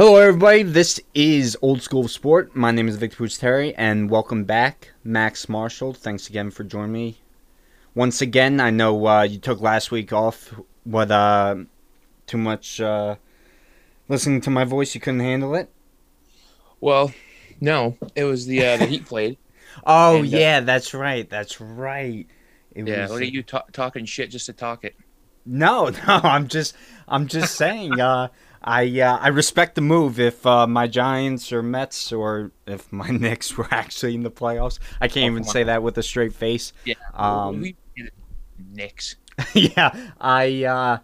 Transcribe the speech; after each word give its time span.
Hello, 0.00 0.16
everybody. 0.16 0.62
This 0.62 0.98
is 1.14 1.58
Old 1.60 1.82
School 1.82 2.08
Sport. 2.08 2.56
My 2.56 2.70
name 2.70 2.88
is 2.88 2.96
Victor 2.96 3.22
Pusteri, 3.22 3.74
and 3.76 4.08
welcome 4.08 4.44
back, 4.44 4.92
Max 5.04 5.46
Marshall. 5.46 5.92
Thanks 5.92 6.26
again 6.26 6.50
for 6.50 6.64
joining 6.64 6.92
me. 6.92 7.18
Once 7.94 8.22
again, 8.22 8.60
I 8.60 8.70
know 8.70 9.06
uh, 9.06 9.24
you 9.24 9.38
took 9.38 9.60
last 9.60 9.90
week 9.90 10.10
off. 10.10 10.54
What, 10.84 11.10
uh, 11.10 11.56
too 12.26 12.38
much 12.38 12.80
uh, 12.80 13.16
listening 14.08 14.40
to 14.40 14.48
my 14.48 14.64
voice? 14.64 14.94
You 14.94 15.02
couldn't 15.02 15.20
handle 15.20 15.54
it? 15.54 15.70
Well, 16.80 17.12
no. 17.60 17.98
It 18.14 18.24
was 18.24 18.46
the 18.46 18.64
uh, 18.64 18.76
the 18.78 18.86
Heat 18.86 19.04
played. 19.06 19.36
Oh, 19.84 20.16
And, 20.20 20.32
uh, 20.32 20.38
yeah, 20.38 20.60
that's 20.60 20.94
right. 20.94 21.28
That's 21.28 21.60
right. 21.60 22.26
It 22.74 22.88
Yeah. 22.88 23.02
was- 23.02 23.10
What 23.10 23.20
are 23.20 23.24
you 23.26 23.42
ta- 23.42 23.66
talking 23.74 24.06
shit 24.06 24.30
just 24.30 24.46
to 24.46 24.54
talk 24.54 24.82
it? 24.82 24.94
No, 25.44 25.90
no, 26.08 26.20
I'm 26.24 26.48
just, 26.48 26.74
I'm 27.06 27.26
just 27.26 27.54
saying. 27.54 28.00
I, 28.62 29.00
uh, 29.00 29.16
I 29.18 29.28
respect 29.28 29.74
the 29.74 29.80
move. 29.80 30.20
If 30.20 30.44
uh, 30.46 30.66
my 30.66 30.86
Giants 30.86 31.52
or 31.52 31.62
Mets 31.62 32.12
or 32.12 32.52
if 32.66 32.92
my 32.92 33.08
Knicks 33.10 33.56
were 33.56 33.68
actually 33.70 34.14
in 34.14 34.22
the 34.22 34.30
playoffs, 34.30 34.78
I 35.00 35.08
can't 35.08 35.24
Oh, 35.24 35.32
even 35.32 35.44
say 35.44 35.64
that 35.64 35.82
with 35.82 35.96
a 35.98 36.02
straight 36.02 36.34
face. 36.34 36.72
Yeah. 36.84 36.94
Um, 37.14 37.60
we, 37.62 37.76
Knicks. 38.58 39.16
yeah, 39.54 40.10
I, 40.20 40.64
uh, 40.64 40.98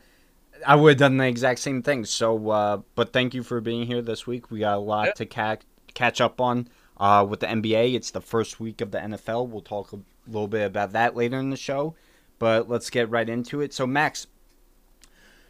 I 0.67 0.75
would 0.77 0.91
have 0.91 0.99
done 0.99 1.17
the 1.17 1.27
exact 1.27 1.61
same 1.61 1.83
thing. 1.83 2.05
So, 2.05 2.51
uh, 2.51 2.79
but 2.95 3.13
thank 3.13 3.33
you 3.33 3.43
for 3.43 3.61
being 3.63 3.87
here 3.87 4.03
this 4.03 4.27
week. 4.27 4.51
We 4.51 4.61
got 4.61 4.77
a 4.77 4.81
lot 4.81 5.07
Yeah. 5.07 5.13
to 5.13 5.27
ca- 5.27 5.57
catch 5.95 6.21
up 6.21 6.41
on. 6.41 6.69
Uh, 6.99 7.27
with 7.29 7.41
the 7.41 7.47
NBA, 7.47 7.95
it's 7.95 8.11
the 8.11 8.23
first 8.23 8.59
week 8.59 8.81
of 8.81 8.91
the 8.91 8.99
NFL. 8.99 9.49
We'll 9.49 9.61
talk 9.61 9.93
a 9.93 9.99
little 10.27 10.49
bit 10.49 10.65
about 10.67 10.93
that 10.93 11.15
later 11.15 11.39
in 11.39 11.51
the 11.51 11.57
show, 11.57 11.95
but 12.39 12.71
let's 12.71 12.89
get 12.89 13.11
right 13.11 13.29
into 13.29 13.61
it. 13.61 13.75
So, 13.75 13.87
Max, 13.87 14.27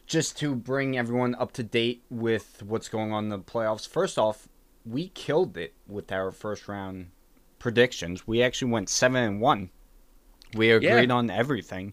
just 0.06 0.38
to 0.38 0.54
bring 0.54 0.96
everyone 0.96 1.34
up 1.34 1.52
to 1.52 1.62
date 1.62 2.04
with 2.10 2.62
what's 2.62 2.88
going 2.88 3.12
on 3.12 3.24
in 3.24 3.30
the 3.30 3.38
playoffs. 3.38 3.88
First 3.88 4.18
off, 4.18 4.48
we 4.84 5.08
killed 5.08 5.56
it 5.56 5.74
with 5.88 6.12
our 6.12 6.30
first 6.30 6.68
round 6.68 7.10
predictions. 7.58 8.26
We 8.26 8.42
actually 8.42 8.70
went 8.70 8.88
seven 8.88 9.22
and 9.22 9.40
one. 9.40 9.70
We 10.54 10.70
agreed 10.70 11.10
on 11.10 11.28
everything, 11.28 11.92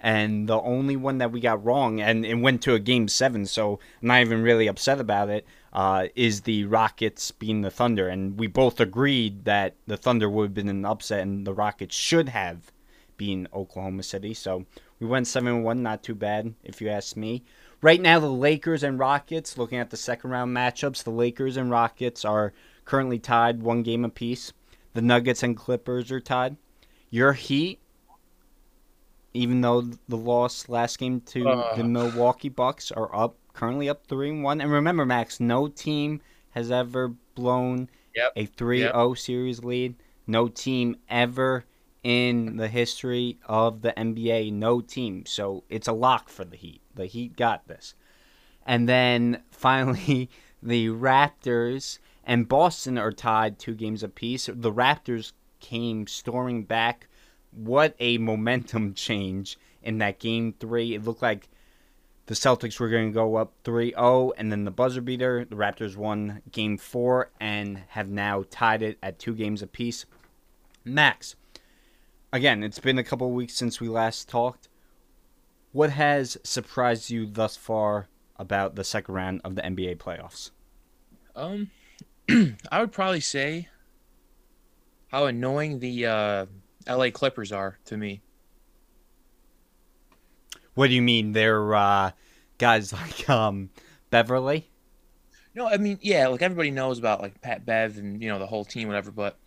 and 0.00 0.48
the 0.48 0.60
only 0.60 0.96
one 0.96 1.18
that 1.18 1.30
we 1.30 1.40
got 1.40 1.64
wrong, 1.64 2.00
and 2.00 2.26
it 2.26 2.34
went 2.34 2.62
to 2.62 2.74
a 2.74 2.80
game 2.80 3.06
seven. 3.06 3.46
So 3.46 3.78
I'm 4.00 4.08
not 4.08 4.20
even 4.22 4.42
really 4.42 4.66
upset 4.66 5.00
about 5.00 5.30
it. 5.30 5.46
Uh, 5.72 6.08
is 6.14 6.42
the 6.42 6.64
Rockets 6.64 7.30
being 7.30 7.62
the 7.62 7.70
Thunder, 7.70 8.08
and 8.08 8.38
we 8.38 8.48
both 8.48 8.80
agreed 8.80 9.44
that 9.44 9.76
the 9.86 9.96
Thunder 9.96 10.28
would 10.28 10.42
have 10.42 10.54
been 10.54 10.68
an 10.68 10.84
upset, 10.84 11.20
and 11.20 11.46
the 11.46 11.54
Rockets 11.54 11.94
should 11.94 12.28
have 12.28 12.72
been 13.16 13.48
Oklahoma 13.54 14.02
City. 14.02 14.34
So 14.34 14.66
we 15.02 15.08
went 15.08 15.26
7 15.26 15.64
1, 15.64 15.82
not 15.82 16.04
too 16.04 16.14
bad 16.14 16.54
if 16.62 16.80
you 16.80 16.88
ask 16.88 17.16
me. 17.16 17.42
Right 17.80 18.00
now, 18.00 18.20
the 18.20 18.28
Lakers 18.30 18.84
and 18.84 19.00
Rockets. 19.00 19.58
Looking 19.58 19.78
at 19.78 19.90
the 19.90 19.96
second 19.96 20.30
round 20.30 20.56
matchups, 20.56 21.02
the 21.02 21.10
Lakers 21.10 21.56
and 21.56 21.72
Rockets 21.72 22.24
are 22.24 22.52
currently 22.84 23.18
tied, 23.18 23.62
one 23.64 23.82
game 23.82 24.04
apiece. 24.04 24.52
The 24.94 25.02
Nuggets 25.02 25.42
and 25.42 25.56
Clippers 25.56 26.12
are 26.12 26.20
tied. 26.20 26.56
Your 27.10 27.32
Heat, 27.32 27.80
even 29.34 29.60
though 29.60 29.80
the 30.08 30.16
loss 30.16 30.68
last 30.68 31.00
game 31.00 31.20
to 31.22 31.48
Uh. 31.48 31.74
the 31.74 31.82
Milwaukee 31.82 32.48
Bucks, 32.48 32.92
are 32.92 33.12
up 33.14 33.36
currently 33.54 33.88
up 33.88 34.06
three 34.06 34.30
and 34.30 34.44
one. 34.44 34.60
And 34.60 34.70
remember, 34.70 35.04
Max, 35.04 35.40
no 35.40 35.66
team 35.66 36.20
has 36.50 36.70
ever 36.70 37.08
blown 37.34 37.88
Yep. 38.14 38.32
a 38.36 38.46
3-0 38.46 39.14
series 39.16 39.64
lead. 39.64 39.96
No 40.28 40.46
team 40.46 40.94
ever 41.08 41.64
in 42.02 42.56
the 42.56 42.68
history 42.68 43.38
of 43.46 43.82
the 43.82 43.92
NBA. 43.92 44.52
No 44.52 44.80
team. 44.80 45.24
So 45.26 45.64
it's 45.68 45.88
a 45.88 45.92
lock 45.92 46.28
for 46.28 46.44
the 46.44 46.56
Heat. 46.56 46.80
The 46.94 47.06
Heat 47.06 47.36
got 47.36 47.68
this. 47.68 47.94
And 48.66 48.88
then 48.88 49.42
finally, 49.50 50.30
the 50.62 50.88
Raptors 50.88 51.98
and 52.24 52.48
Boston 52.48 52.98
are 52.98 53.12
tied 53.12 53.58
two 53.58 53.74
games 53.74 54.02
apiece. 54.02 54.48
The 54.52 54.72
Raptors 54.72 55.32
came 55.60 56.06
storming 56.06 56.64
back. 56.64 57.08
What 57.50 57.94
a 58.00 58.18
momentum 58.18 58.94
change 58.94 59.58
in 59.82 59.98
that 59.98 60.18
game 60.18 60.54
three. 60.58 60.94
It 60.94 61.04
looked 61.04 61.22
like 61.22 61.48
the 62.26 62.34
Celtics 62.34 62.78
were 62.78 62.88
going 62.88 63.10
to 63.10 63.14
go 63.14 63.36
up 63.36 63.52
3 63.64 63.90
0, 63.90 64.32
and 64.38 64.50
then 64.50 64.64
the 64.64 64.70
buzzer 64.70 65.00
beater. 65.00 65.44
The 65.44 65.56
Raptors 65.56 65.96
won 65.96 66.40
game 66.50 66.78
four 66.78 67.30
and 67.40 67.82
have 67.88 68.08
now 68.08 68.44
tied 68.48 68.82
it 68.82 68.98
at 69.02 69.18
two 69.18 69.34
games 69.34 69.60
apiece. 69.60 70.06
Max, 70.84 71.34
again, 72.32 72.62
it's 72.62 72.78
been 72.78 72.98
a 72.98 73.04
couple 73.04 73.26
of 73.26 73.34
weeks 73.34 73.54
since 73.54 73.80
we 73.80 73.88
last 73.88 74.28
talked. 74.28 74.68
What 75.72 75.90
has 75.90 76.36
surprised 76.42 77.10
you 77.10 77.26
thus 77.26 77.56
far 77.56 78.08
about 78.36 78.74
the 78.74 78.84
second 78.84 79.14
round 79.14 79.40
of 79.44 79.54
the 79.54 79.62
NBA 79.62 79.98
playoffs? 79.98 80.50
Um, 81.36 81.70
I 82.70 82.80
would 82.80 82.92
probably 82.92 83.20
say 83.20 83.68
how 85.08 85.26
annoying 85.26 85.78
the 85.78 86.06
uh, 86.06 86.46
L.A. 86.86 87.10
Clippers 87.10 87.52
are 87.52 87.78
to 87.86 87.96
me. 87.96 88.22
What 90.74 90.88
do 90.88 90.94
you 90.94 91.02
mean? 91.02 91.32
They're 91.32 91.74
uh, 91.74 92.12
guys 92.58 92.92
like 92.92 93.28
um, 93.28 93.70
Beverley? 94.10 94.70
No, 95.54 95.66
I 95.66 95.76
mean, 95.76 95.98
yeah, 96.00 96.28
like 96.28 96.42
everybody 96.42 96.70
knows 96.70 96.98
about 96.98 97.20
like 97.20 97.40
Pat 97.42 97.66
Bev 97.66 97.98
and 97.98 98.22
you 98.22 98.28
know 98.28 98.38
the 98.38 98.46
whole 98.46 98.64
team, 98.64 98.88
whatever. 98.88 99.10
But 99.10 99.38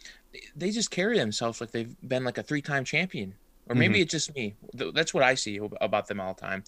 they, 0.55 0.71
just 0.71 0.91
carry 0.91 1.17
themselves 1.17 1.61
like 1.61 1.71
they've 1.71 1.95
been 2.07 2.23
like 2.23 2.37
a 2.37 2.43
three-time 2.43 2.83
champion, 2.85 3.33
or 3.67 3.75
maybe 3.75 4.01
it's 4.01 4.11
just 4.11 4.35
me. 4.35 4.55
That's 4.73 5.13
what 5.13 5.23
I 5.23 5.35
see 5.35 5.59
about 5.81 6.07
them 6.07 6.19
all 6.19 6.33
the 6.33 6.41
time. 6.41 6.63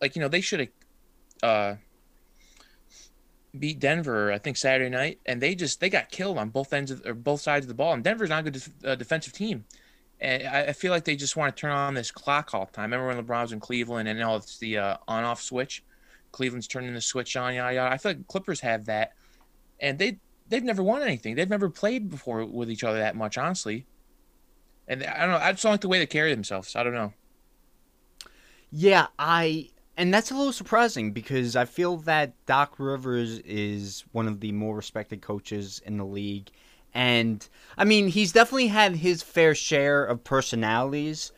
Like 0.00 0.16
you 0.16 0.22
know, 0.22 0.28
they 0.28 0.40
should 0.40 0.60
have 0.60 0.68
uh, 1.42 1.74
beat 3.58 3.78
Denver, 3.78 4.32
I 4.32 4.38
think 4.38 4.56
Saturday 4.56 4.88
night, 4.90 5.20
and 5.26 5.40
they 5.40 5.54
just 5.54 5.80
they 5.80 5.90
got 5.90 6.10
killed 6.10 6.38
on 6.38 6.48
both 6.48 6.72
ends 6.72 6.90
of 6.90 7.04
or 7.04 7.14
both 7.14 7.40
sides 7.42 7.64
of 7.64 7.68
the 7.68 7.74
ball. 7.74 7.92
And 7.92 8.02
Denver's 8.02 8.30
not 8.30 8.40
a 8.40 8.42
good 8.44 8.54
def- 8.54 8.84
uh, 8.84 8.94
defensive 8.94 9.32
team. 9.32 9.64
And 10.18 10.46
I, 10.46 10.62
I 10.68 10.72
feel 10.72 10.92
like 10.92 11.04
they 11.04 11.16
just 11.16 11.36
want 11.36 11.54
to 11.54 11.60
turn 11.60 11.72
on 11.72 11.92
this 11.92 12.10
clock 12.10 12.54
all 12.54 12.64
the 12.64 12.72
time. 12.72 12.90
Remember 12.90 13.08
when 13.08 13.22
LeBron 13.22 13.42
was 13.42 13.52
in 13.52 13.60
Cleveland 13.60 14.08
and 14.08 14.22
all 14.22 14.36
it's 14.36 14.58
the 14.58 14.78
uh, 14.78 14.96
on-off 15.06 15.42
switch? 15.42 15.84
Cleveland's 16.36 16.68
turning 16.68 16.92
the 16.92 17.00
switch 17.00 17.34
on, 17.34 17.54
yada 17.54 17.74
yada. 17.74 17.90
I 17.94 17.96
feel 17.96 18.10
like 18.12 18.26
Clippers 18.26 18.60
have 18.60 18.84
that, 18.84 19.12
and 19.80 19.98
they 19.98 20.18
they've 20.48 20.62
never 20.62 20.82
won 20.82 21.02
anything. 21.02 21.34
They've 21.34 21.48
never 21.48 21.70
played 21.70 22.10
before 22.10 22.44
with 22.44 22.70
each 22.70 22.84
other 22.84 22.98
that 22.98 23.16
much, 23.16 23.38
honestly. 23.38 23.86
And 24.86 25.02
I 25.02 25.20
don't 25.20 25.30
know. 25.30 25.38
I 25.38 25.52
just 25.52 25.62
don't 25.62 25.72
like 25.72 25.80
the 25.80 25.88
way 25.88 25.98
they 25.98 26.06
carry 26.06 26.34
themselves. 26.34 26.76
I 26.76 26.82
don't 26.82 26.92
know. 26.92 27.14
Yeah, 28.70 29.06
I 29.18 29.70
and 29.96 30.12
that's 30.12 30.30
a 30.30 30.36
little 30.36 30.52
surprising 30.52 31.12
because 31.12 31.56
I 31.56 31.64
feel 31.64 31.96
that 31.98 32.34
Doc 32.44 32.74
Rivers 32.78 33.38
is 33.38 34.04
one 34.12 34.28
of 34.28 34.40
the 34.40 34.52
more 34.52 34.76
respected 34.76 35.22
coaches 35.22 35.80
in 35.86 35.96
the 35.96 36.04
league. 36.04 36.50
And 36.92 37.48
I 37.78 37.84
mean, 37.84 38.08
he's 38.08 38.32
definitely 38.32 38.66
had 38.66 38.96
his 38.96 39.22
fair 39.22 39.54
share 39.54 40.04
of 40.04 40.22
personalities 40.22 41.32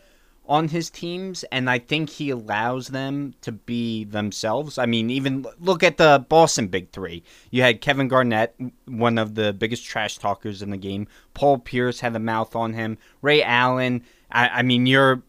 on 0.48 0.68
his 0.68 0.90
teams 0.90 1.44
and 1.52 1.68
I 1.68 1.78
think 1.78 2.10
he 2.10 2.30
allows 2.30 2.88
them 2.88 3.34
to 3.42 3.52
be 3.52 4.04
themselves. 4.04 4.78
I 4.78 4.86
mean, 4.86 5.10
even 5.10 5.46
look 5.60 5.82
at 5.82 5.98
the 5.98 6.24
Boston 6.28 6.68
Big 6.68 6.90
3. 6.90 7.22
You 7.50 7.62
had 7.62 7.80
Kevin 7.80 8.08
Garnett, 8.08 8.54
one 8.86 9.18
of 9.18 9.34
the 9.34 9.52
biggest 9.52 9.84
trash 9.84 10.18
talkers 10.18 10.62
in 10.62 10.70
the 10.70 10.76
game. 10.76 11.06
Paul 11.34 11.58
Pierce 11.58 12.00
had 12.00 12.16
a 12.16 12.20
mouth 12.20 12.56
on 12.56 12.72
him. 12.72 12.98
Ray 13.22 13.42
Allen, 13.42 14.02
I, 14.30 14.48
I 14.48 14.62
mean, 14.62 14.86
you're 14.86 15.22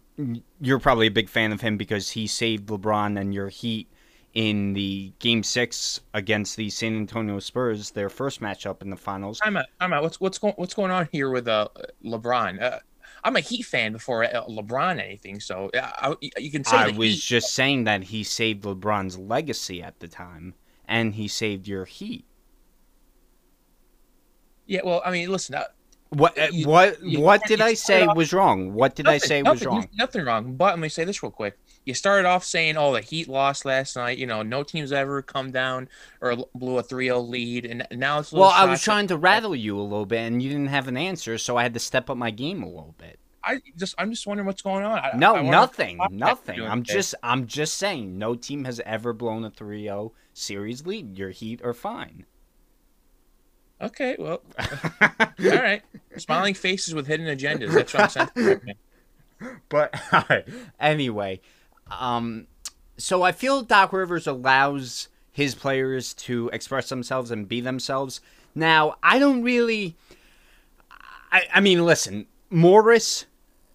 you're 0.60 0.80
probably 0.80 1.08
a 1.08 1.12
big 1.12 1.30
fan 1.30 1.52
of 1.52 1.62
him 1.62 1.78
because 1.78 2.12
he 2.12 2.28
saved 2.28 2.68
LeBron 2.68 3.20
and 3.20 3.34
your 3.34 3.48
Heat 3.50 3.88
in 4.34 4.74
the 4.74 5.12
Game 5.20 5.44
Six 5.44 6.02
against 6.14 6.58
the 6.58 6.70
San 6.70 6.96
Antonio 6.96 7.40
Spurs, 7.40 7.92
their 7.92 8.10
first 8.10 8.42
matchup 8.42 8.82
in 8.82 8.90
the 8.90 8.96
finals. 8.96 9.40
I'm 9.44 9.58
out. 9.58 9.66
I'm 9.80 9.94
out. 9.94 10.04
What's 10.04 10.20
what's 10.20 10.38
going 10.38 10.54
what's 10.58 10.74
going 10.74 10.92
on 10.92 11.08
here 11.12 11.30
with 11.30 11.48
uh 11.48 11.70
LeBron? 12.04 12.62
Uh, 12.62 12.80
I'm 13.24 13.36
a 13.36 13.40
Heat 13.42 13.64
fan 13.64 13.92
before 13.94 14.24
uh, 14.24 14.46
LeBron 14.48 15.00
anything, 15.04 15.40
so 15.40 15.70
I, 15.74 16.16
you 16.38 16.52
can 16.52 16.64
say 16.64 16.78
I 16.78 16.88
was 16.90 17.10
Heat. 17.16 17.22
just 17.22 17.54
saying 17.54 17.84
that 17.86 18.04
he 18.06 18.24
saved 18.24 18.64
LeBron's 18.64 19.18
legacy 19.18 19.82
at 19.84 20.00
the 20.00 20.08
time, 20.08 20.54
and 20.88 21.14
he 21.16 21.28
saved 21.28 21.68
your 21.68 21.86
Heat. 21.86 22.26
Yeah, 24.66 24.82
well, 24.84 25.02
I 25.06 25.12
mean, 25.12 25.30
listen. 25.32 25.56
Uh, 25.56 25.64
What? 26.12 26.38
uh, 26.40 26.48
You- 26.52 26.68
what? 26.68 27.04
you- 27.04 27.20
what 27.20 27.44
did 27.46 27.62
I 27.62 27.76
say 27.76 28.04
off- 28.06 28.16
was 28.18 28.34
wrong? 28.34 28.74
What 28.74 28.96
did 28.96 29.08
I 29.08 29.14
nothing- 29.14 29.28
say 29.28 29.42
nothing, 29.44 29.60
was 29.60 29.66
wrong? 29.66 29.90
Nothing 29.94 30.26
wrong. 30.26 30.56
But 30.56 30.72
let 30.72 30.80
me 30.80 30.90
say 30.90 31.04
this 31.04 31.22
real 31.22 31.32
quick. 31.32 31.58
You 31.86 31.94
started 31.94 32.28
off 32.28 32.44
saying, 32.44 32.78
"Oh, 32.78 32.94
the 32.94 33.02
Heat 33.02 33.28
lost 33.28 33.64
last 33.64 33.96
night." 33.96 34.18
You 34.18 34.26
know, 34.26 34.42
no 34.42 34.64
team's 34.64 34.92
ever 34.92 35.22
come 35.22 35.52
down 35.52 35.88
or 36.20 36.36
blew 36.56 36.78
a 36.80 36.84
3-0 36.84 37.22
lead, 37.22 37.66
and 37.66 37.86
now 37.92 38.20
it's 38.20 38.32
Well, 38.32 38.50
I 38.50 38.66
was 38.66 38.82
trying 38.82 39.06
to 39.08 39.18
rattle 39.18 39.56
you 39.56 39.80
a 39.80 39.82
little 39.82 40.06
bit, 40.08 40.20
and 40.22 40.42
you 40.42 40.50
didn't 40.50 40.68
have 40.70 40.88
an 40.88 40.98
answer, 40.98 41.38
so 41.38 41.58
I 41.58 41.64
had 41.64 41.74
to 41.76 41.80
step 41.80 42.10
up 42.10 42.18
my 42.18 42.32
game 42.32 42.64
a 42.64 42.68
little 42.68 42.96
bit. 42.98 43.19
I 43.44 43.62
just, 43.78 43.96
I'm 43.98 44.12
just 44.12 44.28
wondering 44.28 44.48
what's 44.48 44.62
going 44.62 44.84
on. 44.84 45.00
I, 45.00 45.12
No, 45.16 45.36
I 45.36 45.42
nothing, 45.42 45.98
what 45.98 46.12
the 46.12 46.16
podcast 46.16 46.20
nothing. 46.20 46.62
I'm 46.62 46.84
today. 46.84 46.94
just, 46.96 47.16
I'm 47.24 47.48
just 47.48 47.78
saying, 47.78 48.18
no 48.18 48.36
team 48.36 48.66
has 48.66 48.80
ever 48.86 49.14
blown 49.14 49.46
a 49.46 49.52
3-0 49.52 50.12
series 50.34 50.86
lead. 50.86 51.18
Your 51.18 51.30
Heat 51.30 51.62
are 51.64 51.74
fine. 51.74 52.26
okay. 53.82 54.16
Well, 54.20 54.42
all 54.60 55.28
right. 55.40 55.82
Smiling 56.18 56.54
faces 56.54 56.94
with 56.94 57.08
hidden 57.08 57.26
agendas. 57.28 57.72
That's 57.72 57.94
what 57.94 58.18
I'm 58.18 58.30
saying. 58.36 58.62
but 59.70 59.96
anyway, 60.80 61.40
um, 61.92 62.48
so 62.98 63.24
I 63.24 63.32
feel 63.32 63.62
Doc 63.62 63.94
Rivers 63.94 64.28
allows 64.28 65.08
his 65.32 65.56
players 65.56 66.14
to 66.16 66.50
express 66.52 66.90
themselves 66.90 67.32
and 67.32 67.48
be 67.48 67.62
themselves. 67.62 68.20
Now, 68.54 68.96
I 69.02 69.20
don't 69.20 69.42
really. 69.44 69.96
I, 71.32 71.44
I 71.54 71.60
mean, 71.62 71.86
listen, 71.86 72.26
Morris. 72.50 73.26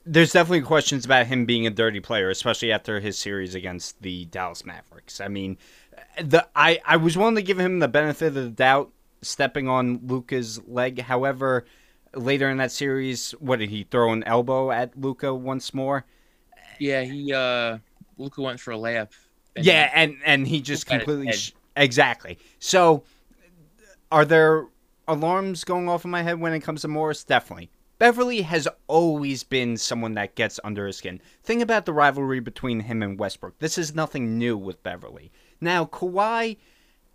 There's 0.06 0.32
definitely 0.32 0.62
questions 0.62 1.04
about 1.04 1.26
him 1.26 1.46
being 1.46 1.66
a 1.66 1.70
dirty 1.70 2.00
player, 2.00 2.28
especially 2.28 2.72
after 2.72 3.00
his 3.00 3.18
series 3.18 3.54
against 3.54 4.02
the 4.02 4.26
Dallas 4.26 4.64
Mavericks. 4.64 5.20
I 5.20 5.28
mean, 5.28 5.56
the 6.22 6.46
I 6.54 6.80
I 6.84 6.96
was 6.96 7.16
willing 7.16 7.36
to 7.36 7.42
give 7.42 7.58
him 7.58 7.78
the 7.78 7.88
benefit 7.88 8.26
of 8.28 8.34
the 8.34 8.48
doubt, 8.50 8.92
stepping 9.22 9.68
on 9.68 10.00
Luka's 10.06 10.60
leg. 10.66 11.00
However, 11.00 11.64
later 12.14 12.50
in 12.50 12.58
that 12.58 12.72
series, 12.72 13.32
what 13.32 13.58
did 13.58 13.70
he 13.70 13.84
throw 13.84 14.12
an 14.12 14.22
elbow 14.24 14.70
at 14.70 14.98
Luka 14.98 15.34
once 15.34 15.72
more? 15.72 16.04
Yeah, 16.78 17.02
he 17.02 17.32
uh 17.32 17.78
Luka 18.18 18.42
went 18.42 18.60
for 18.60 18.72
a 18.72 18.76
layup. 18.76 19.10
and 19.56 19.64
yeah, 19.64 19.90
and 19.94 20.16
and 20.24 20.46
he 20.46 20.60
just 20.60 20.86
completely 20.86 21.32
sh- 21.32 21.54
exactly. 21.76 22.38
So, 22.58 23.04
are 24.12 24.24
there 24.24 24.66
alarms 25.08 25.64
going 25.64 25.88
off 25.88 26.04
in 26.04 26.10
my 26.10 26.22
head 26.22 26.40
when 26.40 26.52
it 26.52 26.60
comes 26.60 26.82
to 26.82 26.88
Morris? 26.88 27.24
Definitely. 27.24 27.70
Beverley 27.98 28.42
has 28.42 28.66
always 28.86 29.44
been 29.44 29.76
someone 29.76 30.14
that 30.14 30.34
gets 30.34 30.58
under 30.64 30.86
his 30.86 30.96
skin. 30.96 31.20
Think 31.42 31.62
about 31.62 31.86
the 31.86 31.92
rivalry 31.92 32.40
between 32.40 32.80
him 32.80 33.02
and 33.02 33.18
Westbrook. 33.18 33.58
This 33.58 33.78
is 33.78 33.94
nothing 33.94 34.38
new 34.38 34.56
with 34.56 34.82
Beverley. 34.82 35.30
Now, 35.60 35.84
Kawhi, 35.84 36.56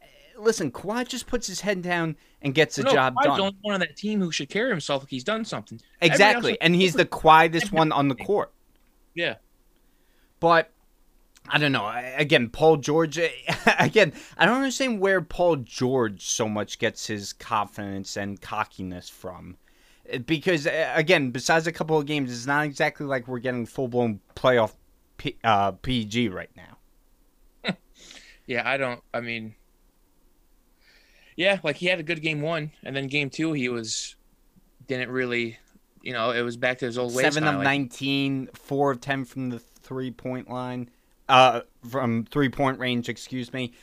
eh, 0.01 0.05
listen, 0.37 0.71
Kawhi 0.71 1.07
just 1.07 1.27
puts 1.27 1.47
his 1.47 1.61
head 1.61 1.81
down 1.81 2.15
and 2.41 2.55
gets 2.55 2.77
the 2.77 2.83
no, 2.83 2.93
job 2.93 3.15
Kawhi's 3.15 3.25
done. 3.25 3.37
the 3.37 3.43
only 3.43 3.57
one 3.61 3.73
on 3.75 3.79
that 3.81 3.97
team 3.97 4.21
who 4.21 4.31
should 4.31 4.49
carry 4.49 4.69
himself 4.69 5.03
like 5.03 5.09
he's 5.09 5.23
done 5.23 5.43
something. 5.43 5.81
Exactly, 6.01 6.59
and 6.61 6.75
he's 6.75 6.93
the 6.93 7.05
quietest 7.05 7.71
one 7.71 7.91
on 7.91 8.07
the 8.07 8.15
court. 8.15 8.53
Yeah. 9.13 9.35
But 10.39 10.71
I 11.49 11.57
don't 11.57 11.71
know. 11.71 11.91
Again, 12.15 12.49
Paul 12.49 12.77
George. 12.77 13.17
Eh, 13.17 13.29
again, 13.79 14.13
I 14.37 14.45
don't 14.45 14.55
understand 14.55 14.99
where 14.99 15.21
Paul 15.21 15.57
George 15.57 16.25
so 16.25 16.47
much 16.47 16.79
gets 16.79 17.07
his 17.07 17.33
confidence 17.33 18.15
and 18.15 18.39
cockiness 18.39 19.09
from. 19.09 19.57
Because 20.25 20.67
again, 20.67 21.31
besides 21.31 21.67
a 21.67 21.71
couple 21.71 21.97
of 21.97 22.06
games, 22.06 22.31
it's 22.31 22.45
not 22.47 22.65
exactly 22.65 23.06
like 23.06 23.27
we're 23.27 23.39
getting 23.39 23.65
full 23.65 23.88
blown 23.88 24.19
playoff 24.35 24.73
P, 25.17 25.38
uh, 25.44 25.71
PG 25.71 26.29
right 26.29 26.50
now. 26.56 27.75
yeah, 28.45 28.67
I 28.67 28.77
don't. 28.77 29.01
I 29.13 29.21
mean, 29.21 29.56
yeah, 31.35 31.59
like 31.63 31.75
he 31.75 31.88
had 31.88 32.00
a 32.00 32.03
good 32.03 32.21
game 32.21 32.41
one, 32.41 32.71
and 32.83 32.95
then 32.95 33.07
game 33.07 33.29
two 33.29 33.53
he 33.53 33.69
was 33.69 34.15
didn't 34.88 35.09
really. 35.09 35.57
You 36.01 36.13
know, 36.13 36.31
it 36.31 36.41
was 36.41 36.55
back 36.55 36.79
to 36.79 36.85
his 36.85 36.97
old 36.97 37.13
ways. 37.13 37.25
Seven 37.25 37.45
of 37.45 37.55
like, 37.55 37.65
19, 37.65 38.50
four 38.53 38.91
of 38.91 39.01
ten 39.01 39.25
from 39.25 39.50
the 39.50 39.59
three 39.59 40.12
point 40.12 40.50
line, 40.50 40.89
uh, 41.27 41.62
from 41.89 42.23
three 42.25 42.50
point 42.50 42.79
range. 42.79 43.09
Excuse 43.09 43.51
me. 43.51 43.73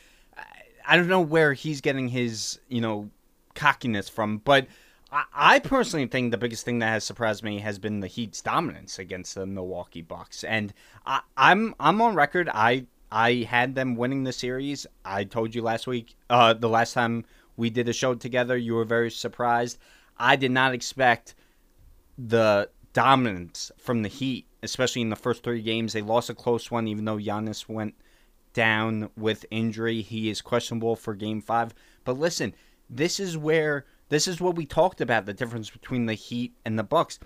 I 0.87 0.95
don't 0.95 1.09
know 1.09 1.21
where 1.21 1.53
he's 1.53 1.81
getting 1.81 2.07
his, 2.07 2.59
you 2.69 2.79
know, 2.79 3.09
cockiness 3.55 4.07
from, 4.07 4.37
but 4.37 4.67
I, 5.11 5.59
personally 5.59 6.05
think 6.07 6.31
the 6.31 6.37
biggest 6.37 6.65
thing 6.65 6.79
that 6.79 6.89
has 6.89 7.03
surprised 7.03 7.43
me 7.43 7.59
has 7.59 7.79
been 7.79 8.01
the 8.01 8.07
Heat's 8.07 8.41
dominance 8.41 8.99
against 8.99 9.35
the 9.35 9.45
Milwaukee 9.45 10.01
Bucks, 10.01 10.43
and 10.43 10.73
I, 11.05 11.21
I'm 11.37 11.75
I'm 11.79 12.01
on 12.01 12.13
record. 12.15 12.49
I 12.53 12.87
I 13.11 13.47
had 13.49 13.75
them 13.75 13.95
winning 13.95 14.23
the 14.23 14.33
series. 14.33 14.85
I 15.05 15.23
told 15.23 15.55
you 15.55 15.61
last 15.61 15.87
week, 15.87 16.15
uh, 16.29 16.53
the 16.53 16.67
last 16.67 16.93
time 16.93 17.25
we 17.55 17.69
did 17.69 17.87
a 17.87 17.93
show 17.93 18.15
together, 18.15 18.57
you 18.57 18.73
were 18.75 18.85
very 18.85 19.09
surprised. 19.09 19.77
I 20.17 20.35
did 20.35 20.51
not 20.51 20.73
expect 20.73 21.35
the 22.17 22.69
dominance 22.93 23.71
from 23.77 24.01
the 24.01 24.09
Heat, 24.09 24.45
especially 24.61 25.03
in 25.03 25.09
the 25.09 25.15
first 25.15 25.43
three 25.43 25.61
games. 25.61 25.93
They 25.93 26.01
lost 26.01 26.29
a 26.29 26.35
close 26.35 26.69
one, 26.69 26.87
even 26.87 27.05
though 27.05 27.17
Giannis 27.17 27.69
went 27.69 27.95
down 28.53 29.09
with 29.15 29.45
injury. 29.51 30.01
He 30.01 30.29
is 30.29 30.41
questionable 30.41 30.95
for 30.95 31.13
game 31.13 31.41
five. 31.41 31.73
But 32.03 32.17
listen, 32.17 32.55
this 32.89 33.19
is 33.19 33.37
where 33.37 33.85
this 34.09 34.27
is 34.27 34.39
what 34.39 34.55
we 34.55 34.65
talked 34.65 35.01
about 35.01 35.25
the 35.25 35.33
difference 35.33 35.69
between 35.69 36.05
the 36.05 36.13
Heat 36.13 36.53
and 36.65 36.77
the 36.77 36.83
Bucks. 36.83 37.19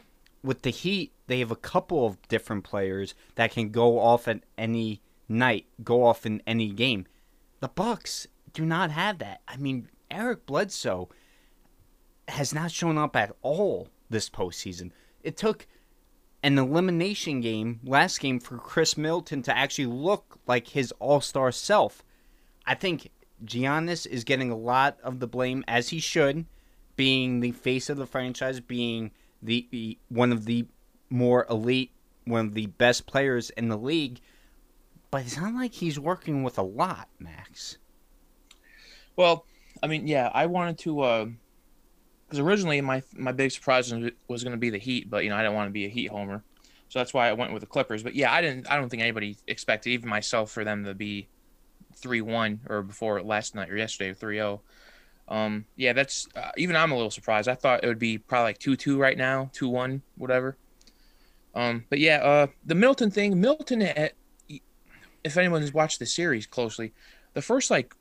With 0.44 0.64
the 0.64 0.72
Heat, 0.72 1.14
they 1.28 1.40
have 1.40 1.52
a 1.52 1.56
couple 1.56 2.06
of 2.06 2.22
different 2.28 2.64
players 2.64 3.14
that 3.36 3.52
can 3.52 3.70
go 3.70 4.00
off 4.00 4.28
at 4.28 4.42
any 4.58 5.02
night, 5.30 5.66
go 5.84 6.04
off 6.04 6.26
in 6.26 6.42
any 6.48 6.72
game. 6.72 7.06
The 7.60 7.68
Bucks 7.68 8.28
do 8.54 8.66
not 8.66 8.92
have 8.92 9.20
that. 9.20 9.42
I 9.48 9.58
mean, 9.58 9.90
Eric 10.10 10.46
Bledsoe 10.46 11.10
has 12.28 12.54
not 12.54 12.72
shown 12.72 12.98
up 12.98 13.16
at 13.16 13.36
all 13.42 13.90
this 14.10 14.30
postseason. 14.30 14.92
It 15.24 15.38
took 15.38 15.68
an 16.44 16.58
elimination 16.58 17.42
game 17.42 17.80
last 17.84 18.20
game 18.20 18.40
for 18.40 18.58
Khris 18.58 18.98
Middleton 18.98 19.44
to 19.44 19.56
actually 19.56 19.86
look 19.86 20.40
like 20.48 20.70
his 20.70 20.92
all 20.94 21.22
star 21.22 21.52
self. 21.52 22.04
I 22.66 22.76
think 22.76 23.12
Giannis 23.46 24.08
is 24.08 24.24
getting 24.24 24.52
a 24.52 24.58
lot 24.58 24.98
of 25.04 25.20
the 25.20 25.28
blame, 25.28 25.64
as 25.68 25.90
he 25.90 26.00
should, 26.00 26.46
being 26.96 27.40
the 27.40 27.52
face 27.52 27.90
of 27.90 27.98
the 27.98 28.06
franchise, 28.06 28.60
being 28.60 29.12
the, 29.42 29.68
the 29.72 29.98
one 30.10 30.32
of 30.32 30.46
the 30.46 30.66
more 31.10 31.46
elite, 31.50 31.92
one 32.26 32.48
of 32.48 32.54
the 32.54 32.68
best 32.68 33.06
players 33.06 33.50
in 33.52 33.70
the 33.70 33.78
league. 33.78 34.20
But 35.10 35.24
it's 35.24 35.38
not 35.38 35.54
like 35.54 35.74
he's 35.74 36.00
working 36.00 36.44
with 36.44 36.58
a 36.58 36.64
lot, 36.64 37.10
Max. 37.20 37.78
Well, 39.16 39.46
I 39.84 39.88
mean, 39.88 40.08
yeah, 40.08 40.30
I 40.34 40.46
wanted 40.46 40.78
to 40.80 40.96
because 42.28 42.40
uh, 42.40 42.44
originally 42.44 42.80
my 42.82 43.04
my 43.14 43.32
big 43.32 43.52
surprise 43.52 43.92
was 44.28 44.44
going 44.44 44.52
to 44.54 44.58
be 44.58 44.70
the 44.70 44.78
Heat, 44.78 45.10
but 45.10 45.24
you 45.24 45.30
know 45.30 45.36
I 45.36 45.42
didn't 45.42 45.56
want 45.56 45.68
to 45.68 45.74
be 45.74 45.86
a 45.86 45.90
Heat 45.90 46.08
homer, 46.08 46.44
so 46.88 47.00
that's 47.00 47.14
why 47.14 47.28
I 47.28 47.34
went 47.34 47.52
with 47.52 47.62
the 47.62 47.68
Clippers. 47.68 48.04
But 48.04 48.16
yeah, 48.16 48.32
I 48.32 48.42
didn't. 48.42 48.70
I 48.70 48.78
don't 48.78 48.90
think 48.90 49.02
anybody 49.02 49.38
expected, 49.48 49.90
even 49.90 50.10
myself, 50.10 50.52
for 50.52 50.64
them 50.64 50.86
to 50.86 50.94
be 50.94 51.28
three 51.96 52.22
one 52.22 52.62
or 52.68 52.82
before 52.82 53.22
last 53.22 53.56
night 53.56 53.70
or 53.70 53.78
yesterday 53.78 54.14
3-0. 54.14 54.60
Um, 55.32 55.66
yeah, 55.78 55.94
that's 55.94 56.28
uh, 56.36 56.52
even 56.58 56.76
I'm 56.76 56.92
a 56.92 56.96
little 56.96 57.10
surprised. 57.10 57.48
I 57.48 57.56
thought 57.56 57.84
it 57.84 57.88
would 57.88 57.98
be 57.98 58.18
probably 58.18 58.50
like 58.50 58.58
two 58.60 58.76
two 58.76 59.00
right 59.00 59.18
now, 59.18 59.50
two 59.54 59.70
one, 59.70 60.02
whatever. 60.18 60.58
Um, 61.56 61.86
but 61.90 62.00
yeah, 62.00 62.18
uh, 62.18 62.48
the 62.66 62.76
Milton 62.76 63.10
thing, 63.12 63.40
Milton. 63.40 63.82
At, 63.82 64.14
if 65.24 65.38
anyone's 65.38 65.74
watched 65.74 66.00
the 66.00 66.06
series 66.06 66.46
closely, 66.46 66.92
the 67.34 67.42
first 67.42 67.72
like 67.72 67.96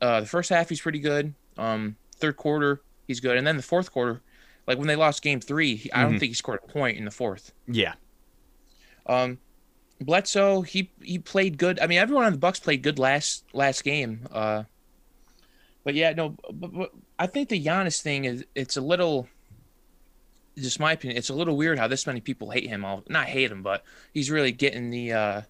uh, 0.00 0.20
the 0.20 0.26
first 0.26 0.48
half 0.48 0.70
he's 0.70 0.80
pretty 0.80 0.98
good. 1.00 1.34
Um, 1.58 1.96
third 2.16 2.38
quarter 2.38 2.80
he's 3.06 3.20
good, 3.20 3.36
and 3.36 3.46
then 3.46 3.58
the 3.58 3.62
fourth 3.62 3.92
quarter, 3.92 4.22
like 4.66 4.78
when 4.78 4.86
they 4.88 4.96
lost 4.96 5.22
game 5.22 5.40
three, 5.40 5.76
he, 5.76 5.92
I 5.92 6.02
don't 6.04 6.14
Mhm. 6.14 6.20
think 6.20 6.30
he 6.30 6.34
scored 6.34 6.60
a 6.64 6.72
point 6.72 6.96
in 6.96 7.04
the 7.04 7.10
fourth. 7.10 7.52
Yeah. 7.68 7.94
Um, 9.06 9.38
Bledsoe 10.00 10.62
he 10.62 10.90
he 11.02 11.18
played 11.18 11.58
good. 11.58 11.78
I 11.80 11.86
mean, 11.86 11.98
everyone 11.98 12.24
on 12.24 12.32
the 12.32 12.38
Bucks 12.38 12.60
played 12.60 12.82
good 12.82 12.98
last 12.98 13.44
last 13.52 13.84
game. 13.84 14.26
Uh, 14.32 14.62
but 15.84 15.94
yeah, 15.94 16.12
no, 16.12 16.36
but, 16.52 16.72
but 16.72 16.90
I 17.18 17.26
think 17.26 17.48
the 17.48 17.62
Giannis 17.62 18.00
thing 18.00 18.24
is 18.24 18.44
it's 18.54 18.76
a 18.76 18.80
little. 18.80 19.28
Just 20.56 20.80
my 20.80 20.92
opinion, 20.92 21.16
it's 21.16 21.30
a 21.30 21.34
little 21.34 21.56
weird 21.56 21.78
how 21.78 21.86
this 21.86 22.06
many 22.06 22.20
people 22.20 22.50
hate 22.50 22.66
him. 22.66 22.84
All 22.84 23.02
not 23.08 23.26
hate 23.26 23.50
him, 23.50 23.62
but 23.62 23.84
he's 24.12 24.30
really 24.30 24.52
getting 24.52 24.90
the 24.90 25.12
uh, 25.12 25.42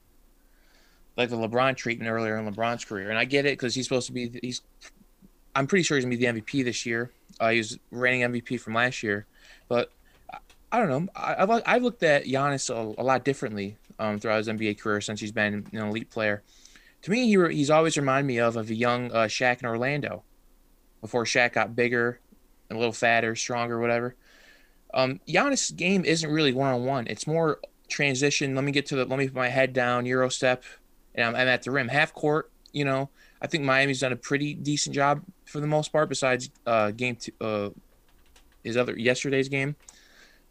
like 1.17 1.31
the 1.31 1.37
LeBron 1.37 1.77
treatment 1.77 2.11
earlier 2.11 2.37
in 2.37 2.53
LeBron's 2.53 2.85
career, 2.85 3.11
and 3.11 3.19
I 3.19 3.25
get 3.25 3.47
it 3.47 3.59
because 3.59 3.75
he's 3.75 3.87
supposed 3.87 4.07
to 4.07 4.13
be. 4.13 4.39
He's, 4.43 4.63
I'm 5.55 5.67
pretty 5.67 5.83
sure 5.83 5.97
he's 5.97 6.05
gonna 6.05 6.17
be 6.17 6.25
the 6.25 6.41
MVP 6.41 6.65
this 6.65 6.87
year. 6.87 7.11
Uh, 7.41 7.51
he 7.51 7.59
was 7.59 7.79
reigning 7.91 8.21
MVP 8.21 8.61
from 8.61 8.75
last 8.75 9.03
year, 9.03 9.27
but 9.69 9.91
I, 10.33 10.39
I 10.71 10.79
don't 10.79 10.89
know. 10.89 11.13
I, 11.17 11.43
I've 11.43 11.63
I've 11.67 11.83
looked 11.83 12.03
at 12.03 12.27
Giannis 12.27 12.71
a, 12.71 13.01
a 13.01 13.03
lot 13.03 13.25
differently 13.25 13.77
um, 13.99 14.19
throughout 14.19 14.39
his 14.39 14.49
NBA 14.49 14.79
career 14.79 15.01
since 15.01 15.21
he's 15.21 15.33
been 15.33 15.67
an 15.73 15.79
elite 15.79 16.11
player. 16.11 16.43
To 17.03 17.11
me, 17.11 17.27
he 17.27 17.55
he's 17.55 17.71
always 17.71 17.97
reminded 17.97 18.27
me 18.27 18.39
of 18.39 18.57
of 18.57 18.71
a 18.71 18.75
young 18.75 19.11
uh, 19.13 19.25
Shaq 19.25 19.61
in 19.61 19.67
Orlando, 19.67 20.23
before 21.01 21.25
Shaq 21.25 21.55
got 21.55 21.75
bigger 21.75 22.21
and 22.69 22.77
a 22.77 22.79
little 22.79 22.93
fatter, 22.93 23.35
stronger, 23.35 23.81
whatever. 23.81 24.15
Um, 24.93 25.21
Giannis' 25.27 25.75
game 25.75 26.05
isn't 26.05 26.31
really 26.31 26.53
one 26.53 26.73
on 26.73 26.85
one. 26.85 27.07
It's 27.07 27.27
more 27.27 27.61
transition. 27.89 28.55
Let 28.55 28.65
me 28.65 28.73
get 28.73 28.87
to 28.87 28.97
the. 28.97 29.05
Let 29.05 29.19
me 29.19 29.27
put 29.27 29.37
my 29.37 29.49
head 29.49 29.73
down, 29.73 30.07
Euro 30.07 30.29
step, 30.29 30.65
and 31.15 31.25
I'm, 31.25 31.35
I'm 31.35 31.49
at 31.49 31.63
the 31.63 31.71
rim, 31.71 31.89
half 31.89 32.13
court. 32.13 32.51
You 32.73 32.85
know, 32.85 33.11
I 33.41 33.47
think 33.47 33.65
Miami's 33.65 34.01
done 34.01 34.13
a 34.13 34.17
pretty 34.17 34.55
decent 34.55 34.95
job 34.95 35.23
for 35.45 35.61
the 35.61 35.67
most 35.67 35.93
part. 35.93 36.09
Besides 36.09 36.51
uh, 36.67 36.91
game 36.91 37.17
two, 37.17 37.33
uh, 37.41 37.71
his 38.63 38.77
other 38.77 38.99
yesterday's 38.99 39.49
game, 39.49 39.77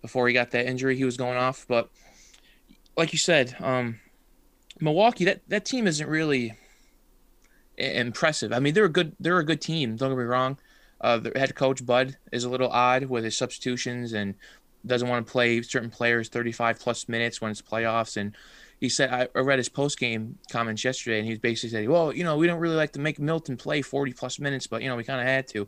before 0.01 0.27
he 0.27 0.34
got 0.34 0.51
that 0.51 0.65
injury, 0.65 0.96
he 0.96 1.06
was 1.06 1.18
going 1.18 1.38
off. 1.38 1.65
But 1.68 1.89
like 2.98 3.13
you 3.13 3.20
said, 3.20 3.56
um, 3.60 4.00
Milwaukee, 4.79 5.25
that 5.25 5.41
that 5.48 5.65
team 5.65 5.88
isn't 5.88 6.07
really 6.07 6.53
impressive. 7.77 8.51
I 8.51 8.59
mean, 8.59 8.74
they're 8.74 8.86
a 8.86 8.89
good 8.89 9.15
they're 9.19 9.39
a 9.39 9.45
good 9.45 9.62
team. 9.62 9.95
Don't 9.95 10.09
get 10.12 10.17
me 10.17 10.24
wrong. 10.24 10.57
Uh, 11.01 11.17
the 11.17 11.31
head 11.36 11.55
coach 11.55 11.86
Bud 11.86 12.17
is 12.31 12.43
a 12.43 12.50
little 12.50 12.69
odd 12.69 13.05
with 13.05 13.24
his 13.24 13.38
substitutions 13.38 14.12
and 14.13 14.36
doesn't 14.86 15.07
want 15.07 15.25
to 15.25 15.31
play 15.31 15.62
certain 15.62 15.89
players 15.89 16.29
35 16.29 16.79
plus 16.79 17.07
minutes 17.07 17.41
when 17.41 17.51
it's 17.51 17.62
playoffs. 17.62 18.17
And 18.17 18.36
he 18.79 18.89
said, 18.89 19.29
I 19.36 19.39
read 19.39 19.59
his 19.59 19.69
post 19.69 20.00
game 20.00 20.38
comments 20.51 20.83
yesterday, 20.83 21.19
and 21.19 21.27
he 21.27 21.36
basically 21.36 21.69
said, 21.69 21.89
"Well, 21.89 22.13
you 22.13 22.24
know, 22.24 22.38
we 22.38 22.48
don't 22.48 22.59
really 22.59 22.75
like 22.75 22.93
to 22.93 23.00
make 23.00 23.19
Milton 23.19 23.57
play 23.57 23.81
40 23.81 24.13
plus 24.13 24.39
minutes, 24.39 24.67
but 24.67 24.81
you 24.81 24.88
know, 24.88 24.95
we 24.95 25.03
kind 25.03 25.19
of 25.19 25.27
had 25.27 25.48
to." 25.50 25.67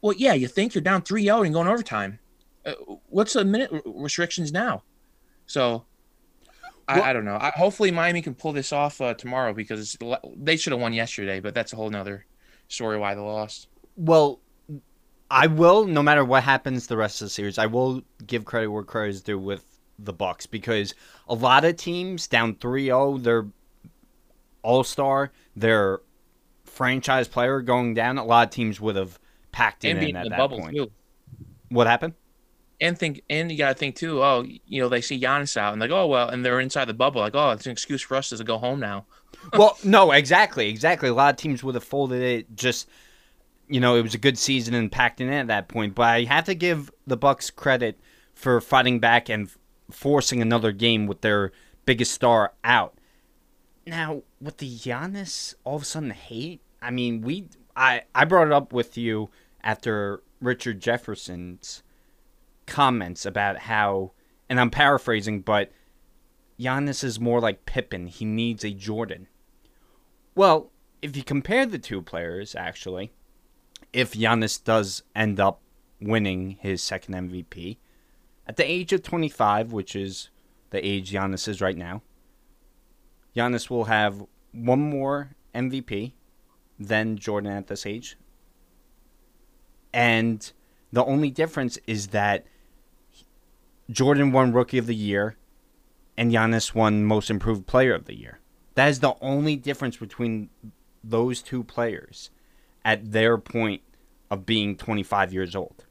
Well, 0.00 0.14
yeah, 0.16 0.34
you 0.34 0.48
think 0.48 0.74
you're 0.74 0.82
down 0.82 1.02
3-0 1.02 1.44
and 1.44 1.54
going 1.54 1.68
overtime. 1.68 2.18
Uh, 2.64 2.72
what's 3.08 3.34
the 3.34 3.44
minute 3.44 3.70
restrictions 3.84 4.52
now? 4.52 4.82
So, 5.46 5.84
I, 6.90 7.10
I 7.10 7.12
don't 7.12 7.24
know. 7.24 7.38
I, 7.40 7.52
hopefully 7.54 7.90
Miami 7.90 8.22
can 8.22 8.34
pull 8.34 8.52
this 8.52 8.72
off 8.72 9.00
uh, 9.00 9.14
tomorrow 9.14 9.52
because 9.52 9.96
they 10.36 10.56
should 10.56 10.72
have 10.72 10.80
won 10.80 10.92
yesterday, 10.92 11.40
but 11.40 11.54
that's 11.54 11.72
a 11.72 11.76
whole 11.76 11.90
nother 11.90 12.26
story 12.68 12.98
why 12.98 13.14
they 13.14 13.20
lost. 13.20 13.68
Well, 13.96 14.40
I 15.30 15.46
will, 15.46 15.86
no 15.86 16.02
matter 16.02 16.24
what 16.24 16.42
happens 16.42 16.86
the 16.86 16.96
rest 16.96 17.20
of 17.20 17.26
the 17.26 17.30
series, 17.30 17.58
I 17.58 17.66
will 17.66 18.02
give 18.26 18.44
credit 18.44 18.68
where 18.68 18.82
credit 18.82 19.10
is 19.10 19.22
due 19.22 19.38
with 19.38 19.64
the 19.98 20.12
Bucks 20.12 20.46
because 20.46 20.94
a 21.28 21.34
lot 21.34 21.64
of 21.64 21.76
teams 21.76 22.26
down 22.26 22.54
3-0, 22.54 23.22
their 23.22 23.46
all-star, 24.62 25.30
their 25.54 26.00
franchise 26.64 27.28
player 27.28 27.60
going 27.60 27.94
down, 27.94 28.18
a 28.18 28.24
lot 28.24 28.48
of 28.48 28.54
teams 28.54 28.80
would 28.80 28.96
have 28.96 29.18
packed 29.52 29.84
in, 29.84 29.98
in 29.98 30.16
at 30.16 30.28
that 30.30 30.50
point. 30.50 30.74
Too. 30.74 30.90
What 31.68 31.86
happened? 31.86 32.14
And 32.80 32.98
think, 32.98 33.22
and 33.28 33.52
you 33.52 33.58
gotta 33.58 33.74
think 33.74 33.96
too. 33.96 34.22
Oh, 34.22 34.46
you 34.66 34.80
know, 34.80 34.88
they 34.88 35.02
see 35.02 35.20
Giannis 35.20 35.56
out 35.56 35.72
and 35.72 35.80
like, 35.80 35.90
oh 35.90 36.06
well, 36.06 36.28
and 36.28 36.44
they're 36.44 36.60
inside 36.60 36.86
the 36.86 36.94
bubble. 36.94 37.20
Like, 37.20 37.34
oh, 37.34 37.50
it's 37.50 37.66
an 37.66 37.72
excuse 37.72 38.00
for 38.00 38.16
us 38.16 38.30
to 38.30 38.42
go 38.42 38.56
home 38.56 38.80
now. 38.80 39.04
well, 39.52 39.78
no, 39.84 40.12
exactly, 40.12 40.68
exactly. 40.68 41.08
A 41.08 41.14
lot 41.14 41.34
of 41.34 41.36
teams 41.36 41.62
would 41.62 41.74
have 41.74 41.84
folded 41.84 42.22
it. 42.22 42.56
Just, 42.56 42.88
you 43.68 43.80
know, 43.80 43.96
it 43.96 44.02
was 44.02 44.14
a 44.14 44.18
good 44.18 44.38
season 44.38 44.74
and 44.74 44.90
packed 44.90 45.20
in 45.20 45.28
at 45.28 45.48
that 45.48 45.68
point. 45.68 45.94
But 45.94 46.08
I 46.08 46.24
have 46.24 46.44
to 46.46 46.54
give 46.54 46.90
the 47.06 47.16
Bucks 47.16 47.50
credit 47.50 47.98
for 48.34 48.60
fighting 48.60 48.98
back 48.98 49.28
and 49.28 49.50
forcing 49.90 50.40
another 50.40 50.72
game 50.72 51.06
with 51.06 51.20
their 51.20 51.52
biggest 51.84 52.12
star 52.12 52.54
out. 52.64 52.94
Now, 53.86 54.22
with 54.40 54.58
the 54.58 54.70
Giannis 54.70 55.54
all 55.64 55.76
of 55.76 55.82
a 55.82 55.84
sudden 55.84 56.10
hate, 56.10 56.60
I 56.80 56.90
mean, 56.90 57.20
we 57.22 57.48
I 57.76 58.02
I 58.14 58.24
brought 58.24 58.46
it 58.46 58.52
up 58.52 58.72
with 58.72 58.96
you 58.96 59.30
after 59.62 60.22
Richard 60.40 60.80
Jefferson's 60.80 61.82
comments 62.70 63.26
about 63.26 63.58
how, 63.58 64.12
and 64.48 64.58
I'm 64.58 64.70
paraphrasing, 64.70 65.42
but 65.42 65.70
Giannis 66.58 67.04
is 67.04 67.20
more 67.20 67.40
like 67.40 67.66
Pippen. 67.66 68.06
He 68.06 68.24
needs 68.24 68.64
a 68.64 68.70
Jordan. 68.70 69.26
Well, 70.34 70.70
if 71.02 71.16
you 71.16 71.24
compare 71.24 71.66
the 71.66 71.78
two 71.78 72.00
players, 72.00 72.54
actually, 72.54 73.10
if 73.92 74.12
Giannis 74.12 74.62
does 74.62 75.02
end 75.14 75.40
up 75.40 75.60
winning 76.00 76.58
his 76.60 76.82
second 76.82 77.14
MVP 77.14 77.76
at 78.46 78.56
the 78.56 78.70
age 78.70 78.92
of 78.92 79.02
25, 79.02 79.72
which 79.72 79.94
is 79.94 80.30
the 80.70 80.84
age 80.86 81.12
Giannis 81.12 81.48
is 81.48 81.60
right 81.60 81.76
now, 81.76 82.02
Giannis 83.36 83.68
will 83.68 83.84
have 83.84 84.24
one 84.52 84.80
more 84.80 85.30
MVP 85.54 86.12
than 86.78 87.18
Jordan 87.18 87.52
at 87.52 87.66
this 87.66 87.84
age. 87.84 88.16
And 89.92 90.52
the 90.92 91.04
only 91.04 91.30
difference 91.30 91.78
is 91.86 92.08
that 92.08 92.46
Jordan 93.90 94.30
won 94.30 94.52
Rookie 94.52 94.78
of 94.78 94.86
the 94.86 94.94
Year 94.94 95.36
and 96.16 96.30
Giannis 96.30 96.74
won 96.74 97.04
Most 97.04 97.30
Improved 97.30 97.66
Player 97.66 97.94
of 97.94 98.04
the 98.04 98.16
Year. 98.16 98.38
That 98.74 98.88
is 98.88 99.00
the 99.00 99.14
only 99.20 99.56
difference 99.56 99.96
between 99.96 100.50
those 101.02 101.42
two 101.42 101.64
players 101.64 102.30
at 102.84 103.12
their 103.12 103.36
point 103.36 103.82
of 104.30 104.46
being 104.46 104.76
25 104.76 105.32
years 105.32 105.56
old. 105.56 105.84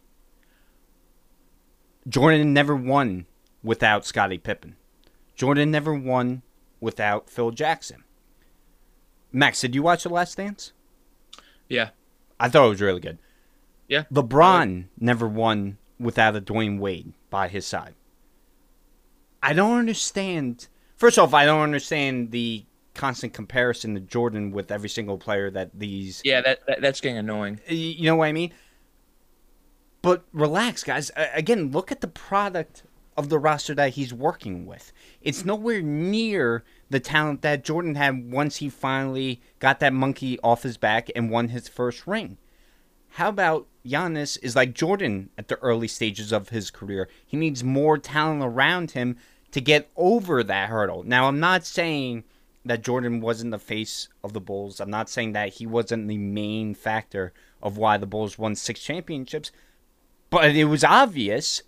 Jordan 2.08 2.53
never 2.53 2.75
won 2.75 3.25
without 3.63 4.06
Scottie 4.06 4.38
Pippen. 4.38 4.75
Jordan 5.36 5.70
never 5.72 5.94
won 5.94 6.41
without 6.79 7.29
Phil 7.29 7.51
Jackson. 7.51 8.03
Max, 9.32 9.62
did 9.62 9.75
you 9.75 9.84
watch 9.84 10.03
The 10.03 10.10
Last 10.10 10.38
Dance? 10.38 10.72
Yeah. 11.68 11.89
I 12.39 12.50
thought 12.50 12.65
it 12.65 12.70
was 12.70 12.82
really 12.82 13.01
good. 13.01 13.20
Yeah. 13.88 14.03
LeBron 14.12 14.86
never 15.00 15.27
won 15.27 15.77
without 16.00 16.36
a 16.36 16.41
Dwyane 16.41 16.79
Wade 16.79 17.13
by 17.30 17.48
his 17.48 17.66
side. 17.66 17.96
I 19.42 19.54
don't 19.54 19.78
understand. 19.78 20.68
First 20.96 21.18
off, 21.18 21.34
I 21.34 21.46
don't 21.46 21.62
understand 21.62 22.32
the 22.32 22.66
constant 22.94 23.34
comparison 23.34 23.94
to 23.96 24.02
Jordan 24.02 24.52
with 24.52 24.72
every 24.72 24.90
single 24.90 25.18
player 25.18 25.50
that 25.52 25.72
these. 25.74 26.22
Yeah, 26.26 26.42
that, 26.42 26.60
that 26.68 26.82
that's 26.82 27.02
getting 27.02 27.18
annoying. 27.18 27.62
You 27.68 28.06
know 28.06 28.18
what 28.18 28.26
I 28.26 28.34
mean? 28.34 28.52
But 30.02 30.26
relax, 30.34 30.84
guys. 30.84 31.12
Again, 31.34 31.72
look 31.72 31.92
at 31.92 32.02
the 32.02 32.08
product 32.08 32.84
of 33.18 33.30
the 33.30 33.40
roster 33.40 33.76
that 33.76 33.92
he's 33.92 34.14
working 34.14 34.66
with. 34.66 34.94
It's 35.22 35.44
nowhere 35.44 35.82
near 35.82 36.64
the 36.90 37.00
talent 37.02 37.42
that 37.42 37.66
Jordan 37.66 37.96
had 37.96 38.32
once 38.32 38.58
he 38.58 38.70
finally 38.70 39.42
got 39.60 39.80
that 39.82 39.94
monkey 39.94 40.40
off 40.42 40.64
his 40.64 40.78
back 40.78 41.10
and 41.16 41.30
won 41.30 41.50
his 41.50 41.68
first 41.68 42.08
ring. 42.08 42.38
How 43.14 43.30
about 43.30 43.68
Giannis 43.86 44.38
is 44.42 44.56
like 44.56 44.74
Jordan 44.74 45.30
at 45.38 45.48
the 45.48 45.58
early 45.60 45.88
stages 45.88 46.32
of 46.32 46.50
his 46.50 46.72
career? 46.72 47.08
He 47.26 47.38
needs 47.38 47.64
more 47.64 47.98
talent 47.98 48.44
around 48.44 48.92
him 48.92 49.18
to 49.52 49.62
get 49.62 49.90
over 49.96 50.44
that 50.44 50.70
hurdle. 50.70 51.04
Now, 51.04 51.28
I'm 51.28 51.40
not 51.40 51.66
saying 51.66 52.24
that 52.66 52.84
Jordan 52.84 53.22
wasn't 53.22 53.52
the 53.52 53.60
face 53.60 54.10
of 54.24 54.34
the 54.34 54.42
Bulls. 54.42 54.80
I'm 54.80 54.90
not 54.90 55.10
saying 55.10 55.34
that 55.34 55.54
he 55.54 55.66
wasn't 55.66 56.08
the 56.08 56.18
main 56.18 56.76
factor 56.76 57.34
of 57.62 57.78
why 57.78 57.98
the 57.98 58.06
Bulls 58.06 58.38
won 58.38 58.56
six 58.56 58.82
championships, 58.82 59.52
but 60.30 60.56
it 60.56 60.66
was 60.66 60.84
obvious 60.84 61.64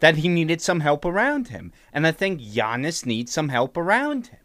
that 0.00 0.16
he 0.16 0.28
needed 0.28 0.60
some 0.60 0.80
help 0.80 1.04
around 1.04 1.48
him. 1.48 1.72
And 1.92 2.06
I 2.06 2.12
think 2.12 2.40
Giannis 2.40 3.06
needs 3.06 3.32
some 3.32 3.48
help 3.48 3.76
around 3.76 4.28
him. 4.28 4.38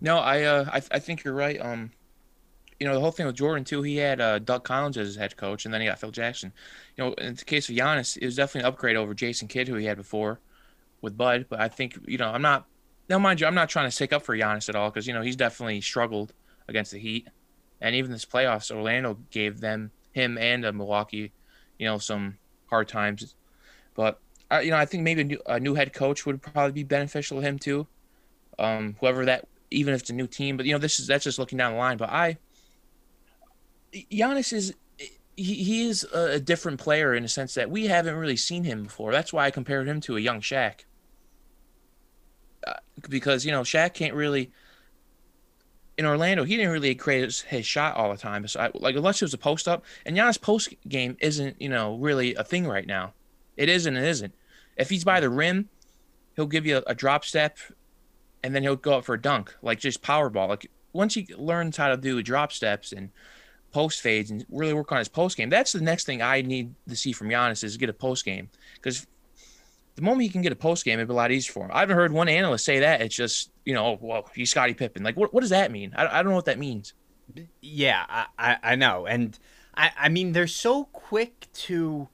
No, 0.00 0.18
I 0.18 0.42
uh, 0.42 0.64
I, 0.70 0.82
I 0.96 0.98
think 0.98 1.24
you're 1.24 1.34
right. 1.34 1.58
Um, 1.60 1.92
you 2.84 2.90
know 2.90 2.96
the 2.96 3.00
whole 3.00 3.12
thing 3.12 3.24
with 3.24 3.36
Jordan 3.36 3.64
too. 3.64 3.80
He 3.80 3.96
had 3.96 4.20
uh, 4.20 4.38
Doug 4.40 4.62
Collins 4.62 4.98
as 4.98 5.06
his 5.06 5.16
head 5.16 5.38
coach, 5.38 5.64
and 5.64 5.72
then 5.72 5.80
he 5.80 5.86
got 5.86 5.98
Phil 5.98 6.10
Jackson. 6.10 6.52
You 6.96 7.04
know, 7.04 7.12
in 7.14 7.34
the 7.34 7.42
case 7.42 7.70
of 7.70 7.74
Giannis, 7.74 8.18
it 8.18 8.26
was 8.26 8.36
definitely 8.36 8.68
an 8.68 8.74
upgrade 8.74 8.96
over 8.96 9.14
Jason 9.14 9.48
Kidd, 9.48 9.68
who 9.68 9.76
he 9.76 9.86
had 9.86 9.96
before 9.96 10.38
with 11.00 11.16
Bud. 11.16 11.46
But 11.48 11.60
I 11.62 11.68
think 11.68 11.98
you 12.06 12.18
know 12.18 12.28
I'm 12.28 12.42
not. 12.42 12.66
Now, 13.08 13.18
mind 13.18 13.40
you, 13.40 13.46
I'm 13.46 13.54
not 13.54 13.70
trying 13.70 13.86
to 13.86 13.90
stick 13.90 14.12
up 14.12 14.22
for 14.22 14.36
Giannis 14.36 14.68
at 14.68 14.76
all 14.76 14.90
because 14.90 15.06
you 15.06 15.14
know 15.14 15.22
he's 15.22 15.34
definitely 15.34 15.80
struggled 15.80 16.34
against 16.68 16.92
the 16.92 16.98
Heat, 16.98 17.26
and 17.80 17.94
even 17.94 18.10
this 18.10 18.26
playoffs, 18.26 18.70
Orlando 18.70 19.16
gave 19.30 19.60
them 19.60 19.90
him 20.12 20.36
and 20.36 20.66
uh, 20.66 20.72
Milwaukee, 20.72 21.32
you 21.78 21.86
know, 21.86 21.96
some 21.96 22.36
hard 22.66 22.86
times. 22.86 23.34
But 23.94 24.20
uh, 24.52 24.58
you 24.58 24.70
know, 24.70 24.76
I 24.76 24.84
think 24.84 25.04
maybe 25.04 25.22
a 25.22 25.24
new, 25.24 25.40
a 25.46 25.58
new 25.58 25.74
head 25.74 25.94
coach 25.94 26.26
would 26.26 26.42
probably 26.42 26.72
be 26.72 26.82
beneficial 26.82 27.40
to 27.40 27.46
him 27.46 27.58
too. 27.58 27.86
Um, 28.58 28.96
whoever 29.00 29.24
that 29.24 29.48
even 29.70 29.94
if 29.94 30.02
it's 30.02 30.10
a 30.10 30.14
new 30.14 30.26
team. 30.26 30.56
But 30.56 30.66
you 30.66 30.72
know, 30.72 30.78
this 30.78 31.00
is 31.00 31.06
that's 31.06 31.24
just 31.24 31.38
looking 31.38 31.58
down 31.58 31.72
the 31.72 31.78
line. 31.78 31.96
But 31.96 32.10
I, 32.10 32.38
Giannis 34.10 34.52
is 34.52 34.74
he, 35.36 35.54
he 35.54 35.86
is 35.86 36.04
a 36.04 36.38
different 36.38 36.78
player 36.78 37.14
in 37.14 37.24
a 37.24 37.28
sense 37.28 37.54
that 37.54 37.70
we 37.70 37.86
haven't 37.86 38.14
really 38.14 38.36
seen 38.36 38.64
him 38.64 38.84
before. 38.84 39.12
That's 39.12 39.32
why 39.32 39.46
I 39.46 39.50
compared 39.50 39.88
him 39.88 40.00
to 40.02 40.16
a 40.16 40.20
young 40.20 40.40
Shaq. 40.40 40.80
Uh, 42.66 42.74
because 43.08 43.44
you 43.44 43.52
know 43.52 43.62
Shaq 43.62 43.94
can't 43.94 44.14
really 44.14 44.50
in 45.96 46.06
Orlando 46.06 46.44
he 46.44 46.56
didn't 46.56 46.72
really 46.72 46.94
create 46.94 47.24
his, 47.24 47.40
his 47.42 47.66
shot 47.66 47.96
all 47.96 48.10
the 48.10 48.18
time. 48.18 48.46
So 48.46 48.60
I, 48.60 48.70
like 48.74 48.96
unless 48.96 49.20
it 49.20 49.24
was 49.24 49.34
a 49.34 49.38
post 49.38 49.68
up, 49.68 49.84
and 50.06 50.16
Giannis 50.16 50.40
post 50.40 50.74
game 50.88 51.16
isn't 51.20 51.60
you 51.60 51.68
know 51.68 51.96
really 51.96 52.34
a 52.34 52.44
thing 52.44 52.66
right 52.66 52.86
now. 52.86 53.12
It 53.56 53.68
isn't. 53.68 53.96
It 53.96 54.04
isn't. 54.04 54.34
If 54.76 54.90
he's 54.90 55.04
by 55.04 55.20
the 55.20 55.30
rim, 55.30 55.68
he'll 56.36 56.46
give 56.46 56.66
you 56.66 56.78
a, 56.78 56.82
a 56.88 56.94
drop 56.94 57.24
step 57.24 57.58
and 58.42 58.54
then 58.54 58.62
he'll 58.62 58.76
go 58.76 58.98
up 58.98 59.04
for 59.04 59.14
a 59.14 59.20
dunk, 59.20 59.56
like 59.62 59.78
just 59.78 60.02
power 60.02 60.28
ball. 60.28 60.48
Like 60.48 60.70
once 60.92 61.14
he 61.14 61.26
learns 61.36 61.78
how 61.78 61.88
to 61.88 61.96
do 61.96 62.22
drop 62.22 62.52
steps 62.52 62.92
and 62.92 63.10
post 63.74 64.00
fades 64.00 64.30
and 64.30 64.46
really 64.48 64.72
work 64.72 64.90
on 64.92 64.98
his 64.98 65.08
post 65.08 65.36
game, 65.36 65.50
that's 65.50 65.72
the 65.72 65.80
next 65.80 66.04
thing 66.04 66.22
I 66.22 66.40
need 66.40 66.74
to 66.88 66.96
see 66.96 67.12
from 67.12 67.28
Giannis 67.28 67.62
is 67.64 67.76
get 67.76 67.88
a 67.88 67.94
post 67.94 68.24
game 68.24 68.48
because 68.76 69.06
the 69.96 70.02
moment 70.02 70.22
he 70.22 70.28
can 70.28 70.42
get 70.42 70.52
a 70.52 70.56
post 70.56 70.84
game, 70.84 70.98
it'd 70.98 71.08
be 71.08 71.12
a 71.12 71.16
lot 71.16 71.30
easier 71.30 71.52
for 71.52 71.64
him. 71.64 71.70
I 71.74 71.80
haven't 71.80 71.96
heard 71.96 72.12
one 72.12 72.28
analyst 72.28 72.64
say 72.64 72.80
that. 72.80 73.02
It's 73.02 73.14
just 73.14 73.50
you 73.64 73.74
know, 73.74 73.98
well, 74.00 74.30
he's 74.34 74.50
Scottie 74.50 74.74
Pippen. 74.74 75.02
Like 75.02 75.16
what? 75.16 75.34
What 75.34 75.40
does 75.40 75.50
that 75.50 75.70
mean? 75.70 75.92
I, 75.96 76.06
I 76.06 76.22
don't 76.22 76.30
know 76.30 76.36
what 76.36 76.46
that 76.46 76.58
means. 76.58 76.94
Yeah, 77.60 78.04
I, 78.08 78.26
I, 78.38 78.56
I 78.62 78.74
know, 78.76 79.06
and 79.06 79.38
I 79.76 79.90
I 79.98 80.08
mean 80.08 80.32
they're 80.32 80.46
so 80.46 80.84
quick 80.84 81.48
to 81.54 82.08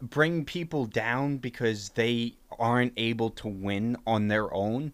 bring 0.00 0.44
people 0.44 0.86
down 0.86 1.36
because 1.36 1.90
they 1.90 2.34
aren't 2.58 2.92
able 2.96 3.30
to 3.30 3.48
win 3.48 3.96
on 4.06 4.28
their 4.28 4.52
own 4.52 4.92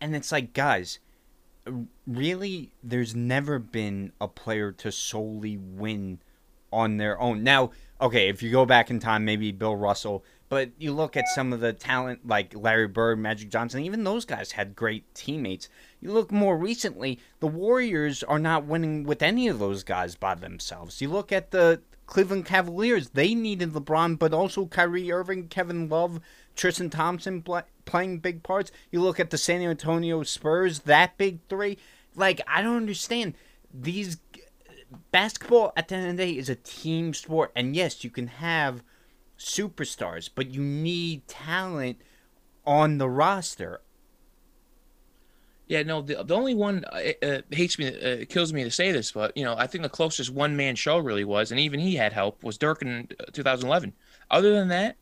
and 0.00 0.14
it's 0.14 0.32
like, 0.32 0.52
guys, 0.52 0.98
really, 2.06 2.72
there's 2.82 3.14
never 3.14 3.58
been 3.58 4.12
a 4.20 4.28
player 4.28 4.72
to 4.72 4.92
solely 4.92 5.56
win 5.56 6.20
on 6.72 6.96
their 6.96 7.20
own. 7.20 7.42
Now, 7.42 7.70
okay, 8.00 8.28
if 8.28 8.42
you 8.42 8.50
go 8.50 8.66
back 8.66 8.90
in 8.90 9.00
time, 9.00 9.24
maybe 9.24 9.52
Bill 9.52 9.76
Russell, 9.76 10.24
but 10.48 10.70
you 10.78 10.92
look 10.92 11.16
at 11.16 11.28
some 11.28 11.52
of 11.52 11.60
the 11.60 11.72
talent 11.72 12.26
like 12.26 12.54
Larry 12.54 12.88
Bird, 12.88 13.18
Magic 13.18 13.50
Johnson, 13.50 13.82
even 13.82 14.04
those 14.04 14.24
guys 14.24 14.52
had 14.52 14.76
great 14.76 15.14
teammates. 15.14 15.68
You 16.00 16.12
look 16.12 16.32
more 16.32 16.56
recently, 16.56 17.18
the 17.40 17.46
Warriors 17.46 18.22
are 18.22 18.38
not 18.38 18.64
winning 18.64 19.04
with 19.04 19.22
any 19.22 19.48
of 19.48 19.58
those 19.58 19.84
guys 19.84 20.14
by 20.14 20.34
themselves. 20.34 21.00
You 21.00 21.10
look 21.10 21.32
at 21.32 21.50
the 21.50 21.82
Cleveland 22.06 22.46
Cavaliers, 22.46 23.10
they 23.10 23.34
needed 23.34 23.72
LeBron, 23.72 24.18
but 24.18 24.32
also 24.32 24.64
Kyrie 24.64 25.12
Irving, 25.12 25.48
Kevin 25.48 25.88
Love, 25.88 26.20
Tristan 26.58 26.90
Thompson 26.90 27.44
playing 27.84 28.18
big 28.18 28.42
parts. 28.42 28.72
You 28.90 29.00
look 29.00 29.20
at 29.20 29.30
the 29.30 29.38
San 29.38 29.62
Antonio 29.62 30.24
Spurs, 30.24 30.80
that 30.80 31.16
big 31.16 31.38
three. 31.48 31.78
Like, 32.16 32.40
I 32.48 32.62
don't 32.62 32.76
understand. 32.76 33.34
These 33.72 34.18
basketball 35.12 35.72
at 35.76 35.86
the 35.86 35.94
end 35.94 36.10
of 36.10 36.16
the 36.16 36.24
day 36.24 36.32
is 36.36 36.48
a 36.48 36.56
team 36.56 37.14
sport. 37.14 37.52
And 37.54 37.76
yes, 37.76 38.02
you 38.02 38.10
can 38.10 38.26
have 38.26 38.82
superstars, 39.38 40.28
but 40.34 40.50
you 40.50 40.60
need 40.60 41.28
talent 41.28 41.98
on 42.66 42.98
the 42.98 43.08
roster. 43.08 43.80
Yeah, 45.68 45.84
no, 45.84 46.02
the, 46.02 46.24
the 46.24 46.34
only 46.34 46.54
one 46.54 46.84
uh, 46.90 47.12
uh, 47.22 47.40
hates 47.52 47.78
me, 47.78 47.86
uh, 47.86 48.24
kills 48.28 48.52
me 48.52 48.64
to 48.64 48.70
say 48.70 48.90
this, 48.90 49.12
but 49.12 49.36
you 49.36 49.44
know, 49.44 49.54
I 49.56 49.68
think 49.68 49.82
the 49.82 49.90
closest 49.90 50.30
one 50.30 50.56
man 50.56 50.74
show 50.74 50.98
really 50.98 51.24
was, 51.24 51.52
and 51.52 51.60
even 51.60 51.78
he 51.78 51.94
had 51.94 52.14
help, 52.14 52.42
was 52.42 52.58
Dirk 52.58 52.80
in 52.80 53.06
uh, 53.20 53.24
2011. 53.32 53.92
Other 54.30 54.54
than 54.54 54.68
that, 54.68 54.96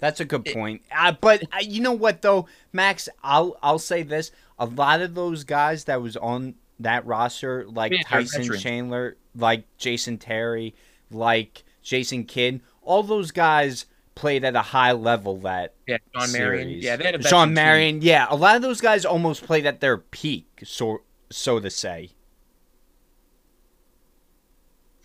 that's 0.00 0.20
a 0.20 0.24
good 0.24 0.44
point. 0.46 0.82
Uh, 0.94 1.12
but 1.20 1.42
uh, 1.52 1.58
you 1.62 1.80
know 1.80 1.92
what 1.92 2.22
though, 2.22 2.46
Max, 2.72 3.08
I'll 3.22 3.56
I'll 3.62 3.78
say 3.78 4.02
this: 4.02 4.32
a 4.58 4.66
lot 4.66 5.00
of 5.00 5.14
those 5.14 5.44
guys 5.44 5.84
that 5.84 6.02
was 6.02 6.16
on 6.16 6.54
that 6.80 7.06
roster, 7.06 7.66
like 7.68 7.92
Yeah, 7.92 8.02
Tyson. 8.02 8.52
Chandler, 8.58 9.16
like 9.36 9.64
Jason 9.76 10.18
Terry, 10.18 10.74
like 11.10 11.64
Jason 11.82 12.24
Kidd, 12.24 12.60
all 12.82 13.02
those 13.02 13.30
guys 13.30 13.86
played 14.14 14.44
at 14.44 14.56
a 14.56 14.62
high 14.62 14.92
level. 14.92 15.38
That 15.38 15.74
yeah, 15.86 15.98
Shawn 16.14 16.32
Marion, 16.32 16.68
yeah, 16.70 16.96
they 16.96 17.04
had 17.04 17.14
a 17.14 17.22
Shawn. 17.22 17.54
Marion, 17.54 18.02
yeah, 18.02 18.26
a 18.28 18.36
lot 18.36 18.56
of 18.56 18.62
those 18.62 18.80
guys 18.80 19.04
almost 19.04 19.44
played 19.44 19.66
at 19.66 19.80
their 19.80 19.98
peak, 19.98 20.62
so 20.64 21.02
so 21.30 21.60
to 21.60 21.70
say. 21.70 22.10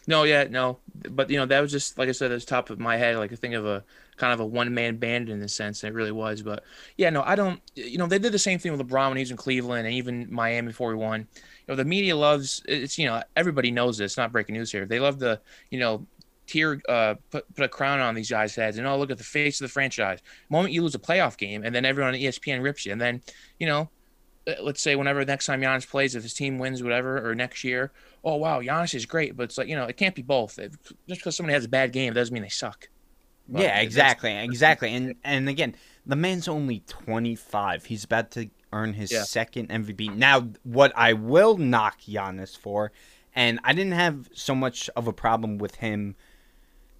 No, 0.07 0.23
yeah, 0.23 0.45
no, 0.49 0.79
but 1.09 1.29
you 1.29 1.37
know 1.37 1.45
that 1.45 1.61
was 1.61 1.71
just 1.71 1.97
like 1.97 2.09
I 2.09 2.11
said, 2.11 2.31
it's 2.31 2.45
top 2.45 2.69
of 2.69 2.79
my 2.79 2.97
head. 2.97 3.17
Like 3.17 3.31
I 3.31 3.35
think 3.35 3.55
of 3.55 3.65
a 3.65 3.83
kind 4.17 4.33
of 4.33 4.39
a 4.39 4.45
one 4.45 4.73
man 4.73 4.97
band 4.97 5.29
in 5.29 5.39
the 5.39 5.47
sense, 5.47 5.83
it 5.83 5.93
really 5.93 6.11
was. 6.11 6.41
But 6.41 6.63
yeah, 6.97 7.09
no, 7.09 7.23
I 7.23 7.35
don't. 7.35 7.61
You 7.75 7.97
know, 7.97 8.07
they 8.07 8.19
did 8.19 8.31
the 8.31 8.39
same 8.39 8.59
thing 8.59 8.71
with 8.71 8.87
LeBron 8.87 9.09
when 9.09 9.17
he 9.17 9.21
was 9.21 9.31
in 9.31 9.37
Cleveland, 9.37 9.85
and 9.85 9.95
even 9.95 10.27
Miami 10.31 10.67
before 10.67 10.91
he 10.91 10.97
won. 10.97 11.21
You 11.21 11.27
know, 11.69 11.75
the 11.75 11.85
media 11.85 12.15
loves 12.15 12.61
it's. 12.67 12.97
You 12.97 13.07
know, 13.07 13.21
everybody 13.35 13.71
knows 13.71 13.97
this. 13.97 14.17
Not 14.17 14.31
breaking 14.31 14.55
news 14.55 14.71
here. 14.71 14.85
They 14.85 14.99
love 14.99 15.19
the 15.19 15.39
you 15.69 15.79
know 15.79 16.05
tier 16.47 16.79
uh 16.87 17.15
put 17.31 17.53
put 17.55 17.65
a 17.65 17.69
crown 17.69 17.99
on 17.99 18.13
these 18.13 18.29
guys' 18.29 18.53
heads 18.55 18.77
and 18.77 18.85
oh 18.85 18.95
look 18.97 19.09
at 19.09 19.17
the 19.17 19.23
face 19.23 19.59
of 19.59 19.65
the 19.65 19.71
franchise. 19.71 20.19
The 20.21 20.53
moment 20.53 20.73
you 20.73 20.81
lose 20.81 20.95
a 20.95 20.99
playoff 20.99 21.37
game, 21.37 21.63
and 21.63 21.73
then 21.73 21.85
everyone 21.85 22.13
on 22.13 22.19
ESPN 22.19 22.61
rips 22.61 22.85
you, 22.85 22.91
and 22.91 23.01
then 23.01 23.21
you 23.59 23.67
know 23.67 23.89
uh, 24.47 24.53
let's 24.61 24.81
say 24.81 24.95
whenever 24.95 25.25
next 25.25 25.45
time 25.45 25.61
Giannis 25.61 25.89
plays, 25.89 26.15
if 26.15 26.23
his 26.23 26.33
team 26.33 26.59
wins, 26.59 26.83
whatever, 26.83 27.27
or 27.27 27.33
next 27.33 27.63
year, 27.63 27.91
oh 28.23 28.35
wow, 28.35 28.61
Giannis 28.61 28.93
is 28.93 29.05
great, 29.05 29.35
but 29.35 29.43
it's 29.43 29.57
like 29.57 29.67
you 29.67 29.75
know 29.75 29.85
it 29.85 29.97
can't 29.97 30.15
be 30.15 30.21
both. 30.21 30.59
If, 30.59 30.73
just 31.07 31.21
because 31.21 31.35
somebody 31.35 31.53
has 31.53 31.65
a 31.65 31.69
bad 31.69 31.91
game 31.91 32.13
doesn't 32.13 32.33
mean 32.33 32.43
they 32.43 32.49
suck. 32.49 32.89
But 33.47 33.61
yeah, 33.61 33.79
exactly, 33.79 34.31
exactly. 34.43 34.93
And 34.93 35.15
and 35.23 35.47
again, 35.49 35.75
the 36.05 36.15
man's 36.15 36.47
only 36.47 36.79
25. 36.87 37.85
He's 37.85 38.03
about 38.03 38.31
to 38.31 38.49
earn 38.73 38.93
his 38.93 39.11
Yeah. 39.11 39.23
second 39.23 39.69
MVP. 39.69 40.15
Now, 40.15 40.47
what 40.63 40.91
I 40.95 41.13
will 41.13 41.57
knock 41.57 42.01
Giannis 42.01 42.57
for, 42.57 42.91
and 43.35 43.59
I 43.63 43.73
didn't 43.73 43.93
have 43.93 44.29
so 44.33 44.53
much 44.55 44.89
of 44.95 45.07
a 45.07 45.13
problem 45.13 45.57
with 45.57 45.75
him 45.75 46.15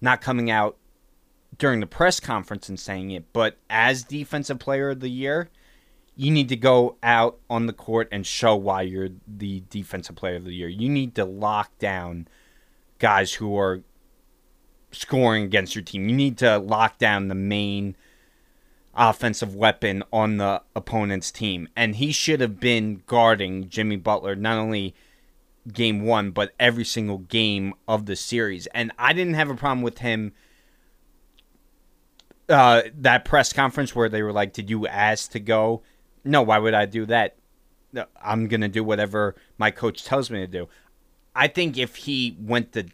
not 0.00 0.20
coming 0.20 0.50
out 0.50 0.76
during 1.58 1.80
the 1.80 1.86
press 1.86 2.20
conference 2.20 2.68
and 2.68 2.78
saying 2.78 3.10
it, 3.10 3.32
but 3.32 3.56
as 3.70 4.04
defensive 4.04 4.58
player 4.58 4.90
of 4.90 5.00
the 5.00 5.08
year, 5.10 5.48
you 6.14 6.30
need 6.30 6.48
to 6.50 6.56
go 6.56 6.96
out 7.02 7.38
on 7.48 7.66
the 7.66 7.72
court 7.72 8.08
and 8.12 8.26
show 8.26 8.54
why 8.56 8.82
you're 8.82 9.08
the 9.26 9.62
defensive 9.70 10.16
player 10.16 10.36
of 10.36 10.44
the 10.44 10.52
year. 10.54 10.68
You 10.68 10.88
need 10.88 11.14
to 11.16 11.24
lock 11.24 11.76
down 11.78 12.28
guys 12.98 13.34
who 13.34 13.56
are 13.58 13.82
scoring 14.96 15.44
against 15.44 15.74
your 15.74 15.84
team. 15.84 16.08
You 16.08 16.16
need 16.16 16.38
to 16.38 16.58
lock 16.58 16.98
down 16.98 17.28
the 17.28 17.34
main 17.34 17.96
offensive 18.94 19.54
weapon 19.54 20.02
on 20.12 20.38
the 20.38 20.62
opponent's 20.74 21.30
team. 21.30 21.68
And 21.76 21.96
he 21.96 22.12
should 22.12 22.40
have 22.40 22.58
been 22.58 23.02
guarding 23.06 23.68
Jimmy 23.68 23.96
Butler 23.96 24.34
not 24.34 24.58
only 24.58 24.94
game 25.72 26.04
one, 26.04 26.30
but 26.30 26.52
every 26.58 26.84
single 26.84 27.18
game 27.18 27.74
of 27.86 28.06
the 28.06 28.16
series. 28.16 28.66
And 28.68 28.92
I 28.98 29.12
didn't 29.12 29.34
have 29.34 29.50
a 29.50 29.54
problem 29.54 29.82
with 29.82 29.98
him. 29.98 30.32
Uh, 32.48 32.82
that 32.96 33.24
press 33.24 33.52
conference 33.52 33.94
where 33.94 34.08
they 34.08 34.22
were 34.22 34.32
like, 34.32 34.52
"Did 34.52 34.70
you 34.70 34.86
ask 34.86 35.32
to 35.32 35.40
go?" 35.40 35.82
No, 36.24 36.42
why 36.42 36.58
would 36.58 36.74
I 36.74 36.86
do 36.86 37.04
that? 37.06 37.36
I'm 38.22 38.46
gonna 38.46 38.68
do 38.68 38.84
whatever 38.84 39.34
my 39.58 39.72
coach 39.72 40.04
tells 40.04 40.30
me 40.30 40.38
to 40.40 40.46
do. 40.46 40.68
I 41.34 41.48
think 41.48 41.76
if 41.76 41.96
he 41.96 42.36
went 42.40 42.72
the 42.72 42.88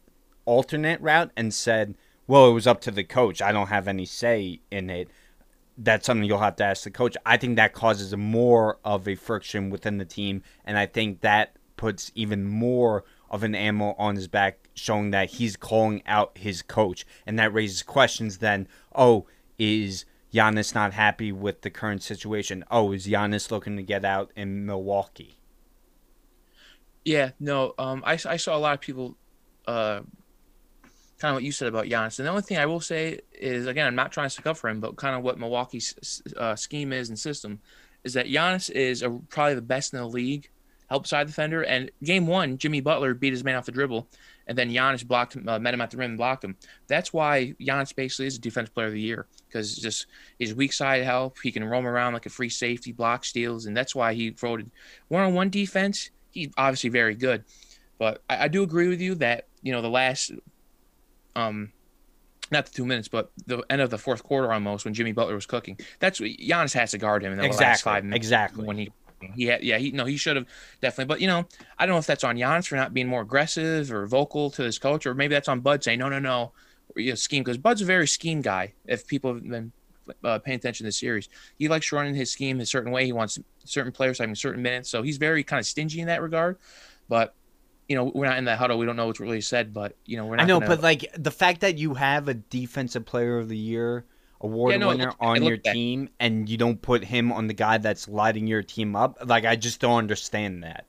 alternate 0.45 1.01
route 1.01 1.31
and 1.37 1.53
said, 1.53 1.97
"Well, 2.27 2.49
it 2.49 2.53
was 2.53 2.67
up 2.67 2.81
to 2.83 2.91
the 2.91 3.05
coach. 3.05 3.41
I 3.43 3.53
don't 3.53 3.69
have 3.69 3.89
any 3.89 4.05
say 4.05 4.61
in 4.71 4.91
it." 4.91 5.09
That's 5.79 6.07
something 6.07 6.25
you'll 6.25 6.39
have 6.39 6.57
to 6.57 6.65
ask 6.65 6.85
the 6.85 6.91
coach. 6.91 7.17
I 7.25 7.37
think 7.37 7.57
that 7.57 7.73
causes 7.73 8.15
more 8.15 8.79
of 8.85 9.09
a 9.09 9.15
friction 9.15 9.71
within 9.71 9.99
the 9.99 10.05
team, 10.05 10.43
and 10.65 10.79
I 10.79 10.87
think 10.87 11.23
that 11.23 11.57
puts 11.77 12.13
even 12.15 12.45
more 12.45 13.05
of 13.31 13.43
an 13.43 13.55
ammo 13.55 13.95
on 13.99 14.15
his 14.15 14.29
back, 14.29 14.69
showing 14.75 15.11
that 15.11 15.31
he's 15.31 15.57
calling 15.57 16.03
out 16.07 16.37
his 16.37 16.63
coach, 16.63 17.07
and 17.27 17.39
that 17.39 17.53
raises 17.55 17.83
questions. 17.83 18.39
Then, 18.39 18.69
oh, 18.95 19.27
is 19.59 20.05
Giannis 20.33 20.75
not 20.75 20.93
happy 20.93 21.33
with 21.33 21.63
the 21.63 21.71
current 21.71 22.03
situation? 22.03 22.65
Oh, 22.71 22.93
is 22.93 23.07
Giannis 23.07 23.51
looking 23.51 23.77
to 23.77 23.83
get 23.83 24.05
out 24.05 24.31
in 24.37 24.67
Milwaukee? 24.67 25.39
Yeah, 27.05 27.31
no. 27.41 27.75
Um, 27.79 28.03
I, 28.07 28.13
I 28.13 28.37
saw 28.37 28.57
a 28.57 28.59
lot 28.59 28.75
of 28.75 28.81
people, 28.81 29.17
uh, 29.67 30.03
kind 31.23 31.31
of 31.31 31.37
what 31.37 31.45
you 31.45 31.53
said 31.53 31.69
about 31.69 31.87
Giannis. 31.87 32.19
And 32.19 32.27
the 32.27 32.31
only 32.31 32.43
thing 32.43 32.59
I 32.59 32.67
will 32.67 32.81
say 32.81 33.21
is, 33.33 33.67
again, 33.69 33.87
I'm 33.87 33.95
not 33.95 34.11
trying 34.11 34.27
to 34.27 34.31
stick 34.31 34.47
up 34.47 34.57
for 34.57 34.69
him, 34.69 34.81
but 34.81 34.97
kind 34.97 35.15
of 35.15 35.23
what 35.23 35.39
Milwaukee's 35.39 36.21
uh, 36.37 36.57
scheme 36.57 36.93
is 36.93 37.09
and 37.09 37.19
system 37.19 37.61
is 38.03 38.15
that 38.15 38.27
Giannis 38.27 38.69
is 38.71 39.03
a, 39.03 39.11
probably 39.11 39.55
the 39.55 39.63
best 39.63 39.93
in 39.93 40.01
the 40.01 40.07
league, 40.07 40.51
help 40.91 41.07
side 41.07 41.29
defender. 41.29 41.63
And 41.63 41.93
game 42.03 42.27
one, 42.27 42.59
Jimmy 42.59 42.81
Butler 42.81 43.15
beat 43.15 43.33
his 43.33 43.45
man 43.45 43.55
off 43.55 43.67
the 43.67 43.73
dribble, 43.73 44.09
and 44.49 44.59
then 44.59 44.71
Giannis 44.71 45.07
blocked 45.07 45.37
him, 45.37 45.49
uh, 45.49 45.61
met 45.61 45.75
him 45.75 45.81
at 45.81 45.93
the 45.93 45.97
rim 45.97 46.11
and 46.11 46.19
blocked 46.19 46.43
him. 46.43 46.57
That's 46.89 47.13
why 47.13 47.55
Giannis 47.61 47.95
basically 47.95 48.27
is 48.27 48.37
a 48.37 48.41
defensive 48.41 48.75
player 48.75 48.89
of 48.89 48.93
the 48.93 49.01
year 49.01 49.27
because 49.47 49.77
just 49.77 50.07
his 50.41 50.55
weak 50.55 50.73
side 50.73 51.05
help. 51.05 51.39
He 51.41 51.53
can 51.53 51.65
roam 51.65 51.87
around 51.87 52.15
like 52.15 52.27
a 52.27 52.31
free 52.31 52.49
safety, 52.49 52.91
block 52.91 53.25
steals, 53.25 53.67
and 53.67 53.77
that's 53.77 53.95
why 53.95 54.15
he 54.15 54.31
voted 54.31 54.71
one 55.07 55.23
on 55.23 55.35
one 55.35 55.51
defense. 55.51 56.11
He's 56.33 56.51
obviously 56.57 56.91
very 56.91 57.15
good, 57.15 57.45
but 57.99 58.23
I, 58.29 58.45
I 58.45 58.49
do 58.49 58.65
agree 58.65 58.89
with 58.89 59.01
you 59.01 59.15
that 59.17 59.47
you 59.63 59.73
know 59.73 59.83
the 59.83 59.91
last, 59.91 60.33
um, 61.37 61.73
not 62.51 62.67
the 62.67 62.73
two 62.73 62.85
minutes, 62.85 63.09
but 63.09 63.33
the 63.47 63.63
end 63.71 63.81
of 63.81 63.91
the 63.91 63.99
fourth 63.99 64.23
quarter 64.23 64.53
almost 64.53 64.85
when 64.85 64.95
Jimmy 64.95 65.13
Butler 65.13 65.35
was 65.35 65.47
cooking. 65.47 65.79
That's 65.99 66.21
what 66.21 66.31
Giannis 66.31 66.75
has 66.75 66.91
to 66.93 66.99
guard 66.99 67.25
him 67.25 67.33
in 67.33 67.39
the 67.39 67.45
last 67.45 67.55
Exactly, 67.55 67.91
five 67.91 68.05
minutes 68.05 68.17
exactly. 68.17 68.65
when 68.65 68.79
he 68.79 68.93
he 69.35 69.47
had, 69.47 69.63
yeah 69.63 69.79
he 69.79 69.93
no 69.93 70.05
he 70.05 70.17
should 70.17 70.35
have 70.35 70.47
definitely 70.81 71.05
but 71.05 71.21
you 71.21 71.29
know 71.29 71.47
I 71.79 71.87
don't 71.87 71.95
know 71.95 71.99
if 71.99 72.07
that's 72.07 72.25
on 72.25 72.37
Giannis 72.37 72.67
for 72.67 72.75
not 72.75 72.93
being 72.93 73.07
more 73.07 73.23
aggressive 73.23 73.93
or 73.93 74.05
vocal 74.07 74.51
to 74.51 74.65
his 74.65 74.81
coach 74.81 75.07
or 75.07 75.15
maybe 75.15 75.35
that's 75.35 75.49
on 75.49 75.61
Bud 75.61 75.85
saying 75.85 76.01
no 76.01 76.09
no 76.09 76.19
no 76.19 76.53
or, 76.97 77.01
you 77.01 77.11
know, 77.11 77.15
scheme 77.15 77.45
because 77.45 77.57
Bud's 77.57 77.83
a 77.83 77.85
very 77.85 78.09
scheme 78.09 78.41
guy 78.41 78.73
if 78.85 79.07
people 79.07 79.35
have 79.35 79.49
been 79.49 79.71
uh, 80.25 80.41
paying 80.41 80.57
attention 80.57 80.85
to 80.85 80.89
the 80.89 80.93
series 80.93 81.29
he 81.57 81.69
likes 81.69 81.93
running 81.93 82.17
his 82.17 82.33
scheme 82.33 82.59
a 82.59 82.67
certain 82.67 82.91
way 82.91 83.05
he 83.07 83.13
wants 83.13 83.39
certain 83.65 83.93
players 83.93 84.19
having 84.19 84.35
certain 84.35 84.61
minutes 84.61 84.91
so 84.91 85.03
he's 85.03 85.19
very 85.19 85.45
kind 85.45 85.61
of 85.61 85.67
stingy 85.67 86.01
in 86.01 86.09
that 86.09 86.21
regard 86.21 86.59
but 87.09 87.37
you 87.93 87.97
know 87.99 88.11
we're 88.15 88.25
not 88.27 88.39
in 88.39 88.47
that 88.47 88.59
huddle 88.59 88.79
we 88.79 88.87
don't 88.87 88.97
know 88.97 89.07
what's 89.07 89.21
really 89.21 89.43
said 89.43 89.75
but 89.75 89.95
you 90.07 90.17
know 90.17 90.25
we're 90.25 90.37
not 90.37 90.45
I 90.45 90.47
know, 90.47 90.61
gonna- 90.61 90.77
but 90.77 90.83
like 90.83 91.05
the 91.19 91.31
fact 91.31 91.61
that 91.61 91.77
you 91.77 91.93
have 91.95 92.27
a 92.29 92.35
defensive 92.35 93.05
player 93.05 93.37
of 93.39 93.49
the 93.51 93.57
year 93.57 94.07
award 94.41 94.73
Yeah, 94.73 94.79
no, 94.79 94.89
winner 94.89 95.05
looked- 95.07 95.17
on 95.21 95.43
your 95.43 95.59
bad. 95.59 95.75
team 95.75 96.09
and 96.19 96.49
you 96.49 96.57
don't 96.57 96.81
put 96.81 97.05
him 97.05 97.31
on 97.31 97.49
the 97.49 97.55
guy 97.55 97.77
that's 97.77 98.09
lighting 98.09 98.47
your 98.47 98.63
team 98.63 98.97
up, 98.97 99.19
like 99.27 99.45
I 99.45 99.57
just 99.57 99.79
don't 99.81 99.99
understand 99.99 100.63
that. 100.65 100.87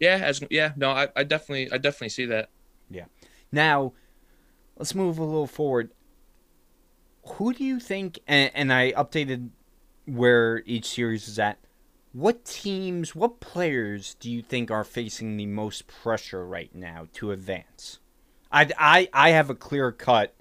yeah 0.00 0.16
as 0.22 0.42
yeah 0.48 0.72
no 0.76 0.90
I, 0.90 1.08
I 1.14 1.22
definitely 1.24 1.70
I 1.70 1.76
definitely 1.76 2.08
see 2.10 2.26
that 2.26 2.48
Yeah. 2.88 3.04
Now, 3.52 3.92
let's 4.78 4.94
move 4.94 5.18
a 5.18 5.24
little 5.24 5.46
forward. 5.46 5.90
Who 7.34 7.52
do 7.52 7.62
you 7.64 7.78
think 7.78 8.18
and, 8.26 8.50
and 8.54 8.72
I 8.72 8.92
updated 8.92 9.50
where 10.06 10.62
each 10.66 10.86
series 10.88 11.28
is 11.28 11.38
at. 11.38 11.58
What 12.12 12.44
teams, 12.44 13.14
what 13.14 13.40
players 13.40 14.14
do 14.20 14.30
you 14.30 14.42
think 14.42 14.70
are 14.70 14.84
facing 14.84 15.36
the 15.36 15.46
most 15.46 15.86
pressure 15.86 16.46
right 16.46 16.74
now 16.74 17.08
to 17.14 17.32
advance? 17.32 17.98
I, 18.50 18.68
I, 18.78 19.08
I 19.14 19.30
have 19.30 19.48
a 19.48 19.54
clear 19.54 19.92
cut 19.92 20.34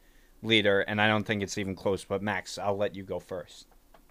leader, 0.43 0.81
and 0.81 0.99
I 1.01 1.07
don't 1.07 1.23
think 1.25 1.41
it's 1.41 1.57
even 1.57 1.75
close. 1.75 2.03
But 2.03 2.21
Max, 2.21 2.57
I'll 2.57 2.75
let 2.75 2.95
you 2.95 3.03
go 3.03 3.19
first. 3.19 3.67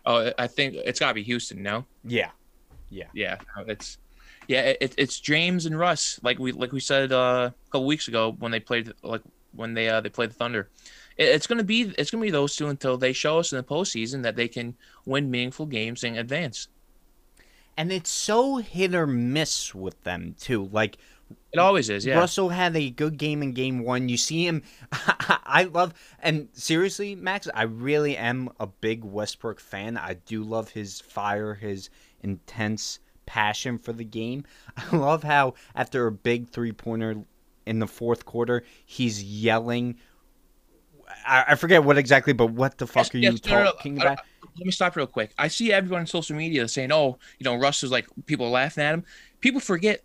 oh 0.07 0.33
I 0.38 0.46
think 0.46 0.75
it's 0.75 0.99
got 1.01 1.09
to 1.09 1.14
be 1.14 1.23
Houston 1.23 1.62
no 1.62 1.85
Yeah, 2.88 3.07
yeah 3.12 3.37
no, 3.57 3.64
it's 3.68 3.99
yeah 4.49 4.73
it, 4.81 4.94
it's 4.96 5.20
james 5.20 5.66
and 5.66 5.79
russ 5.79 6.18
like 6.23 6.38
we 6.38 6.53
like 6.53 6.73
we 6.73 6.81
said 6.81 7.12
uh, 7.12 7.51
a 7.53 7.70
couple 7.70 7.87
weeks 7.87 8.09
ago 8.09 8.35
when 8.38 8.51
they 8.51 8.59
played 8.61 8.92
like 9.03 9.20
when 9.53 9.75
they 9.75 9.88
uh 9.88 10.01
they 10.01 10.09
played 10.09 10.31
the 10.31 10.35
thunder 10.35 10.70
it, 11.16 11.29
it's 11.29 11.46
gonna 11.46 11.62
be 11.62 11.92
it's 11.99 12.11
gonna 12.11 12.23
be 12.23 12.31
those 12.31 12.57
two 12.57 12.68
until 12.68 12.96
they 12.96 13.12
show 13.12 13.38
us 13.38 13.53
in 13.53 13.59
the 13.59 13.62
postseason 13.62 14.23
that 14.23 14.37
they 14.37 14.49
can 14.49 14.75
win 15.05 15.31
meaningful 15.31 15.66
games 15.66 16.03
and 16.05 16.16
advance 16.16 16.68
and 17.81 17.90
it's 17.90 18.11
so 18.11 18.59
hit 18.59 18.95
or 18.95 19.07
miss 19.07 19.75
with 19.75 20.03
them 20.05 20.35
too. 20.38 20.69
Like 20.71 20.99
it 21.51 21.59
always 21.59 21.88
is 21.88 22.05
yeah 22.05 22.19
Russell 22.19 22.51
had 22.51 22.77
a 22.77 22.90
good 22.90 23.16
game 23.16 23.43
in 23.43 23.53
game 23.53 23.83
one. 23.83 24.11
You 24.11 24.19
see 24.19 24.47
him. 24.47 24.62
I 24.93 25.64
love, 25.64 25.95
and 26.23 26.49
seriously, 26.53 27.14
Max, 27.14 27.49
I 27.55 27.62
really 27.62 28.19
am 28.19 28.51
a 28.61 28.66
big 28.66 29.03
Westbrook 29.03 29.61
fan. 29.61 29.97
I 29.97 30.14
do 30.27 30.43
love 30.43 30.69
his 30.69 31.01
fire, 31.01 31.55
his 31.55 31.88
intense 32.23 32.99
passion 33.25 33.79
for 33.79 33.95
the 33.95 34.05
game. 34.05 34.45
I 34.77 34.95
love 34.95 35.23
how 35.23 35.55
after 35.75 36.07
a 36.07 36.12
big 36.12 36.51
three 36.51 36.73
pointer 36.73 37.25
in 37.64 37.79
the 37.79 37.87
fourth 37.87 38.27
quarter, 38.27 38.62
he's 38.85 39.25
yelling 39.25 39.97
I, 41.27 41.44
I 41.49 41.55
forget 41.55 41.85
what 41.85 41.99
exactly, 41.99 42.33
but 42.33 42.46
what 42.49 42.79
the 42.79 42.87
fuck 42.87 42.96
Yes, 43.07 43.14
are 43.14 43.18
you 43.18 43.31
yes, 43.33 43.44
no, 43.46 43.51
no, 43.59 43.64
no, 43.64 43.73
talking 43.73 44.01
I- 44.01 44.03
about? 44.05 44.18
let 44.57 44.66
me 44.66 44.73
stop 44.73 44.96
real 44.96 45.07
quick. 45.07 45.33
I 45.38 45.49
see 45.49 45.73
everyone 45.73 46.01
on 46.01 46.07
social 46.07 46.37
media 46.37 46.66
saying, 46.68 46.92
"Oh, 46.92 47.18
you 47.38 47.44
know, 47.44 47.55
Russ 47.55 47.83
is 47.83 47.90
like 47.90 48.07
people 48.27 48.46
are 48.46 48.51
laughing 48.51 48.85
at 48.85 48.92
him." 48.94 49.05
People 49.40 49.61
forget 49.61 50.03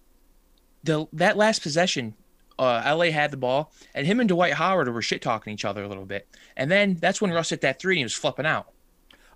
the 0.84 1.08
that 1.14 1.36
last 1.38 1.62
possession. 1.62 2.16
Uh, 2.58 2.82
LA 2.86 3.06
had 3.12 3.32
the 3.32 3.38
ball, 3.38 3.74
and 3.94 4.08
him 4.08 4.22
and 4.22 4.30
Dwight 4.30 4.54
Howard 4.54 4.88
were 4.94 5.02
shit 5.02 5.22
talking 5.22 5.52
each 5.52 5.66
other 5.66 5.84
a 5.84 5.90
little 5.90 6.06
bit, 6.06 6.26
and 6.56 6.72
then 6.72 6.96
that's 6.96 7.22
when 7.22 7.32
Russ 7.32 7.50
hit 7.50 7.60
that 7.62 7.80
three 7.80 7.96
and 7.96 8.00
he 8.00 8.04
was 8.06 8.14
flipping 8.14 8.46
out. 8.46 8.68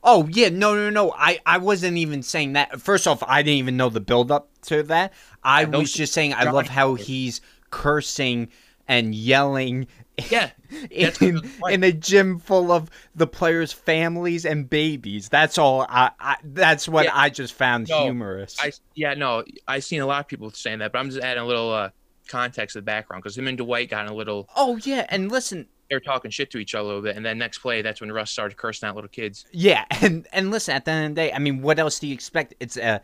Oh 0.02 0.30
yeah, 0.32 0.48
no, 0.48 0.74
no, 0.76 0.90
no. 0.90 1.12
I, 1.12 1.40
I 1.46 1.58
wasn't 1.58 1.98
even 1.98 2.24
saying 2.24 2.54
that. 2.54 2.80
First 2.80 3.08
off, 3.08 3.22
I 3.28 3.42
didn't 3.42 3.58
even 3.58 3.76
know 3.76 3.90
the 3.90 4.00
build 4.00 4.32
up 4.32 4.50
to 4.68 4.84
that. 4.84 5.12
I 5.44 5.62
Yeah, 5.64 5.68
was 5.68 5.92
just 5.92 6.14
saying 6.14 6.34
I 6.34 6.50
love 6.50 6.70
how 6.70 6.94
he's 6.94 7.42
cursing 7.72 8.48
and 8.90 9.16
yelling 9.16 9.88
Yeah, 10.30 10.50
in, 10.92 11.06
what 11.08 11.22
it's 11.22 11.60
like. 11.62 11.74
in 11.76 11.84
a 11.86 11.94
gym 11.94 12.40
full 12.40 12.72
of 12.74 12.90
the 13.16 13.28
players' 13.28 13.72
families 13.72 14.46
and 14.46 14.70
babies. 14.70 15.30
That's 15.30 15.58
all. 15.58 15.86
I, 15.88 16.12
I 16.20 16.36
that's 16.44 16.90
what 16.90 17.06
Yeah. 17.06 17.12
I 17.14 17.30
just 17.30 17.54
found 17.54 17.88
No, 17.88 18.02
humorous. 18.04 18.58
I 18.60 18.74
yeah 18.96 19.14
no, 19.14 19.46
I've 19.68 19.86
seen 19.86 20.02
a 20.02 20.06
lot 20.06 20.20
of 20.20 20.28
people 20.28 20.50
saying 20.52 20.80
that, 20.80 20.92
but 20.92 21.00
I'm 21.00 21.10
just 21.10 21.22
adding 21.24 21.44
a 21.44 21.48
little 21.48 21.72
uh, 21.74 21.90
context 22.28 22.74
to 22.74 22.80
the 22.80 22.84
background 22.84 23.24
because 23.24 23.38
him 23.38 23.48
and 23.48 23.58
Dwight 23.58 23.90
got 23.90 24.06
in 24.06 24.12
a 24.12 24.16
little. 24.16 24.50
oh 24.58 24.78
yeah, 24.84 25.06
and 25.10 25.32
listen, 25.32 25.68
they're 25.90 26.00
talking 26.02 26.30
shit 26.32 26.52
to 26.52 26.58
each 26.58 26.76
other 26.76 26.84
a 26.84 26.88
little 26.88 27.02
bit, 27.02 27.16
and 27.16 27.26
then 27.26 27.38
next 27.38 27.60
play, 27.60 27.82
that's 27.82 28.02
when 28.02 28.12
Russ 28.12 28.30
started 28.32 28.58
cursing 28.58 28.90
out 28.90 28.96
little 28.96 29.08
kids. 29.10 29.46
Yeah, 29.52 29.86
and 30.02 30.28
and 30.34 30.52
listen, 30.52 30.76
at 30.76 30.84
the 30.86 30.92
end 30.92 31.06
of 31.12 31.16
the 31.16 31.22
day, 31.22 31.32
I 31.34 31.40
mean, 31.40 31.62
what 31.62 31.80
else 31.80 32.00
do 32.00 32.08
you 32.08 32.14
expect? 32.14 32.56
It's 32.60 32.76
a, 32.78 33.02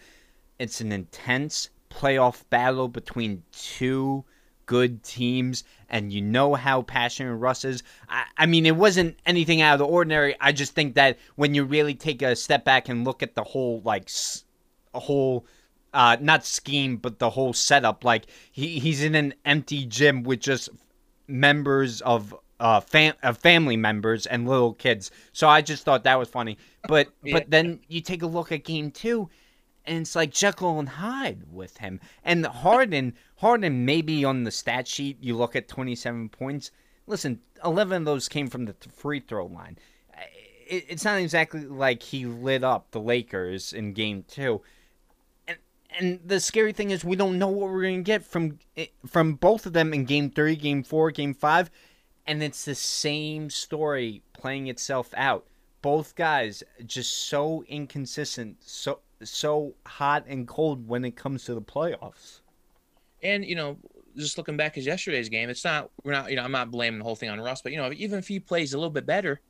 it's 0.60 0.82
an 0.82 0.92
intense 0.92 1.70
playoff 1.90 2.44
battle 2.50 2.88
between 2.90 3.44
two 3.54 4.26
good 4.66 5.04
teams, 5.04 5.64
and 5.90 6.12
you 6.12 6.22
know 6.22 6.56
how 6.56 6.82
passionate 6.82 7.36
Russ 7.36 7.66
is. 7.66 7.84
I, 8.10 8.26
I 8.38 8.46
mean, 8.46 8.66
it 8.66 8.76
wasn't 8.76 9.18
anything 9.26 9.62
out 9.62 9.74
of 9.74 9.80
the 9.80 9.86
ordinary. 9.86 10.36
I 10.42 10.52
just 10.52 10.74
think 10.74 10.96
that 10.96 11.18
when 11.36 11.54
you 11.54 11.64
really 11.64 11.94
take 11.96 12.22
a 12.22 12.36
step 12.36 12.66
back 12.66 12.90
and 12.90 13.06
look 13.06 13.22
at 13.24 13.36
the 13.36 13.44
whole 13.44 13.82
like, 13.84 14.04
s- 14.04 14.44
a 14.94 15.00
whole. 15.00 15.46
Uh, 15.94 16.18
not 16.20 16.46
scheme, 16.46 16.98
but 16.98 17.20
the 17.20 17.30
whole 17.30 17.54
setup. 17.54 18.04
Like 18.04 18.26
he, 18.52 18.80
he's 18.80 19.02
in 19.02 19.16
an 19.16 19.34
empty 19.46 19.86
gym 19.86 20.24
with 20.24 20.42
just 20.42 20.68
members 21.28 22.02
of 22.02 22.36
uh, 22.60 22.80
fam- 22.82 23.14
uh 23.24 23.34
family 23.34 23.78
members 23.78 24.26
and 24.26 24.48
little 24.48 24.74
kids. 24.74 25.12
So 25.34 25.48
I 25.48 25.62
just 25.62 25.84
thought 25.86 26.04
that 26.04 26.20
was 26.20 26.28
funny. 26.30 26.58
But 26.88 27.10
Yeah. 27.24 27.40
but 27.40 27.50
then 27.50 27.80
you 27.88 28.02
take 28.02 28.24
a 28.24 28.28
look 28.28 28.52
at 28.52 28.64
game 28.66 28.92
two, 28.92 29.30
and 29.88 30.00
it's 30.00 30.16
like 30.16 30.32
Jekyll 30.32 30.80
and 30.80 30.90
Hyde 30.90 31.44
with 31.52 31.78
him. 31.78 32.00
And 32.24 32.46
Harden 32.46 33.14
Harden 33.38 33.86
maybe 33.86 34.24
on 34.26 34.44
the 34.44 34.52
stat 34.52 34.88
sheet 34.88 35.18
you 35.22 35.36
look 35.36 35.56
at 35.56 35.68
twenty 35.68 35.96
seven 35.96 36.30
points. 36.30 36.72
Listen, 37.08 37.42
eleven 37.64 38.02
of 38.02 38.06
those 38.06 38.28
came 38.28 38.48
from 38.48 38.66
the 38.66 38.76
free 38.96 39.20
throw 39.20 39.46
line. 39.46 39.78
It's 40.68 41.06
not 41.06 41.20
exactly 41.20 41.66
like 41.66 42.02
he 42.02 42.26
lit 42.26 42.64
up 42.64 42.90
the 42.90 43.00
Lakers 43.00 43.72
in 43.72 43.94
game 43.94 44.24
two. 44.28 44.62
And 45.48 45.58
and 46.00 46.20
the 46.26 46.40
scary 46.40 46.74
thing 46.74 46.92
is 46.92 47.06
we 47.06 47.16
don't 47.16 47.38
know 47.38 47.50
what 47.50 47.70
we're 47.70 47.84
gonna 47.84 48.02
get 48.02 48.24
from 48.24 48.60
eh, 48.76 48.88
from 49.06 49.34
both 49.34 49.66
of 49.66 49.74
them 49.74 49.94
in 49.94 50.06
game 50.06 50.32
three, 50.32 50.56
game 50.56 50.84
four, 50.84 51.12
game 51.12 51.34
five 51.34 51.70
and 52.28 52.42
it's 52.42 52.66
the 52.66 52.76
same 52.76 53.50
story 53.50 54.22
playing 54.34 54.68
itself 54.68 55.14
out. 55.16 55.46
Both 55.82 56.16
guys 56.16 56.64
just 56.86 57.28
so 57.28 57.64
inconsistent, 57.68 58.58
so 58.62 59.00
so 59.24 59.74
hot 59.86 60.26
and 60.28 60.48
cold 60.48 60.88
when 60.88 61.06
it 61.06 61.16
comes 61.16 61.46
to 61.46 61.54
the 61.54 61.62
playoffs. 61.62 62.42
And 63.24 63.46
you 63.46 63.56
know, 63.56 63.78
just 64.16 64.38
looking 64.38 64.58
back 64.58 64.78
at 64.78 64.84
yesterday's 64.84 65.30
game, 65.30 65.50
it's 65.50 65.64
not 65.64 65.90
we're 66.04 66.12
not 66.12 66.30
you 66.30 66.36
know 66.36 66.44
I'm 66.44 66.52
not 66.52 66.72
blaming 66.72 67.00
the 67.00 67.06
whole 67.06 67.16
thing 67.16 67.30
on 67.30 67.40
Russ, 67.40 67.62
but 67.62 67.72
you 67.72 67.78
know 67.78 67.92
even 67.94 68.20
if 68.20 68.28
he 68.28 68.40
plays 68.40 68.74
a 68.74 68.78
little 68.78 68.92
bit 68.92 69.06
better, 69.06 69.42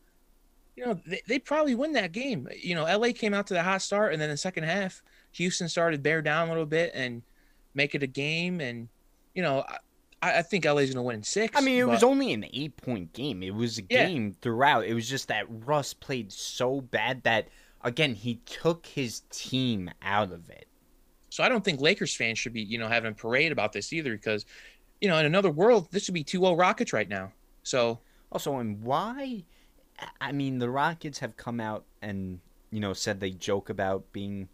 you 0.76 0.86
know 0.86 1.00
they 1.06 1.22
they 1.28 1.40
probably 1.40 1.76
win 1.76 1.94
that 1.94 2.12
game. 2.12 2.48
You 2.56 2.76
know, 2.76 2.84
LA 2.84 3.10
came 3.14 3.34
out 3.34 3.48
to 3.48 3.54
the 3.54 3.64
hot 3.64 3.82
start, 3.82 4.14
and 4.14 4.22
then 4.22 4.30
the 4.30 4.38
second 4.38 4.64
half, 4.64 5.02
Houston 5.34 5.68
started 5.68 6.04
bear 6.04 6.22
down 6.22 6.48
a 6.48 6.52
little 6.52 6.66
bit 6.66 6.92
and 6.94 7.22
make 7.74 7.96
it 7.96 8.04
a 8.04 8.08
game, 8.08 8.62
and 8.62 8.88
you 9.34 9.42
know 9.42 9.66
I, 10.22 10.40
I 10.40 10.42
think 10.42 10.66
LA's 10.66 10.90
going 10.94 10.96
to 10.96 11.02
win 11.02 11.18
in 11.18 11.24
six. 11.24 11.58
I 11.58 11.62
mean, 11.62 11.78
it 11.78 11.88
was 11.88 12.04
only 12.04 12.34
an 12.34 12.46
eight 12.54 12.78
point 12.78 13.14
game. 13.14 13.44
It 13.44 13.54
was 13.54 13.78
a 13.80 13.84
Yeah. 13.90 14.08
game 14.08 14.36
throughout. 14.42 14.86
It 14.86 14.94
was 14.94 15.08
just 15.08 15.28
that 15.28 15.46
Russ 15.50 15.94
played 15.94 16.32
so 16.32 16.82
bad 16.82 17.24
that 17.24 17.48
again 17.86 18.16
he 18.16 18.36
took 18.46 18.86
his 18.86 19.22
team 19.30 19.90
out 20.02 20.34
of 20.34 20.50
it. 20.50 20.68
So 21.30 21.44
I 21.44 21.50
don't 21.50 21.64
think 21.64 21.80
Lakers 21.80 22.16
fans 22.16 22.40
should 22.40 22.54
be, 22.54 22.62
you 22.62 22.78
know, 22.78 22.88
having 22.88 23.12
a 23.12 23.16
parade 23.16 23.52
about 23.52 23.72
this 23.72 23.94
either 23.94 24.12
because, 24.12 24.46
you 25.00 25.08
know, 25.08 25.18
in 25.18 25.26
another 25.26 25.52
world, 25.52 25.88
this 25.92 26.08
would 26.08 26.14
be 26.14 26.24
2-0 26.24 26.58
Rockets 26.60 26.92
right 26.92 27.08
now. 27.08 27.32
So 27.64 28.00
Also, 28.36 28.58
and 28.58 28.82
why? 28.84 29.46
I 30.20 30.34
mean, 30.34 30.60
the 30.60 30.70
Rockets 30.70 31.20
have 31.20 31.38
come 31.38 31.62
out 31.62 31.86
and 32.02 32.42
you 32.70 32.82
know 32.82 32.92
said 32.92 33.22
they 33.22 33.32
joke 33.32 33.70
about 33.70 34.12
being 34.12 34.50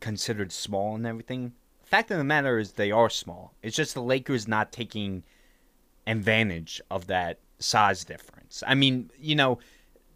considered 0.00 0.52
small 0.52 0.94
and 0.94 1.06
everything. 1.06 1.52
Fact 1.82 2.10
of 2.10 2.18
the 2.18 2.24
matter 2.24 2.58
is, 2.58 2.72
they 2.72 2.90
are 2.90 3.08
small. 3.08 3.54
It's 3.62 3.74
just 3.74 3.94
the 3.94 4.02
Lakers 4.02 4.46
not 4.46 4.70
taking 4.70 5.24
advantage 6.06 6.80
of 6.90 7.06
that 7.06 7.38
size 7.58 8.04
difference. 8.04 8.62
I 8.66 8.74
mean, 8.74 9.10
you 9.18 9.34
know, 9.34 9.58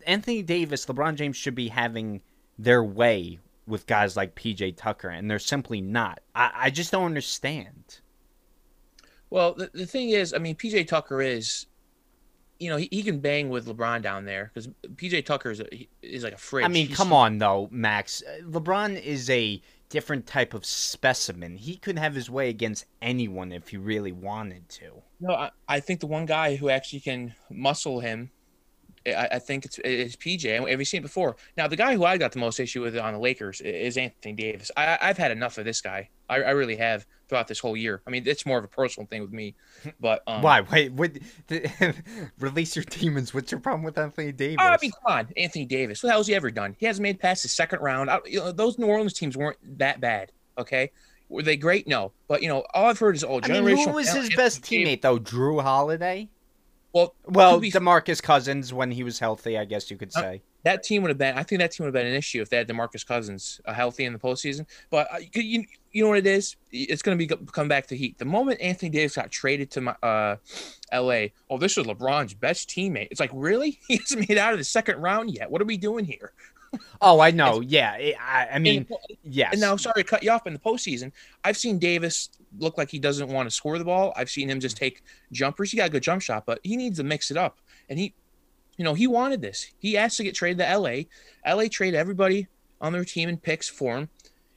Anthony 0.07 0.43
Davis, 0.43 0.87
LeBron 0.87 1.17
James 1.17 1.37
should 1.37 1.55
be 1.55 1.69
having 1.69 2.23
their 2.59 2.83
way 2.83 3.39
with 3.67 3.87
guys 3.87 4.17
like 4.17 4.35
PJ 4.37 4.77
Tucker, 4.77 5.09
and 5.09 5.31
they're 5.31 5.39
simply 5.39 5.81
not. 5.81 6.21
I, 6.35 6.51
I 6.55 6.71
just 6.71 6.93
don't 6.93 7.05
understand. 7.05 7.99
Well, 9.31 9.55
the, 9.55 9.71
the 9.75 9.87
thing 9.87 10.11
is, 10.11 10.33
I 10.33 10.39
mean, 10.39 10.55
PJ 10.55 10.87
Tucker 10.87 11.21
is, 11.21 11.67
you 12.61 12.71
know, 12.71 12.77
he, 12.77 12.89
he 12.93 13.03
can 13.03 13.19
bang 13.19 13.49
with 13.49 13.67
LeBron 13.67 14.03
down 14.03 14.25
there 14.25 14.51
because 14.55 14.69
PJ 14.95 15.27
Tucker 15.27 15.51
is, 15.51 15.61
a, 15.61 15.67
he- 15.73 15.89
is 16.01 16.23
like 16.23 16.33
a 16.35 16.39
fridge. 16.39 16.65
I 16.65 16.69
mean, 16.69 16.87
He's- 16.87 16.97
come 16.97 17.13
on, 17.13 17.39
though, 17.39 17.69
Max. 17.73 18.23
Uh, 18.23 18.43
LeBron 18.45 19.03
is 19.03 19.29
a 19.31 19.61
different 19.89 20.27
type 20.27 20.55
of 20.55 20.65
specimen. 20.65 21.57
He 21.57 21.77
could 21.77 21.99
have 21.99 22.15
his 22.15 22.31
way 22.31 22.49
against 22.49 22.87
anyone 23.03 23.51
if 23.53 23.69
he 23.69 23.77
really 23.77 24.13
wanted 24.13 24.69
to. 24.71 25.03
No, 25.21 25.35
I, 25.35 25.51
I 25.69 25.81
think 25.81 26.01
the 26.01 26.07
one 26.07 26.27
guy 26.27 26.55
who 26.57 26.71
actually 26.71 27.01
can 27.01 27.35
muscle 27.51 28.01
him, 28.01 28.31
I, 29.07 29.29
I 29.33 29.39
think 29.39 29.65
it's, 29.65 29.79
it's 29.85 30.17
PJ. 30.17 30.57
And 30.57 30.65
we've 30.65 30.87
seen 30.87 31.01
it 31.01 31.03
before. 31.03 31.37
Now, 31.57 31.69
the 31.69 31.77
guy 31.77 31.95
who 31.95 32.05
I 32.05 32.19
got 32.19 32.33
the 32.33 32.39
most 32.39 32.61
issue 32.61 32.83
with 32.83 32.97
on 32.97 33.13
the 33.13 33.19
Lakers 33.19 33.61
is 33.61 33.97
Anthony 33.97 34.35
Davis. 34.35 34.71
I, 34.77 34.99
I've 35.01 35.19
had 35.19 35.31
enough 35.31 35.59
of 35.59 35.65
this 35.65 35.81
guy. 35.81 36.09
I, 36.29 36.37
I 36.37 36.51
really 36.51 36.77
have 36.77 37.07
throughout 37.29 37.49
this 37.49 37.59
whole 37.59 37.77
year. 37.77 38.03
I 38.07 38.11
mean, 38.11 38.25
it's 38.27 38.47
more 38.47 38.59
of 38.59 38.65
a 38.65 38.69
personal 38.69 39.07
thing 39.07 39.23
with 39.23 39.33
me. 39.33 39.55
But 40.01 40.23
um, 40.27 40.43
Why? 40.43 40.63
Wait, 40.63 40.93
what? 40.93 41.13
release 42.41 42.75
your 42.75 42.85
demons. 42.85 43.33
What's 43.33 43.53
your 43.53 43.61
problem 43.61 43.85
with 43.85 43.97
Anthony 43.97 44.33
Davis? 44.33 44.57
I 44.59 44.77
mean, 44.83 44.91
come 44.91 45.13
on, 45.13 45.29
Anthony 45.37 45.65
Davis. 45.65 46.03
What 46.03 46.09
the 46.09 46.13
hell's 46.13 46.27
he 46.27 46.35
ever 46.35 46.51
done? 46.51 46.75
He 46.79 46.87
hasn't 46.87 47.03
made 47.03 47.21
past 47.21 47.43
the 47.43 47.49
second 47.49 47.81
round. 47.81 48.11
I, 48.11 48.19
you 48.27 48.41
know, 48.41 48.53
those 48.53 48.79
New 48.79 48.87
Orleans 48.87 49.15
teams 49.15 49.37
weren't 49.37 49.59
that 49.79 50.01
bad. 50.01 50.33
Okay, 50.59 50.91
were 51.29 51.43
they 51.43 51.57
great? 51.57 51.87
No, 51.87 52.13
but 52.29 52.43
you 52.43 52.49
know, 52.49 52.65
all 52.75 52.87
I've 52.87 52.99
heard 52.99 53.17
is 53.17 53.25
oh, 53.25 53.41
I 53.43 53.61
mean, 53.61 53.77
who 53.77 53.91
was 53.91 54.11
his 54.11 54.35
best 54.35 54.63
teammate 54.63 55.03
though? 55.03 55.19
Jrue 55.19 55.63
Holiday. 55.63 56.29
Well, 56.97 57.15
Well, 57.27 57.61
be- 57.61 57.71
Demarcus 57.71 58.23
Cousins 58.23 58.73
when 58.73 58.91
he 58.91 59.03
was 59.03 59.19
healthy, 59.19 59.59
I 59.59 59.65
guess 59.67 59.91
you 59.91 59.97
could 59.99 60.09
Uh, 60.17 60.21
say. 60.21 60.43
that 60.65 60.83
team 60.83 61.03
would 61.03 61.11
have 61.11 61.19
been. 61.19 61.37
I 61.37 61.43
think 61.43 61.61
that 61.61 61.73
team 61.73 61.85
would 61.85 61.95
have 61.95 62.03
been 62.03 62.11
an 62.11 62.17
issue 62.17 62.41
if 62.41 62.49
they 62.49 62.57
had 62.57 62.67
Demarcus 62.69 63.05
Cousins 63.07 63.61
uh, 63.67 63.75
healthy 63.75 64.05
in 64.05 64.13
the 64.15 64.19
postseason. 64.19 64.67
But 64.91 65.07
uh, 65.13 65.19
you, 65.35 65.43
you 65.43 65.65
you 65.93 66.03
know 66.03 66.09
what 66.09 66.19
it 66.19 66.27
is? 66.27 66.57
It's 66.73 67.03
going 67.03 67.19
to 67.19 67.27
be 67.27 67.35
come 67.53 67.69
back 67.69 67.87
to 67.89 67.97
Heat. 67.97 68.17
The 68.19 68.25
moment 68.25 68.61
Anthony 68.61 68.91
Davis 68.91 69.17
got 69.17 69.31
traded 69.31 69.71
to 69.73 69.81
my, 69.83 69.95
uh, 70.03 70.37
L.A., 70.93 71.33
oh, 71.51 71.59
this 71.59 71.77
is 71.79 71.87
LeBron's 71.87 72.35
best 72.35 72.69
teammate. 72.71 73.09
It's 73.11 73.21
like 73.21 73.31
really? 73.35 73.79
He 73.89 73.97
hasn't 73.99 74.29
made 74.29 74.39
out 74.39 74.53
of 74.53 74.59
the 74.59 74.65
second 74.65 75.01
round 75.01 75.31
yet. 75.35 75.51
What 75.51 75.61
are 75.63 75.67
we 75.67 75.77
doing 75.77 76.05
here? 76.07 76.33
Oh, 77.01 77.21
I 77.21 77.31
know. 77.41 77.61
Yeah, 77.61 77.93
I, 78.21 78.49
I 78.55 78.59
mean, 78.59 78.87
And- 78.89 78.99
yes. 79.25 79.53
And 79.53 79.61
now, 79.61 79.77
sorry 79.77 80.03
to 80.03 80.09
cut 80.09 80.23
you 80.23 80.31
off 80.31 80.47
in 80.47 80.53
the 80.53 80.59
postseason. 80.59 81.13
I've 81.45 81.57
seen 81.57 81.79
Davis 81.79 82.29
look 82.59 82.79
like 82.79 82.91
he 82.91 82.99
doesn't 82.99 83.29
want 83.29 83.49
to 83.49 83.55
score 83.55 83.79
the 83.79 83.85
ball. 83.85 84.13
I've 84.17 84.31
seen 84.31 84.49
him 84.51 84.61
just 84.61 84.77
take 84.77 85.03
jumpers. 85.33 85.71
He 85.71 85.77
got 85.77 85.89
a 85.89 85.93
good 85.93 86.03
jump 86.03 86.23
shot, 86.23 86.45
but 86.47 86.61
he 86.63 86.77
needs 86.77 86.99
to 86.99 87.05
mix 87.05 87.31
it 87.31 87.37
up. 87.37 87.59
And 87.89 87.99
he, 87.99 88.15
you 88.77 88.85
know, 88.85 88.95
he 88.95 89.07
wanted 89.07 89.41
this. 89.41 89.71
He 89.79 89.97
asked 89.97 90.17
to 90.19 90.25
get 90.25 90.35
traded 90.35 90.59
to 90.59 90.79
LA. 90.79 91.03
LA 91.47 91.65
traded 91.71 91.99
everybody 91.99 92.47
on 92.81 92.93
their 92.93 93.05
team 93.05 93.29
and 93.29 93.43
picks 93.43 93.69
for 93.69 93.97
him. 93.97 94.09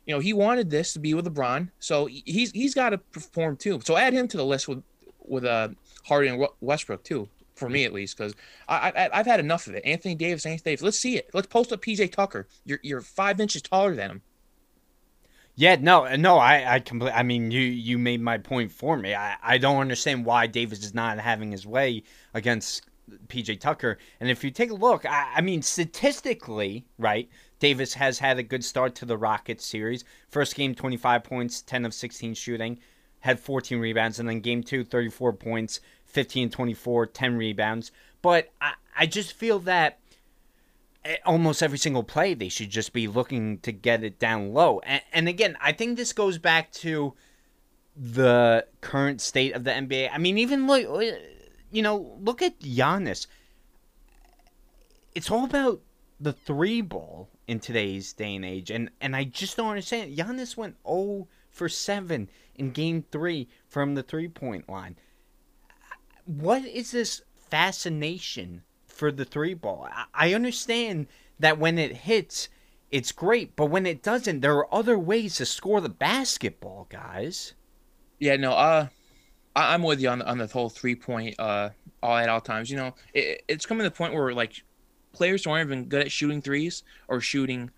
You 0.06 0.16
know, 0.16 0.20
he 0.20 0.34
wanted 0.34 0.70
this 0.70 0.94
to 0.94 1.00
be 1.00 1.14
with 1.14 1.26
LeBron, 1.26 1.70
so 1.80 2.08
he's 2.08 2.52
he's 2.52 2.74
got 2.74 2.90
to 2.90 2.98
perform 2.98 3.58
too. 3.58 3.80
So 3.86 3.96
add 3.96 4.12
him 4.14 4.28
to 4.30 4.38
the 4.38 4.46
list 4.46 4.68
with 4.68 4.82
with 5.20 5.46
uh 5.46 5.70
Harden 6.06 6.34
and 6.34 6.48
Westbrook 6.62 7.04
too, 7.04 7.30
for 7.60 7.70
me 7.70 7.84
mm. 7.84 7.88
at 7.88 7.94
least, 7.94 8.18
because 8.18 8.34
I, 8.68 8.92
I 8.96 9.10
I've 9.20 9.26
had 9.26 9.40
enough 9.40 9.68
of 9.68 9.76
it. 9.76 9.86
Anthony 9.86 10.16
Davis, 10.16 10.46
Anthony 10.46 10.72
Davis. 10.72 10.84
Let's 10.84 11.00
see 11.00 11.18
it. 11.18 11.30
Let's 11.34 11.48
post 11.48 11.72
up 11.72 11.82
PJ 11.82 12.12
Tucker. 12.12 12.48
You're 12.66 12.80
you're 12.82 13.02
five 13.02 13.40
inches 13.40 13.62
taller 13.62 13.96
than 13.96 14.12
him. 14.12 14.22
Yeah, 15.56 15.76
no, 15.76 16.16
no, 16.16 16.38
I, 16.38 16.76
I 16.76 16.80
completely. 16.80 17.20
I 17.20 17.24
mean, 17.24 17.52
you, 17.52 17.60
you 17.60 17.98
made 17.98 18.22
my 18.22 18.38
point 18.38 18.72
for 18.72 18.96
me. 18.96 19.14
I, 19.14 19.36
I 19.44 19.58
don't 19.58 19.82
understand 19.82 20.26
why 20.26 20.48
Davis 20.48 20.86
is 20.86 20.94
not 20.94 21.20
having 21.20 21.52
his 21.52 21.68
way 21.68 22.04
against 22.34 22.84
PJ 23.28 23.60
Tucker. 23.60 23.98
And 24.22 24.30
if 24.30 24.42
you 24.44 24.52
take 24.52 24.72
a 24.72 24.76
look, 24.76 25.06
I, 25.06 25.28
I 25.36 25.42
mean, 25.42 25.62
statistically, 25.62 26.86
right, 26.98 27.30
Davis 27.60 27.94
has 27.96 28.20
had 28.20 28.40
a 28.40 28.44
good 28.44 28.64
start 28.64 28.96
to 28.96 29.06
the 29.06 29.18
Rockets 29.18 29.66
series. 29.66 30.06
First 30.30 30.56
game, 30.56 30.74
25 30.74 31.24
points, 31.24 31.62
10 31.62 31.86
of 31.86 31.94
16 31.94 32.36
shooting, 32.36 32.80
had 33.20 33.40
14 33.40 33.80
rebounds. 33.80 34.20
And 34.20 34.30
then 34.30 34.40
game 34.40 34.64
two, 34.64 34.84
34 34.84 35.34
points, 35.34 35.82
15 36.10 36.50
24, 36.50 37.06
10 37.08 37.38
rebounds. 37.38 37.92
but 38.22 38.50
I, 38.60 38.74
I 38.98 39.06
just 39.06 39.34
feel 39.34 39.60
that 39.60 40.00
eh, 41.06 41.18
almost 41.26 41.64
every 41.64 41.78
single 41.78 42.04
play 42.04 42.34
they 42.34 42.50
should 42.50 42.70
just 42.70 42.94
be 42.94 43.08
looking 43.08 43.60
to 43.60 43.72
get 43.72 44.04
it 44.04 44.20
down 44.20 44.54
low. 44.54 44.80
And, 44.80 45.02
and 45.14 45.28
again, 45.28 45.58
I 45.62 45.72
think 45.72 45.98
this 45.98 46.14
goes 46.14 46.38
back 46.38 46.72
to 46.74 47.14
the 47.96 48.66
current 48.82 49.22
state 49.22 49.54
of 49.54 49.64
the 49.64 49.72
NBA. 49.72 50.10
I 50.12 50.18
mean, 50.18 50.38
even 50.38 50.68
look, 50.68 50.84
you 51.72 51.82
know, 51.82 52.18
look 52.20 52.42
at 52.42 52.60
Giannis. 52.60 53.28
It's 55.16 55.30
all 55.30 55.44
about 55.44 55.82
the 56.20 56.34
three 56.34 56.82
ball 56.82 57.30
in 57.48 57.60
today's 57.60 58.14
day 58.14 58.36
and 58.36 58.46
age, 58.46 58.70
and 58.72 58.90
and 59.02 59.16
I 59.16 59.24
just 59.24 59.58
don't 59.58 59.70
understand. 59.70 60.16
Giannis 60.16 60.56
went 60.56 60.76
0 60.88 61.28
for 61.50 61.68
7 61.68 62.30
in 62.56 62.72
Game 62.72 63.04
Three 63.12 63.48
from 63.68 63.96
the 63.96 64.04
three 64.04 64.28
point 64.28 64.70
line. 64.70 64.96
What 66.30 66.64
is 66.64 66.92
this 66.92 67.24
fascination 67.50 68.62
for 68.86 69.12
the 69.12 69.26
three 69.26 69.56
ball? 69.56 69.90
I, 70.14 70.36
understand 70.36 71.08
that 71.40 71.58
when 71.58 71.80
it 71.80 71.96
hits, 71.96 72.50
it's 72.92 73.12
great, 73.12 73.56
but 73.56 73.66
when 73.66 73.88
it 73.88 74.04
doesn't, 74.04 74.42
there 74.42 74.56
are 74.58 74.72
other 74.72 75.00
ways 75.00 75.38
to 75.38 75.46
score 75.48 75.82
the 75.82 75.90
basketball, 75.90 76.86
guys. 76.92 77.56
Yeah, 78.20 78.36
no, 78.36 78.52
uh, 78.52 78.90
I, 79.56 79.74
am 79.74 79.82
with 79.82 80.00
you 80.00 80.10
on 80.10 80.22
on 80.22 80.38
the 80.38 80.46
whole 80.46 80.70
three 80.70 80.94
point 80.94 81.34
uh 81.40 81.70
all 82.04 82.18
at 82.18 82.30
all 82.30 82.42
times. 82.42 82.70
You 82.70 82.78
know, 82.78 82.96
it, 83.12 83.42
it's 83.48 83.66
coming 83.66 83.84
to 83.84 83.90
the 83.90 83.96
point 83.96 84.14
where 84.14 84.32
like 84.32 84.64
players 85.14 85.44
who 85.44 85.50
aren't 85.50 85.68
even 85.68 85.86
good 85.86 86.02
at 86.02 86.12
shooting 86.12 86.44
threes 86.44 86.84
or 87.08 87.22
shooting, 87.22 87.72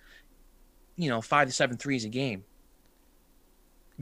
you 0.98 1.10
know, 1.10 1.22
five 1.22 1.48
to 1.48 1.54
seven 1.54 1.78
threes 1.78 2.04
a 2.04 2.10
game. 2.10 2.44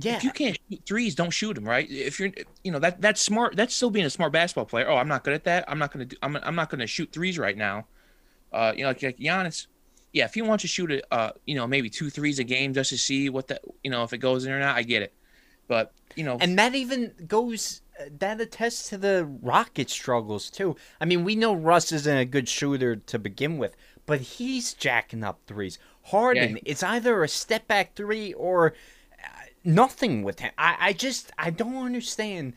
Yeah. 0.02 0.18
If 0.18 0.24
you 0.24 0.32
can't 0.32 0.58
shoot 0.70 0.82
threes, 0.86 1.16
don't 1.16 1.32
shoot 1.32 1.54
them, 1.54 1.68
right? 1.68 1.90
If 1.90 2.20
you're, 2.20 2.32
you 2.64 2.72
know, 2.72 2.80
that 2.80 3.02
that's 3.02 3.22
smart. 3.22 3.56
That's 3.56 3.74
still 3.74 3.90
being 3.90 4.06
a 4.06 4.10
smart 4.10 4.32
basketball 4.32 4.66
player. 4.66 4.90
Oh, 4.90 4.98
I'm 4.98 5.08
not 5.08 5.24
good 5.24 5.34
at 5.34 5.44
that. 5.46 5.66
I'm 5.68 5.80
not 5.80 5.92
gonna 5.92 6.06
do. 6.06 6.16
I'm, 6.22 6.36
I'm 6.38 6.56
not 6.56 6.70
gonna 6.70 6.88
shoot 6.88 7.12
threes 7.12 7.38
right 7.38 7.58
now. 7.58 7.88
Uh, 8.52 8.74
you 8.76 8.84
know, 8.84 8.90
like, 8.90 9.02
like 9.02 9.18
Giannis. 9.18 9.68
Yeah, 10.12 10.26
if 10.26 10.34
he 10.34 10.42
wants 10.42 10.64
to 10.64 10.68
shoot 10.68 10.92
it, 10.92 11.06
uh, 11.12 11.32
you 11.46 11.56
know, 11.56 11.68
maybe 11.68 11.90
two 11.90 12.10
threes 12.10 12.40
a 12.40 12.44
game 12.44 12.74
just 12.74 12.90
to 12.90 12.98
see 12.98 13.30
what 13.30 13.48
that, 13.50 13.62
you 13.84 13.92
know, 13.92 14.04
if 14.04 14.12
it 14.12 14.18
goes 14.18 14.46
in 14.46 14.52
or 14.52 14.60
not, 14.60 14.76
I 14.76 14.82
get 14.82 15.04
it. 15.04 15.14
But 15.68 15.94
you 16.16 16.24
know, 16.24 16.38
and 16.42 16.58
that 16.58 16.74
even 16.74 17.14
goes 17.28 17.82
that 18.20 18.42
attests 18.42 18.90
to 18.90 18.98
the 18.98 19.26
Rocket 19.42 19.90
struggles 19.90 20.50
too. 20.50 20.76
I 21.00 21.06
mean, 21.06 21.24
we 21.24 21.36
know 21.36 21.54
Russ 21.54 21.92
isn't 21.92 22.18
a 22.18 22.26
good 22.26 22.50
shooter 22.50 22.96
to 22.96 23.20
begin 23.20 23.58
with, 23.58 23.76
but 24.06 24.22
he's 24.22 24.74
jacking 24.74 25.24
up 25.24 25.42
threes. 25.46 25.78
Harden, 26.04 26.56
yeah. 26.56 26.62
it's 26.66 26.82
either 26.82 27.24
a 27.24 27.28
step 27.28 27.68
back 27.68 27.96
three 27.96 28.34
or 28.34 28.68
uh, 28.68 28.72
nothing 29.64 30.24
with 30.24 30.40
him. 30.40 30.52
I, 30.58 30.76
I 30.80 30.94
just 30.94 31.32
I 31.38 31.50
don't 31.50 31.86
understand 31.86 32.54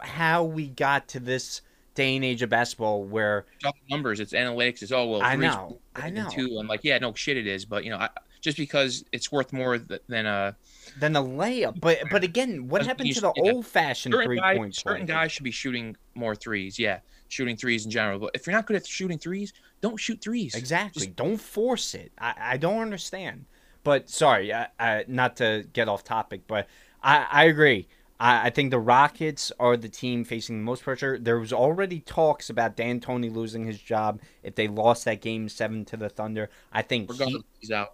how 0.00 0.44
we 0.44 0.68
got 0.68 1.08
to 1.08 1.20
this 1.20 1.62
day 1.94 2.16
and 2.16 2.24
age 2.24 2.42
of 2.42 2.50
basketball 2.50 3.04
where 3.04 3.46
numbers, 3.90 4.20
it's 4.20 4.32
analytics, 4.32 4.82
it's 4.82 4.92
all 4.92 5.10
well. 5.10 5.22
I 5.22 5.36
know, 5.36 5.78
I 5.94 6.10
know. 6.10 6.28
Two, 6.28 6.58
I'm 6.58 6.66
like, 6.66 6.84
yeah, 6.84 6.98
no 6.98 7.14
shit, 7.14 7.36
it 7.36 7.46
is, 7.46 7.64
but 7.64 7.84
you 7.84 7.90
know, 7.90 7.98
I, 7.98 8.08
just 8.40 8.56
because 8.56 9.04
it's 9.12 9.32
worth 9.32 9.52
more 9.52 9.78
than 9.78 10.26
a 10.26 10.56
than 11.00 11.16
a 11.16 11.22
layup. 11.22 11.80
But 11.80 11.98
but 12.10 12.22
again, 12.22 12.68
what 12.68 12.86
happened 12.86 13.12
to 13.12 13.20
the 13.20 13.32
yeah. 13.36 13.52
old 13.52 13.66
fashioned 13.66 14.14
three 14.14 14.38
guy, 14.38 14.56
point 14.56 14.76
play? 14.76 14.92
Certain 14.92 15.06
guys 15.06 15.32
should 15.32 15.44
be 15.44 15.50
shooting 15.50 15.96
more 16.14 16.34
threes. 16.34 16.78
Yeah, 16.78 17.00
shooting 17.28 17.56
threes 17.56 17.84
in 17.84 17.90
general. 17.90 18.18
But 18.18 18.30
if 18.34 18.46
you're 18.46 18.54
not 18.54 18.66
good 18.66 18.76
at 18.76 18.86
shooting 18.86 19.18
threes, 19.18 19.52
don't 19.80 19.96
shoot 19.96 20.20
threes. 20.20 20.54
Exactly. 20.54 21.06
Just, 21.06 21.16
don't 21.16 21.38
force 21.38 21.94
it. 21.94 22.12
I, 22.18 22.34
I 22.38 22.56
don't 22.56 22.80
understand. 22.80 23.46
But 23.86 24.10
sorry, 24.10 24.52
I, 24.52 24.66
I, 24.80 25.04
not 25.06 25.36
to 25.36 25.64
get 25.72 25.88
off 25.88 26.02
topic, 26.02 26.48
but 26.48 26.66
I, 27.04 27.24
I 27.30 27.44
agree. 27.44 27.86
I, 28.18 28.48
I 28.48 28.50
think 28.50 28.72
the 28.72 28.80
Rockets 28.80 29.52
are 29.60 29.76
the 29.76 29.88
team 29.88 30.24
facing 30.24 30.58
the 30.58 30.64
most 30.64 30.82
pressure. 30.82 31.20
There 31.20 31.38
was 31.38 31.52
already 31.52 32.00
talks 32.00 32.50
about 32.50 32.76
D'Antoni 32.76 33.32
losing 33.32 33.64
his 33.64 33.78
job 33.78 34.20
if 34.42 34.56
they 34.56 34.66
lost 34.66 35.04
that 35.04 35.20
game 35.20 35.48
seven 35.48 35.84
to 35.84 35.96
the 35.96 36.08
Thunder. 36.08 36.50
I 36.72 36.82
think 36.82 37.12
he, 37.12 37.44
he's 37.60 37.70
out. 37.70 37.92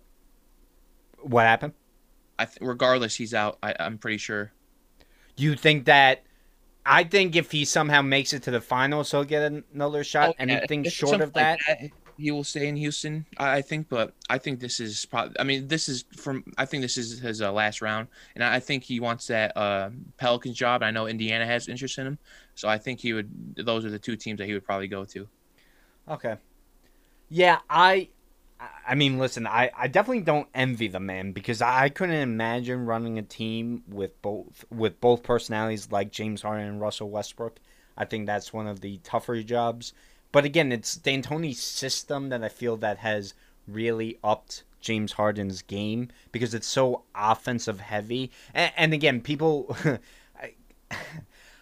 What 1.20 1.42
happened? 1.42 1.74
I 2.38 2.46
th- 2.46 2.56
regardless, 2.62 3.16
he's 3.16 3.34
out. 3.34 3.58
I, 3.62 3.74
I'm 3.78 3.98
pretty 3.98 4.16
sure. 4.16 4.50
You 5.36 5.56
think 5.56 5.84
that? 5.84 6.24
I 6.86 7.04
think 7.04 7.36
if 7.36 7.50
he 7.50 7.66
somehow 7.66 8.00
makes 8.00 8.32
it 8.32 8.44
to 8.44 8.50
the 8.50 8.62
finals, 8.62 9.10
he'll 9.10 9.24
get 9.24 9.52
another 9.74 10.04
shot. 10.04 10.30
Oh, 10.30 10.34
Anything 10.38 10.86
if 10.86 10.94
short 10.94 11.20
of 11.20 11.34
that, 11.34 11.58
like 11.68 11.80
that, 11.80 11.90
he 12.16 12.30
will 12.30 12.44
stay 12.44 12.68
in 12.68 12.76
Houston. 12.76 13.26
I 13.36 13.62
think, 13.62 13.88
but 13.88 14.14
I 14.28 14.38
think 14.38 14.60
this 14.60 14.80
is 14.80 15.06
probably. 15.06 15.38
I 15.38 15.44
mean, 15.44 15.68
this 15.68 15.88
is 15.88 16.04
from. 16.16 16.44
I 16.58 16.64
think 16.64 16.82
this 16.82 16.96
is 16.96 17.20
his 17.20 17.42
uh, 17.42 17.52
last 17.52 17.82
round, 17.82 18.08
and 18.34 18.44
I 18.44 18.60
think 18.60 18.84
he 18.84 19.00
wants 19.00 19.26
that 19.28 19.56
uh, 19.56 19.90
Pelicans 20.16 20.56
job. 20.56 20.82
I 20.82 20.90
know 20.90 21.06
Indiana 21.06 21.46
has 21.46 21.68
interest 21.68 21.98
in 21.98 22.06
him, 22.06 22.18
so 22.54 22.68
I 22.68 22.78
think 22.78 23.00
he 23.00 23.12
would. 23.12 23.56
Those 23.56 23.84
are 23.84 23.90
the 23.90 23.98
two 23.98 24.16
teams 24.16 24.38
that 24.38 24.46
he 24.46 24.54
would 24.54 24.64
probably 24.64 24.88
go 24.88 25.04
to. 25.06 25.28
Okay. 26.08 26.36
Yeah, 27.28 27.60
I 27.70 28.08
I 28.86 28.94
mean, 28.94 29.18
listen, 29.18 29.46
I, 29.46 29.70
I 29.76 29.88
definitely 29.88 30.22
don't 30.22 30.48
envy 30.54 30.88
the 30.88 31.00
man 31.00 31.32
because 31.32 31.62
I 31.62 31.88
couldn't 31.88 32.16
imagine 32.16 32.86
running 32.86 33.18
a 33.18 33.22
team 33.22 33.82
with 33.88 34.20
both 34.22 34.64
with 34.70 35.00
both 35.00 35.22
personalities 35.22 35.90
like 35.90 36.10
James 36.10 36.42
Harden 36.42 36.66
and 36.66 36.80
Russell 36.80 37.10
Westbrook. 37.10 37.58
I 37.96 38.04
think 38.04 38.26
that's 38.26 38.52
one 38.52 38.66
of 38.66 38.80
the 38.80 38.98
tougher 38.98 39.42
jobs. 39.42 39.92
But 40.32 40.46
again, 40.46 40.72
it's 40.72 40.96
D'Antoni's 40.96 41.60
system 41.60 42.30
that 42.30 42.42
I 42.42 42.48
feel 42.48 42.76
that 42.78 42.98
has 42.98 43.34
really 43.68 44.18
upped 44.24 44.64
James 44.80 45.12
Harden's 45.12 45.62
game 45.62 46.08
because 46.32 46.54
it's 46.54 46.66
so 46.66 47.04
offensive 47.14 47.80
heavy. 47.80 48.30
And, 48.54 48.72
and 48.76 48.94
again, 48.94 49.20
people, 49.20 49.76
I, 50.40 50.54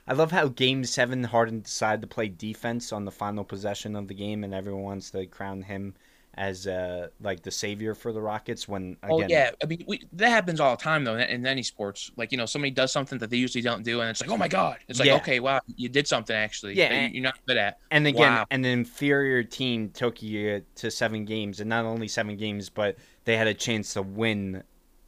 I 0.06 0.12
love 0.12 0.30
how 0.33 0.48
Game 0.48 0.85
Seven 0.85 1.24
Harden 1.24 1.61
decided 1.61 2.00
to 2.02 2.06
play 2.06 2.28
defense 2.28 2.92
on 2.92 3.04
the 3.04 3.11
final 3.11 3.44
possession 3.44 3.96
of 3.96 4.09
the 4.09 4.14
game, 4.14 4.42
and 4.42 4.54
everyone 4.54 4.85
wants 4.85 5.11
to 5.11 5.26
crown 5.26 5.62
him 5.62 5.94
as 6.34 6.66
uh, 6.66 7.08
like 7.20 7.42
the 7.42 7.50
savior 7.50 7.94
for 7.94 8.12
the 8.12 8.20
Rockets 8.20 8.68
when 8.68 8.96
oh, 9.02 9.18
again, 9.18 9.30
oh 9.30 9.34
yeah. 9.34 9.50
I 9.62 9.66
mean 9.66 9.84
we, 9.86 10.02
that 10.12 10.28
happens 10.28 10.60
all 10.60 10.76
the 10.76 10.82
time 10.82 11.04
though 11.04 11.16
in, 11.16 11.28
in, 11.28 11.46
any 11.46 11.62
sports. 11.62 12.10
Like 12.16 12.32
you 12.32 12.38
know 12.38 12.46
somebody 12.46 12.70
does 12.70 12.92
something 12.92 13.18
that 13.18 13.30
they 13.30 13.36
usually 13.36 13.62
don't 13.62 13.82
do 13.82 14.00
and 14.00 14.10
it's 14.10 14.20
like 14.20 14.30
oh 14.30 14.36
my 14.36 14.48
god. 14.48 14.78
It's 14.88 14.98
like 14.98 15.06
yeah. 15.06 15.16
okay 15.16 15.40
wow 15.40 15.60
you 15.76 15.88
did 15.88 16.06
something 16.06 16.34
actually. 16.34 16.74
Yeah 16.74 16.86
and, 16.86 17.14
you're 17.14 17.22
not 17.24 17.38
good 17.46 17.56
at. 17.56 17.78
and 17.90 18.06
again 18.06 18.32
wow. 18.32 18.46
an 18.50 18.64
inferior 18.64 19.42
team 19.42 19.90
took 19.90 20.22
you 20.22 20.62
to 20.76 20.90
seven 20.90 21.24
games 21.24 21.60
and 21.60 21.68
not 21.68 21.84
only 21.84 22.08
seven 22.08 22.36
games 22.36 22.68
but 22.68 22.96
they 23.24 23.36
had 23.36 23.46
a 23.46 23.54
chance 23.54 23.94
to 23.94 24.02
win 24.02 24.62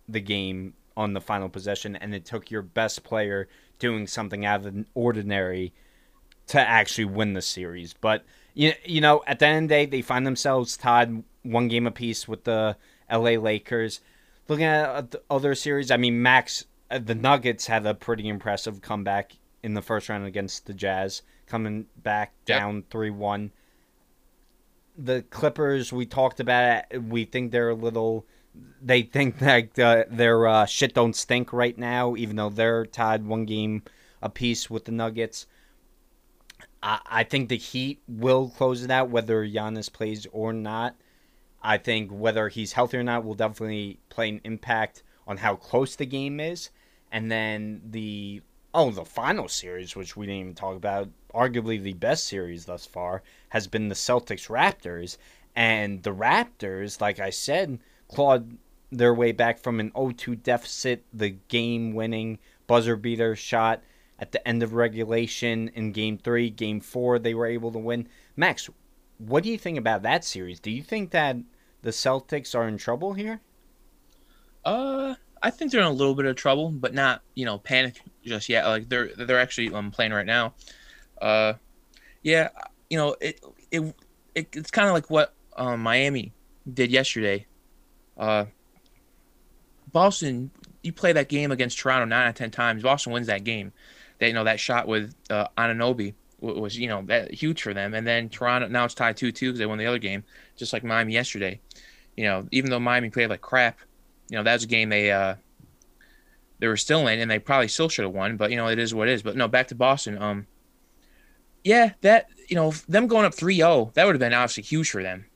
the 0.08 0.20
game 0.20 0.74
on 0.96 1.12
the 1.12 1.20
final 1.20 1.48
possession 1.48 1.96
and 1.96 2.14
it 2.14 2.24
took 2.24 2.50
your 2.50 2.62
best 2.62 3.04
player 3.04 3.48
doing 3.78 4.06
something 4.06 4.44
out 4.44 4.64
of 4.64 4.74
the 4.74 4.84
ordinary 4.94 5.72
to 6.48 6.60
actually 6.60 7.04
win 7.04 7.32
the 7.32 7.42
series. 7.42 7.94
But 7.94 8.24
you, 8.54 8.72
you 8.84 9.00
know, 9.00 9.22
at 9.26 9.38
the 9.38 9.46
end 9.46 9.64
of 9.64 9.68
the 9.68 9.74
day, 9.74 9.86
they 9.86 10.02
find 10.02 10.26
themselves 10.26 10.76
tied 10.76 11.22
one 11.42 11.68
game 11.68 11.86
apiece 11.86 12.28
with 12.28 12.44
the 12.44 12.76
LA 13.10 13.32
Lakers. 13.32 14.00
Looking 14.48 14.66
at 14.66 15.10
the 15.10 15.22
other 15.30 15.54
series, 15.54 15.90
I 15.90 15.96
mean, 15.96 16.22
Max, 16.22 16.66
uh, 16.90 16.98
the 16.98 17.14
Nuggets 17.14 17.66
had 17.66 17.86
a 17.86 17.94
pretty 17.94 18.28
impressive 18.28 18.82
comeback 18.82 19.32
in 19.62 19.74
the 19.74 19.82
first 19.82 20.08
round 20.08 20.26
against 20.26 20.66
the 20.66 20.74
Jazz, 20.74 21.22
coming 21.46 21.86
back 21.96 22.32
down 22.44 22.84
3 22.90 23.10
1. 23.10 23.52
The 24.98 25.22
Clippers, 25.30 25.92
we 25.92 26.04
talked 26.04 26.40
about 26.40 26.84
it. 26.90 27.02
We 27.02 27.24
think 27.24 27.50
they're 27.50 27.70
a 27.70 27.74
little. 27.74 28.26
They 28.82 29.02
think 29.02 29.38
that 29.40 29.78
uh, 29.78 30.04
their 30.10 30.46
uh, 30.46 30.66
shit 30.66 30.94
don't 30.94 31.16
stink 31.16 31.52
right 31.52 31.78
now, 31.78 32.16
even 32.16 32.36
though 32.36 32.50
they're 32.50 32.84
tied 32.84 33.24
one 33.24 33.46
game 33.46 33.82
apiece 34.20 34.68
with 34.68 34.84
the 34.84 34.92
Nuggets. 34.92 35.46
I, 36.82 37.00
I 37.06 37.24
think 37.24 37.48
the 37.48 37.56
Heat 37.56 38.02
will 38.08 38.50
close 38.50 38.82
it 38.82 38.90
out 38.90 39.10
whether 39.10 39.46
Giannis 39.46 39.92
plays 39.92 40.26
or 40.32 40.52
not. 40.52 40.96
I 41.62 41.78
think 41.78 42.10
whether 42.10 42.48
he's 42.48 42.72
healthy 42.72 42.98
or 42.98 43.04
not 43.04 43.24
will 43.24 43.34
definitely 43.34 44.00
play 44.08 44.28
an 44.28 44.40
impact 44.44 45.02
on 45.26 45.36
how 45.36 45.54
close 45.54 45.94
the 45.94 46.06
game 46.06 46.40
is. 46.40 46.70
And 47.12 47.30
then 47.30 47.82
the 47.90 48.42
oh, 48.74 48.90
the 48.90 49.04
final 49.04 49.48
series, 49.48 49.94
which 49.94 50.16
we 50.16 50.26
didn't 50.26 50.40
even 50.40 50.54
talk 50.54 50.76
about, 50.76 51.08
arguably 51.34 51.80
the 51.80 51.92
best 51.92 52.26
series 52.26 52.64
thus 52.64 52.86
far, 52.86 53.22
has 53.50 53.66
been 53.66 53.88
the 53.88 53.94
Celtics 53.94 54.48
Raptors. 54.48 55.18
And 55.54 56.02
the 56.02 56.14
Raptors, 56.14 57.00
like 57.00 57.20
I 57.20 57.30
said, 57.30 57.78
clawed 58.08 58.56
their 58.90 59.14
way 59.14 59.32
back 59.32 59.58
from 59.58 59.78
an 59.78 59.92
0 59.94 60.12
2 60.12 60.36
deficit, 60.36 61.04
the 61.12 61.30
game 61.48 61.94
winning 61.94 62.38
buzzer 62.66 62.96
beater 62.96 63.36
shot 63.36 63.82
at 64.22 64.30
the 64.30 64.48
end 64.48 64.62
of 64.62 64.72
regulation 64.72 65.68
in 65.74 65.90
game 65.90 66.16
three, 66.16 66.48
game 66.48 66.78
four, 66.78 67.18
they 67.18 67.34
were 67.34 67.46
able 67.46 67.72
to 67.72 67.78
win. 67.78 68.08
Max, 68.36 68.70
what 69.18 69.42
do 69.42 69.50
you 69.50 69.58
think 69.58 69.76
about 69.76 70.04
that 70.04 70.24
series? 70.24 70.60
Do 70.60 70.70
you 70.70 70.80
think 70.80 71.10
that 71.10 71.36
the 71.82 71.90
Celtics 71.90 72.54
are 72.54 72.68
in 72.68 72.78
trouble 72.78 73.14
here? 73.14 73.40
Uh, 74.64 75.16
I 75.42 75.50
think 75.50 75.72
they're 75.72 75.80
in 75.80 75.88
a 75.88 75.92
little 75.92 76.14
bit 76.14 76.26
of 76.26 76.36
trouble, 76.36 76.70
but 76.70 76.94
not 76.94 77.22
you 77.34 77.44
know 77.44 77.58
panic 77.58 78.00
just 78.24 78.48
yet. 78.48 78.64
Like 78.64 78.88
they're 78.88 79.08
they're 79.08 79.40
actually 79.40 79.74
um, 79.74 79.90
playing 79.90 80.12
right 80.12 80.24
now. 80.24 80.54
Uh, 81.20 81.54
yeah, 82.22 82.50
you 82.88 82.98
know 82.98 83.16
it 83.20 83.40
it, 83.72 83.92
it 84.36 84.48
it's 84.52 84.70
kind 84.70 84.86
of 84.86 84.94
like 84.94 85.10
what 85.10 85.34
um, 85.56 85.80
Miami 85.80 86.32
did 86.72 86.92
yesterday. 86.92 87.44
Uh, 88.16 88.44
Boston, 89.90 90.52
you 90.84 90.92
play 90.92 91.12
that 91.12 91.28
game 91.28 91.50
against 91.50 91.76
Toronto 91.76 92.04
nine 92.04 92.22
out 92.22 92.28
of 92.28 92.34
ten 92.36 92.52
times. 92.52 92.84
Boston 92.84 93.12
wins 93.12 93.26
that 93.26 93.42
game 93.42 93.72
that 94.22 94.28
you 94.28 94.34
know 94.34 94.44
that 94.44 94.60
shot 94.60 94.86
with 94.86 95.16
uh, 95.30 95.48
Anunoby 95.58 96.14
was 96.40 96.78
you 96.78 96.86
know 96.86 97.02
that 97.06 97.34
huge 97.34 97.60
for 97.60 97.74
them. 97.74 97.92
And 97.92 98.06
then 98.06 98.28
Toronto 98.28 98.68
now 98.68 98.84
it's 98.84 98.94
tied 98.94 99.16
two 99.16 99.32
two 99.32 99.48
because 99.48 99.58
they 99.58 99.66
won 99.66 99.78
the 99.78 99.86
other 99.86 99.98
game, 99.98 100.22
just 100.56 100.72
like 100.72 100.84
Miami 100.84 101.12
yesterday. 101.12 101.60
You 102.16 102.24
know, 102.24 102.46
even 102.52 102.70
though 102.70 102.78
Miami 102.78 103.10
played 103.10 103.30
like 103.30 103.40
crap, 103.40 103.80
you 104.28 104.36
know 104.36 104.44
that 104.44 104.52
was 104.52 104.62
a 104.62 104.68
game 104.68 104.90
they 104.90 105.10
uh 105.10 105.34
they 106.60 106.68
were 106.68 106.76
still 106.76 107.08
in, 107.08 107.18
and 107.18 107.28
they 107.28 107.40
probably 107.40 107.66
still 107.66 107.88
should 107.88 108.04
have 108.04 108.14
won. 108.14 108.36
But 108.36 108.52
you 108.52 108.56
know 108.56 108.68
it 108.68 108.78
is 108.78 108.94
what 108.94 109.08
it 109.08 109.12
is. 109.12 109.22
But 109.24 109.36
no, 109.36 109.48
back 109.48 109.66
to 109.68 109.74
Boston. 109.74 110.22
Um, 110.22 110.46
yeah, 111.64 111.94
that 112.02 112.28
you 112.48 112.54
know 112.54 112.70
them 112.88 113.08
going 113.08 113.24
up 113.24 113.34
3-0, 113.34 113.92
that 113.94 114.06
would 114.06 114.14
have 114.14 114.20
been 114.20 114.34
obviously 114.34 114.62
huge 114.62 114.88
for 114.88 115.02
them. 115.02 115.26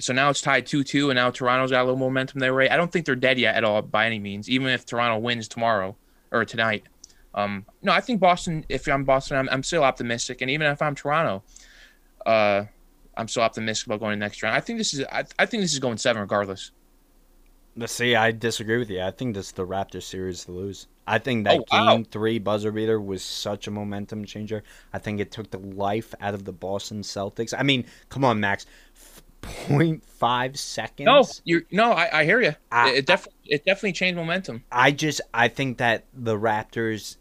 So 0.00 0.12
now 0.12 0.28
it's 0.30 0.40
tied 0.40 0.66
2-2, 0.66 1.10
and 1.10 1.14
now 1.14 1.30
Toronto's 1.30 1.70
got 1.70 1.82
a 1.82 1.84
little 1.84 2.00
momentum 2.00 2.40
there, 2.40 2.52
right? 2.52 2.72
I 2.72 2.76
don't 2.76 2.90
think 2.90 3.06
they're 3.06 3.14
dead 3.14 3.38
yet 3.38 3.54
at 3.54 3.62
all 3.62 3.80
by 3.80 4.06
any 4.06 4.18
means, 4.18 4.50
even 4.50 4.66
if 4.66 4.84
Toronto 4.84 5.18
wins 5.18 5.46
tomorrow 5.46 5.94
or 6.32 6.44
tonight. 6.44 6.82
Um, 7.34 7.66
no, 7.82 7.92
I 7.92 8.00
think 8.00 8.20
Boston. 8.20 8.64
If 8.68 8.86
I'm 8.88 9.04
Boston, 9.04 9.36
I'm, 9.36 9.48
I'm 9.50 9.62
still 9.64 9.82
optimistic, 9.82 10.40
and 10.40 10.50
even 10.50 10.68
if 10.68 10.80
I'm 10.80 10.94
Toronto, 10.94 11.42
uh, 12.24 12.64
I'm 13.16 13.28
still 13.28 13.42
optimistic 13.42 13.86
about 13.86 14.00
going 14.00 14.18
next 14.18 14.42
round. 14.42 14.56
I 14.56 14.60
think 14.60 14.78
this 14.78 14.94
is. 14.94 15.04
I, 15.10 15.24
I 15.38 15.46
think 15.46 15.62
this 15.62 15.72
is 15.72 15.78
going 15.80 15.98
seven 15.98 16.20
regardless. 16.22 16.70
Let's 17.76 17.92
see. 17.92 18.14
I 18.14 18.30
disagree 18.30 18.78
with 18.78 18.88
you. 18.88 19.02
I 19.02 19.10
think 19.10 19.34
this 19.34 19.46
is 19.46 19.52
the 19.52 19.66
Raptors 19.66 20.04
series 20.04 20.44
to 20.44 20.52
lose. 20.52 20.86
I 21.08 21.18
think 21.18 21.44
that 21.44 21.58
Oh, 21.58 21.64
wow. 21.72 21.96
game 21.96 22.04
three 22.04 22.38
buzzer 22.38 22.70
beater 22.70 23.00
was 23.00 23.22
such 23.24 23.66
a 23.66 23.72
momentum 23.72 24.24
changer. 24.24 24.62
I 24.92 25.00
think 25.00 25.18
it 25.20 25.32
took 25.32 25.50
the 25.50 25.58
life 25.58 26.14
out 26.20 26.34
of 26.34 26.44
the 26.44 26.52
Boston 26.52 27.02
Celtics. 27.02 27.52
I 27.58 27.64
mean, 27.64 27.84
come 28.10 28.24
on, 28.24 28.38
Max. 28.38 28.64
F- 28.94 29.22
0.5 29.68 30.56
seconds. 30.56 31.04
No, 31.04 31.26
you 31.44 31.66
no, 31.72 31.90
I, 31.92 32.20
I 32.20 32.24
hear 32.24 32.40
you. 32.40 32.54
I- 32.70 32.90
it, 32.90 32.98
it 32.98 33.06
definitely 33.06 33.40
it 33.46 33.64
definitely 33.64 33.92
changed 33.92 34.16
momentum. 34.16 34.62
I 34.70 34.92
just 34.92 35.20
I 35.34 35.48
think 35.48 35.78
that 35.78 36.04
the 36.14 36.38
Raptors 36.38 37.16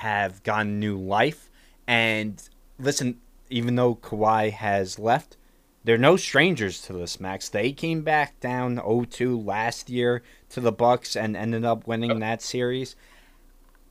have 0.00 0.42
gotten 0.42 0.80
new 0.80 0.96
life. 0.98 1.50
And 1.86 2.42
listen, 2.78 3.18
even 3.50 3.76
though 3.76 3.94
Kawhi 3.94 4.52
has 4.52 4.98
left, 4.98 5.36
they're 5.84 5.98
no 5.98 6.16
strangers 6.16 6.80
to 6.82 6.92
this, 6.92 7.20
Max. 7.20 7.48
They 7.48 7.70
came 7.72 8.02
back 8.02 8.40
down 8.40 8.76
0-2 8.76 9.44
last 9.46 9.88
year 9.88 10.22
to 10.50 10.60
the 10.60 10.72
Bucks 10.72 11.14
and 11.16 11.36
ended 11.36 11.64
up 11.64 11.86
winning 11.86 12.18
that 12.20 12.42
series 12.42 12.96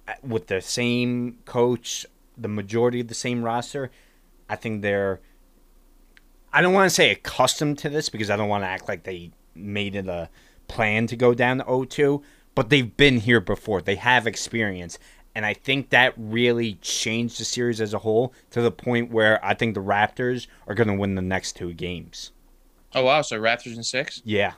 Uh, 0.08 0.14
with 0.22 0.46
the 0.48 0.62
same 0.62 1.38
coach, 1.46 2.06
the 2.38 2.48
majority 2.48 3.00
of 3.00 3.08
the 3.08 3.16
same 3.16 3.42
roster. 3.44 3.90
I 4.48 4.56
think 4.56 4.82
they're 4.84 5.20
I 6.54 6.62
don't 6.62 6.74
want 6.74 6.90
to 6.90 6.96
say 6.96 7.10
accustomed 7.12 7.80
to 7.80 7.90
this 7.90 8.10
because 8.10 8.30
I 8.30 8.38
don't 8.38 8.48
want 8.48 8.64
to 8.64 8.68
act 8.68 8.88
like 8.88 9.04
they 9.04 9.32
made 9.56 9.96
it 9.96 10.08
a 10.08 10.30
plan 10.68 11.08
to 11.08 11.16
go 11.16 11.34
down 11.34 11.58
to 11.58 11.64
0-2, 11.64 12.22
but 12.54 12.70
they've 12.70 12.96
been 12.96 13.20
here 13.22 13.42
before. 13.42 13.82
They 13.82 13.96
have 13.96 14.28
experience. 14.28 15.00
And 15.36 15.46
I 15.46 15.54
think 15.54 15.90
that 15.90 16.14
really 16.18 16.76
changed 16.76 17.40
the 17.40 17.46
series 17.46 17.82
as 17.82 17.94
a 17.94 18.00
whole 18.00 18.34
to 18.52 18.62
the 18.62 18.72
point 18.72 19.12
where 19.12 19.44
I 19.44 19.54
think 19.54 19.76
the 19.76 19.82
Raptors 19.82 20.48
are 20.68 20.74
going 20.74 20.88
to 20.88 20.94
win 20.94 21.16
the 21.16 21.22
next 21.22 21.58
two 21.58 21.74
games. 21.74 22.32
Oh 22.94 23.04
wow, 23.04 23.22
so 23.22 23.40
Raptors 23.40 23.76
in 23.76 23.84
six. 23.84 24.22
Yeah. 24.24 24.54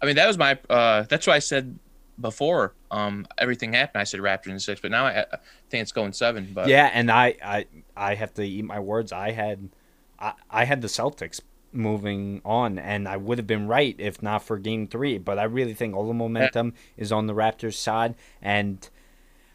I 0.00 0.06
mean 0.06 0.16
that 0.16 0.26
was 0.26 0.38
my. 0.38 0.58
uh 0.70 1.02
That's 1.02 1.26
why 1.26 1.34
I 1.34 1.40
said 1.40 1.78
before. 2.20 2.74
Um, 2.90 3.26
everything 3.38 3.72
happened. 3.72 4.00
I 4.00 4.04
said 4.04 4.20
Raptors 4.20 4.48
in 4.48 4.60
six, 4.60 4.80
but 4.80 4.90
now 4.90 5.06
I, 5.06 5.20
I 5.20 5.38
think 5.70 5.82
it's 5.82 5.92
going 5.92 6.12
seven. 6.12 6.50
But 6.54 6.68
yeah, 6.68 6.90
and 6.92 7.10
I, 7.10 7.34
I 7.42 7.66
I 7.96 8.14
have 8.14 8.32
to 8.34 8.44
eat 8.44 8.64
my 8.64 8.78
words. 8.78 9.12
I 9.12 9.32
had 9.32 9.70
I, 10.18 10.34
I 10.48 10.64
had 10.64 10.82
the 10.82 10.88
Celtics 10.88 11.40
moving 11.72 12.40
on 12.44 12.78
and 12.78 13.06
I 13.06 13.16
would 13.16 13.38
have 13.38 13.46
been 13.46 13.66
right 13.66 13.94
if 13.98 14.22
not 14.22 14.42
for 14.42 14.56
game 14.58 14.86
3, 14.86 15.18
but 15.18 15.38
I 15.38 15.44
really 15.44 15.74
think 15.74 15.94
all 15.94 16.06
the 16.06 16.14
momentum 16.14 16.72
is 16.96 17.12
on 17.12 17.26
the 17.26 17.34
Raptors 17.34 17.74
side 17.74 18.14
and 18.40 18.88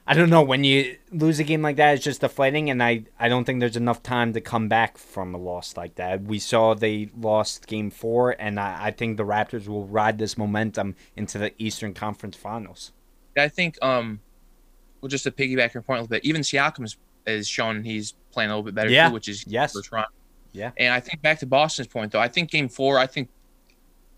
I 0.08 0.14
don't 0.16 0.30
know 0.30 0.42
when 0.42 0.64
you 0.64 0.98
lose 1.12 1.40
a 1.40 1.44
game 1.44 1.62
like 1.62 1.76
that 1.78 1.94
it's 1.96 2.04
just 2.04 2.22
deflating 2.22 2.70
and 2.70 2.82
I 2.84 3.04
I 3.20 3.30
don't 3.30 3.46
think 3.46 3.60
there's 3.60 3.78
enough 3.78 4.02
time 4.04 4.34
to 4.34 4.42
come 4.42 4.68
back 4.68 4.98
from 4.98 5.34
a 5.34 5.38
loss 5.38 5.78
like 5.78 5.96
that. 5.96 6.24
We 6.24 6.40
saw 6.40 6.74
they 6.74 7.10
lost 7.18 7.68
game 7.68 7.92
4 7.92 8.36
and 8.40 8.60
I, 8.60 8.88
I 8.88 8.92
think 8.92 9.18
the 9.18 9.24
Raptors 9.24 9.68
will 9.68 9.86
ride 9.86 10.18
this 10.18 10.38
momentum 10.38 10.96
into 11.16 11.38
the 11.38 11.54
Eastern 11.62 11.94
Conference 11.94 12.36
Finals. 12.36 12.92
I 13.38 13.48
think 13.48 13.78
um, 13.84 14.20
well, 15.02 15.10
just 15.10 15.24
to 15.26 15.32
piggyback 15.32 15.74
your 15.74 15.84
point 15.84 16.00
a 16.00 16.02
little 16.02 16.08
bit, 16.08 16.26
even 16.26 16.42
Siakam 16.42 16.94
is 17.28 17.48
shown 17.48 17.84
he's 17.84 18.14
playing 18.32 18.50
a 18.50 18.54
little 18.54 18.64
bit 18.64 18.76
better 18.76 18.90
Yeah. 18.90 19.08
too, 19.10 19.14
which 19.14 19.30
is 19.30 19.46
Yes. 19.48 19.74
for 19.74 19.82
Toronto. 19.82 20.10
Yeah. 20.52 20.72
And 20.78 20.94
I 20.94 21.00
think 21.00 21.22
back 21.22 21.40
to 21.40 21.46
Boston's 21.46 21.88
point 21.88 22.12
though, 22.12 22.20
I 22.20 22.28
think 22.28 22.50
Game 22.50 22.68
Four, 22.70 22.98
I 22.98 23.08
think 23.08 23.30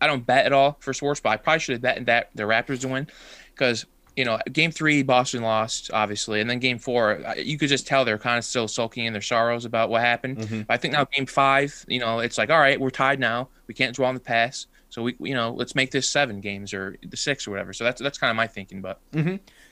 I 0.01 0.07
don't 0.07 0.25
bet 0.25 0.45
at 0.45 0.53
all 0.53 0.77
for 0.79 0.93
sports, 0.93 1.19
but 1.19 1.29
I 1.29 1.37
probably 1.37 1.59
should 1.59 1.73
have 1.73 1.81
bet 1.81 2.05
that 2.07 2.29
the 2.35 2.43
Raptors 2.43 2.81
to 2.81 2.87
win 2.87 3.07
because 3.53 3.85
you 4.15 4.25
know 4.25 4.39
Game 4.51 4.71
Three 4.71 5.03
Boston 5.03 5.41
lost 5.43 5.89
obviously, 5.93 6.39
and 6.41 6.49
then 6.49 6.59
Game 6.59 6.79
Four 6.79 7.19
you 7.37 7.57
could 7.57 7.69
just 7.69 7.87
tell 7.87 8.05
they're 8.05 8.17
kind 8.17 8.37
of 8.37 8.45
still 8.45 8.67
sulking 8.67 9.05
in 9.05 9.13
their 9.13 9.21
sorrows 9.21 9.65
about 9.65 9.89
what 9.89 10.01
happened. 10.01 10.37
Mhm. 10.39 10.67
But 10.67 10.73
I 10.73 10.77
think 10.77 10.93
now 10.93 11.05
Game 11.05 11.25
Five, 11.25 11.85
you 11.87 11.99
know, 11.99 12.19
it's 12.19 12.37
like 12.37 12.49
all 12.49 12.59
right, 12.59 12.79
we're 12.79 12.89
tied 12.89 13.19
now, 13.19 13.49
we 13.67 13.73
can't 13.73 13.95
dwell 13.95 14.09
on 14.09 14.15
the 14.15 14.21
past. 14.21 14.67
So 14.89 15.01
we, 15.01 15.15
you 15.19 15.33
know, 15.33 15.51
let's 15.51 15.73
make 15.73 15.89
this 15.89 16.07
seven 16.07 16.39
games 16.39 16.71
or 16.71 16.97
the 17.03 17.17
six 17.17 17.47
or 17.47 17.51
whatever. 17.51 17.73
So 17.73 17.83
that's 17.83 17.99
that's 17.99 18.19
kind 18.19 18.29
of 18.29 18.35
my 18.35 18.45
thinking. 18.45 18.79
But 18.81 18.99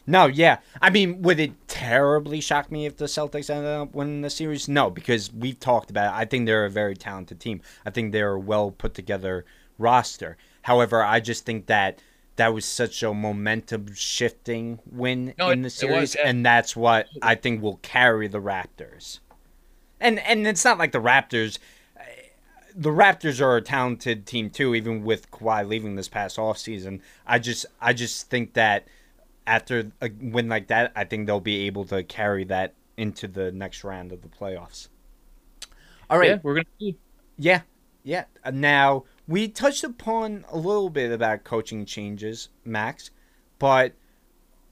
No, 0.08 0.26
yeah. 0.26 0.58
I 0.82 0.90
mean, 0.90 1.22
would 1.22 1.40
it 1.40 1.52
terribly 1.68 2.42
shock 2.42 2.72
me 2.72 2.88
if 2.88 2.98
the 2.98 3.06
Celtics 3.06 3.52
ended 3.52 3.72
up 3.72 3.94
winning 3.94 4.22
the 4.22 4.32
series? 4.32 4.68
No, 4.68 4.90
because 4.90 5.32
we've 5.32 5.60
talked 5.60 5.92
about 5.92 6.12
it. 6.16 6.18
I 6.18 6.26
think 6.26 6.48
they're 6.48 6.66
a 6.66 6.72
very 6.72 6.96
talented 6.96 7.40
team. 7.40 7.62
I 7.86 7.92
think 7.92 8.12
they're 8.12 8.32
a 8.32 8.40
well 8.40 8.72
put 8.72 8.96
together 8.96 9.46
roster. 9.78 10.38
However, 10.64 11.04
I 11.04 11.20
just 11.20 11.46
think 11.46 11.68
that 11.68 12.00
that 12.42 12.56
was 12.56 12.66
such 12.66 13.04
a 13.04 13.14
momentum 13.14 13.94
shifting 13.94 14.80
win 14.92 15.36
No, 15.38 15.52
in 15.52 15.60
it- 15.60 15.62
the 15.62 15.68
it 15.68 15.70
series, 15.70 16.02
was, 16.02 16.16
yeah. 16.16 16.28
and 16.28 16.44
that's 16.44 16.76
what 16.76 17.08
I 17.22 17.36
think 17.36 17.62
will 17.62 17.78
carry 17.84 18.28
the 18.28 18.42
Raptors. 18.42 19.20
And 20.00 20.18
and 20.20 20.48
it's 20.48 20.66
not 20.66 20.80
like 20.80 20.92
the 20.92 21.00
Raptors. 21.02 21.60
The 22.76 22.90
Raptors 22.90 23.40
are 23.42 23.58
a 23.58 23.62
talented 23.62 24.26
team 24.26 24.50
too, 24.50 24.74
even 24.74 25.04
with 25.04 25.30
Kawhi 25.30 25.68
leaving 25.68 25.96
this 25.98 26.08
past 26.08 26.38
offseason. 26.38 27.02
I 27.28 27.38
just 27.38 27.68
I 27.80 27.94
just 27.94 28.30
think 28.32 28.54
that 28.54 28.88
after 29.46 29.92
a 30.02 30.10
win 30.20 30.50
like 30.50 30.68
that, 30.68 30.92
I 30.96 31.04
think 31.04 31.28
they'll 31.28 31.40
be 31.40 31.68
able 31.68 31.86
to 31.86 32.02
carry 32.04 32.44
that 32.46 32.74
into 32.98 33.28
the 33.28 33.52
next 33.52 33.84
round 33.84 34.12
of 34.12 34.24
the 34.24 34.30
playoffs. 34.30 34.88
All 36.10 36.18
right. 36.18 36.30
yeah, 36.30 36.40
we're 36.42 36.56
gonna 36.56 36.66
see. 36.80 36.96
Yeah, 37.38 37.62
yeah. 38.04 38.26
Uh, 38.44 38.52
Now 38.52 39.06
we 39.28 39.48
touched 39.48 39.84
upon 39.84 40.46
a 40.50 40.58
little 40.58 40.90
bit 40.90 41.12
about 41.12 41.44
coaching 41.44 41.86
changes, 41.86 42.50
Max, 42.66 43.12
but 43.60 43.94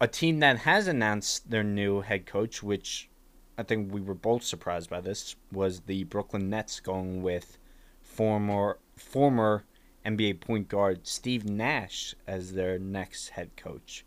a 0.02 0.08
team 0.08 0.40
that 0.40 0.60
has 0.60 0.88
announced 0.88 1.50
their 1.50 1.64
new 1.64 2.02
head 2.02 2.26
coach, 2.26 2.64
which 2.64 3.10
I 3.58 3.64
think 3.64 3.94
we 3.94 4.02
were 4.02 4.16
both 4.16 4.44
surprised 4.44 4.90
by 4.90 5.02
this, 5.02 5.36
was 5.52 5.82
the 5.82 6.06
Brooklyn 6.06 6.50
Nets 6.50 6.80
going 6.80 7.22
with 7.22 7.58
former 8.02 8.80
former 8.96 9.64
NBA 10.06 10.40
point 10.42 10.68
guard 10.68 11.08
Steve 11.08 11.46
Nash 11.46 12.16
as 12.28 12.54
their 12.54 12.80
next 12.80 13.30
head 13.30 13.52
coach. 13.56 14.06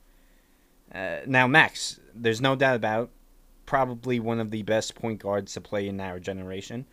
Uh, 0.94 1.20
now, 1.26 1.46
Max, 1.46 2.00
there's 2.14 2.40
no 2.40 2.54
doubt 2.54 2.76
about 2.76 3.10
probably 3.64 4.20
one 4.20 4.40
of 4.40 4.50
the 4.50 4.62
best 4.62 4.94
point 4.94 5.20
guards 5.20 5.54
to 5.54 5.60
play 5.60 5.88
in 5.88 6.00
our 6.00 6.18
generation 6.18 6.86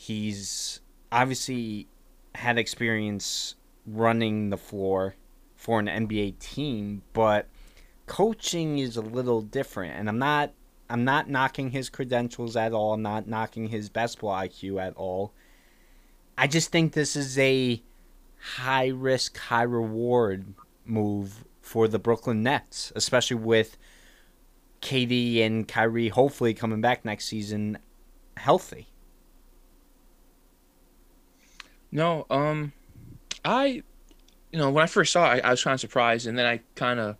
he's 0.00 0.80
obviously 1.12 1.88
had 2.34 2.58
experience 2.58 3.56
running 3.86 4.50
the 4.50 4.56
floor 4.56 5.14
for 5.56 5.80
an 5.80 5.86
NBA 5.86 6.38
team, 6.38 7.02
but 7.12 7.48
coaching 8.06 8.78
is 8.78 8.96
a 8.96 9.02
little 9.02 9.42
different. 9.42 9.96
And 9.96 10.08
I'm 10.08 10.18
not 10.18 10.52
I'm 10.88 11.04
not 11.04 11.30
knocking 11.30 11.70
his 11.70 11.88
credentials 11.88 12.56
at 12.56 12.72
all. 12.72 12.94
I'm 12.94 13.02
not 13.02 13.28
knocking 13.28 13.68
his 13.68 13.88
basketball 13.88 14.32
IQ 14.32 14.80
at 14.84 14.96
all. 14.96 15.32
I 16.36 16.48
just 16.48 16.72
think 16.72 16.92
this 16.92 17.14
is 17.14 17.38
a 17.38 17.80
high 18.56 18.88
risk, 18.88 19.36
high 19.38 19.62
reward 19.62 20.54
move 20.84 21.44
for 21.60 21.86
the 21.86 21.98
Brooklyn 21.98 22.42
Nets, 22.42 22.92
especially 22.96 23.36
with 23.36 23.76
KD 24.82 25.44
and 25.44 25.68
Kyrie 25.68 26.08
hopefully 26.08 26.54
coming 26.54 26.80
back 26.80 27.04
next 27.04 27.26
season 27.26 27.78
healthy. 28.36 28.88
No, 31.92 32.26
um, 32.30 32.72
I, 33.44 33.82
you 34.52 34.58
know, 34.58 34.70
when 34.70 34.82
I 34.84 34.86
first 34.86 35.12
saw 35.12 35.32
it, 35.32 35.44
I, 35.44 35.48
I 35.48 35.50
was 35.50 35.62
kind 35.64 35.74
of 35.74 35.80
surprised, 35.80 36.26
and 36.26 36.38
then 36.38 36.46
I 36.46 36.60
kind 36.76 37.00
of 37.00 37.16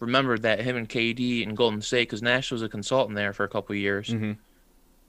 remembered 0.00 0.42
that 0.42 0.60
him 0.60 0.76
and 0.76 0.88
KD 0.88 1.42
and 1.46 1.56
Golden 1.56 1.80
State, 1.82 2.08
because 2.08 2.22
Nash 2.22 2.50
was 2.50 2.62
a 2.62 2.68
consultant 2.68 3.16
there 3.16 3.32
for 3.32 3.44
a 3.44 3.48
couple 3.48 3.72
of 3.74 3.78
years, 3.78 4.08
Mm-hmm. 4.08 4.32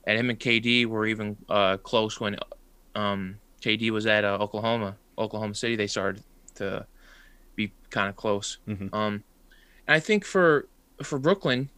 and 0.04 0.18
him 0.18 0.30
and 0.30 0.38
KD 0.38 0.86
were 0.86 1.06
even 1.06 1.36
uh, 1.48 1.76
close 1.78 2.20
when 2.20 2.36
um, 2.94 3.36
KD 3.62 3.90
was 3.90 4.06
at 4.06 4.24
uh, 4.24 4.38
Oklahoma, 4.40 4.96
Oklahoma 5.18 5.54
City. 5.54 5.76
They 5.76 5.86
started 5.86 6.22
to 6.56 6.86
be 7.56 7.72
kind 7.90 8.08
of 8.08 8.16
close. 8.16 8.58
Mhm. 8.68 8.92
Um, 8.94 9.24
and 9.86 9.94
I 9.94 10.00
think 10.00 10.24
for 10.24 10.66
for 11.02 11.18
Brooklyn, 11.18 11.70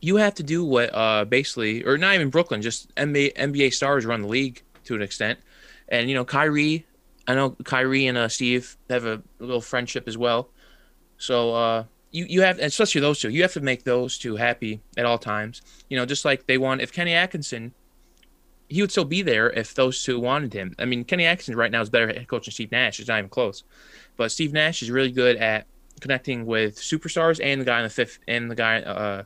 you 0.00 0.16
have 0.16 0.34
to 0.34 0.42
do 0.42 0.64
what 0.64 0.90
uh, 0.94 1.24
basically, 1.24 1.84
or 1.84 1.98
not 1.98 2.14
even 2.14 2.30
Brooklyn, 2.30 2.62
just 2.62 2.94
NBA 2.96 3.34
NBA 3.34 3.72
stars 3.72 4.06
run 4.06 4.22
the 4.22 4.28
league 4.28 4.62
to 4.90 4.96
an 4.96 5.02
extent. 5.02 5.38
And 5.88 6.08
you 6.08 6.14
know, 6.14 6.24
Kyrie, 6.24 6.86
I 7.26 7.34
know 7.34 7.50
Kyrie 7.64 8.06
and 8.06 8.18
uh, 8.18 8.28
Steve 8.28 8.76
have 8.88 9.06
a 9.06 9.22
little 9.38 9.60
friendship 9.60 10.08
as 10.08 10.18
well. 10.18 10.50
So 11.16 11.54
uh, 11.54 11.84
you 12.10 12.26
you 12.28 12.42
have 12.42 12.58
especially 12.58 13.00
those 13.00 13.20
two. 13.20 13.30
You 13.30 13.42
have 13.42 13.52
to 13.54 13.60
make 13.60 13.84
those 13.84 14.18
two 14.18 14.36
happy 14.36 14.80
at 14.96 15.06
all 15.06 15.18
times. 15.18 15.62
You 15.88 15.96
know, 15.96 16.06
just 16.06 16.24
like 16.24 16.46
they 16.46 16.58
want 16.58 16.80
if 16.80 16.92
Kenny 16.92 17.14
Atkinson, 17.14 17.72
he 18.68 18.80
would 18.80 18.90
still 18.90 19.04
be 19.04 19.22
there 19.22 19.50
if 19.50 19.74
those 19.74 20.02
two 20.02 20.18
wanted 20.18 20.52
him. 20.52 20.74
I 20.78 20.84
mean, 20.84 21.04
Kenny 21.04 21.24
Atkinson 21.24 21.56
right 21.56 21.70
now 21.70 21.80
is 21.80 21.90
better 21.90 22.08
head 22.08 22.26
coach 22.26 22.46
than 22.46 22.52
Steve 22.52 22.72
Nash. 22.72 22.98
It's 22.98 23.08
not 23.08 23.18
even 23.18 23.30
close. 23.30 23.62
But 24.16 24.32
Steve 24.32 24.52
Nash 24.52 24.82
is 24.82 24.90
really 24.90 25.12
good 25.12 25.36
at 25.36 25.66
connecting 26.00 26.46
with 26.46 26.76
superstars 26.76 27.40
and 27.42 27.60
the 27.60 27.64
guy 27.64 27.78
in 27.78 27.84
the 27.84 27.90
fifth 27.90 28.18
and 28.26 28.50
the 28.50 28.54
guy 28.56 28.80
uh, 28.80 29.22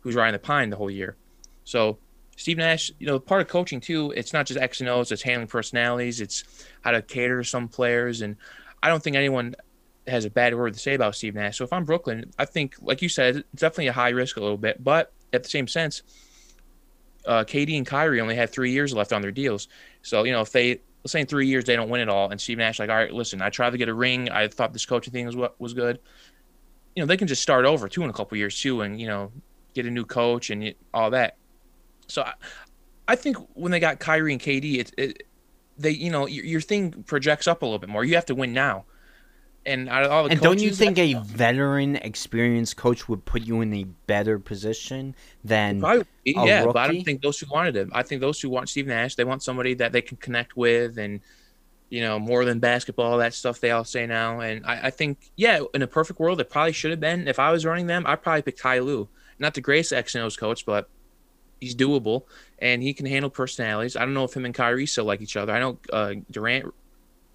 who's 0.00 0.14
riding 0.14 0.34
the 0.34 0.38
pine 0.38 0.70
the 0.70 0.76
whole 0.76 0.90
year. 0.90 1.16
So 1.64 1.98
Steve 2.36 2.58
Nash, 2.58 2.90
you 2.98 3.06
know, 3.06 3.18
part 3.18 3.40
of 3.40 3.48
coaching 3.48 3.80
too, 3.80 4.12
it's 4.16 4.32
not 4.32 4.46
just 4.46 4.58
X 4.58 4.80
and 4.80 4.88
O's, 4.88 5.12
it's 5.12 5.22
handling 5.22 5.48
personalities, 5.48 6.20
it's 6.20 6.44
how 6.82 6.90
to 6.90 7.02
cater 7.02 7.42
to 7.42 7.48
some 7.48 7.68
players. 7.68 8.22
And 8.22 8.36
I 8.82 8.88
don't 8.88 9.02
think 9.02 9.16
anyone 9.16 9.54
has 10.06 10.24
a 10.24 10.30
bad 10.30 10.54
word 10.54 10.74
to 10.74 10.78
say 10.78 10.94
about 10.94 11.14
Steve 11.14 11.34
Nash. 11.34 11.58
So 11.58 11.64
if 11.64 11.72
I'm 11.72 11.84
Brooklyn, 11.84 12.32
I 12.38 12.44
think, 12.44 12.76
like 12.80 13.02
you 13.02 13.08
said, 13.08 13.36
it's 13.36 13.60
definitely 13.60 13.88
a 13.88 13.92
high 13.92 14.10
risk 14.10 14.36
a 14.36 14.40
little 14.40 14.58
bit. 14.58 14.82
But 14.82 15.12
at 15.32 15.42
the 15.42 15.48
same 15.48 15.66
sense, 15.66 16.02
uh, 17.26 17.44
KD 17.44 17.76
and 17.76 17.86
Kyrie 17.86 18.20
only 18.20 18.34
had 18.34 18.50
three 18.50 18.72
years 18.72 18.92
left 18.92 19.12
on 19.12 19.22
their 19.22 19.30
deals. 19.30 19.68
So, 20.02 20.24
you 20.24 20.32
know, 20.32 20.42
if 20.42 20.52
they, 20.52 20.80
let's 21.02 21.12
say 21.12 21.20
in 21.20 21.26
three 21.26 21.46
years 21.46 21.64
they 21.64 21.76
don't 21.76 21.88
win 21.88 22.00
it 22.00 22.08
all, 22.08 22.30
and 22.30 22.40
Steve 22.40 22.58
Nash, 22.58 22.78
like, 22.78 22.90
all 22.90 22.96
right, 22.96 23.12
listen, 23.12 23.40
I 23.40 23.50
tried 23.50 23.70
to 23.70 23.78
get 23.78 23.88
a 23.88 23.94
ring. 23.94 24.28
I 24.30 24.48
thought 24.48 24.72
this 24.72 24.84
coaching 24.84 25.12
thing 25.12 25.26
was 25.26 25.36
what 25.36 25.58
was 25.60 25.72
good. 25.72 26.00
You 26.94 27.02
know, 27.02 27.06
they 27.06 27.16
can 27.16 27.26
just 27.26 27.42
start 27.42 27.64
over 27.64 27.88
too 27.88 28.04
in 28.04 28.10
a 28.10 28.12
couple 28.12 28.36
years 28.36 28.60
too, 28.60 28.82
and 28.82 29.00
you 29.00 29.06
know, 29.06 29.32
get 29.74 29.86
a 29.86 29.90
new 29.90 30.04
coach 30.04 30.50
and 30.50 30.74
all 30.92 31.10
that. 31.10 31.36
So, 32.06 32.22
I, 32.22 32.34
I 33.08 33.16
think 33.16 33.36
when 33.54 33.72
they 33.72 33.80
got 33.80 33.98
Kyrie 34.00 34.32
and 34.32 34.40
KD, 34.40 34.78
it, 34.78 34.92
it 34.96 35.22
they, 35.76 35.90
you 35.90 36.10
know, 36.10 36.26
your, 36.26 36.44
your 36.44 36.60
thing 36.60 37.04
projects 37.06 37.46
up 37.46 37.62
a 37.62 37.64
little 37.64 37.78
bit 37.78 37.88
more. 37.88 38.04
You 38.04 38.14
have 38.14 38.26
to 38.26 38.34
win 38.34 38.52
now 38.52 38.84
and 39.66 39.88
out 39.88 40.04
of 40.04 40.10
all 40.10 40.24
the 40.24 40.30
and 40.30 40.40
don't 40.40 40.60
you 40.60 40.70
think 40.70 40.98
a 40.98 41.14
veteran, 41.14 41.96
experienced 41.96 42.76
coach 42.76 43.08
would 43.08 43.24
put 43.24 43.42
you 43.42 43.60
in 43.60 43.72
a 43.74 43.84
better 43.84 44.38
position 44.38 45.14
than 45.42 45.80
Probably, 45.80 46.06
yeah? 46.24 46.60
Rookie? 46.60 46.72
But 46.72 46.76
I 46.76 46.86
don't 46.88 47.04
think 47.04 47.22
those 47.22 47.38
who 47.38 47.46
wanted 47.50 47.76
him. 47.76 47.90
I 47.94 48.02
think 48.02 48.20
those 48.20 48.40
who 48.40 48.50
want 48.50 48.68
Steve 48.68 48.86
Nash, 48.86 49.14
they 49.14 49.24
want 49.24 49.42
somebody 49.42 49.74
that 49.74 49.92
they 49.92 50.02
can 50.02 50.16
connect 50.18 50.56
with, 50.56 50.98
and 50.98 51.20
you 51.90 52.00
know, 52.00 52.18
more 52.18 52.44
than 52.44 52.58
basketball, 52.58 53.18
that 53.18 53.34
stuff 53.34 53.60
they 53.60 53.70
all 53.70 53.84
say 53.84 54.06
now. 54.06 54.40
And 54.40 54.66
I, 54.66 54.86
I 54.86 54.90
think, 54.90 55.30
yeah, 55.36 55.60
in 55.74 55.82
a 55.82 55.86
perfect 55.86 56.18
world, 56.18 56.40
it 56.40 56.50
probably 56.50 56.72
should 56.72 56.90
have 56.90 57.00
been. 57.00 57.28
If 57.28 57.38
I 57.38 57.52
was 57.52 57.64
running 57.64 57.86
them, 57.86 58.04
I'd 58.06 58.22
probably 58.22 58.42
pick 58.42 58.56
Ty 58.56 58.80
Lue, 58.80 59.08
not 59.38 59.54
the 59.54 59.60
greatest 59.60 59.92
X 59.92 60.14
and 60.14 60.24
O's 60.24 60.36
coach, 60.36 60.66
but 60.66 60.88
he's 61.60 61.74
doable 61.74 62.24
and 62.58 62.82
he 62.82 62.94
can 62.94 63.06
handle 63.06 63.30
personalities. 63.30 63.96
I 63.96 64.00
don't 64.00 64.14
know 64.14 64.24
if 64.24 64.34
him 64.34 64.44
and 64.44 64.54
Kyrie 64.54 64.86
still 64.86 65.04
like 65.04 65.20
each 65.20 65.36
other. 65.36 65.52
I 65.52 65.60
know 65.60 65.78
uh, 65.92 66.14
Durant 66.30 66.72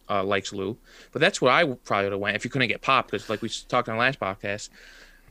uh, 0.10 0.24
likes 0.24 0.52
Lue, 0.52 0.78
But 1.12 1.22
that's 1.22 1.42
what 1.42 1.52
I 1.52 1.64
probably 1.64 2.06
would 2.06 2.14
have 2.14 2.22
went 2.22 2.36
if 2.36 2.44
you 2.44 2.50
couldn't 2.50 2.68
get 2.68 2.82
Pop 2.82 3.12
because, 3.12 3.30
like 3.30 3.42
we 3.42 3.50
talked 3.50 3.90
on 3.90 3.96
the 3.96 4.00
last 4.00 4.20
podcast, 4.20 4.70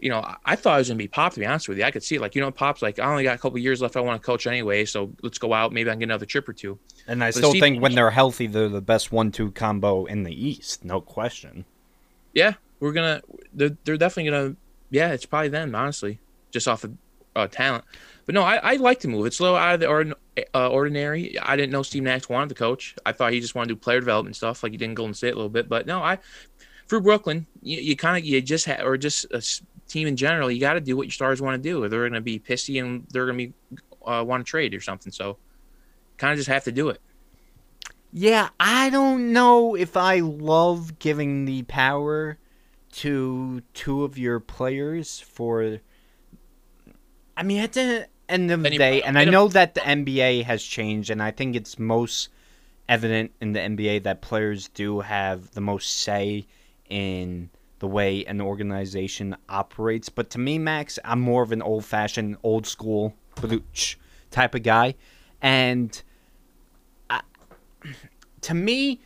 you 0.01 0.09
know, 0.09 0.24
I 0.45 0.55
thought 0.55 0.74
I 0.74 0.78
was 0.78 0.89
gonna 0.89 0.99
be 0.99 1.09
Pop. 1.09 1.34
To 1.34 1.41
be 1.41 1.47
honest 1.47 1.68
with 1.68 1.78
you, 1.78 1.84
I 1.84 1.91
could 1.91 2.05
see 2.05 2.14
it. 2.14 2.20
Like, 2.20 2.34
you 2.36 2.41
know, 2.41 2.51
Pop's 2.53 2.82
like, 2.82 2.99
I 2.99 3.11
only 3.11 3.24
got 3.24 3.34
a 3.34 3.39
couple 3.39 3.59
years 3.59 3.82
left. 3.82 3.97
I 3.97 4.01
want 4.01 4.20
to 4.20 4.24
coach 4.24 4.47
anyway, 4.47 4.84
so 4.84 5.12
let's 5.22 5.39
go 5.39 5.53
out. 5.53 5.72
Maybe 5.72 5.91
I 5.91 5.95
can 5.95 6.01
get 6.01 6.05
another 6.05 6.26
trip 6.26 6.49
or 6.49 6.53
two. 6.53 6.78
And 7.09 7.24
I 7.24 7.28
but 7.28 7.34
still 7.34 7.53
think 7.53 7.82
when 7.82 7.95
they're 7.95 8.11
healthy, 8.11 8.47
they're 8.47 8.68
the 8.68 8.80
best 8.80 9.11
one-two 9.11 9.53
combo 9.53 10.05
in 10.05 10.22
the 10.22 10.47
East, 10.47 10.84
no 10.84 11.01
question. 11.01 11.64
Yeah, 12.32 12.55
we're 12.78 12.93
gonna. 12.93 13.22
They're, 13.53 13.76
they're 13.84 13.97
definitely 13.97 14.30
gonna. 14.30 14.57
Yeah, 14.91 15.12
it's 15.12 15.26
probably 15.26 15.49
them, 15.49 15.74
honestly, 15.74 16.20
just 16.53 16.68
off 16.68 16.84
of 16.84 16.97
uh, 17.39 17.47
talent. 17.47 17.84
But 18.26 18.34
no, 18.34 18.43
I, 18.43 18.57
I 18.57 18.76
like 18.76 19.01
to 19.01 19.09
move. 19.09 19.24
It's 19.24 19.41
a 19.41 19.43
little 19.43 19.57
out 19.57 19.74
of 19.74 19.80
the 19.80 20.16
uh, 20.55 20.68
ordinary. 20.68 21.39
I 21.39 21.57
didn't 21.57 21.72
know 21.72 21.82
Steve 21.82 22.03
Nash 22.03 22.28
wanted 22.28 22.51
to 22.51 22.55
coach. 22.55 22.95
I 23.07 23.12
thought 23.12 23.32
he 23.32 23.41
just 23.41 23.55
wanted 23.55 23.68
to 23.68 23.74
do 23.74 23.80
player 23.80 24.01
development 24.01 24.36
stuff, 24.36 24.62
like 24.62 24.72
he 24.72 24.78
did 24.78 24.84
in 24.84 24.95
Golden 24.95 25.14
State 25.14 25.32
a 25.32 25.36
little 25.36 25.49
bit. 25.49 25.68
But 25.68 25.86
no, 25.86 26.03
I 26.03 26.18
for 26.89 27.01
Brooklyn, 27.01 27.47
you, 27.62 27.78
you 27.78 27.97
kind 27.97 28.18
of 28.18 28.24
you 28.24 28.41
just 28.43 28.66
have, 28.66 28.84
or 28.84 28.99
just 28.99 29.26
a 29.30 29.43
team 29.89 30.09
in 30.09 30.16
general, 30.16 30.51
you 30.51 30.61
got 30.61 30.74
to 30.74 30.80
do 30.80 30.97
what 30.97 31.07
your 31.07 31.12
stars 31.12 31.41
want 31.41 31.62
to 31.62 31.68
do, 31.68 31.82
or 31.82 31.89
they're 31.89 32.01
going 32.01 32.12
to 32.12 32.20
be 32.20 32.39
pissy 32.39 32.82
and 32.82 33.07
they're 33.11 33.26
going 33.26 33.39
to 33.39 33.47
be 33.47 33.55
uh, 34.05 34.24
want 34.24 34.45
to 34.45 34.51
trade 34.51 34.74
or 34.74 34.80
something. 34.80 35.12
So, 35.12 35.39
kind 36.18 36.32
of 36.32 36.39
just 36.39 36.49
have 36.49 36.64
to 36.64 36.72
do 36.72 36.91
it. 36.91 37.01
Yeah, 38.12 38.49
I 38.59 38.91
don't 38.91 39.32
know 39.32 39.74
if 39.74 39.97
I 39.97 40.20
love 40.20 40.99
giving 40.99 41.45
the 41.45 41.62
power 41.62 42.39
to 42.93 43.62
two 43.74 44.05
of 44.05 44.18
your 44.18 44.41
players 44.41 45.20
for. 45.20 45.80
I 47.39 47.45
mean, 47.45 47.61
at 47.61 47.72
the 47.72 48.09
end 48.28 48.51
of 48.51 48.64
the 48.64 48.76
day, 48.76 49.01
and 49.01 49.16
I 49.16 49.24
know 49.24 49.47
that 49.47 49.74
the 49.74 49.80
NBA 49.80 50.43
has 50.43 50.61
changed, 50.61 51.09
and 51.09 51.22
I 51.22 51.30
think 51.30 51.55
it's 51.55 51.78
most 51.78 52.30
evident 52.89 53.30
in 53.41 53.53
the 53.53 53.61
NBA 53.61 54.03
that 54.03 54.22
players 54.22 54.66
do 54.68 55.01
have 55.01 55.53
the 55.53 55.61
most 55.61 56.03
say 56.03 56.49
in 56.91 57.51
the 57.78 57.86
way 57.86 58.24
an 58.24 58.41
organization 58.41 59.36
operates. 59.49 60.09
But 60.09 60.30
to 60.30 60.41
me, 60.41 60.59
Max, 60.59 60.99
I'm 61.05 61.20
more 61.20 61.45
of 61.45 61.53
an 61.53 61.62
old 61.62 61.84
fashioned, 61.84 62.39
old 62.43 62.66
school 62.66 63.14
type 64.32 64.57
of 64.57 64.64
guy. 64.64 64.97
And 65.41 66.03
I, 67.09 67.20
to 68.41 68.55
me, 68.55 69.01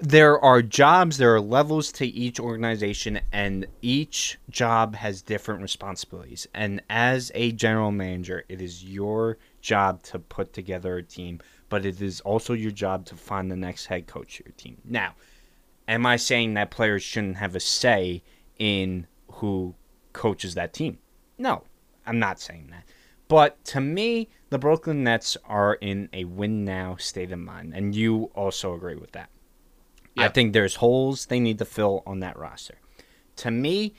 there 0.00 0.42
are 0.42 0.62
jobs, 0.62 1.18
there 1.18 1.34
are 1.34 1.40
levels 1.40 1.92
to 1.92 2.06
each 2.06 2.40
organization, 2.40 3.20
and 3.32 3.66
each 3.82 4.38
job 4.48 4.94
has 4.96 5.20
different 5.20 5.60
responsibilities. 5.60 6.46
And 6.54 6.82
as 6.88 7.30
a 7.34 7.52
general 7.52 7.92
manager, 7.92 8.44
it 8.48 8.62
is 8.62 8.82
your 8.82 9.36
job 9.60 10.02
to 10.04 10.18
put 10.18 10.52
together 10.52 10.96
a 10.96 11.02
team, 11.02 11.40
but 11.68 11.84
it 11.84 12.00
is 12.00 12.20
also 12.22 12.54
your 12.54 12.70
job 12.70 13.04
to 13.06 13.14
find 13.14 13.50
the 13.50 13.56
next 13.56 13.86
head 13.86 14.06
coach 14.06 14.40
of 14.40 14.46
your 14.46 14.54
team. 14.56 14.78
Now, 14.84 15.14
am 15.86 16.06
I 16.06 16.16
saying 16.16 16.54
that 16.54 16.70
players 16.70 17.02
shouldn't 17.02 17.36
have 17.36 17.54
a 17.54 17.60
say 17.60 18.22
in 18.58 19.06
who 19.32 19.74
coaches 20.14 20.54
that 20.54 20.72
team? 20.72 20.98
No, 21.36 21.64
I'm 22.06 22.18
not 22.18 22.40
saying 22.40 22.68
that. 22.70 22.84
But 23.28 23.62
to 23.66 23.80
me, 23.80 24.28
the 24.48 24.58
Brooklyn 24.58 25.04
Nets 25.04 25.36
are 25.44 25.74
in 25.74 26.08
a 26.12 26.24
win 26.24 26.64
now 26.64 26.96
state 26.96 27.32
of 27.32 27.38
mind, 27.38 27.74
and 27.74 27.94
you 27.94 28.30
also 28.34 28.74
agree 28.74 28.96
with 28.96 29.12
that. 29.12 29.28
I 30.16 30.28
think 30.28 30.52
there's 30.52 30.76
holes 30.76 31.26
they 31.26 31.40
need 31.40 31.58
to 31.58 31.64
fill 31.64 32.02
on 32.06 32.20
that 32.20 32.38
roster. 32.38 32.76
To 33.36 33.50
me, 33.50 33.94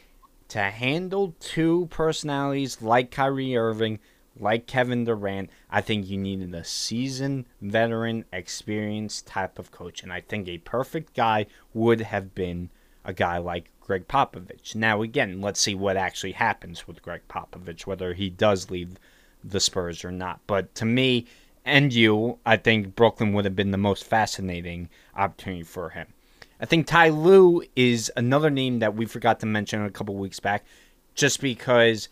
to 0.49 0.59
handle 0.59 1.35
two 1.39 1.87
personalities 1.89 2.81
like 2.81 3.11
Kyrie 3.11 3.55
Irving, 3.55 3.99
like 4.39 4.67
Kevin 4.67 5.05
Durant, 5.05 5.49
I 5.69 5.81
think 5.81 6.07
you 6.07 6.17
needed 6.17 6.53
a 6.53 6.63
seasoned, 6.63 7.45
veteran, 7.61 8.25
experienced 8.33 9.27
type 9.27 9.57
of 9.57 9.71
coach. 9.71 10.03
And 10.03 10.11
I 10.11 10.21
think 10.21 10.47
a 10.47 10.57
perfect 10.59 11.15
guy 11.15 11.45
would 11.73 12.01
have 12.01 12.35
been 12.35 12.69
a 13.05 13.13
guy 13.13 13.37
like 13.37 13.69
Gregg 13.79 14.07
Popovich. 14.07 14.75
Now, 14.75 15.01
again, 15.01 15.41
let's 15.41 15.59
see 15.59 15.75
what 15.75 15.97
actually 15.97 16.33
happens 16.33 16.87
with 16.87 17.01
Gregg 17.01 17.21
Popovich, 17.27 17.85
whether 17.85 18.13
he 18.13 18.29
does 18.29 18.69
leave 18.69 18.97
the 19.43 19.59
Spurs 19.59 20.05
or 20.05 20.11
not. 20.11 20.39
But 20.47 20.73
to 20.75 20.85
me, 20.85 21.25
and 21.65 21.93
you, 21.93 22.39
I 22.45 22.57
think 22.57 22.95
Brooklyn 22.95 23.33
would 23.33 23.45
have 23.45 23.55
been 23.55 23.71
the 23.71 23.77
most 23.77 24.03
fascinating 24.03 24.89
opportunity 25.15 25.63
for 25.63 25.89
him. 25.89 26.07
I 26.59 26.65
think 26.65 26.87
Ty 26.87 27.09
Lue 27.09 27.63
is 27.75 28.11
another 28.15 28.49
name 28.49 28.79
that 28.79 28.95
we 28.95 29.05
forgot 29.05 29.39
to 29.39 29.45
mention 29.45 29.83
a 29.83 29.89
couple 29.89 30.15
weeks 30.15 30.39
back, 30.39 30.63
just 31.15 31.41
because 31.41 32.07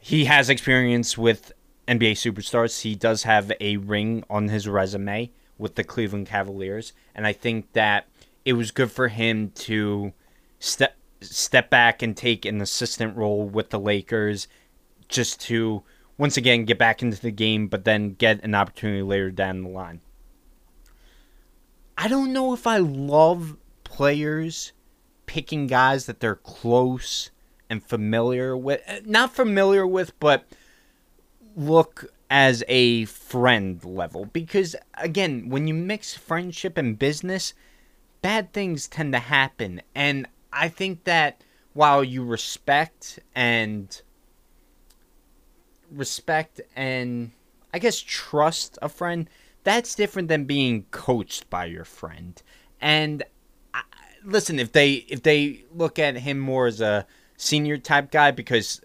he 0.00 0.24
has 0.24 0.50
experience 0.50 1.16
with 1.16 1.52
NBA 1.86 2.12
superstars. 2.12 2.80
He 2.82 2.94
does 2.94 3.22
have 3.22 3.52
a 3.60 3.76
ring 3.76 4.24
on 4.28 4.48
his 4.48 4.68
resume 4.68 5.30
with 5.58 5.76
the 5.76 5.84
Cleveland 5.84 6.26
Cavaliers, 6.26 6.92
and 7.14 7.26
I 7.26 7.32
think 7.32 7.72
that 7.72 8.08
it 8.44 8.54
was 8.54 8.72
good 8.72 8.90
for 8.90 9.08
him 9.08 9.50
to 9.50 10.12
step 10.58 10.96
step 11.20 11.70
back 11.70 12.02
and 12.02 12.16
take 12.16 12.44
an 12.44 12.60
assistant 12.60 13.16
role 13.16 13.44
with 13.44 13.70
the 13.70 13.78
Lakers, 13.78 14.48
just 15.08 15.40
to 15.42 15.84
once 16.18 16.36
again 16.36 16.64
get 16.64 16.78
back 16.78 17.02
into 17.02 17.20
the 17.20 17.30
game, 17.30 17.66
but 17.68 17.84
then 17.84 18.14
get 18.14 18.42
an 18.44 18.54
opportunity 18.54 19.02
later 19.02 19.30
down 19.30 19.62
the 19.62 19.68
line. 19.68 20.00
I 21.96 22.08
don't 22.08 22.32
know 22.32 22.52
if 22.52 22.66
I 22.66 22.78
love 22.78 23.56
players 23.84 24.72
picking 25.26 25.66
guys 25.66 26.06
that 26.06 26.20
they're 26.20 26.34
close 26.34 27.30
and 27.70 27.82
familiar 27.82 28.56
with. 28.56 28.80
Eh, 28.86 29.00
not 29.04 29.34
familiar 29.34 29.86
with, 29.86 30.18
but 30.20 30.46
look 31.56 32.12
as 32.30 32.64
a 32.68 33.04
friend 33.06 33.84
level. 33.84 34.26
Because, 34.26 34.74
again, 34.98 35.48
when 35.48 35.66
you 35.66 35.74
mix 35.74 36.14
friendship 36.14 36.76
and 36.78 36.98
business, 36.98 37.54
bad 38.20 38.52
things 38.52 38.88
tend 38.88 39.12
to 39.12 39.18
happen. 39.18 39.82
And 39.94 40.26
I 40.52 40.68
think 40.68 41.04
that 41.04 41.42
while 41.72 42.02
you 42.02 42.24
respect 42.24 43.18
and 43.34 44.00
respect 45.94 46.60
and 46.74 47.32
I 47.72 47.78
guess 47.78 47.98
trust 48.00 48.78
a 48.82 48.88
friend, 48.88 49.28
that's 49.64 49.94
different 49.94 50.28
than 50.28 50.44
being 50.44 50.84
coached 50.90 51.48
by 51.48 51.66
your 51.66 51.84
friend. 51.84 52.40
And 52.80 53.22
I, 53.72 53.82
listen, 54.24 54.58
if 54.58 54.72
they 54.72 54.92
if 55.08 55.22
they 55.22 55.64
look 55.72 55.98
at 55.98 56.16
him 56.16 56.38
more 56.38 56.66
as 56.66 56.80
a 56.80 57.06
senior 57.36 57.78
type 57.78 58.10
guy 58.10 58.30
because 58.30 58.80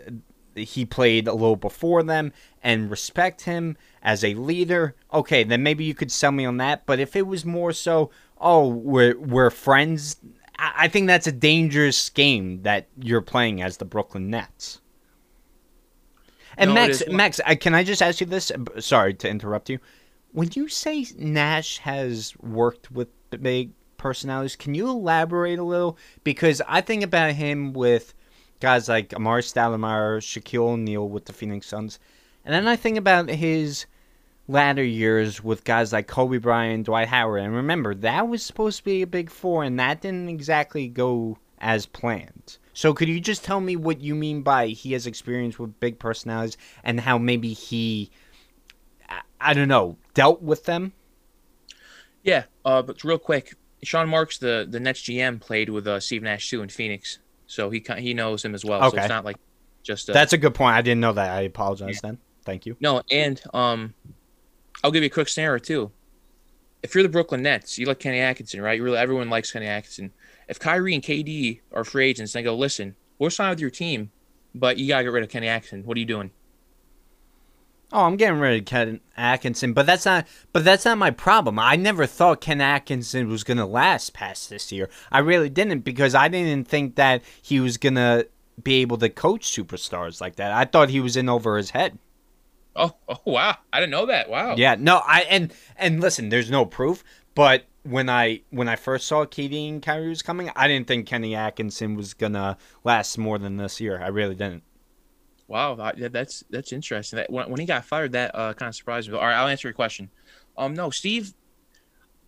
he 0.55 0.85
played 0.85 1.27
a 1.27 1.33
little 1.33 1.55
before 1.55 2.01
them 2.03 2.31
and 2.63 2.89
respect 2.89 3.41
him 3.41 3.77
as 4.01 4.23
a 4.23 4.33
leader, 4.35 4.95
okay, 5.13 5.43
then 5.43 5.63
maybe 5.63 5.83
you 5.83 5.93
could 5.93 6.11
sell 6.11 6.31
me 6.31 6.45
on 6.45 6.57
that. 6.57 6.85
But 6.85 6.99
if 6.99 7.15
it 7.15 7.27
was 7.27 7.45
more 7.45 7.73
so, 7.73 8.09
oh, 8.39 8.67
we're 8.67 9.17
we're 9.17 9.49
friends 9.49 10.17
I 10.57 10.73
I 10.77 10.87
think 10.87 11.07
that's 11.07 11.27
a 11.27 11.31
dangerous 11.31 12.09
game 12.09 12.63
that 12.63 12.87
you're 12.97 13.21
playing 13.21 13.61
as 13.61 13.77
the 13.77 13.85
Brooklyn 13.85 14.29
Nets. 14.29 14.81
And 16.57 16.73
No, 16.73 16.75
Max, 16.75 17.03
Max, 17.07 17.41
I, 17.45 17.55
can 17.55 17.75
I 17.75 17.83
just 17.83 18.01
ask 18.01 18.19
you 18.19 18.27
this? 18.27 18.51
Sorry 18.79 19.13
to 19.15 19.29
interrupt 19.29 19.69
you. 19.69 19.79
When 20.31 20.49
you 20.53 20.67
say 20.67 21.05
Nash 21.17 21.77
has 21.79 22.35
worked 22.37 22.91
with 22.91 23.09
big 23.29 23.71
personalities, 23.97 24.55
can 24.55 24.73
you 24.73 24.89
elaborate 24.89 25.59
a 25.59 25.63
little? 25.63 25.97
Because 26.23 26.61
I 26.67 26.81
think 26.81 27.03
about 27.03 27.33
him 27.33 27.73
with 27.73 28.13
guys 28.59 28.89
like 28.89 29.09
Amar'e 29.09 29.43
Stoudemire, 29.43 30.19
Shaquille 30.19 30.69
O'Neal 30.69 31.07
with 31.07 31.25
the 31.25 31.33
Phoenix 31.33 31.67
Suns, 31.67 31.99
and 32.43 32.53
then 32.53 32.67
I 32.67 32.75
think 32.75 32.97
about 32.97 33.29
his 33.29 33.85
latter 34.47 34.83
years 34.83 35.43
with 35.43 35.63
guys 35.63 35.91
like 35.93 36.07
Kobe 36.07 36.37
Bryant, 36.37 36.85
Dwight 36.85 37.09
Howard, 37.09 37.41
and 37.41 37.53
remember 37.53 37.93
that 37.95 38.27
was 38.27 38.43
supposed 38.43 38.79
to 38.79 38.83
be 38.83 39.01
a 39.01 39.07
big 39.07 39.29
four, 39.29 39.63
and 39.63 39.79
that 39.79 40.01
didn't 40.01 40.29
exactly 40.29 40.87
go 40.87 41.37
as 41.59 41.85
planned. 41.85 42.57
So 42.77 42.93
could 42.93 43.07
you 43.07 43.19
just 43.19 43.43
tell 43.43 43.59
me 43.59 43.75
what 43.75 44.01
you 44.01 44.13
mean 44.13 44.43
by 44.43 44.67
he 44.67 44.93
has 44.93 45.07
experience 45.07 45.57
with 45.57 45.79
big 45.79 45.97
personalities 45.97 46.57
and 46.83 46.99
how 46.99 47.17
maybe 47.17 47.51
he, 47.51 48.11
I, 49.41 49.55
don't 49.55 49.67
know, 49.67 49.97
dealt 50.13 50.43
with 50.43 50.65
them? 50.65 50.93
Yeah, 52.21 52.43
uh, 52.63 52.83
but 52.83 53.03
real 53.03 53.17
quick, 53.17 53.55
Sean 53.81 54.07
Marks, 54.07 54.37
the 54.37 54.67
the 54.69 54.79
Nets 54.79 55.01
GM, 55.01 55.41
played 55.41 55.69
with 55.69 55.87
uh, 55.87 55.99
Steve 55.99 56.21
Nash 56.21 56.51
too 56.51 56.61
in 56.61 56.69
Phoenix, 56.69 57.17
so 57.47 57.71
he 57.71 57.83
he 57.97 58.13
knows 58.13 58.45
him 58.45 58.53
as 58.53 58.63
well. 58.63 58.81
So 58.81 58.87
Okay. 58.89 58.99
it's 58.99 59.09
not 59.09 59.25
like 59.25 59.37
just 59.81 60.11
uh, 60.11 60.13
That's 60.13 60.33
a 60.33 60.37
good 60.37 60.53
point. 60.53 60.75
I 60.75 60.83
didn't 60.83 61.01
know 61.01 61.13
that. 61.13 61.31
I 61.31 61.41
apologize 61.41 61.99
then. 62.03 62.19
Thank 62.45 62.67
you. 62.67 62.77
no. 62.79 63.01
And 63.09 63.41
um, 63.55 63.95
I'll 64.83 64.91
give 64.91 65.01
you 65.01 65.07
a 65.07 65.09
quick 65.09 65.29
scenario 65.29 65.57
too. 65.57 65.89
If 66.83 66.93
you're 66.93 67.01
the 67.01 67.09
Brooklyn 67.09 67.41
Nets, 67.41 67.79
you 67.79 67.87
like 67.87 67.97
Kenny 67.97 68.19
Atkinson, 68.19 68.61
right? 68.61 68.77
You 68.77 68.83
really 68.83 68.99
everyone 68.99 69.31
likes 69.31 69.51
Kenny 69.51 69.65
Atkinson. 69.65 70.11
If 70.47 70.59
Kyrie 70.59 70.93
and 70.93 71.03
KD 71.03 71.61
are 71.73 71.83
free 71.83 72.07
agents, 72.07 72.33
they 72.33 72.41
go, 72.41 72.55
listen, 72.55 72.95
we'll 73.19 73.29
sign 73.29 73.49
with 73.49 73.59
your 73.59 73.69
team, 73.69 74.11
but 74.55 74.77
you 74.77 74.87
gotta 74.87 75.03
get 75.03 75.11
rid 75.11 75.23
of 75.23 75.29
Kenny 75.29 75.47
Atkinson. 75.47 75.83
What 75.83 75.97
are 75.97 75.99
you 75.99 76.05
doing? 76.05 76.31
Oh, 77.91 78.03
I'm 78.03 78.17
getting 78.17 78.39
rid 78.39 78.59
of 78.59 78.65
Ken 78.65 78.99
Atkinson, 79.15 79.71
but 79.71 79.85
that's 79.85 80.05
not. 80.05 80.27
But 80.51 80.65
that's 80.65 80.83
not 80.83 80.97
my 80.97 81.09
problem. 81.09 81.57
I 81.57 81.77
never 81.77 82.05
thought 82.05 82.41
Ken 82.41 82.59
Atkinson 82.59 83.29
was 83.29 83.45
gonna 83.45 83.65
last 83.65 84.13
past 84.13 84.49
this 84.49 84.71
year. 84.71 84.89
I 85.09 85.19
really 85.19 85.49
didn't 85.49 85.81
because 85.81 86.13
I 86.13 86.27
didn't 86.27 86.67
think 86.67 86.95
that 86.95 87.23
he 87.41 87.61
was 87.61 87.77
gonna 87.77 88.25
be 88.61 88.81
able 88.81 88.97
to 88.97 89.09
coach 89.09 89.49
superstars 89.49 90.19
like 90.19 90.35
that. 90.35 90.51
I 90.51 90.65
thought 90.65 90.89
he 90.89 90.99
was 90.99 91.15
in 91.15 91.29
over 91.29 91.55
his 91.55 91.69
head. 91.69 91.97
Oh, 92.75 92.93
oh 93.07 93.21
wow, 93.23 93.55
I 93.71 93.79
didn't 93.79 93.91
know 93.91 94.07
that. 94.07 94.29
Wow. 94.29 94.55
Yeah, 94.57 94.75
no, 94.77 94.97
I 94.97 95.21
and 95.21 95.53
and 95.77 96.01
listen, 96.01 96.27
there's 96.27 96.51
no 96.51 96.65
proof, 96.65 97.05
but 97.35 97.63
when 97.89 98.09
I 98.09 98.41
when 98.49 98.67
I 98.67 98.75
first 98.75 99.07
saw 99.07 99.25
KD 99.25 99.69
and 99.69 99.81
Kyrie 99.81 100.09
was 100.09 100.21
coming, 100.21 100.51
I 100.55 100.67
didn't 100.67 100.87
think 100.87 101.07
Kenny 101.07 101.35
Atkinson 101.35 101.95
was 101.95 102.13
gonna 102.13 102.57
last 102.83 103.17
more 103.17 103.37
than 103.37 103.57
this 103.57 103.79
year. 103.79 104.01
I 104.01 104.07
really 104.07 104.35
didn't. 104.35 104.63
Wow, 105.47 105.75
that- 105.75 106.11
that's 106.11 106.43
that's 106.49 106.73
interesting. 106.73 107.17
That 107.17 107.31
when, 107.31 107.49
when 107.49 107.59
he 107.59 107.65
got 107.65 107.85
fired, 107.85 108.11
that 108.11 108.31
uh, 108.35 108.53
kind 108.53 108.67
of 108.69 108.75
surprised 108.75 109.09
me. 109.09 109.17
All 109.17 109.23
right, 109.25 109.35
I'll 109.35 109.47
answer 109.47 109.67
your 109.67 109.73
question. 109.73 110.09
Um, 110.57 110.73
no, 110.73 110.89
Steve. 110.89 111.33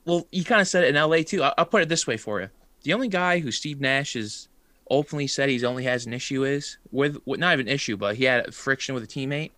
Well, 0.05 0.27
you 0.31 0.43
kind 0.43 0.61
of 0.61 0.67
said 0.67 0.85
it 0.85 0.89
in 0.89 0.95
L.A. 0.95 1.23
too. 1.23 1.43
I'll, 1.43 1.53
I'll 1.57 1.65
put 1.65 1.81
it 1.81 1.89
this 1.89 2.07
way 2.07 2.17
for 2.17 2.39
you: 2.39 2.49
the 2.83 2.93
only 2.93 3.09
guy 3.09 3.39
who 3.39 3.51
Steve 3.51 3.81
Nash 3.81 4.13
has 4.13 4.47
openly 4.89 5.27
said 5.27 5.49
he's 5.49 5.63
only 5.63 5.83
has 5.83 6.05
an 6.05 6.13
issue 6.13 6.43
is 6.43 6.77
with, 6.91 7.17
with 7.25 7.39
not 7.39 7.53
even 7.53 7.67
an 7.67 7.73
issue, 7.73 7.95
but 7.95 8.15
he 8.15 8.23
had 8.23 8.53
friction 8.55 8.95
with 8.95 9.03
a 9.03 9.07
teammate, 9.07 9.51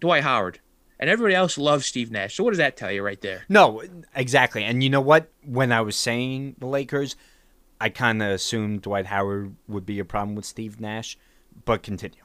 Dwight 0.00 0.22
Howard, 0.22 0.60
and 0.98 1.10
everybody 1.10 1.34
else 1.34 1.58
loves 1.58 1.86
Steve 1.86 2.10
Nash. 2.10 2.36
So 2.36 2.44
what 2.44 2.50
does 2.50 2.58
that 2.58 2.76
tell 2.76 2.90
you 2.92 3.02
right 3.02 3.20
there? 3.20 3.42
No, 3.48 3.82
exactly. 4.14 4.64
And 4.64 4.82
you 4.82 4.90
know 4.90 5.00
what? 5.00 5.30
When 5.44 5.72
I 5.72 5.80
was 5.80 5.96
saying 5.96 6.56
the 6.58 6.66
Lakers, 6.66 7.16
I 7.80 7.88
kind 7.88 8.22
of 8.22 8.30
assumed 8.30 8.82
Dwight 8.82 9.06
Howard 9.06 9.54
would 9.68 9.84
be 9.84 9.98
a 9.98 10.04
problem 10.04 10.34
with 10.36 10.44
Steve 10.44 10.80
Nash, 10.80 11.18
but 11.64 11.82
continue. 11.82 12.20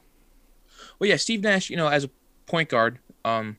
Well, 1.00 1.10
yeah, 1.10 1.18
Steve 1.18 1.42
Nash, 1.42 1.70
you 1.70 1.78
know, 1.78 1.88
as 1.88 2.04
a 2.04 2.10
point 2.46 2.70
guard, 2.70 3.00
um, 3.26 3.58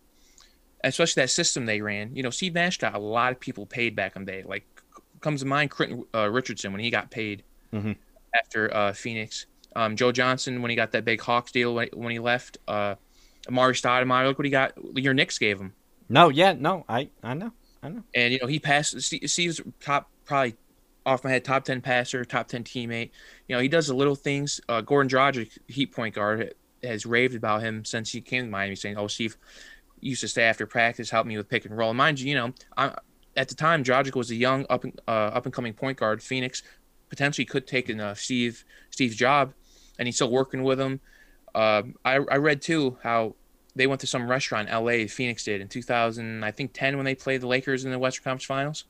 especially 0.83 1.23
that 1.23 1.29
system 1.31 1.67
they 1.67 1.81
ran, 1.81 2.15
you 2.15 2.23
know, 2.23 2.31
Steve 2.31 2.55
Nash 2.55 2.79
got 2.79 2.95
a 2.95 2.99
lot 2.99 3.33
of 3.33 3.41
people 3.41 3.67
paid 3.67 3.95
back 3.95 4.17
in 4.17 4.25
the 4.25 4.33
day. 4.33 4.43
Like, 4.43 4.67
comes 5.21 5.41
to 5.41 5.47
mind 5.47 5.71
Quentin 5.71 6.05
uh, 6.15 6.31
Richardson 6.31 6.73
when 6.73 6.81
he 6.81 6.91
got 6.91 7.11
paid 7.11 7.43
Mhm. 7.75 7.97
after 8.35 8.75
uh, 8.75 8.93
Phoenix. 8.95 9.47
Um, 9.77 9.95
Joe 9.97 10.11
Johnson 10.13 10.63
when 10.63 10.71
he 10.71 10.77
got 10.77 10.93
that 10.93 11.05
big 11.05 11.21
Hawks 11.21 11.53
deal 11.53 11.75
when, 11.75 11.89
when 11.93 12.11
he 12.11 12.19
left. 12.19 12.57
Uh, 12.67 12.95
Amar'e 13.49 13.73
Stoudemire, 13.73 14.27
look 14.27 14.39
what 14.39 14.45
he 14.45 14.51
got. 14.51 14.73
Your 14.95 15.15
Knicks 15.15 15.39
gave 15.39 15.59
him. 15.61 15.75
No, 16.09 16.29
yeah, 16.29 16.53
no, 16.53 16.85
I 16.89 17.11
I 17.23 17.35
know, 17.35 17.53
I 17.83 17.89
know. 17.89 18.03
And, 18.15 18.33
you 18.33 18.39
know, 18.41 18.47
he 18.49 18.59
passed. 18.59 19.01
Steve- 19.01 19.31
Steve's 19.31 19.61
top, 19.81 20.11
probably 20.25 20.57
off 21.07 21.25
my 21.25 21.31
head, 21.31 21.45
top 21.45 21.65
10 21.65 21.81
passer, 21.81 22.25
top 22.25 22.49
10 22.49 22.65
teammate. 22.65 23.11
You 23.49 23.57
know, 23.57 23.63
he 23.63 23.69
does 23.69 23.87
the 23.87 23.95
little 23.95 24.15
things. 24.17 24.61
Uh, 24.69 24.83
Goran 24.83 25.09
Dragic, 25.09 25.57
Heat 25.69 25.93
point 25.93 26.15
guard, 26.15 26.55
has 26.83 27.07
raved 27.07 27.35
about 27.35 27.63
him 27.63 27.85
since 27.85 28.11
he 28.13 28.21
came 28.21 28.45
to 28.45 28.51
Miami, 28.51 28.75
saying, 28.75 28.97
"Oh, 28.97 29.07
Steve 29.07 29.37
used 30.01 30.21
to 30.23 30.29
stay 30.29 30.43
after 30.45 30.67
practice, 30.67 31.11
help 31.11 31.27
me 31.27 31.37
with 31.37 31.49
pick 31.49 31.65
and 31.65 31.77
roll." 31.77 31.95
Mind 31.95 32.21
you, 32.21 32.29
you 32.31 32.35
know, 32.35 32.53
I, 32.77 32.97
at 33.37 33.49
the 33.49 33.55
time, 33.55 33.85
Dragic 33.85 34.15
was 34.17 34.31
a 34.31 34.35
young 34.35 34.67
up 34.69 34.85
and 34.85 35.01
uh, 35.07 35.11
up 35.11 35.45
and 35.45 35.55
coming 35.55 35.73
point 35.73 35.99
guard. 35.99 36.23
Phoenix 36.23 36.63
potentially 37.09 37.45
could 37.45 37.67
take 37.67 37.89
in 37.91 38.01
uh, 38.01 38.15
Steve 38.15 38.65
Steve's 38.91 39.17
job, 39.17 39.53
and 39.99 40.09
he's 40.09 40.17
still 40.17 40.31
working 40.31 40.63
with 40.63 40.81
him. 40.81 41.01
Uh, 41.55 41.83
I, 42.05 42.15
I 42.15 42.37
read 42.37 42.63
too 42.63 42.99
how 43.03 43.35
they 43.75 43.87
went 43.87 44.01
to 44.01 44.07
some 44.07 44.29
restaurant 44.29 44.69
in 44.69 44.75
L.A. 44.75 45.07
Phoenix 45.07 45.45
did 45.45 45.61
in 45.61 45.69
2000, 45.69 46.45
I 46.45 46.51
think 46.51 46.73
10 46.73 46.97
when 46.97 47.07
they 47.07 47.15
played 47.15 47.41
the 47.41 47.47
Lakers 47.47 47.85
in 47.85 47.91
the 47.91 47.99
Western 47.99 48.25
Conference 48.25 48.45
Finals, 48.45 48.85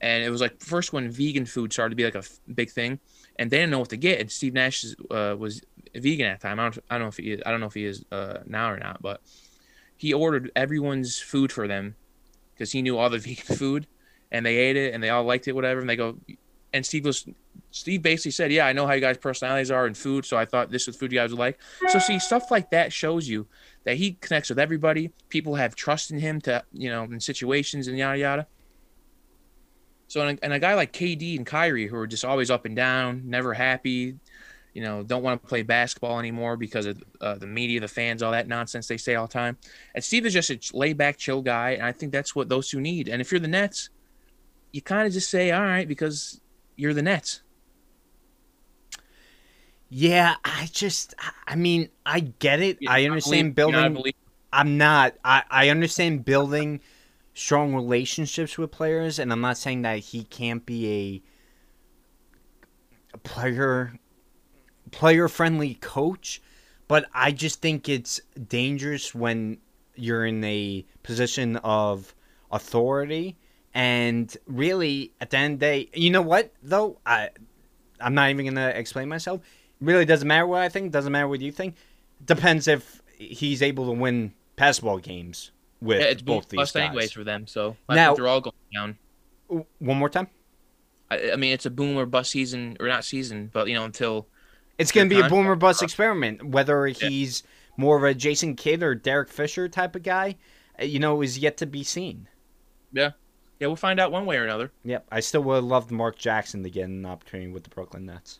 and 0.00 0.22
it 0.22 0.30
was 0.30 0.40
like 0.40 0.60
first 0.60 0.92
when 0.92 1.10
vegan 1.10 1.44
food 1.44 1.72
started 1.72 1.90
to 1.90 1.96
be 1.96 2.04
like 2.04 2.14
a 2.14 2.18
f- 2.18 2.38
big 2.54 2.70
thing, 2.70 3.00
and 3.36 3.50
they 3.50 3.58
didn't 3.58 3.70
know 3.70 3.80
what 3.80 3.90
to 3.90 3.96
get. 3.96 4.20
And 4.20 4.30
Steve 4.30 4.54
Nash 4.54 4.84
uh, 5.10 5.34
was 5.38 5.62
vegan 5.94 6.26
at 6.26 6.40
the 6.40 6.48
time. 6.48 6.60
I 6.60 6.64
don't, 6.64 6.78
I 6.90 6.94
don't 6.94 7.02
know 7.02 7.08
if 7.08 7.16
he 7.16 7.32
is, 7.32 7.42
I 7.44 7.50
don't 7.50 7.60
know 7.60 7.66
if 7.66 7.74
he 7.74 7.84
is 7.84 8.04
uh, 8.12 8.38
now 8.46 8.70
or 8.70 8.78
not, 8.78 9.02
but 9.02 9.20
he 9.96 10.12
ordered 10.12 10.52
everyone's 10.54 11.18
food 11.18 11.52
for 11.52 11.66
them 11.66 11.96
because 12.54 12.72
he 12.72 12.82
knew 12.82 12.96
all 12.96 13.10
the 13.10 13.18
vegan 13.18 13.56
food, 13.56 13.86
and 14.30 14.46
they 14.46 14.56
ate 14.56 14.76
it 14.76 14.94
and 14.94 15.02
they 15.02 15.10
all 15.10 15.24
liked 15.24 15.48
it, 15.48 15.52
whatever. 15.52 15.80
And 15.80 15.88
they 15.88 15.96
go, 15.96 16.16
and 16.72 16.84
Steve 16.84 17.04
was, 17.04 17.26
Steve 17.70 18.02
basically 18.02 18.30
said, 18.30 18.50
"Yeah, 18.52 18.66
I 18.66 18.72
know 18.72 18.86
how 18.86 18.94
you 18.94 19.00
guys' 19.00 19.18
personalities 19.18 19.70
are 19.70 19.86
in 19.86 19.94
food, 19.94 20.24
so 20.24 20.36
I 20.36 20.44
thought 20.44 20.70
this 20.70 20.86
was 20.86 20.96
food 20.96 21.12
you 21.12 21.18
guys 21.18 21.30
would 21.30 21.38
like." 21.38 21.58
So 21.88 21.98
see, 21.98 22.18
stuff 22.18 22.50
like 22.50 22.70
that 22.70 22.92
shows 22.92 23.28
you 23.28 23.46
that 23.84 23.96
he 23.96 24.12
connects 24.20 24.48
with 24.48 24.58
everybody. 24.58 25.12
People 25.28 25.54
have 25.56 25.74
trust 25.74 26.10
in 26.10 26.18
him 26.18 26.40
to, 26.42 26.64
you 26.72 26.88
know, 26.90 27.04
in 27.04 27.20
situations 27.20 27.86
and 27.86 27.98
yada 27.98 28.18
yada. 28.18 28.46
So 30.08 30.26
and 30.26 30.38
a, 30.38 30.44
and 30.44 30.52
a 30.54 30.58
guy 30.58 30.74
like 30.74 30.92
KD 30.92 31.36
and 31.36 31.46
Kyrie, 31.46 31.86
who 31.86 31.96
are 31.96 32.06
just 32.06 32.24
always 32.24 32.50
up 32.50 32.64
and 32.64 32.74
down, 32.74 33.22
never 33.26 33.52
happy, 33.52 34.18
you 34.72 34.82
know, 34.82 35.02
don't 35.02 35.22
want 35.22 35.42
to 35.42 35.48
play 35.48 35.62
basketball 35.62 36.18
anymore 36.18 36.56
because 36.56 36.86
of 36.86 37.02
uh, 37.20 37.34
the 37.34 37.46
media, 37.46 37.80
the 37.80 37.88
fans, 37.88 38.22
all 38.22 38.32
that 38.32 38.48
nonsense 38.48 38.86
they 38.86 38.96
say 38.96 39.14
all 39.14 39.26
the 39.26 39.32
time. 39.32 39.58
And 39.94 40.02
Steve 40.02 40.24
is 40.24 40.32
just 40.32 40.50
a 40.50 40.58
laid 40.72 40.96
back, 40.96 41.18
chill 41.18 41.42
guy, 41.42 41.70
and 41.70 41.82
I 41.82 41.92
think 41.92 42.12
that's 42.12 42.34
what 42.34 42.48
those 42.48 42.68
two 42.68 42.80
need. 42.80 43.08
And 43.08 43.20
if 43.20 43.30
you're 43.30 43.40
the 43.40 43.48
Nets, 43.48 43.90
you 44.72 44.80
kind 44.80 45.06
of 45.06 45.12
just 45.12 45.30
say, 45.30 45.50
"All 45.50 45.62
right," 45.62 45.88
because 45.88 46.40
you're 46.76 46.94
the 46.94 47.02
Nets. 47.02 47.42
Yeah, 49.90 50.36
I 50.44 50.68
just, 50.70 51.14
I 51.46 51.56
mean, 51.56 51.88
I 52.04 52.20
get 52.20 52.60
it. 52.60 52.78
I 52.86 52.98
You're 52.98 53.08
not 53.08 53.12
understand 53.14 53.56
you're 53.56 53.70
not 53.72 53.72
building. 53.72 53.94
believe- 53.94 54.14
I'm 54.52 54.78
not. 54.78 55.14
I, 55.24 55.42
I 55.50 55.68
understand 55.68 56.24
building 56.24 56.80
strong 57.34 57.74
relationships 57.74 58.56
with 58.58 58.70
players, 58.70 59.18
and 59.18 59.30
I'm 59.32 59.40
not 59.42 59.58
saying 59.58 59.82
that 59.82 59.98
he 59.98 60.24
can't 60.24 60.64
be 60.64 61.22
a, 63.12 63.14
a 63.14 63.18
player 63.18 63.92
player 64.90 65.28
friendly 65.28 65.74
coach, 65.74 66.40
but 66.88 67.06
I 67.12 67.30
just 67.30 67.60
think 67.60 67.88
it's 67.90 68.20
dangerous 68.48 69.14
when 69.14 69.58
you're 69.94 70.24
in 70.24 70.42
a 70.44 70.84
position 71.02 71.56
of 71.56 72.14
authority 72.50 73.36
and 73.74 74.34
really 74.46 75.12
at 75.20 75.28
the 75.30 75.36
end 75.36 75.54
of 75.54 75.60
the 75.60 75.66
day 75.66 75.88
you 75.92 76.08
know 76.08 76.22
what 76.22 76.50
though 76.62 76.98
I 77.04 77.28
I'm 78.00 78.14
not 78.14 78.30
even 78.30 78.46
gonna 78.46 78.68
explain 78.68 79.08
myself. 79.08 79.42
Really 79.80 80.04
doesn't 80.04 80.26
matter 80.26 80.46
what 80.46 80.60
I 80.62 80.68
think, 80.68 80.92
doesn't 80.92 81.12
matter 81.12 81.28
what 81.28 81.40
you 81.40 81.52
think. 81.52 81.76
Depends 82.24 82.66
if 82.66 83.00
he's 83.16 83.62
able 83.62 83.86
to 83.86 83.92
win 83.92 84.32
basketball 84.56 84.98
games 84.98 85.52
with 85.80 85.98
both 86.00 86.00
these 86.00 86.02
guys. 86.02 86.06
Yeah, 86.06 86.12
it's 86.12 86.22
both 86.22 86.48
these 86.48 86.56
bust 86.58 86.74
guys. 86.74 86.86
anyways 86.88 87.12
for 87.12 87.24
them. 87.24 87.46
So 87.46 87.76
I 87.88 87.94
Now- 87.94 88.14
they're 88.14 88.26
all 88.26 88.40
going 88.40 88.54
down. 88.74 88.98
One 89.78 89.96
more 89.96 90.08
time. 90.08 90.28
I, 91.10 91.32
I 91.32 91.36
mean, 91.36 91.52
it's 91.52 91.64
a 91.64 91.70
boom 91.70 91.96
or 91.96 92.06
bust 92.06 92.30
season, 92.32 92.76
or 92.80 92.88
not 92.88 93.04
season, 93.04 93.50
but 93.52 93.68
you 93.68 93.74
know, 93.74 93.84
until 93.84 94.26
It's 94.76 94.92
going 94.92 95.08
to 95.08 95.14
be 95.14 95.16
a 95.18 95.20
Your 95.22 95.30
boomer 95.30 95.56
bust 95.56 95.82
experiment. 95.82 96.44
Whether 96.44 96.86
he's 96.86 97.42
more 97.76 97.96
of 97.96 98.04
a 98.04 98.12
Jason 98.14 98.56
Kidd 98.56 98.82
or 98.82 98.94
Derek 98.94 99.30
Fisher 99.30 99.68
type 99.68 99.96
of 99.96 100.02
guy, 100.02 100.36
uh, 100.80 100.84
you 100.84 100.98
know, 100.98 101.22
is 101.22 101.38
yet 101.38 101.56
to 101.58 101.66
be 101.66 101.82
seen. 101.82 102.28
Yeah. 102.92 103.12
Yeah, 103.58 103.68
we'll 103.68 103.76
find 103.76 103.98
out 103.98 104.12
one 104.12 104.26
way 104.26 104.36
or 104.36 104.44
another. 104.44 104.70
Yep, 104.84 105.06
I 105.10 105.20
still 105.20 105.42
would 105.44 105.54
have 105.56 105.64
loved 105.64 105.90
Mark 105.90 106.16
Jackson 106.18 106.62
to 106.62 106.70
get 106.70 106.84
an 106.84 107.04
opportunity 107.06 107.50
with 107.50 107.64
the 107.64 107.70
Brooklyn 107.70 108.06
Nets. 108.06 108.38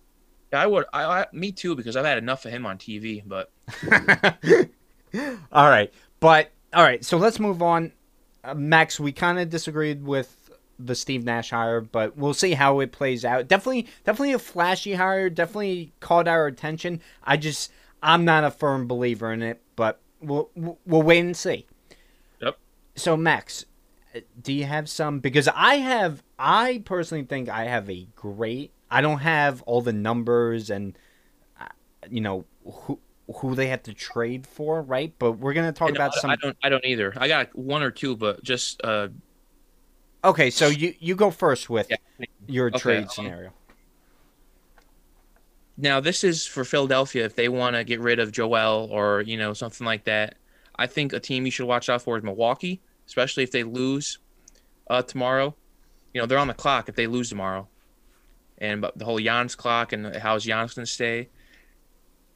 Yeah, 0.52 0.62
I 0.62 0.66
would. 0.66 0.84
I, 0.92 1.04
I 1.04 1.26
me 1.32 1.52
too 1.52 1.74
because 1.74 1.96
I've 1.96 2.04
had 2.04 2.18
enough 2.18 2.44
of 2.44 2.52
him 2.52 2.66
on 2.66 2.78
TV. 2.78 3.22
But 3.26 3.50
all 5.52 5.68
right, 5.68 5.92
but 6.20 6.50
all 6.72 6.82
right. 6.82 7.04
So 7.04 7.16
let's 7.16 7.38
move 7.38 7.62
on. 7.62 7.92
Uh, 8.44 8.54
Max, 8.54 8.98
we 8.98 9.12
kind 9.12 9.38
of 9.38 9.50
disagreed 9.50 10.04
with 10.04 10.50
the 10.78 10.94
Steve 10.94 11.24
Nash 11.24 11.50
hire, 11.50 11.80
but 11.80 12.16
we'll 12.16 12.34
see 12.34 12.52
how 12.52 12.80
it 12.80 12.92
plays 12.92 13.24
out. 13.24 13.48
Definitely, 13.48 13.88
definitely 14.04 14.32
a 14.32 14.38
flashy 14.38 14.94
hire. 14.94 15.28
Definitely 15.28 15.92
caught 16.00 16.28
our 16.28 16.46
attention. 16.46 17.00
I 17.24 17.36
just, 17.36 17.72
I'm 18.02 18.24
not 18.24 18.44
a 18.44 18.50
firm 18.50 18.86
believer 18.86 19.32
in 19.32 19.42
it, 19.42 19.60
but 19.76 20.00
we'll 20.20 20.50
we'll 20.54 21.02
wait 21.02 21.20
and 21.20 21.36
see. 21.36 21.66
Yep. 22.40 22.58
So 22.94 23.16
Max, 23.16 23.64
do 24.40 24.52
you 24.52 24.64
have 24.64 24.88
some? 24.88 25.20
Because 25.20 25.48
I 25.48 25.76
have, 25.76 26.22
I 26.38 26.82
personally 26.84 27.24
think 27.24 27.48
I 27.48 27.64
have 27.64 27.90
a 27.90 28.06
great. 28.14 28.72
I 28.90 29.00
don't 29.00 29.18
have 29.18 29.62
all 29.62 29.82
the 29.82 29.92
numbers 29.92 30.70
and, 30.70 30.96
uh, 31.60 31.66
you 32.10 32.20
know, 32.20 32.44
who 32.64 32.98
who 33.36 33.54
they 33.54 33.66
have 33.68 33.82
to 33.82 33.92
trade 33.92 34.46
for, 34.46 34.80
right? 34.80 35.12
But 35.18 35.32
we're 35.32 35.52
gonna 35.52 35.72
talk 35.72 35.90
about 35.90 36.14
some. 36.14 36.30
I 36.30 36.36
don't. 36.36 36.56
I 36.62 36.68
don't 36.70 36.84
either. 36.84 37.12
I 37.16 37.28
got 37.28 37.54
one 37.56 37.82
or 37.82 37.90
two, 37.90 38.16
but 38.16 38.42
just 38.42 38.82
uh, 38.82 39.08
Okay, 40.24 40.50
so 40.50 40.68
you 40.68 40.94
you 40.98 41.14
go 41.14 41.30
first 41.30 41.68
with 41.70 41.88
Yeah. 41.90 41.96
your 42.46 42.68
Okay, 42.68 42.78
trade 42.78 43.02
um, 43.04 43.08
scenario. 43.08 43.52
now 45.76 46.00
this 46.00 46.24
is 46.24 46.46
for 46.46 46.64
Philadelphia 46.64 47.24
if 47.24 47.36
they 47.36 47.48
want 47.48 47.76
to 47.76 47.84
get 47.84 48.00
rid 48.00 48.18
of 48.18 48.32
Joel 48.32 48.88
or 48.90 49.20
you 49.22 49.36
know 49.36 49.52
something 49.52 49.84
like 49.86 50.04
that. 50.04 50.36
I 50.76 50.86
think 50.86 51.12
a 51.12 51.20
team 51.20 51.44
you 51.44 51.50
should 51.50 51.66
watch 51.66 51.88
out 51.88 52.02
for 52.02 52.16
is 52.16 52.22
Milwaukee, 52.24 52.80
especially 53.06 53.42
if 53.42 53.50
they 53.50 53.62
lose 53.64 54.18
uh, 54.88 55.02
tomorrow. 55.02 55.54
You 56.14 56.20
know 56.22 56.26
they're 56.26 56.38
on 56.38 56.48
the 56.48 56.54
clock 56.54 56.88
if 56.88 56.94
they 56.96 57.06
lose 57.06 57.28
tomorrow, 57.28 57.68
and 58.58 58.84
the 58.96 59.04
whole 59.04 59.20
Giannis 59.20 59.56
clock 59.56 59.92
and 59.92 60.14
how's 60.16 60.44
Giannis 60.44 60.74
going 60.74 60.86
to 60.86 60.86
stay. 60.86 61.28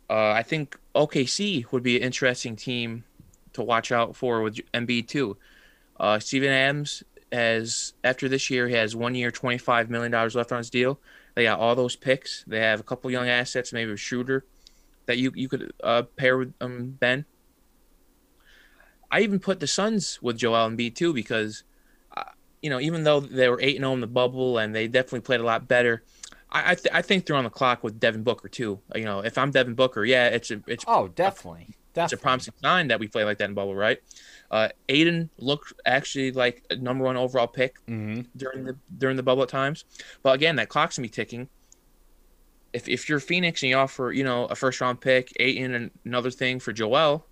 Uh, 0.09 0.31
I 0.31 0.43
think 0.43 0.79
OKC 0.95 1.71
would 1.73 1.83
be 1.83 1.97
an 1.97 2.03
interesting 2.03 2.57
team 2.57 3.05
to 3.55 3.63
watch 3.63 3.93
out 3.93 4.17
for 4.17 4.43
with 4.43 4.57
Embiid 4.73 5.09
too. 5.09 5.37
Uh, 5.99 6.19
Steven 6.19 6.51
Adams 6.51 7.03
has 7.33 7.95
after 8.05 8.29
this 8.29 8.51
year 8.51 8.69
he 8.69 8.75
has 8.75 8.95
one 8.95 9.15
year, 9.15 9.31
twenty 9.31 9.59
five 9.59 9.89
million 9.89 10.13
dollars 10.13 10.35
left 10.35 10.53
on 10.53 10.59
his 10.59 10.71
deal. 10.71 11.01
They 11.35 11.45
got 11.45 11.59
all 11.59 11.75
those 11.75 11.97
picks. 11.97 12.45
They 12.47 12.61
have 12.61 12.81
a 12.81 12.83
couple 12.83 13.11
young 13.11 13.29
assets, 13.29 13.73
maybe 13.73 13.93
a 13.93 13.97
shooter 13.97 14.45
that 15.07 15.19
you 15.19 15.33
you 15.35 15.49
could 15.49 15.73
uh, 15.83 16.03
pair 16.17 16.39
with 16.39 16.55
um, 16.61 16.91
Ben. 17.01 17.25
I 19.11 19.21
even 19.21 19.41
put 19.41 19.61
the 19.61 19.67
Suns 19.67 20.21
with 20.23 20.39
Joel 20.39 20.67
and 20.67 20.79
Embiid 20.79 20.95
too 20.95 21.13
because, 21.13 21.65
uh, 22.17 22.25
you 22.63 22.71
know, 22.71 22.81
even 22.81 23.05
though 23.05 23.21
they 23.21 23.49
were 23.49 23.61
eight 23.61 23.77
and 23.77 23.83
zero 23.83 23.93
in 23.93 24.01
the 24.01 24.07
bubble 24.07 24.59
and 24.59 24.75
they 24.75 24.89
definitely 24.89 25.21
played 25.21 25.41
a 25.41 25.45
lot 25.45 25.69
better, 25.69 26.03
I 26.53 26.73
I, 26.73 26.75
th- 26.77 26.95
I 26.95 27.03
think 27.03 27.27
they're 27.27 27.37
on 27.37 27.45
the 27.45 27.51
clock 27.51 27.83
with 27.85 28.01
Devin 28.01 28.23
Booker 28.25 28.49
too. 28.49 28.81
You 28.95 29.05
know, 29.05 29.21
if 29.21 29.39
I'm 29.39 29.51
Devin 29.51 29.75
Booker, 29.75 30.05
yeah, 30.05 30.29
it's 30.29 30.51
a 30.53 30.63
it's 30.67 30.87
Oh, 30.87 31.09
definitely, 31.09 31.75
it's 32.05 32.13
a 32.13 32.19
promising 32.19 32.55
sign 32.63 32.89
that 32.89 33.01
we 33.01 33.09
play 33.09 33.25
like 33.25 33.39
that 33.39 33.49
in 33.49 33.55
bubble, 33.55 33.75
right? 33.77 33.99
Uh, 34.51 34.69
Ayton 34.89 35.31
looked 35.39 35.73
actually 35.87 36.33
like 36.33 36.65
a 36.71 36.77
number 36.77 37.05
one 37.05 37.17
overall 37.17 37.49
pick 37.49 37.77
hmm 37.89 38.23
during 38.37 38.65
the 38.65 38.79
during 38.99 39.17
the 39.17 39.25
bubble 39.25 39.45
at 39.45 39.51
times. 39.51 39.85
But 40.23 40.35
again, 40.37 40.57
that 40.57 40.69
clock's 40.71 40.99
gonna 40.99 41.07
be 41.07 41.11
ticking. 41.11 41.49
If 42.73 42.89
if 42.89 43.09
you're 43.09 43.21
Phoenix 43.21 43.63
and 43.63 43.71
you 43.71 43.77
offer 43.77 44.13
you 44.13 44.25
know 44.25 44.47
a 44.47 44.55
first 44.57 44.81
round 44.81 45.01
pick, 45.01 45.33
Ayton 45.39 45.75
and 45.75 45.91
another 46.05 46.31
thing 46.31 46.59
for 46.61 46.73
Joel, 46.73 47.27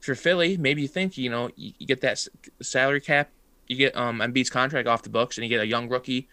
if 0.00 0.08
you're 0.08 0.16
Philly, 0.16 0.56
maybe 0.58 0.82
you 0.82 0.88
think 0.88 1.18
you 1.18 1.30
know 1.30 1.50
you, 1.56 1.72
you 1.78 1.86
get 1.86 2.02
that 2.02 2.12
s- 2.12 2.28
salary 2.62 3.00
cap, 3.00 3.30
you 3.68 3.76
get 3.76 3.96
um 3.96 4.20
Embiid's 4.20 4.50
contract 4.50 4.88
off 4.88 5.02
the 5.02 5.10
books, 5.10 5.38
and 5.38 5.44
you 5.44 5.50
get 5.50 5.62
a 5.62 5.66
young 5.66 5.88
rookie 5.88 6.28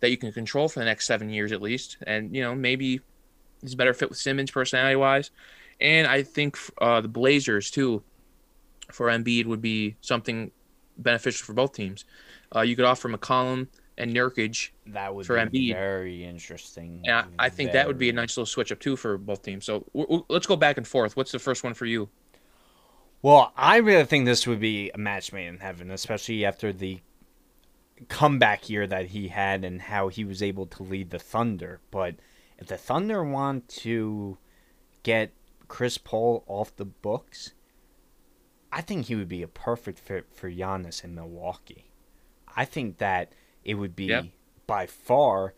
that 0.00 0.10
you 0.10 0.16
can 0.16 0.32
control 0.32 0.68
for 0.68 0.78
the 0.80 0.84
next 0.84 1.06
seven 1.06 1.30
years 1.30 1.52
at 1.52 1.62
least, 1.62 1.98
and 2.06 2.34
you 2.34 2.42
know 2.42 2.54
maybe 2.54 3.00
he's 3.62 3.74
a 3.74 3.76
better 3.76 3.94
fit 3.94 4.08
with 4.10 4.18
Simmons 4.18 4.50
personality 4.50 4.96
wise, 4.96 5.30
and 5.80 6.06
I 6.06 6.22
think 6.22 6.58
uh, 6.80 7.00
the 7.00 7.08
Blazers 7.08 7.70
too 7.70 8.02
for 8.92 9.08
Embiid 9.08 9.46
would 9.46 9.62
be 9.62 9.96
something 10.00 10.50
beneficial 10.98 11.44
for 11.46 11.52
both 11.52 11.72
teams. 11.72 12.04
Uh, 12.54 12.60
you 12.62 12.76
could 12.76 12.84
offer 12.84 13.08
McCollum 13.08 13.68
and 13.96 14.14
Nurkic, 14.14 14.70
That 14.86 15.14
would 15.14 15.26
For 15.26 15.36
be 15.36 15.70
Embiid. 15.70 15.74
very 15.74 16.24
interesting. 16.24 17.02
and 17.04 17.14
I, 17.16 17.24
I 17.38 17.48
think 17.50 17.72
that 17.72 17.86
would 17.86 17.98
be 17.98 18.08
a 18.08 18.12
nice 18.12 18.36
little 18.36 18.46
switch 18.46 18.72
up 18.72 18.80
too 18.80 18.96
for 18.96 19.18
both 19.18 19.42
teams. 19.42 19.64
So 19.66 19.80
w- 19.94 20.06
w- 20.06 20.24
let's 20.28 20.46
go 20.46 20.56
back 20.56 20.78
and 20.78 20.86
forth. 20.86 21.16
What's 21.16 21.32
the 21.32 21.38
first 21.38 21.62
one 21.64 21.74
for 21.74 21.86
you? 21.86 22.08
Well, 23.22 23.52
I 23.56 23.76
really 23.78 24.04
think 24.04 24.24
this 24.24 24.46
would 24.46 24.60
be 24.60 24.90
a 24.94 24.98
match 24.98 25.32
made 25.32 25.46
in 25.48 25.58
heaven, 25.58 25.90
especially 25.90 26.44
after 26.44 26.72
the 26.72 27.00
comeback 28.08 28.68
year 28.68 28.86
that 28.86 29.06
he 29.06 29.28
had 29.28 29.64
and 29.64 29.82
how 29.82 30.08
he 30.08 30.24
was 30.24 30.42
able 30.42 30.66
to 30.66 30.82
lead 30.82 31.10
the 31.10 31.18
Thunder. 31.18 31.80
But 31.90 32.16
if 32.58 32.66
the 32.66 32.76
Thunder 32.76 33.22
want 33.24 33.68
to 33.68 34.38
get 35.02 35.32
Chris 35.68 35.98
Paul 35.98 36.44
off 36.46 36.74
the 36.76 36.84
books, 36.84 37.52
I 38.72 38.80
think 38.80 39.06
he 39.06 39.14
would 39.16 39.28
be 39.28 39.42
a 39.42 39.48
perfect 39.48 39.98
fit 39.98 40.26
for 40.32 40.50
Giannis 40.50 41.02
in 41.04 41.14
Milwaukee. 41.14 41.90
I 42.56 42.64
think 42.64 42.98
that 42.98 43.32
it 43.64 43.74
would 43.74 43.94
be 43.96 44.06
Yeah. 44.06 44.22
by 44.66 44.86
far 44.86 45.54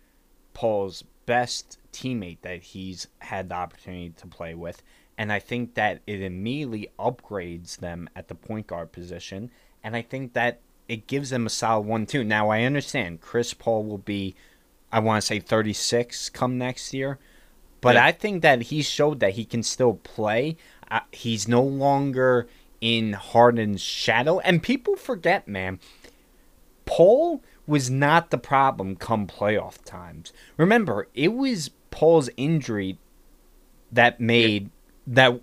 Paul's 0.55 1.03
best 1.27 1.79
teammate 1.93 2.41
that 2.43 2.63
he's 2.63 3.07
had 3.19 3.49
the 3.49 3.55
opportunity 3.55 4.11
to 4.11 4.27
play 4.27 4.55
with. 4.55 4.83
And 5.17 5.33
I 5.33 5.39
think 5.39 5.75
that 5.75 6.01
it 6.07 6.21
immediately 6.21 6.89
upgrades 6.99 7.77
them 7.79 8.09
at 8.17 8.29
the 8.29 8.35
point 8.35 8.67
guard 8.67 8.93
position. 8.93 9.51
And 9.85 9.95
I 9.95 10.03
think 10.03 10.33
that 10.33 10.61
it 10.93 11.07
gives 11.07 11.31
them 11.31 11.47
a 11.47 11.51
solid 11.51 11.87
one, 11.87 12.05
too. 12.05 12.23
Now, 12.23 12.51
I 12.51 12.65
understand 12.65 13.23
Chris 13.23 13.55
Paul 13.55 13.85
will 13.85 13.97
be, 13.97 14.35
I 14.93 14.99
want 14.99 15.23
to 15.23 15.27
say 15.27 15.41
36 15.41 16.29
come 16.29 16.59
next 16.59 16.93
year. 16.93 17.19
But 17.81 17.95
Yeah. 17.95 18.05
I 18.05 18.13
think 18.13 18.43
that 18.43 18.63
he 18.65 18.83
showed 18.83 19.21
that 19.21 19.33
he 19.33 19.47
can 19.47 19.63
still 19.63 19.95
play. 19.95 20.59
Uh, 20.91 21.01
he's 21.11 21.49
no 21.49 21.63
longer 21.63 22.47
in 22.83 23.15
Harden's 23.15 23.81
shadow. 23.81 24.39
And 24.41 24.63
people 24.63 24.97
forget, 24.97 25.49
man, 25.49 25.81
Paul 26.85 27.43
was 27.67 27.89
not 27.89 28.31
the 28.31 28.39
problem 28.39 28.97
come 28.97 29.27
playoff 29.27 29.83
times. 29.85 30.33
Remember, 30.59 31.09
it 31.15 31.33
was 31.33 31.71
Paul's 31.91 32.29
injury 32.37 32.99
that 33.91 34.21
made 34.21 34.69
that 35.07 35.41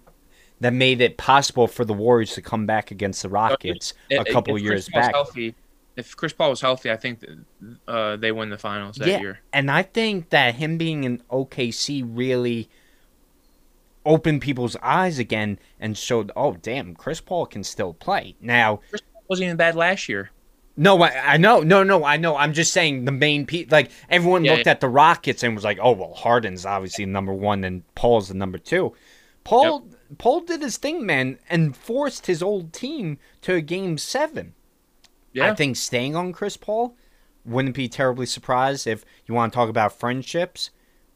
that 0.61 0.73
made 0.73 0.99
it 1.01 1.17
possible 1.17 1.67
for 1.67 1.85
the 1.85 1.93
Warriors 1.93 2.33
to 2.33 2.41
come 2.41 2.65
back 2.65 2.91
against 2.91 3.21
the 3.21 3.29
Rockets 3.29 3.93
a 4.11 4.21
If- 4.21 4.27
couple 4.27 4.55
if 4.57 4.61
years 4.63 4.85
Chris 4.85 4.89
Paul's 4.93 5.05
back. 5.05 5.15
Healthy, 5.15 5.55
if 5.95 6.15
Chris 6.15 6.33
Paul 6.33 6.49
was 6.51 6.61
healthy, 6.61 6.91
I 6.91 6.95
think 6.97 7.23
uh, 7.87 8.15
they 8.17 8.31
win 8.31 8.49
the 8.49 8.57
finals 8.57 8.95
that 8.97 9.07
yeah, 9.07 9.19
year. 9.19 9.39
and 9.53 9.69
I 9.71 9.83
think 9.83 10.29
that 10.29 10.55
him 10.55 10.77
being 10.77 11.03
in 11.03 11.21
OKC 11.29 12.03
really 12.05 12.69
opened 14.05 14.41
people's 14.41 14.75
eyes 14.81 15.19
again 15.19 15.59
and 15.79 15.97
showed, 15.97 16.31
oh 16.35 16.53
damn, 16.61 16.95
Chris 16.95 17.21
Paul 17.21 17.45
can 17.45 17.63
still 17.63 17.93
play. 17.93 18.35
Now, 18.41 18.77
Chris 18.89 19.01
Paul 19.01 19.23
wasn't 19.29 19.45
even 19.45 19.57
bad 19.57 19.75
last 19.75 20.07
year. 20.09 20.31
No, 20.77 21.01
I, 21.03 21.33
I 21.33 21.37
know, 21.37 21.59
no, 21.59 21.83
no, 21.83 22.05
I 22.05 22.15
know. 22.15 22.37
I'm 22.37 22.53
just 22.53 22.71
saying 22.71 23.03
the 23.03 23.11
main 23.11 23.45
pe 23.45 23.65
Like 23.69 23.91
everyone 24.09 24.45
Yeah, 24.45 24.53
looked 24.53 24.67
at 24.67 24.79
the 24.79 24.87
Rockets 24.87 25.43
and 25.43 25.53
was 25.53 25.65
like, 25.65 25.77
"Oh 25.81 25.91
well, 25.91 26.13
Harden's 26.13 26.65
obviously 26.65 27.05
number 27.05 27.33
one 27.33 27.65
and 27.65 27.83
Paul's 27.95 28.29
the 28.29 28.33
number 28.33 28.57
two. 28.57 28.95
Paul, 29.43 29.85
Paul 30.17 30.41
did 30.41 30.61
his 30.61 30.77
thing, 30.77 31.05
man, 31.05 31.37
and 31.49 31.75
forced 31.75 32.25
his 32.25 32.41
old 32.41 32.73
team 32.73 33.19
to 33.41 33.55
a 33.55 33.61
game 33.61 33.97
seven. 33.97 34.53
Yeah, 35.33 35.51
I 35.51 35.55
think 35.55 35.75
staying 35.75 36.15
on 36.15 36.33
Chris 36.33 36.57
Paul 36.57 36.95
wouldn't 37.45 37.75
be 37.75 37.87
terribly 37.87 38.25
surprised 38.25 38.87
if 38.87 39.05
you 39.25 39.35
want 39.35 39.53
to 39.53 39.55
talk 39.55 39.69
about 39.69 39.93
friendships. 39.93 40.71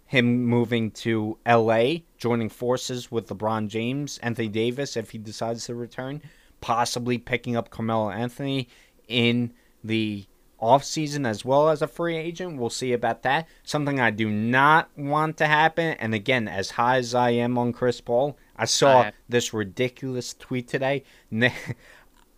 Him 0.06 0.46
moving 0.46 0.92
to 0.92 1.40
L.A., 1.46 2.06
joining 2.18 2.50
forces 2.50 3.12
with 3.12 3.28
LeBron 3.28 3.68
James, 3.68 4.20
Anthony 4.20 4.48
Davis, 4.48 4.96
if 4.96 5.10
he 5.10 5.18
decides 5.18 5.66
to 5.66 5.76
return, 5.76 6.22
possibly 6.62 7.18
picking 7.18 7.56
up 7.56 7.72
Carmelo 7.72 8.12
Anthony 8.12 8.70
in 9.08 9.54
the 9.84 10.26
offseason 10.62 11.28
as 11.28 11.44
well 11.44 11.70
as 11.70 11.82
a 11.82 11.88
free 11.88 12.16
agent. 12.16 12.58
We'll 12.58 12.70
see 12.70 12.94
about 12.94 13.24
that. 13.24 13.48
Something 13.64 14.00
I 14.00 14.12
do 14.12 14.30
not 14.30 14.90
want 14.96 15.38
to 15.38 15.48
happen. 15.48 15.98
And 16.00 16.14
again, 16.14 16.48
as 16.48 16.72
high 16.72 16.98
as 16.98 17.16
I 17.16 17.32
am 17.32 17.58
on 17.58 17.74
Chris 17.74 18.00
Paul, 18.00 18.38
I 18.56 18.66
saw 18.66 19.02
I- 19.02 19.14
this 19.30 19.54
ridiculous 19.54 20.34
tweet 20.34 20.68
today. 20.68 21.04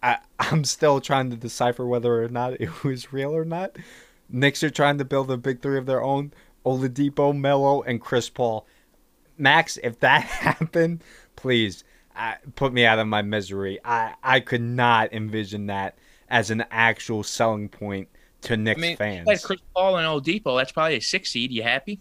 I, 0.03 0.18
I'm 0.39 0.63
still 0.63 1.01
trying 1.01 1.32
to 1.32 1.36
decipher 1.36 1.86
whether 1.86 2.24
or 2.24 2.30
not 2.30 2.59
it 2.61 2.84
was 2.84 3.11
real 3.11 3.36
or 3.36 3.45
not. 3.45 3.76
Knicks 4.30 4.63
are 4.63 4.70
trying 4.70 4.97
to 4.99 5.05
build 5.05 5.32
a 5.32 5.38
big 5.38 5.61
three 5.61 5.78
of 5.78 5.86
their 5.86 6.03
own. 6.03 6.32
Oladipo, 6.66 7.36
Melo, 7.38 7.82
and 7.84 8.01
Chris 8.01 8.30
Paul. 8.30 8.66
Max, 9.38 9.78
if 9.84 9.99
that 9.99 10.22
happened, 10.24 11.03
please 11.36 11.84
uh, 12.16 12.36
put 12.55 12.74
me 12.74 12.86
out 12.86 12.99
of 12.99 13.07
my 13.07 13.22
misery. 13.22 13.80
I, 13.84 14.13
I 14.24 14.39
could 14.39 14.61
not 14.61 15.13
envision 15.13 15.68
that 15.68 15.97
as 16.30 16.49
an 16.49 16.66
actual 16.72 17.24
selling 17.24 17.70
point 17.70 18.07
to 18.41 18.53
I 18.53 18.57
Knicks 18.57 18.82
mean, 18.82 18.97
fans. 18.97 19.28
like 19.28 19.41
Chris 19.43 19.59
Paul 19.76 19.97
and 19.97 20.07
Oladipo, 20.07 20.57
that's 20.57 20.72
probably 20.72 20.95
a 20.97 21.01
six 21.01 21.32
seed. 21.32 21.51
You 21.51 21.63
happy? 21.63 21.99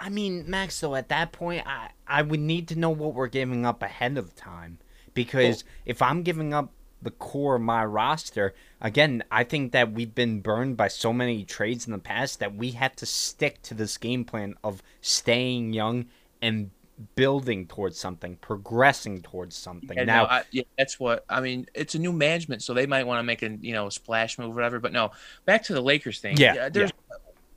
I, 0.00 0.08
mean, 0.08 0.44
Max, 0.48 0.80
though, 0.80 0.94
at 0.94 1.08
that 1.08 1.32
point, 1.32 1.66
I, 1.66 1.90
I 2.06 2.22
would 2.22 2.40
need 2.40 2.68
to 2.68 2.78
know 2.78 2.90
what 2.90 3.14
we're 3.14 3.28
giving 3.28 3.66
up 3.66 3.82
ahead 3.82 4.16
of 4.16 4.34
time. 4.34 4.78
Because 5.14 5.64
oh. 5.66 5.70
if 5.86 6.02
I'm 6.02 6.22
giving 6.22 6.54
up 6.54 6.70
the 7.02 7.10
core 7.10 7.56
of 7.56 7.62
my 7.62 7.84
roster, 7.84 8.54
again, 8.80 9.24
I 9.30 9.44
think 9.44 9.72
that 9.72 9.92
we've 9.92 10.14
been 10.14 10.40
burned 10.40 10.76
by 10.76 10.88
so 10.88 11.12
many 11.12 11.44
trades 11.44 11.86
in 11.86 11.92
the 11.92 11.98
past 11.98 12.40
that 12.40 12.54
we 12.54 12.72
have 12.72 12.94
to 12.96 13.06
stick 13.06 13.62
to 13.62 13.74
this 13.74 13.96
game 13.96 14.24
plan 14.24 14.54
of 14.62 14.82
staying 15.00 15.72
young 15.72 16.06
and 16.40 16.70
building 17.14 17.66
towards 17.66 17.98
something, 17.98 18.36
progressing 18.36 19.22
towards 19.22 19.56
something. 19.56 19.96
Yeah, 19.96 20.04
now, 20.04 20.22
no, 20.24 20.28
I, 20.28 20.42
yeah, 20.50 20.62
that's 20.76 20.98
what 20.98 21.24
I 21.28 21.40
mean. 21.40 21.66
It's 21.74 21.94
a 21.94 21.98
new 21.98 22.12
management, 22.12 22.62
so 22.62 22.74
they 22.74 22.86
might 22.86 23.06
want 23.06 23.20
to 23.20 23.22
make 23.22 23.42
a 23.42 23.50
you 23.60 23.72
know 23.72 23.86
a 23.86 23.90
splash 23.90 24.38
move, 24.38 24.50
or 24.50 24.54
whatever. 24.54 24.80
But 24.80 24.92
no, 24.92 25.12
back 25.44 25.62
to 25.64 25.74
the 25.74 25.80
Lakers 25.80 26.20
thing. 26.20 26.36
Yeah, 26.36 26.68
there's 26.68 26.92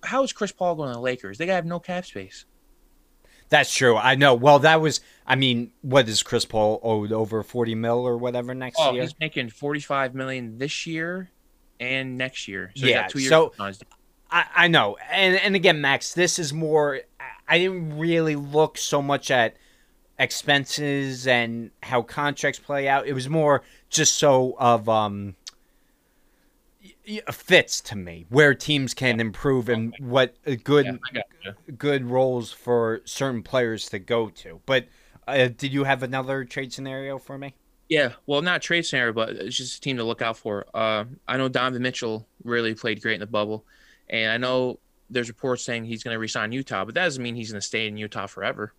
how 0.03 0.23
is 0.23 0.33
Chris 0.33 0.51
Paul 0.51 0.75
going 0.75 0.89
to 0.89 0.95
the 0.95 1.01
Lakers? 1.01 1.37
They 1.37 1.45
gotta 1.45 1.55
have 1.55 1.65
no 1.65 1.79
cap 1.79 2.05
space. 2.05 2.45
That's 3.49 3.73
true. 3.73 3.97
I 3.97 4.15
know. 4.15 4.33
Well, 4.33 4.59
that 4.59 4.79
was. 4.79 5.01
I 5.27 5.35
mean, 5.35 5.71
what 5.81 6.07
is 6.07 6.23
Chris 6.23 6.45
Paul 6.45 6.79
owed 6.83 7.11
over 7.11 7.43
forty 7.43 7.75
mil 7.75 7.99
or 7.99 8.17
whatever 8.17 8.53
next 8.53 8.77
oh, 8.79 8.93
year? 8.93 9.01
he's 9.03 9.15
making 9.19 9.49
forty 9.49 9.81
five 9.81 10.15
million 10.15 10.57
this 10.57 10.87
year 10.87 11.29
and 11.79 12.17
next 12.17 12.47
year. 12.47 12.71
So 12.75 12.85
Yeah, 12.85 13.07
two 13.07 13.19
years 13.19 13.29
so- 13.29 13.53
I, 14.29 14.45
I 14.55 14.67
know. 14.69 14.97
And 15.11 15.35
and 15.35 15.55
again, 15.55 15.81
Max, 15.81 16.13
this 16.13 16.39
is 16.39 16.53
more. 16.53 17.01
I 17.47 17.57
didn't 17.57 17.97
really 17.97 18.37
look 18.37 18.77
so 18.77 19.01
much 19.01 19.29
at 19.29 19.57
expenses 20.17 21.27
and 21.27 21.71
how 21.83 22.03
contracts 22.03 22.59
play 22.59 22.87
out. 22.87 23.07
It 23.07 23.13
was 23.13 23.27
more 23.27 23.63
just 23.89 24.15
so 24.15 24.55
of 24.57 24.87
um 24.87 25.35
fits 27.31 27.81
to 27.81 27.95
me 27.95 28.25
where 28.29 28.53
teams 28.53 28.93
can 28.93 29.19
improve 29.19 29.69
and 29.69 29.95
what 29.99 30.35
good 30.63 30.85
yeah, 30.85 30.91
I 31.09 31.13
got 31.13 31.25
you. 31.43 31.73
good 31.73 32.05
roles 32.05 32.51
for 32.51 33.01
certain 33.05 33.43
players 33.43 33.89
to 33.89 33.99
go 33.99 34.29
to. 34.29 34.61
But 34.65 34.87
uh, 35.27 35.49
did 35.49 35.73
you 35.73 35.83
have 35.83 36.03
another 36.03 36.45
trade 36.45 36.73
scenario 36.73 37.17
for 37.17 37.37
me? 37.37 37.55
Yeah, 37.89 38.13
well, 38.25 38.41
not 38.41 38.61
trade 38.61 38.85
scenario, 38.85 39.11
but 39.11 39.31
it's 39.31 39.57
just 39.57 39.77
a 39.77 39.81
team 39.81 39.97
to 39.97 40.03
look 40.03 40.21
out 40.21 40.37
for. 40.37 40.65
Uh, 40.73 41.05
I 41.27 41.37
know 41.37 41.49
Donovan 41.49 41.81
Mitchell 41.81 42.25
really 42.43 42.73
played 42.73 43.01
great 43.01 43.15
in 43.15 43.19
the 43.19 43.27
bubble, 43.27 43.65
and 44.09 44.31
I 44.31 44.37
know 44.37 44.79
there's 45.09 45.27
reports 45.27 45.63
saying 45.63 45.83
he's 45.83 46.03
going 46.03 46.15
to 46.15 46.19
resign 46.19 46.53
Utah, 46.53 46.85
but 46.85 46.95
that 46.95 47.03
doesn't 47.03 47.21
mean 47.21 47.35
he's 47.35 47.51
going 47.51 47.59
to 47.59 47.67
stay 47.67 47.87
in 47.87 47.97
Utah 47.97 48.27
forever. 48.27 48.73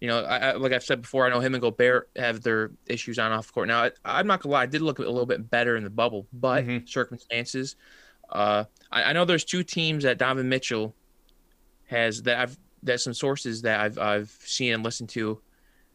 You 0.00 0.08
know, 0.08 0.20
I, 0.24 0.36
I, 0.38 0.52
like 0.52 0.72
I've 0.72 0.84
said 0.84 1.00
before, 1.00 1.26
I 1.26 1.30
know 1.30 1.40
him 1.40 1.54
and 1.54 1.62
Gobert 1.62 2.10
have 2.16 2.42
their 2.42 2.70
issues 2.86 3.18
on 3.18 3.32
off 3.32 3.52
court. 3.52 3.66
Now, 3.68 3.84
I, 3.84 3.90
I'm 4.04 4.26
not 4.26 4.42
gonna 4.42 4.52
lie, 4.52 4.62
I 4.62 4.66
did 4.66 4.82
look 4.82 4.98
a 4.98 5.02
little 5.02 5.24
bit 5.26 5.50
better 5.50 5.76
in 5.76 5.84
the 5.84 5.90
bubble, 5.90 6.26
but 6.32 6.64
Mhm. 6.64 6.88
circumstances. 6.88 7.76
Uh, 8.28 8.64
I, 8.92 9.04
I 9.04 9.12
know 9.12 9.24
there's 9.24 9.44
two 9.44 9.62
teams 9.62 10.04
that 10.04 10.18
Donovan 10.18 10.48
Mitchell 10.48 10.94
has 11.86 12.22
that 12.22 12.38
I've 12.38 12.58
that 12.82 13.00
some 13.00 13.14
sources 13.14 13.62
that 13.62 13.80
I've 13.80 13.98
I've 13.98 14.30
seen 14.44 14.74
and 14.74 14.82
listened 14.84 15.08
to 15.10 15.40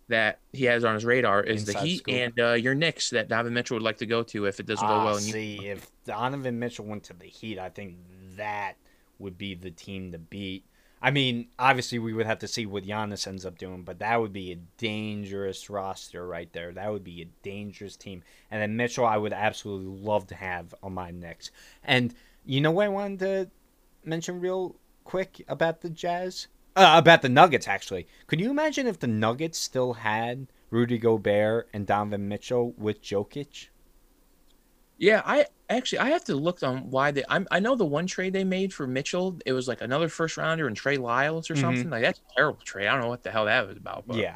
that 0.07 0.39
he 0.51 0.65
has 0.65 0.83
on 0.83 0.95
his 0.95 1.05
radar 1.05 1.41
is 1.43 1.65
the 1.65 1.73
Heat 1.73 1.99
scoop. 1.99 2.13
and 2.13 2.39
uh, 2.39 2.53
your 2.53 2.73
Knicks 2.75 3.11
that 3.11 3.27
Donovan 3.29 3.53
Mitchell 3.53 3.75
would 3.75 3.83
like 3.83 3.97
to 3.97 4.05
go 4.05 4.23
to 4.23 4.45
if 4.45 4.59
it 4.59 4.65
doesn't 4.65 4.85
go 4.87 4.93
Ah, 4.95 5.03
well. 5.05 5.17
See, 5.19 5.69
if 5.69 5.89
Donovan 6.05 6.59
Mitchell 6.59 6.85
went 6.85 7.03
to 7.05 7.13
the 7.13 7.27
Heat, 7.27 7.59
I 7.59 7.69
think 7.69 7.97
that 8.35 8.73
would 9.19 9.37
be 9.37 9.53
the 9.53 9.71
team 9.71 10.11
to 10.11 10.17
beat. 10.17 10.65
I 11.01 11.09
mean, 11.09 11.47
obviously, 11.57 11.97
we 11.97 12.13
would 12.13 12.27
have 12.27 12.39
to 12.39 12.47
see 12.47 12.67
what 12.67 12.85
Giannis 12.85 13.25
ends 13.25 13.45
up 13.45 13.57
doing, 13.57 13.83
but 13.83 13.99
that 13.99 14.21
would 14.21 14.33
be 14.33 14.51
a 14.51 14.59
dangerous 14.77 15.69
roster 15.69 16.27
right 16.27 16.51
there. 16.53 16.71
That 16.71 16.91
would 16.91 17.03
be 17.03 17.21
a 17.23 17.29
dangerous 17.41 17.95
team. 17.95 18.23
And 18.51 18.61
then 18.61 18.75
Mitchell, 18.75 19.05
I 19.05 19.17
would 19.17 19.33
absolutely 19.33 19.99
love 19.99 20.27
to 20.27 20.35
have 20.35 20.75
on 20.83 20.93
my 20.93 21.09
Knicks. 21.09 21.49
And 21.83 22.13
you 22.45 22.61
know 22.61 22.71
what 22.71 22.85
I 22.85 22.89
wanted 22.89 23.19
to 23.19 23.49
mention 24.03 24.39
real 24.39 24.75
quick 25.03 25.43
about 25.47 25.81
the 25.81 25.89
Jazz? 25.89 26.47
Uh, 26.75 26.93
about 26.95 27.23
the 27.23 27.29
Nuggets, 27.29 27.67
actually. 27.67 28.07
Could 28.27 28.39
you 28.39 28.51
imagine 28.51 28.85
if 28.85 28.99
the 28.99 29.07
Nuggets 29.07 29.57
still 29.57 29.93
had 29.93 30.47
Rudy 30.69 30.99
Gobert 30.99 31.67
and 31.73 31.87
Donovan 31.87 32.27
Mitchell 32.27 32.73
with 32.77 33.01
Jokic? 33.01 33.69
Yeah, 34.97 35.23
I 35.25 35.47
actually 35.75 35.99
I 35.99 36.09
have 36.09 36.23
to 36.25 36.35
look 36.35 36.63
on 36.63 36.89
why 36.89 37.11
they. 37.11 37.23
I'm, 37.29 37.47
I 37.51 37.59
know 37.59 37.75
the 37.75 37.85
one 37.85 38.07
trade 38.07 38.33
they 38.33 38.43
made 38.43 38.73
for 38.73 38.87
Mitchell, 38.87 39.37
it 39.45 39.53
was 39.53 39.67
like 39.67 39.81
another 39.81 40.09
first 40.09 40.37
rounder 40.37 40.67
and 40.67 40.75
Trey 40.75 40.97
Lyles 40.97 41.49
or 41.49 41.55
Mhm. 41.55 41.61
something. 41.61 41.89
Like 41.89 42.03
that's 42.03 42.19
a 42.19 42.35
terrible 42.35 42.61
trade. 42.63 42.87
I 42.87 42.93
don't 42.93 43.01
know 43.01 43.09
what 43.09 43.23
the 43.23 43.31
hell 43.31 43.45
that 43.45 43.67
was 43.67 43.77
about. 43.77 44.05
But 44.07 44.17
Yeah. 44.17 44.35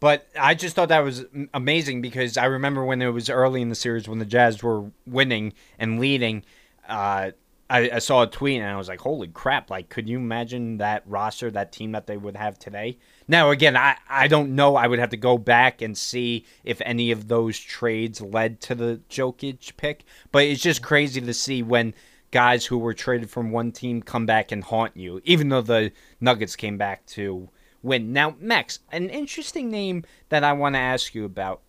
But 0.00 0.26
I 0.38 0.54
just 0.54 0.74
thought 0.74 0.88
that 0.88 1.04
was 1.04 1.24
amazing 1.54 2.02
because 2.02 2.36
I 2.36 2.46
remember 2.46 2.84
when 2.84 3.00
it 3.00 3.06
was 3.10 3.30
early 3.30 3.62
in 3.62 3.68
the 3.68 3.76
series 3.76 4.08
when 4.08 4.18
the 4.18 4.24
Jazz 4.24 4.60
were 4.60 4.90
winning 5.06 5.52
and 5.78 6.00
leading, 6.00 6.44
uh, 6.88 7.30
I, 7.72 7.90
I 7.94 7.98
saw 8.00 8.22
a 8.22 8.26
tweet 8.26 8.60
and 8.60 8.68
I 8.68 8.76
was 8.76 8.88
like, 8.88 9.00
holy 9.00 9.28
crap. 9.28 9.70
Like, 9.70 9.88
could 9.88 10.06
you 10.06 10.18
imagine 10.18 10.76
that 10.76 11.04
roster, 11.06 11.50
that 11.50 11.72
team 11.72 11.92
that 11.92 12.06
they 12.06 12.18
would 12.18 12.36
have 12.36 12.58
today? 12.58 12.98
Now, 13.26 13.48
again, 13.48 13.78
I, 13.78 13.96
I 14.10 14.28
don't 14.28 14.54
know. 14.54 14.76
I 14.76 14.86
would 14.86 14.98
have 14.98 15.08
to 15.10 15.16
go 15.16 15.38
back 15.38 15.80
and 15.80 15.96
see 15.96 16.44
if 16.64 16.82
any 16.84 17.12
of 17.12 17.28
those 17.28 17.58
trades 17.58 18.20
led 18.20 18.60
to 18.62 18.74
the 18.74 19.00
Jokic 19.08 19.74
pick. 19.78 20.04
But 20.30 20.44
it's 20.44 20.60
just 20.60 20.82
crazy 20.82 21.22
to 21.22 21.32
see 21.32 21.62
when 21.62 21.94
guys 22.30 22.66
who 22.66 22.76
were 22.76 22.92
traded 22.92 23.30
from 23.30 23.50
one 23.50 23.72
team 23.72 24.02
come 24.02 24.26
back 24.26 24.52
and 24.52 24.62
haunt 24.62 24.94
you, 24.94 25.22
even 25.24 25.48
though 25.48 25.62
the 25.62 25.92
Nuggets 26.20 26.56
came 26.56 26.76
back 26.76 27.06
to 27.06 27.48
win. 27.82 28.12
Now, 28.12 28.36
Max, 28.38 28.80
an 28.92 29.08
interesting 29.08 29.70
name 29.70 30.04
that 30.28 30.44
I 30.44 30.52
want 30.52 30.74
to 30.74 30.78
ask 30.78 31.14
you 31.14 31.24
about. 31.24 31.62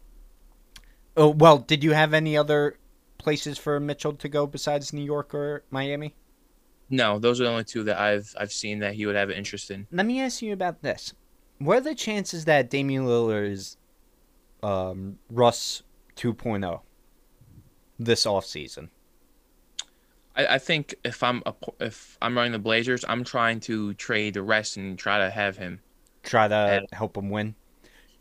Oh, 1.16 1.30
well, 1.30 1.60
did 1.60 1.82
you 1.82 1.94
have 1.94 2.14
any 2.14 2.36
other 2.36 2.76
places 3.24 3.58
for 3.58 3.80
Mitchell 3.80 4.14
to 4.14 4.30
go 4.30 4.46
besides 4.46 4.94
New 4.94 5.04
York 5.04 5.34
or 5.34 5.64
Miami? 5.72 6.16
no, 6.90 7.18
those 7.18 7.40
are 7.42 7.46
the 7.46 7.50
only 7.50 7.64
two 7.64 7.84
that 7.86 7.98
I've 8.00 8.36
I've 8.40 8.52
seen 8.52 8.80
that 8.80 8.94
he 8.94 9.06
would 9.06 9.16
have 9.16 9.30
an 9.30 9.36
interest 9.38 9.72
in. 9.72 9.88
Let 9.92 10.06
me 10.06 10.22
ask 10.22 10.42
you 10.42 10.54
about 10.54 10.82
this. 10.84 11.14
What 11.58 11.78
are 11.78 11.82
the 11.82 11.96
chances 11.96 12.46
that 12.46 12.70
Damian 12.70 13.06
Lillard 13.06 13.50
is 13.50 13.78
um, 14.62 15.18
Russ 15.30 15.82
2.0 16.18 16.82
this 17.98 18.26
offseason? 18.26 18.90
I, 20.36 20.46
I 20.56 20.58
think 20.60 20.94
if 21.04 21.24
I'm 21.24 21.42
a, 21.46 21.54
if 21.80 22.18
I'm 22.22 22.36
running 22.36 22.52
the 22.52 22.60
Blazers, 22.60 23.06
I'm 23.08 23.24
trying 23.24 23.60
to 23.62 23.94
trade 23.96 24.34
the 24.36 24.44
rest 24.44 24.78
and 24.78 24.98
try 25.00 25.20
to 25.20 25.30
have 25.30 25.58
him. 25.58 25.80
Try 26.22 26.48
to 26.48 26.56
And- 26.56 26.88
help 26.92 27.18
him 27.18 27.30
win? 27.30 27.56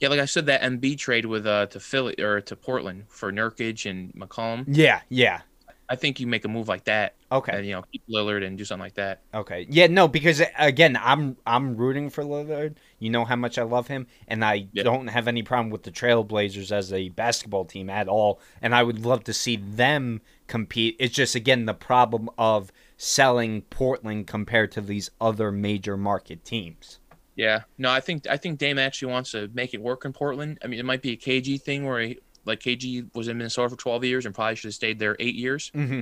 Yeah, 0.03 0.09
like 0.09 0.18
I 0.18 0.24
said, 0.24 0.46
that 0.46 0.62
Embiid 0.62 0.98
trade 0.98 1.26
with 1.26 1.46
uh 1.46 1.66
to 1.66 1.78
Philly 1.78 2.16
or 2.20 2.40
to 2.40 2.57
Portland 2.57 3.05
for 3.09 3.30
Nurkic 3.32 3.88
and 3.88 4.12
McCollum. 4.14 4.64
Yeah, 4.66 5.00
yeah. 5.09 5.42
I 5.88 5.94
think 5.94 6.18
you 6.20 6.26
make 6.26 6.44
a 6.44 6.48
move 6.48 6.68
like 6.68 6.84
that, 6.84 7.14
Okay. 7.30 7.53
and 7.55 7.66
you 7.66 7.72
know, 7.72 7.82
keep 7.92 8.03
Lillard 8.09 8.44
and 8.44 8.57
do 8.57 8.64
something 8.64 8.82
like 8.82 8.94
that. 8.94 9.20
Okay. 9.34 9.66
Yeah, 9.68 9.88
no, 9.88 10.09
because 10.09 10.42
again, 10.59 10.98
I'm 11.00 11.36
I'm 11.46 11.76
rooting 11.76 12.11
for 12.11 12.24
Lillard. 12.24 12.76
You 12.98 13.11
know 13.11 13.24
how 13.24 13.36
much 13.36 13.59
I 13.59 13.62
love 13.62 13.86
him, 13.86 14.09
and 14.26 14.44
I 14.44 14.66
Yeah. 14.72 14.82
don't 14.82 15.07
have 15.07 15.28
any 15.28 15.44
problem 15.44 15.70
with 15.70 15.84
the 15.84 15.92
Trailblazers 15.92 16.72
as 16.72 16.92
a 16.92 17.11
basketball 17.11 17.64
team 17.66 17.88
at 17.88 18.09
all. 18.09 18.40
And 18.61 18.74
I 18.74 18.82
would 18.82 19.05
love 19.05 19.22
to 19.24 19.32
see 19.32 19.55
them 19.57 20.20
compete. 20.48 20.96
It's 20.98 21.14
just 21.14 21.36
again 21.36 21.66
the 21.66 21.74
problem 21.74 22.28
of 22.36 22.72
selling 22.96 23.62
Portland 23.62 24.26
compared 24.26 24.72
to 24.72 24.80
these 24.80 25.11
other 25.20 25.53
major 25.53 25.96
market 25.96 26.44
teams. 26.44 26.98
Yeah, 27.37 27.62
no, 27.78 27.91
I 27.91 28.01
think 28.01 28.26
I 28.28 28.37
think 28.37 28.59
Dame 28.59 28.78
actually 28.78 29.12
wants 29.12 29.30
to 29.33 29.49
make 29.55 29.72
it 29.74 29.80
work 29.80 30.05
in 30.05 30.12
Portland. 30.12 30.59
I 30.62 30.66
mean, 30.66 30.78
it 30.78 30.85
might 30.85 31.01
be 31.03 31.12
a 31.12 31.16
KG 31.16 31.61
thing 31.61 31.87
where 31.87 32.01
he, 32.01 32.18
like 32.45 32.61
KG 32.61 33.09
was 33.14 33.28
in 33.28 33.39
Minnesota 33.39 33.70
for 33.70 33.76
12 33.76 34.05
years 34.05 34.26
and 34.26 34.35
probably 34.35 34.57
should 34.57 34.68
have 34.68 34.74
stayed 34.74 34.99
there 34.99 35.16
eight 35.18 35.35
years, 35.35 35.70
Mm-hmm. 35.74 36.01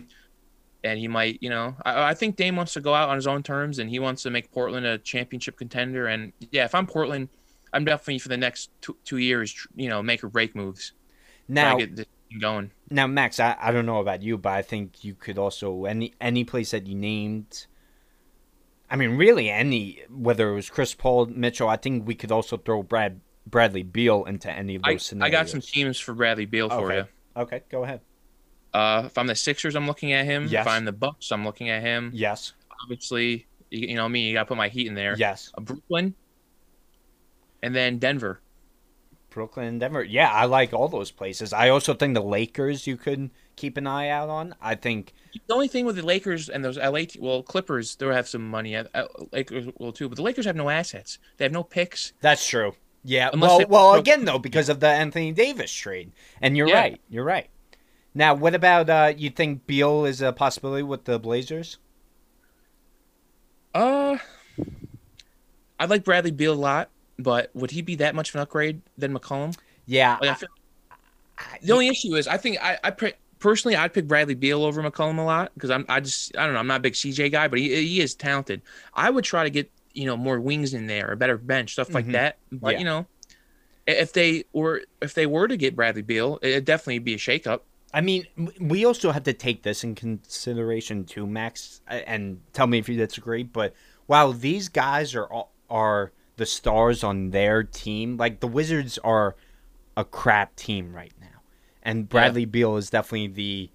and 0.83 0.99
he 0.99 1.07
might, 1.07 1.39
you 1.41 1.51
know, 1.51 1.77
I, 1.85 2.11
I 2.11 2.15
think 2.15 2.37
Dame 2.37 2.57
wants 2.57 2.73
to 2.73 2.81
go 2.81 2.95
out 2.95 3.09
on 3.11 3.17
his 3.17 3.27
own 3.27 3.43
terms 3.43 3.79
and 3.79 3.89
he 3.89 3.99
wants 3.99 4.23
to 4.25 4.31
make 4.31 4.51
Portland 4.51 4.87
a 4.87 4.99
championship 4.99 5.57
contender. 5.57 6.07
And 6.07 6.33
yeah, 6.51 6.65
if 6.65 6.75
I'm 6.75 6.87
Portland, 6.87 7.29
I'm 7.73 7.85
definitely 7.85 8.19
for 8.19 8.29
the 8.29 8.37
next 8.37 8.71
two, 8.81 8.97
two 9.05 9.19
years, 9.19 9.55
you 9.77 9.89
know, 9.89 10.03
make 10.03 10.25
or 10.25 10.29
break 10.29 10.57
moves. 10.57 10.93
Now, 11.47 11.77
get 11.77 11.95
this 11.95 12.07
thing 12.29 12.41
going. 12.41 12.71
now, 12.91 13.07
Max, 13.07 13.39
I, 13.39 13.57
I 13.61 13.71
don't 13.71 13.87
know 13.87 14.01
about 14.01 14.23
you, 14.23 14.37
but 14.39 14.53
I 14.53 14.63
think 14.63 15.05
you 15.05 15.15
could 15.15 15.39
also 15.39 15.85
any 15.85 16.15
any 16.21 16.43
place 16.45 16.71
that 16.73 16.87
you 16.87 16.95
named. 16.97 17.67
I 18.91 18.97
mean, 18.97 19.17
really, 19.17 19.49
any 19.51 20.03
whether 20.11 20.51
it 20.51 20.55
was 20.55 20.69
Chris 20.69 20.95
Paul, 20.95 21.27
Mitchell. 21.27 21.69
I 21.69 21.77
think 21.77 22.07
we 22.07 22.15
could 22.15 22.33
also 22.33 22.57
throw 22.57 22.83
Brad 22.83 23.21
Bradley 23.47 23.83
Beal 23.83 24.25
into 24.25 24.51
any 24.51 24.75
of 24.75 24.83
those 24.83 24.95
I 24.95 24.97
scenarios. 24.99 25.35
I 25.35 25.39
got 25.39 25.49
some 25.49 25.61
teams 25.61 25.99
for 25.99 26.13
Bradley 26.15 26.47
Beal 26.47 26.69
for 26.69 26.93
Okay. 26.93 26.97
you. 26.97 27.05
Okay, 27.43 27.63
go 27.71 27.85
ahead. 27.85 28.01
Uh, 28.75 29.05
if 29.07 29.17
I'm 29.17 29.27
the 29.27 29.35
Sixers, 29.35 29.75
I'm 29.77 29.87
looking 29.87 30.13
at 30.13 30.25
him. 30.25 30.47
Yes. 30.49 30.67
If 30.67 30.73
I'm 30.73 30.85
the 30.85 30.93
Bucks, 30.93 31.31
I'm 31.33 31.45
looking 31.45 31.71
at 31.71 31.83
him. 31.83 32.11
Yes. 32.15 32.53
Obviously, 32.83 33.47
you, 33.71 33.89
you 33.89 33.95
know 33.97 34.09
me, 34.09 34.29
you 34.29 34.35
got 34.35 34.43
to 34.45 34.47
put 34.47 34.57
my 34.57 34.69
heat 34.69 34.87
in 34.87 34.95
there. 34.95 35.15
Yes. 35.17 35.51
Uh, 35.57 35.61
Brooklyn, 35.61 36.15
and 37.63 37.75
then 37.75 37.99
Denver. 37.99 38.41
Brooklyn 39.31 39.67
and 39.67 39.81
Denver. 39.81 40.03
Yeah, 40.03 40.31
I 40.33 40.47
like 40.47 40.73
all 40.73 40.89
those 40.89 41.13
places. 41.13 41.53
I 41.53 41.69
also 41.69 41.95
think 41.95 42.15
the 42.15 42.23
Lakers 42.23 42.87
you 42.89 42.97
could 42.97 43.31
keep 43.55 43.77
an 43.77 43.87
eye 43.87 44.09
out 44.09 44.29
on. 44.29 44.55
I 44.61 44.75
think 44.75 45.13
The 45.33 45.55
only 45.55 45.69
thing 45.69 45.85
with 45.87 45.97
the 45.97 46.03
Lakers 46.05 46.49
and 46.49 46.65
those 46.65 46.77
LA, 46.77 47.03
well, 47.19 47.43
Clippers, 47.43 47.95
they'll 47.97 48.13
have 48.13 48.29
some 48.29 48.49
money. 48.49 48.75
Uh, 48.77 48.85
uh, 48.95 49.07
Lakers 49.33 49.69
will 49.79 49.93
too, 49.93 50.09
but 50.09 50.17
the 50.17 50.23
Lakers 50.23 50.45
have 50.47 50.57
no 50.57 50.69
assets. 50.69 51.19
They 51.37 51.45
have 51.45 51.53
no 51.53 51.63
picks. 51.63 52.13
that's 52.21 52.47
true. 52.49 52.75
Yeah. 53.05 53.31
Unless 53.33 53.59
well, 53.59 53.93
well, 53.93 53.95
again 53.95 54.25
though, 54.25 54.39
because 54.39 54.69
of 54.69 54.81
the 54.81 54.89
Anthony 54.89 55.33
Davis 55.33 55.73
trade, 55.73 56.13
and 56.43 56.57
you're 56.57 56.69
Yeah. 56.69 56.75
right. 56.81 57.01
You're 57.09 57.25
right. 57.25 57.49
Now, 58.15 58.35
what 58.35 58.55
about 58.55 58.91
uh, 58.91 59.13
you 59.17 59.31
think 59.31 59.67
Beal 59.67 60.05
is 60.05 60.21
a 60.21 60.33
possibility 60.33 60.83
with 60.83 61.05
the 61.05 61.19
Blazers? 61.19 61.79
Uh, 63.75 64.19
I 65.79 65.85
like 65.87 66.05
Bradley 66.05 66.33
Beal 66.33 66.53
a 66.53 66.55
lot, 66.55 66.91
but 67.19 67.51
would 67.55 67.71
he 67.71 67.83
be 67.83 67.95
that 67.97 68.15
much 68.15 68.31
of 68.31 68.35
an 68.35 68.41
upgrade 68.43 68.83
than 68.99 69.17
McCollum? 69.17 69.57
Yeah. 69.87 70.19
Like, 70.21 70.31
I 70.31 70.35
feel, 70.35 70.49
I- 71.39 71.59
the 71.63 71.73
only 71.73 71.89
issue 71.89 72.15
is, 72.17 72.27
I 72.29 72.37
think 72.37 72.59
I, 72.63 72.79
I 72.83 72.91
pre- 72.91 73.13
personally 73.41 73.77
I'd 73.77 73.93
pick 73.93 74.07
Bradley 74.07 74.35
Beal 74.35 74.65
over 74.65 74.83
McCollum 74.83 75.19
a 75.19 75.23
lot 75.23 75.53
because 75.55 75.71
I'm 75.71 75.85
I 75.89 76.01
just 76.01 76.37
I 76.37 76.45
don't 76.45 76.55
know 76.55 76.61
I'm 76.61 76.67
not 76.69 76.77
a 76.81 76.83
big 76.83 76.93
CJ 76.95 77.33
guy, 77.33 77.49
but 77.49 77.59
he 77.59 77.75
he 77.75 78.01
is 78.01 78.15
talented. 78.15 78.63
I 78.95 79.11
would 79.11 79.25
try 79.25 79.43
to 79.43 79.51
get 79.51 79.71
you 79.93 80.07
know, 80.07 80.17
more 80.17 80.39
wings 80.39 80.73
in 80.73 80.87
there, 80.87 81.11
a 81.11 81.17
better 81.17 81.37
bench, 81.37 81.73
stuff 81.73 81.93
like 81.93 82.07
Mhm. 82.07 82.13
that. 82.13 82.39
But 82.53 82.75
Yeah. 82.75 82.79
you 82.79 82.85
know, 82.85 83.07
if 83.89 84.13
they 84.13 84.45
were 84.53 84.83
if 85.03 85.15
they 85.15 85.27
were 85.27 85.49
to 85.49 85.57
get 85.57 85.75
Bradley 85.75 86.03
Beal, 86.03 86.39
it'd 86.43 86.65
definitely 86.65 87.01
be 87.01 87.15
a 87.15 87.19
shakeup. 87.19 87.63
I 87.93 88.01
mean, 88.01 88.25
we 88.61 88.85
also 88.85 89.11
have 89.11 89.25
to 89.25 89.33
take 89.33 89.65
this 89.65 89.83
in 89.83 89.97
consideration 89.97 91.05
too, 91.05 91.27
Max, 91.27 91.81
and 91.89 92.41
tell 92.53 92.69
me 92.69 92.79
if 92.79 92.89
you 92.89 92.97
disagree. 92.97 93.43
But 93.43 93.75
while 94.07 94.33
these 94.33 94.69
guys 94.69 95.15
are 95.17 95.29
are 95.69 96.13
the 96.37 96.47
stars 96.47 97.03
on 97.03 97.31
their 97.31 97.65
team, 97.65 98.17
like 98.17 98.39
the 98.39 98.47
Wizards 98.49 98.97
are 98.99 99.35
a 99.97 100.05
crap 100.05 100.55
team 100.55 100.95
right 100.95 101.13
now, 101.20 101.20
and 101.83 102.09
Bradley 102.09 102.45
Beal 102.45 102.77
is 102.77 102.91
definitely 102.91 103.29
the 103.29 103.71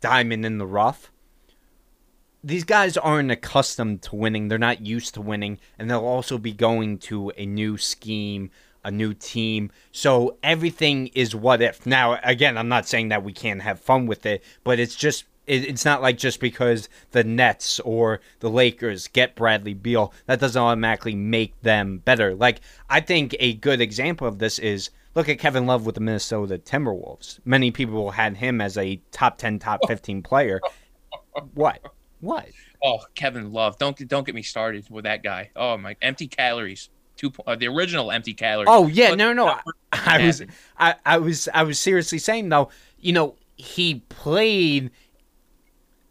diamond 0.00 0.44
in 0.44 0.58
the 0.58 0.66
rough. 0.66 1.10
These 2.42 2.64
guys 2.64 2.96
aren't 2.96 3.30
accustomed 3.30 4.02
to 4.02 4.16
winning; 4.16 4.48
they're 4.48 4.58
not 4.58 4.84
used 4.84 5.14
to 5.14 5.20
winning, 5.20 5.58
and 5.78 5.90
they'll 5.90 6.04
also 6.04 6.38
be 6.38 6.52
going 6.52 6.98
to 6.98 7.30
a 7.36 7.46
new 7.46 7.78
scheme, 7.78 8.50
a 8.84 8.90
new 8.90 9.14
team. 9.14 9.70
So 9.92 10.36
everything 10.42 11.08
is 11.08 11.34
what 11.34 11.62
if. 11.62 11.86
Now, 11.86 12.20
again, 12.22 12.58
I'm 12.58 12.68
not 12.68 12.86
saying 12.86 13.08
that 13.08 13.24
we 13.24 13.32
can't 13.32 13.62
have 13.62 13.80
fun 13.80 14.06
with 14.06 14.26
it, 14.26 14.44
but 14.62 14.78
it's 14.78 14.94
just 14.94 15.24
it's 15.46 15.84
not 15.84 16.00
like 16.00 16.16
just 16.16 16.40
because 16.40 16.88
the 17.10 17.24
Nets 17.24 17.78
or 17.80 18.20
the 18.40 18.48
Lakers 18.48 19.08
get 19.08 19.34
Bradley 19.34 19.74
Beal, 19.74 20.12
that 20.26 20.40
doesn't 20.40 20.60
automatically 20.60 21.14
make 21.14 21.60
them 21.60 21.98
better. 21.98 22.34
Like 22.34 22.60
I 22.88 23.00
think 23.00 23.36
a 23.38 23.54
good 23.54 23.80
example 23.80 24.26
of 24.26 24.38
this 24.38 24.58
is 24.58 24.90
look 25.14 25.28
at 25.28 25.38
Kevin 25.38 25.66
Love 25.66 25.86
with 25.86 25.94
the 25.94 26.00
Minnesota 26.00 26.58
Timberwolves. 26.58 27.38
Many 27.44 27.70
people 27.70 28.10
had 28.10 28.36
him 28.36 28.60
as 28.60 28.76
a 28.76 29.00
top 29.10 29.38
10, 29.38 29.58
top 29.58 29.80
15 29.86 30.22
player. 30.22 30.60
What? 31.54 31.80
What? 32.20 32.48
Oh, 32.82 32.98
Kevin 33.14 33.52
Love, 33.52 33.78
don't 33.78 33.96
don't 34.08 34.24
get 34.24 34.34
me 34.34 34.42
started 34.42 34.86
with 34.90 35.04
that 35.04 35.22
guy. 35.22 35.50
Oh 35.56 35.76
my, 35.76 35.96
empty 36.00 36.26
calories. 36.26 36.90
Two 37.16 37.32
uh, 37.46 37.54
the 37.54 37.68
original 37.68 38.10
empty 38.10 38.34
calories. 38.34 38.68
Oh 38.70 38.86
yeah, 38.88 39.10
But- 39.10 39.18
no, 39.18 39.32
no. 39.32 39.46
I, 39.46 39.60
I 39.92 40.26
was. 40.26 40.42
I, 40.78 40.94
I 41.04 41.18
was, 41.18 41.48
I 41.54 41.62
was 41.62 41.78
seriously 41.78 42.18
saying 42.18 42.48
though. 42.48 42.70
You 42.98 43.12
know, 43.12 43.36
he 43.56 43.96
played 44.08 44.90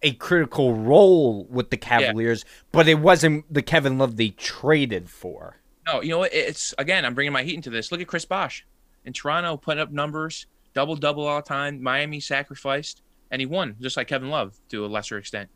a 0.01 0.13
critical 0.13 0.75
role 0.75 1.45
with 1.45 1.69
the 1.69 1.77
Cavaliers, 1.77 2.45
but 2.71 2.87
it 2.87 2.95
wasn't 2.99 3.51
the 3.51 3.61
Kevin 3.61 3.97
Love 3.97 4.17
they 4.17 4.29
traded 4.29 5.09
for. 5.09 5.61
No, 5.87 6.01
you 6.01 6.09
know 6.09 6.19
what? 6.19 6.33
It's 6.33 6.73
again, 6.77 7.05
I'm 7.05 7.13
bringing 7.15 7.33
my 7.33 7.43
heat 7.43 7.55
into 7.55 7.69
this. 7.69 7.91
Look 7.91 8.01
at 8.01 8.07
Chris 8.07 8.25
Bosh 8.25 8.65
in 9.05 9.13
Toronto, 9.13 9.57
putting 9.57 9.81
up 9.81 9.91
numbers, 9.91 10.47
double 10.73 10.95
double 10.95 11.25
all 11.27 11.37
the 11.41 11.47
time. 11.47 11.81
Miami 11.81 12.19
sacrificed, 12.19 13.01
and 13.31 13.41
he 13.41 13.45
won, 13.45 13.75
just 13.81 13.97
like 13.97 14.07
Kevin 14.07 14.29
Love 14.29 14.55
to 14.69 14.85
a 14.85 14.87
lesser 14.87 15.17
extent. 15.17 15.49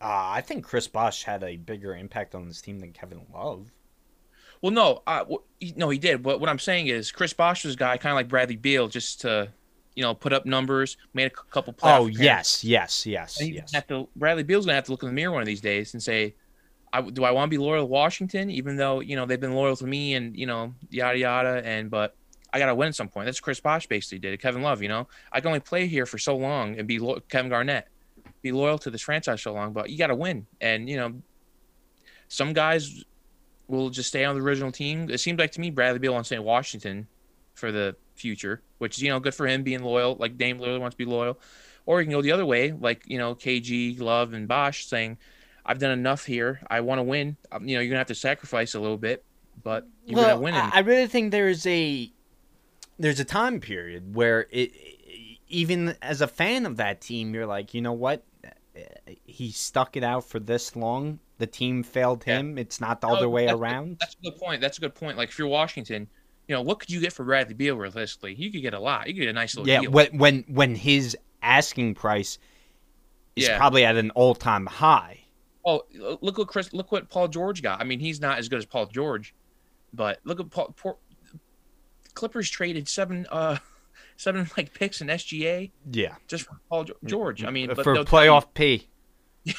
Uh, 0.00 0.30
I 0.30 0.40
think 0.42 0.64
Chris 0.64 0.86
Bosh 0.86 1.24
had 1.24 1.42
a 1.42 1.56
bigger 1.56 1.96
impact 1.96 2.34
on 2.34 2.46
this 2.46 2.60
team 2.60 2.78
than 2.78 2.92
Kevin 2.92 3.20
Love. 3.34 3.70
Well, 4.62 4.72
no, 4.72 5.02
uh, 5.06 5.24
he- 5.60 5.74
no, 5.76 5.88
he 5.88 5.98
did. 5.98 6.22
But 6.22 6.40
what 6.40 6.48
I'm 6.48 6.58
saying 6.58 6.86
is, 6.88 7.10
Chris 7.10 7.32
Bosh 7.32 7.64
was 7.64 7.74
a 7.74 7.76
guy 7.76 7.96
kind 7.96 8.12
of 8.12 8.16
like 8.16 8.28
Bradley 8.28 8.56
Beal, 8.56 8.88
just 8.88 9.20
to, 9.22 9.52
you 9.94 10.02
know, 10.02 10.14
put 10.14 10.32
up 10.32 10.46
numbers, 10.46 10.96
made 11.14 11.26
a 11.26 11.30
couple. 11.30 11.72
playoff 11.72 11.98
Oh 12.00 12.06
yes, 12.06 12.62
yes, 12.62 13.04
yes, 13.06 13.40
And 13.40 13.50
yes. 13.54 13.72
have 13.72 13.86
to, 13.88 14.08
Bradley 14.14 14.44
Beal's 14.44 14.66
gonna 14.66 14.76
have 14.76 14.84
to 14.84 14.92
look 14.92 15.02
in 15.02 15.08
the 15.08 15.14
mirror 15.14 15.32
one 15.32 15.42
of 15.42 15.46
these 15.46 15.60
days 15.60 15.94
and 15.94 16.02
say, 16.02 16.34
I, 16.92 17.02
"Do 17.02 17.24
I 17.24 17.30
want 17.30 17.50
to 17.50 17.50
be 17.50 17.62
loyal 17.62 17.82
to 17.82 17.86
Washington, 17.86 18.50
even 18.50 18.76
though 18.76 19.00
you 19.00 19.16
know 19.16 19.26
they've 19.26 19.40
been 19.40 19.54
loyal 19.54 19.76
to 19.76 19.86
me 19.86 20.14
and 20.14 20.36
you 20.36 20.46
know 20.46 20.74
yada 20.90 21.18
yada 21.18 21.62
and 21.64 21.90
but 21.90 22.16
I 22.52 22.58
gotta 22.58 22.74
win 22.74 22.88
at 22.88 22.94
some 22.94 23.08
point." 23.08 23.26
That's 23.26 23.40
Chris 23.40 23.60
Bosh 23.60 23.86
basically 23.86 24.18
did. 24.18 24.40
Kevin 24.40 24.62
Love, 24.62 24.82
you 24.82 24.88
know, 24.88 25.08
I 25.32 25.40
can 25.40 25.48
only 25.48 25.60
play 25.60 25.86
here 25.86 26.06
for 26.06 26.18
so 26.18 26.36
long 26.36 26.78
and 26.78 26.88
be 26.88 26.98
lo- 26.98 27.20
Kevin 27.28 27.50
Garnett, 27.50 27.88
be 28.42 28.52
loyal 28.52 28.78
to 28.78 28.90
this 28.90 29.02
franchise 29.02 29.42
so 29.42 29.52
long, 29.52 29.72
but 29.72 29.90
you 29.90 29.98
gotta 29.98 30.14
win. 30.14 30.46
And 30.60 30.88
you 30.88 30.96
know, 30.96 31.14
some 32.28 32.52
guys 32.52 33.04
will 33.66 33.90
just 33.90 34.08
stay 34.08 34.24
on 34.24 34.36
the 34.36 34.42
original 34.42 34.72
team. 34.72 35.10
It 35.10 35.18
seems 35.18 35.38
like 35.38 35.52
to 35.52 35.60
me 35.60 35.70
Bradley 35.70 35.98
Beal 35.98 36.12
wants 36.12 36.28
to 36.28 36.34
stay 36.34 36.40
in 36.40 36.44
Washington 36.44 37.06
for 37.54 37.70
the 37.70 37.96
future, 38.14 38.62
which 38.78 38.96
is 38.96 39.02
you 39.02 39.10
know 39.10 39.20
good 39.20 39.34
for 39.34 39.46
him 39.46 39.62
being 39.62 39.82
loyal. 39.82 40.16
Like 40.18 40.38
Dame 40.38 40.58
Lillard 40.58 40.80
wants 40.80 40.94
to 40.94 40.98
be 40.98 41.04
loyal, 41.04 41.38
or 41.86 42.00
you 42.00 42.06
can 42.06 42.12
go 42.12 42.22
the 42.22 42.32
other 42.32 42.46
way, 42.46 42.72
like 42.72 43.02
you 43.06 43.18
know 43.18 43.34
KG, 43.34 44.00
Love, 44.00 44.32
and 44.32 44.48
Bosh 44.48 44.86
saying, 44.86 45.18
"I've 45.68 45.78
done 45.78 45.92
enough 45.92 46.24
here. 46.24 46.60
I 46.68 46.80
want 46.80 46.98
to 46.98 47.04
win. 47.04 47.36
Um, 47.52 47.68
you 47.68 47.76
know, 47.76 47.80
you're 47.82 47.90
gonna 47.90 47.98
have 47.98 48.08
to 48.08 48.14
sacrifice 48.16 48.74
a 48.74 48.80
little 48.80 48.96
bit, 48.98 49.24
but 49.62 49.84
you're 50.06 50.16
well, 50.16 50.28
gonna 50.30 50.40
win." 50.40 50.54
I 50.54 50.64
And, 50.64 50.72
I 50.74 50.80
really 50.80 51.06
think 51.06 51.30
there's 51.30 51.64
a 51.66 52.10
there's 52.98 53.20
a 53.20 53.24
time 53.24 53.60
period 53.60 54.16
where 54.16 54.46
it 54.50 54.72
even 55.48 55.94
as 56.02 56.20
a 56.20 56.26
fan 56.26 56.66
of 56.66 56.76
that 56.78 57.00
team, 57.00 57.32
you're 57.34 57.46
like, 57.46 57.72
you 57.74 57.80
know 57.80 57.92
what? 57.92 58.24
He 59.24 59.50
stuck 59.50 59.96
it 59.96 60.02
out 60.04 60.24
for 60.24 60.38
this 60.40 60.74
long. 60.76 61.20
The 61.38 61.46
team 61.46 61.82
failed 61.82 62.24
Yeah. 62.26 62.38
him. 62.38 62.58
It's 62.58 62.80
not 62.80 63.00
the 63.00 63.08
No, 63.08 63.14
other 63.14 63.28
way 63.28 63.48
around. 63.48 63.98
that's 64.00 64.14
a 64.14 64.22
good 64.30 64.38
point. 64.38 64.60
That's 64.60 64.78
a 64.78 64.80
good 64.80 64.94
point. 64.94 65.16
Like 65.16 65.28
if 65.30 65.38
you're 65.38 65.48
Washington, 65.48 66.08
you 66.48 66.54
know, 66.54 66.62
what 66.62 66.80
could 66.80 66.90
you 66.90 67.00
get 67.00 67.12
for 67.12 67.24
Bradley 67.24 67.54
Beal 67.54 67.76
realistically? 67.76 68.34
You 68.34 68.50
could 68.50 68.62
get 68.62 68.74
a 68.74 68.80
lot. 68.80 69.06
You 69.08 69.14
could 69.14 69.20
get 69.20 69.28
a 69.30 69.32
nice 69.32 69.56
little 69.56 69.68
Yeah, 69.68 69.80
deal. 69.80 69.90
when 69.90 70.16
when 70.18 70.44
when 70.48 70.74
his 70.74 71.16
asking 71.42 71.94
price 71.94 72.38
is 73.36 73.48
Yeah. 73.48 73.56
probably 73.56 73.84
at 73.84 73.96
an 73.96 74.10
all 74.10 74.34
time 74.34 74.66
high. 74.66 75.17
Oh, 75.68 75.82
look 76.22 76.38
what 76.38 76.48
Chris, 76.48 76.72
look 76.72 76.90
what 76.90 77.10
Paul 77.10 77.28
George 77.28 77.60
got. 77.62 77.78
I 77.78 77.84
mean, 77.84 78.00
he's 78.00 78.20
not 78.22 78.38
as 78.38 78.48
good 78.48 78.58
as 78.58 78.64
Paul 78.64 78.86
George, 78.86 79.34
but 79.92 80.18
look 80.24 80.40
at 80.40 80.48
Paul. 80.48 80.74
Poor, 80.74 80.96
Clippers 82.14 82.48
traded 82.48 82.88
seven, 82.88 83.26
uh, 83.30 83.58
seven 84.16 84.48
like 84.56 84.72
picks 84.72 85.02
in 85.02 85.08
SGA 85.08 85.70
Yeah, 85.92 86.14
just 86.26 86.44
for 86.46 86.58
Paul 86.70 86.86
George. 87.04 87.44
I 87.44 87.50
mean, 87.50 87.66
but 87.66 87.84
for 87.84 87.92
they'll 87.92 88.04
you- 88.04 88.06
playoff 88.08 88.46
P. 88.54 88.88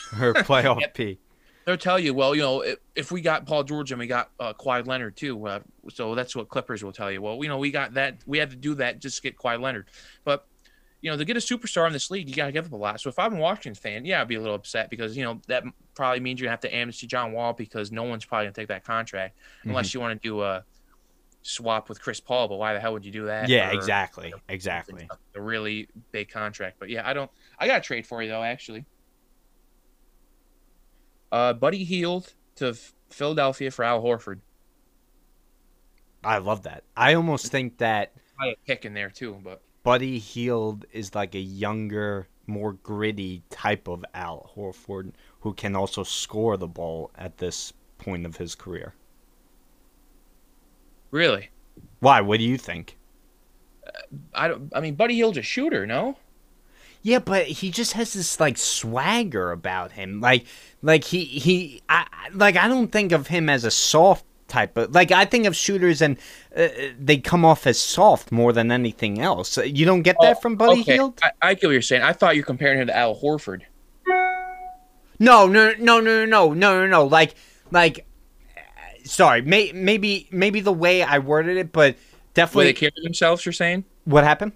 For 0.09 0.33
playoff. 0.33 0.81
P. 0.95 1.19
they'll 1.65 1.77
tell 1.77 1.99
you, 1.99 2.15
well, 2.15 2.33
you 2.33 2.41
know, 2.41 2.61
if, 2.61 2.77
if 2.95 3.11
we 3.11 3.21
got 3.21 3.45
Paul 3.45 3.63
George 3.63 3.91
and 3.91 3.99
we 3.99 4.07
got 4.07 4.31
uh, 4.39 4.53
Kawhi 4.53 4.87
Leonard 4.87 5.15
too, 5.15 5.45
uh, 5.45 5.59
so 5.93 6.15
that's 6.15 6.35
what 6.35 6.49
Clippers 6.49 6.83
will 6.83 6.91
tell 6.91 7.11
you. 7.11 7.21
Well, 7.21 7.39
you 7.43 7.49
know, 7.49 7.59
we 7.59 7.69
got 7.69 7.93
that. 7.93 8.17
We 8.25 8.39
had 8.39 8.49
to 8.49 8.55
do 8.55 8.73
that 8.75 8.99
just 8.99 9.17
to 9.17 9.21
get 9.21 9.37
Kawhi 9.37 9.61
Leonard, 9.61 9.89
but 10.23 10.47
you 11.01 11.09
know, 11.09 11.17
to 11.17 11.23
get 11.23 11.37
a 11.37 11.39
superstar 11.39 11.87
in 11.87 11.93
this 11.93 12.11
league, 12.11 12.27
you 12.27 12.35
got 12.35 12.47
to 12.47 12.51
give 12.51 12.65
up 12.65 12.73
a 12.73 12.75
lot. 12.75 12.99
So 12.99 13.09
if 13.09 13.17
I'm 13.17 13.35
a 13.35 13.39
Washington 13.39 13.73
fan, 13.73 14.05
yeah, 14.05 14.21
I'd 14.21 14.27
be 14.27 14.35
a 14.35 14.41
little 14.41 14.55
upset 14.55 14.89
because 14.89 15.15
you 15.15 15.23
know 15.23 15.39
that 15.47 15.63
probably 15.95 16.19
means 16.19 16.39
you're 16.39 16.47
gonna 16.47 16.53
have 16.53 16.59
to 16.61 16.75
amnesty 16.75 17.07
John 17.07 17.31
Wall 17.31 17.53
because 17.53 17.91
no 17.91 18.03
one's 18.03 18.25
probably 18.25 18.45
gonna 18.47 18.53
take 18.53 18.67
that 18.67 18.83
contract 18.83 19.37
unless 19.63 19.93
you 19.93 19.99
want 19.99 20.21
to 20.21 20.27
do 20.27 20.41
a 20.41 20.63
swap 21.41 21.87
with 21.87 22.01
Chris 22.01 22.19
Paul. 22.19 22.47
But 22.47 22.57
why 22.57 22.73
the 22.73 22.79
hell 22.79 22.93
would 22.93 23.05
you 23.05 23.11
do 23.11 23.25
that? 23.25 23.47
Yeah, 23.47 23.69
Or 23.69 23.73
exactly, 23.73 24.33
exactly. 24.49 25.07
A 25.35 25.41
really 25.41 25.87
big 26.11 26.29
contract. 26.29 26.77
But 26.79 26.89
yeah, 26.89 27.07
I 27.07 27.13
don't. 27.13 27.31
I 27.57 27.67
got 27.67 27.77
a 27.79 27.81
trade 27.81 28.05
for 28.05 28.21
you 28.21 28.29
though, 28.29 28.43
actually. 28.43 28.85
Uh, 31.31 31.53
Buddy 31.53 31.83
Hield 31.83 32.33
to 32.55 32.75
Philadelphia 33.09 33.71
for 33.71 33.85
Al 33.85 34.01
Horford. 34.01 34.39
I 36.23 36.39
love 36.39 36.63
that. 36.63 36.83
I 36.97 37.13
almost 37.13 37.47
think 37.47 37.77
that 37.77 38.13
I 38.39 38.47
a 38.47 38.55
pick 38.65 38.85
in 38.85 38.93
there 38.93 39.09
too, 39.09 39.39
but 39.43 39.61
Buddy 39.89 40.19
Hield 40.19 40.85
is 40.91 41.15
like 41.15 41.33
a 41.33 41.39
younger, 41.39 42.27
more 42.45 42.73
gritty 42.73 43.41
type 43.49 43.87
of 43.87 44.05
Al 44.13 44.51
Horford 44.55 45.13
who 45.39 45.51
can 45.55 45.75
also 45.75 46.03
score 46.03 46.57
the 46.57 46.67
ball 46.67 47.09
at 47.15 47.39
this 47.39 47.73
point 47.97 48.27
of 48.27 48.37
his 48.37 48.53
career. 48.53 48.93
really, 51.09 51.49
Why? 52.01 52.21
What 52.21 52.37
do 52.37 52.43
you 52.43 52.55
think? 52.55 52.99
Uh, 53.83 53.89
I 54.35 54.47
don't. 54.47 54.71
I 54.75 54.79
mean, 54.79 54.93
Buddy 54.93 55.15
Hield's 55.15 55.39
a 55.39 55.41
shooter, 55.41 55.87
no? 55.87 56.17
Yeah, 57.01 57.17
but 57.17 57.47
he 57.47 57.71
just 57.71 57.93
has 57.93 58.13
this 58.13 58.39
like 58.39 58.59
swagger 58.59 59.51
about 59.51 59.93
him. 59.93 60.21
Like 60.21 60.45
like 60.83 61.03
he 61.05 61.25
he 61.25 61.81
I 61.89 62.05
I- 62.11 62.29
like 62.29 62.55
I 62.57 62.67
don't 62.67 62.91
think 62.91 63.11
of 63.11 63.25
him 63.25 63.49
as 63.49 63.63
a 63.63 63.71
soft 63.71 64.23
type 64.49 64.75
of 64.77 64.93
like 64.93 65.11
I 65.11 65.25
think 65.25 65.45
of 65.45 65.55
shooters 65.55 66.01
and 66.01 66.17
uh, 66.55 66.67
they 66.99 67.17
come 67.17 67.45
off 67.45 67.65
as 67.67 67.79
soft 67.79 68.31
more 68.31 68.51
than 68.51 68.71
anything 68.71 69.21
else. 69.21 69.57
You 69.57 69.85
don't 69.85 70.01
get 70.01 70.15
that 70.21 70.41
from 70.41 70.55
Buddy 70.55 70.79
Oh, 70.79 70.81
okay, 70.81 70.93
Hield? 70.95 71.19
I, 71.23 71.31
I 71.41 71.53
get 71.53 71.67
what 71.67 71.71
you're 71.73 71.81
saying. 71.81 72.01
I 72.03 72.13
thought 72.13 72.35
you're 72.35 72.45
comparing 72.45 72.79
him 72.79 72.87
to 72.87 72.97
Al 72.97 73.15
Horford. 73.15 73.61
No, 75.21 75.47
no, 75.47 75.73
no, 75.77 75.99
no, 75.99 76.25
no, 76.25 76.53
no, 76.53 76.53
no, 76.53 76.87
no. 76.87 77.05
Like, 77.05 77.35
like, 77.71 78.05
uh, 78.55 78.61
sorry, 79.03 79.41
may, 79.41 79.71
maybe, 79.73 80.27
maybe 80.31 80.61
the 80.61 80.71
way 80.71 81.03
I 81.03 81.19
worded 81.19 81.57
it, 81.57 81.71
but 81.73 81.95
The 81.95 81.99
way 81.99 82.33
definitely. 82.33 82.65
they 82.67 82.73
carry 82.73 82.91
themselves, 83.03 83.45
you're 83.45 83.53
saying? 83.53 83.83
what 84.05 84.23
happened? 84.23 84.53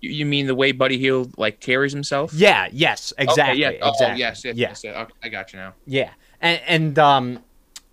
You, 0.00 0.10
you 0.10 0.24
mean 0.26 0.46
the 0.46 0.54
way 0.54 0.72
Buddy 0.72 0.96
Hield 0.98 1.36
like 1.36 1.60
carries 1.60 1.92
himself? 1.92 2.32
Yeah. 2.32 2.68
Yes. 2.72 3.12
Exactly. 3.18 3.64
Okay, 3.66 3.76
yeah. 3.78 3.84
Oh, 3.84 3.90
exactly. 3.90 4.20
yes, 4.20 4.44
yes, 4.44 4.56
yeah. 4.56 4.68
yes, 4.68 4.84
yes. 4.84 4.96
Okay, 4.96 5.12
I 5.24 5.28
got 5.28 5.52
you 5.52 5.58
now. 5.58 5.74
Yeah. 5.86 6.10
And, 6.40 6.60
and 6.66 6.98
um, 6.98 7.38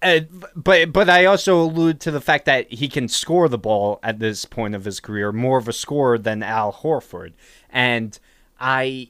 uh, 0.04 0.20
but 0.56 0.92
but 0.94 1.10
I 1.10 1.26
also 1.26 1.62
allude 1.62 2.00
to 2.02 2.12
the 2.12 2.22
fact 2.22 2.46
that 2.46 2.72
he 2.72 2.88
can 2.88 3.08
score 3.08 3.48
the 3.50 3.58
ball 3.58 4.00
at 4.04 4.20
this 4.20 4.46
point 4.46 4.76
of 4.76 4.86
his 4.86 5.00
career, 5.00 5.32
more 5.32 5.58
of 5.58 5.68
a 5.68 5.74
scorer 5.74 6.18
than 6.18 6.44
Al 6.44 6.74
Horford, 6.74 7.34
and 7.70 8.18
I. 8.60 9.10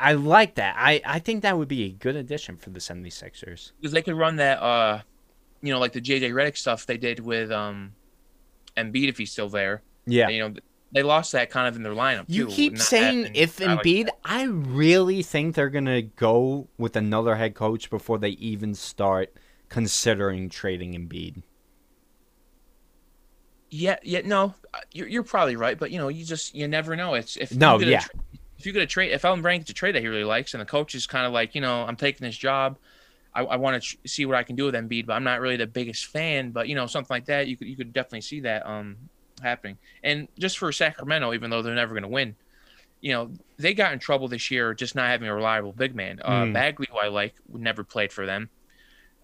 I 0.00 0.12
like 0.12 0.54
that. 0.54 0.76
I, 0.78 1.00
I 1.04 1.18
think 1.18 1.42
that 1.42 1.58
would 1.58 1.66
be 1.66 1.82
a 1.86 1.88
good 1.88 2.14
addition 2.14 2.56
for 2.56 2.70
the 2.70 2.78
76ers. 2.78 3.72
because 3.80 3.90
they 3.90 4.00
could 4.00 4.14
run 4.14 4.36
that 4.36 4.62
uh 4.62 5.00
you 5.60 5.72
know 5.72 5.80
like 5.80 5.90
the 5.92 6.00
JJ 6.00 6.30
Redick 6.32 6.56
stuff 6.56 6.86
they 6.86 6.96
did 6.96 7.18
with 7.18 7.50
um 7.50 7.94
Embiid 8.76 9.08
if 9.08 9.18
he's 9.18 9.32
still 9.32 9.48
there 9.48 9.82
Yeah. 10.06 10.28
you 10.28 10.38
know 10.40 10.54
they 10.92 11.02
lost 11.02 11.32
that 11.32 11.50
kind 11.50 11.66
of 11.66 11.74
in 11.74 11.82
their 11.82 11.94
lineup. 11.94 12.26
You 12.28 12.44
too, 12.46 12.50
keep 12.52 12.72
not 12.74 12.82
saying 12.82 13.18
having 13.24 13.34
if 13.34 13.58
a 13.60 13.64
guy 13.64 13.74
like 13.74 13.82
Embiid. 13.84 14.08
I 14.24 14.44
really 14.44 15.24
think 15.24 15.56
they're 15.56 15.68
gonna 15.68 16.02
go 16.02 16.68
with 16.78 16.94
another 16.94 17.34
head 17.34 17.56
coach 17.56 17.90
before 17.90 18.18
they 18.18 18.30
even 18.30 18.76
start 18.76 19.34
considering 19.68 20.48
trading 20.48 20.94
Embiid. 20.94 21.42
Yeah, 23.70 23.96
yeah, 24.02 24.22
no, 24.24 24.54
uh, 24.72 24.78
you're, 24.92 25.08
you're 25.08 25.22
probably 25.22 25.54
right, 25.56 25.78
but 25.78 25.90
you 25.90 25.98
know, 25.98 26.08
you 26.08 26.24
just 26.24 26.54
you 26.54 26.66
never 26.68 26.96
know. 26.96 27.14
It's 27.14 27.36
if 27.36 27.58
No, 27.58 27.68
you 27.68 27.78
get 27.78 27.88
a 27.88 27.94
yeah. 27.94 28.06
tra- 28.06 28.14
if 28.56 28.64
you 28.64 28.72
get 28.72 28.82
a 28.82 28.86
trade, 28.86 29.12
if 29.12 29.24
Elton 29.24 29.42
Brand 29.42 29.60
gets 29.60 29.70
a 29.70 29.74
trade 29.74 29.94
that 29.94 30.00
he 30.02 30.08
really 30.08 30.24
likes, 30.24 30.54
and 30.54 30.60
the 30.60 30.64
coach 30.66 30.94
is 30.94 31.06
kind 31.06 31.26
of 31.26 31.32
like, 31.32 31.54
you 31.54 31.60
know, 31.60 31.82
I'm 31.82 31.96
taking 31.96 32.26
this 32.26 32.36
job, 32.36 32.78
I, 33.34 33.42
I 33.44 33.56
want 33.56 33.82
to 33.82 33.88
tr- 33.88 33.96
see 34.06 34.26
what 34.26 34.36
I 34.36 34.44
can 34.44 34.56
do 34.56 34.66
with 34.66 34.74
Embiid, 34.74 35.06
but 35.06 35.14
I'm 35.14 35.24
not 35.24 35.40
really 35.40 35.56
the 35.56 35.66
biggest 35.66 36.06
fan. 36.06 36.52
But 36.52 36.68
you 36.68 36.76
know, 36.76 36.86
something 36.86 37.14
like 37.14 37.26
that, 37.26 37.48
you 37.48 37.56
could 37.58 37.68
you 37.68 37.76
could 37.76 37.92
definitely 37.92 38.22
see 38.22 38.40
that 38.42 38.66
um 38.66 39.10
happening. 39.42 39.78
And 40.04 40.28
just 40.38 40.58
for 40.58 40.72
Sacramento, 40.72 41.34
even 41.34 41.50
though 41.50 41.62
they're 41.62 41.74
never 41.74 41.94
going 41.94 42.02
to 42.04 42.08
win, 42.08 42.36
you 43.00 43.12
know, 43.12 43.32
they 43.58 43.74
got 43.74 43.92
in 43.92 44.00
trouble 44.00 44.28
this 44.28 44.50
year 44.50 44.74
just 44.74 44.94
not 44.96 45.08
having 45.08 45.28
a 45.28 45.34
reliable 45.34 45.72
big 45.72 45.94
man. 45.94 46.20
Uh, 46.24 46.46
Mm. 46.46 46.52
Bagley, 46.52 46.88
who 46.90 46.98
I 46.98 47.08
like, 47.08 47.34
never 47.48 47.84
played 47.84 48.12
for 48.12 48.26
them. 48.26 48.50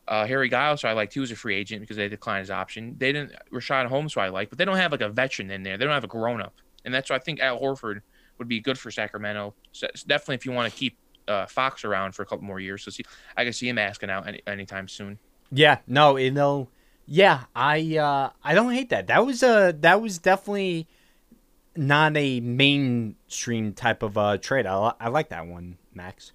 Uh, 0.07 0.27
Harry 0.27 0.51
Giles, 0.51 0.83
who 0.83 0.89
I 0.89 0.93
liked, 0.93 1.15
he 1.15 1.21
was 1.21 1.31
a 1.31 1.37
free 1.37 1.55
agent 1.57 1.81
because 1.81 1.97
they 1.97 2.09
declined 2.09 2.41
his 2.41 2.51
option. 2.51 2.97
They 2.99 3.13
didn't 3.13 3.33
Richaun 3.53 3.87
Holmes, 3.87 4.15
who 4.15 4.21
I 4.21 4.29
like, 4.29 4.51
but 4.51 4.59
they 4.59 4.65
don't 4.65 4.77
have 4.77 4.93
like 4.93 5.01
a 5.01 5.09
veteran 5.09 5.51
in 5.51 5.63
there. 5.63 5.79
They 5.79 5.85
don't 5.85 5.95
have 5.95 6.05
a 6.05 6.09
grown 6.09 6.43
up, 6.43 6.55
and 6.85 6.93
that's 6.93 7.11
why 7.11 7.17
I 7.17 7.21
think 7.21 7.41
Al 7.41 7.59
Horford 7.59 8.01
would 8.39 8.49
be 8.49 8.61
good 8.61 8.79
for 8.79 8.91
Sacramento. 8.91 9.55
So 9.73 9.87
definitely, 10.07 10.35
if 10.37 10.47
you 10.47 10.53
want 10.53 10.73
to 10.73 10.79
keep 10.79 10.99
uh, 11.27 11.47
Fox 11.47 11.85
around 11.85 12.15
for 12.15 12.23
a 12.23 12.27
couple 12.27 12.45
more 12.45 12.61
years, 12.61 12.85
so 12.85 12.91
see, 12.91 13.05
I 13.37 13.45
can 13.45 13.53
see 13.53 13.69
him 13.69 13.79
asking 13.79 14.11
out 14.11 14.29
any, 14.29 14.43
anytime 14.47 14.89
soon. 14.89 15.19
Yeah, 15.51 15.79
no, 15.87 16.17
you 16.17 16.31
know, 16.31 16.69
yeah, 17.07 17.45
I 17.57 17.97
uh 17.97 18.31
I 18.43 18.55
don't 18.55 18.73
hate 18.73 18.91
that. 18.91 19.07
That 19.07 19.25
was 19.25 19.43
a 19.43 19.75
that 19.81 20.03
was 20.03 20.19
definitely 20.19 20.87
not 21.77 22.17
a 22.17 22.41
mainstream 22.41 23.73
type 23.73 24.03
of 24.03 24.19
uh 24.19 24.37
trade. 24.37 24.67
I, 24.67 24.93
I 25.01 25.09
like 25.09 25.31
that 25.31 25.47
one, 25.47 25.79
Max. 25.95 26.33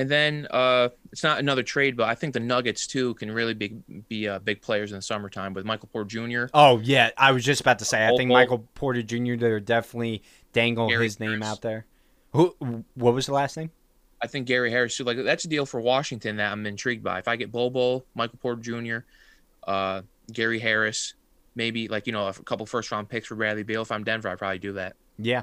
And 0.00 0.08
then 0.08 0.48
uh, 0.50 0.88
it's 1.12 1.22
not 1.22 1.40
another 1.40 1.62
trade, 1.62 1.94
but 1.94 2.08
I 2.08 2.14
think 2.14 2.32
the 2.32 2.40
Nuggets 2.40 2.86
too 2.86 3.12
can 3.16 3.30
really 3.30 3.52
be 3.52 3.68
be 4.08 4.26
uh, 4.26 4.38
big 4.38 4.62
players 4.62 4.92
in 4.92 4.96
the 4.96 5.02
summertime 5.02 5.52
with 5.52 5.66
Michael 5.66 5.90
Porter 5.92 6.08
Jr. 6.08 6.44
Oh 6.54 6.78
yeah, 6.78 7.10
I 7.18 7.32
was 7.32 7.44
just 7.44 7.60
about 7.60 7.80
to 7.80 7.84
say. 7.84 8.06
I 8.06 8.16
think 8.16 8.30
Michael 8.30 8.66
Porter 8.74 9.02
Jr. 9.02 9.36
They're 9.36 9.60
definitely 9.60 10.22
dangle 10.54 10.88
Gary 10.88 11.04
his 11.04 11.20
name 11.20 11.42
Harris. 11.42 11.46
out 11.46 11.60
there. 11.60 11.84
Who? 12.32 12.56
What 12.94 13.12
was 13.12 13.26
the 13.26 13.34
last 13.34 13.58
name? 13.58 13.72
I 14.22 14.26
think 14.26 14.46
Gary 14.46 14.70
Harris 14.70 14.96
too. 14.96 15.04
Like 15.04 15.22
that's 15.22 15.44
a 15.44 15.48
deal 15.48 15.66
for 15.66 15.82
Washington 15.82 16.36
that 16.36 16.50
I'm 16.50 16.64
intrigued 16.64 17.04
by. 17.04 17.18
If 17.18 17.28
I 17.28 17.36
get 17.36 17.52
Bol 17.52 17.68
Bol, 17.68 18.06
Michael 18.14 18.38
Porter 18.40 18.62
Jr., 18.62 18.98
uh, 19.70 20.00
Gary 20.32 20.60
Harris, 20.60 21.12
maybe 21.54 21.88
like 21.88 22.06
you 22.06 22.14
know 22.14 22.26
a 22.26 22.32
couple 22.32 22.64
first 22.64 22.90
round 22.90 23.10
picks 23.10 23.26
for 23.26 23.34
Bradley 23.34 23.64
Beal. 23.64 23.82
If 23.82 23.92
I'm 23.92 24.02
Denver, 24.02 24.30
I'd 24.30 24.38
probably 24.38 24.60
do 24.60 24.72
that. 24.72 24.96
Yeah. 25.18 25.42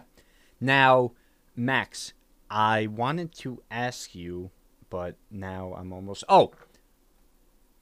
Now, 0.59 1.11
Max, 1.55 2.13
I 2.49 2.87
wanted 2.87 3.33
to 3.35 3.61
ask 3.69 4.15
you, 4.15 4.51
but 4.89 5.15
now 5.29 5.73
I'm 5.77 5.91
almost. 5.91 6.23
Oh, 6.29 6.51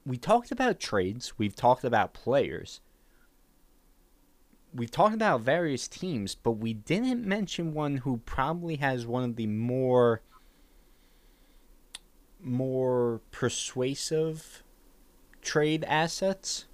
we 0.04 0.16
talked 0.16 0.50
about 0.50 0.80
trades. 0.80 1.34
We've 1.38 1.56
talked 1.56 1.84
about 1.84 2.14
players. 2.14 2.80
We've 4.74 4.90
talked 4.90 5.14
about 5.14 5.40
various 5.40 5.88
teams, 5.88 6.34
but 6.34 6.52
we 6.52 6.74
didn't 6.74 7.24
mention 7.24 7.72
one 7.72 7.98
who 7.98 8.18
probably 8.18 8.76
has 8.76 9.06
one 9.06 9.24
of 9.24 9.36
the 9.36 9.46
more 9.46 10.22
more 12.42 13.20
persuasive 13.32 14.62
trade 15.42 15.84
assets. 15.88 16.66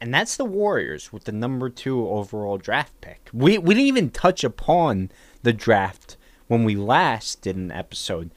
And 0.00 0.12
that's 0.12 0.36
the 0.36 0.44
Warriors 0.44 1.12
with 1.12 1.24
the 1.24 1.32
number 1.32 1.70
two 1.70 2.08
overall 2.08 2.58
draft 2.58 3.00
pick. 3.00 3.28
We 3.32 3.58
we 3.58 3.74
didn't 3.74 3.88
even 3.88 4.10
touch 4.10 4.42
upon 4.44 5.10
the 5.42 5.52
draft 5.52 6.16
when 6.48 6.64
we 6.64 6.76
last 6.76 7.42
did 7.42 7.56
an 7.56 7.72
episode. 7.72 8.30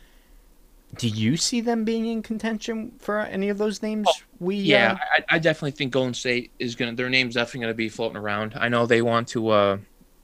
Do 0.97 1.07
you 1.07 1.37
see 1.37 1.61
them 1.61 1.83
being 1.83 2.07
in 2.07 2.23
contention 2.23 2.93
for 2.99 3.19
any 3.19 3.49
of 3.49 3.59
those 3.59 3.83
names? 3.83 4.07
we 4.39 4.55
Yeah, 4.55 4.93
uh, 4.93 5.21
I, 5.29 5.35
I 5.35 5.39
definitely 5.39 5.71
think 5.71 5.93
Golden 5.93 6.15
State 6.15 6.51
is 6.57 6.75
gonna. 6.75 6.93
Their 6.93 7.09
name's 7.09 7.35
definitely 7.35 7.61
gonna 7.61 7.73
be 7.75 7.89
floating 7.89 8.17
around. 8.17 8.55
I 8.55 8.69
know 8.69 8.85
they 8.85 9.03
want 9.03 9.27
to 9.29 9.49
uh, 9.49 9.77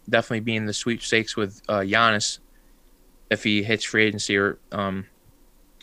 definitely 0.10 0.40
be 0.40 0.56
in 0.56 0.66
the 0.66 0.74
sweepstakes 0.74 1.36
with 1.36 1.62
uh, 1.70 1.80
Giannis 1.80 2.40
if 3.30 3.44
he 3.44 3.64
hits 3.64 3.84
free 3.84 4.06
agency 4.06 4.38
or 4.38 4.58
um. 4.72 5.06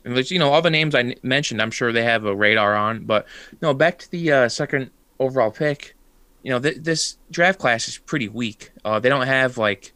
And 0.05 0.17
there's, 0.17 0.33
you 0.33 0.41
know, 0.41 0.51
all 0.53 0.63
the 0.63 0.71
names 0.71 0.97
I 0.97 1.15
mentioned, 1.23 1.63
I'm 1.63 1.71
sure 1.71 1.93
they 1.93 2.03
have 2.03 2.25
a 2.25 2.35
radar 2.35 2.75
on. 2.75 3.05
But 3.05 3.25
no, 3.61 3.73
back 3.73 4.01
to 4.01 4.11
the 4.11 4.33
uh, 4.33 4.49
second 4.49 4.91
overall 5.21 5.53
pick. 5.53 5.95
You 6.43 6.51
know, 6.51 6.59
th- 6.59 6.79
this 6.79 7.19
draft 7.31 7.61
class 7.61 7.87
is 7.87 7.99
pretty 7.99 8.29
weak. 8.29 8.73
Uh, 8.85 8.99
they 8.99 9.09
don't 9.09 9.29
have 9.29 9.59
like 9.59 9.93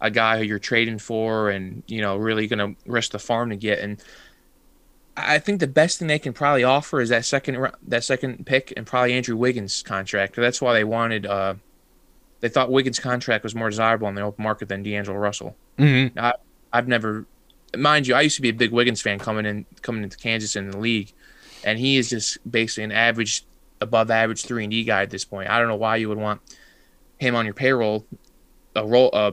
a 0.00 0.10
guy 0.10 0.38
who 0.38 0.44
you're 0.44 0.58
trading 0.58 0.98
for, 0.98 1.50
and 1.50 1.82
you 1.86 2.00
know, 2.00 2.16
really 2.16 2.46
gonna 2.46 2.74
risk 2.86 3.12
the 3.12 3.18
farm 3.18 3.50
to 3.50 3.56
get. 3.56 3.78
And 3.80 4.02
I 5.16 5.38
think 5.38 5.60
the 5.60 5.66
best 5.66 5.98
thing 5.98 6.08
they 6.08 6.18
can 6.18 6.32
probably 6.32 6.64
offer 6.64 7.00
is 7.00 7.08
that 7.10 7.24
second 7.24 7.70
that 7.88 8.04
second 8.04 8.46
pick 8.46 8.72
and 8.76 8.86
probably 8.86 9.12
Andrew 9.12 9.36
Wiggins' 9.36 9.82
contract. 9.82 10.36
That's 10.36 10.62
why 10.62 10.72
they 10.72 10.84
wanted. 10.84 11.26
Uh, 11.26 11.54
they 12.40 12.48
thought 12.48 12.70
Wiggins' 12.70 12.98
contract 12.98 13.44
was 13.44 13.54
more 13.54 13.68
desirable 13.68 14.06
on 14.06 14.14
the 14.14 14.22
open 14.22 14.42
market 14.42 14.68
than 14.68 14.82
D'Angelo 14.82 15.18
Russell. 15.18 15.56
mhm. 15.78 16.34
I've 16.72 16.86
never, 16.88 17.26
mind 17.76 18.06
you, 18.06 18.14
I 18.14 18.20
used 18.20 18.36
to 18.36 18.42
be 18.42 18.48
a 18.48 18.54
big 18.54 18.70
Wiggins 18.70 19.02
fan 19.02 19.18
coming 19.18 19.44
in 19.44 19.66
coming 19.82 20.02
into 20.04 20.16
Kansas 20.16 20.56
in 20.56 20.70
the 20.70 20.78
league, 20.78 21.12
and 21.64 21.78
he 21.78 21.96
is 21.98 22.08
just 22.08 22.38
basically 22.50 22.84
an 22.84 22.92
average, 22.92 23.44
above 23.80 24.10
average 24.10 24.44
three 24.44 24.64
and 24.64 24.70
D 24.70 24.84
guy 24.84 25.02
at 25.02 25.10
this 25.10 25.24
point. 25.24 25.50
I 25.50 25.58
don't 25.58 25.68
know 25.68 25.76
why 25.76 25.96
you 25.96 26.08
would 26.08 26.16
want 26.18 26.40
him 27.18 27.34
on 27.34 27.44
your 27.44 27.54
payroll, 27.54 28.06
a 28.74 28.86
role, 28.86 29.10
uh, 29.12 29.32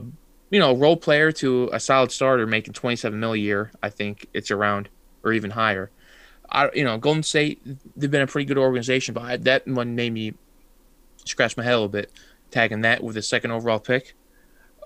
you 0.50 0.58
know, 0.58 0.74
role 0.74 0.96
player 0.96 1.32
to 1.32 1.68
a 1.72 1.80
solid 1.80 2.10
starter 2.10 2.46
making 2.46 2.72
twenty 2.74 2.96
seven 2.96 3.20
mil 3.20 3.32
a 3.32 3.36
year. 3.36 3.72
I 3.82 3.90
think 3.90 4.26
it's 4.32 4.50
around 4.50 4.88
or 5.24 5.32
even 5.32 5.50
higher. 5.50 5.90
I, 6.50 6.70
you 6.74 6.84
know, 6.84 6.96
Golden 6.96 7.22
State, 7.22 7.60
they've 7.96 8.10
been 8.10 8.22
a 8.22 8.26
pretty 8.26 8.46
good 8.46 8.56
organization, 8.58 9.12
but 9.14 9.22
I, 9.22 9.36
that 9.38 9.66
one 9.66 9.94
made 9.94 10.12
me 10.12 10.34
scratch 11.24 11.56
my 11.56 11.62
head 11.62 11.72
a 11.72 11.76
little 11.76 11.88
bit, 11.88 12.10
tagging 12.50 12.80
that 12.82 13.02
with 13.02 13.16
the 13.16 13.22
second 13.22 13.50
overall 13.50 13.78
pick. 13.78 14.14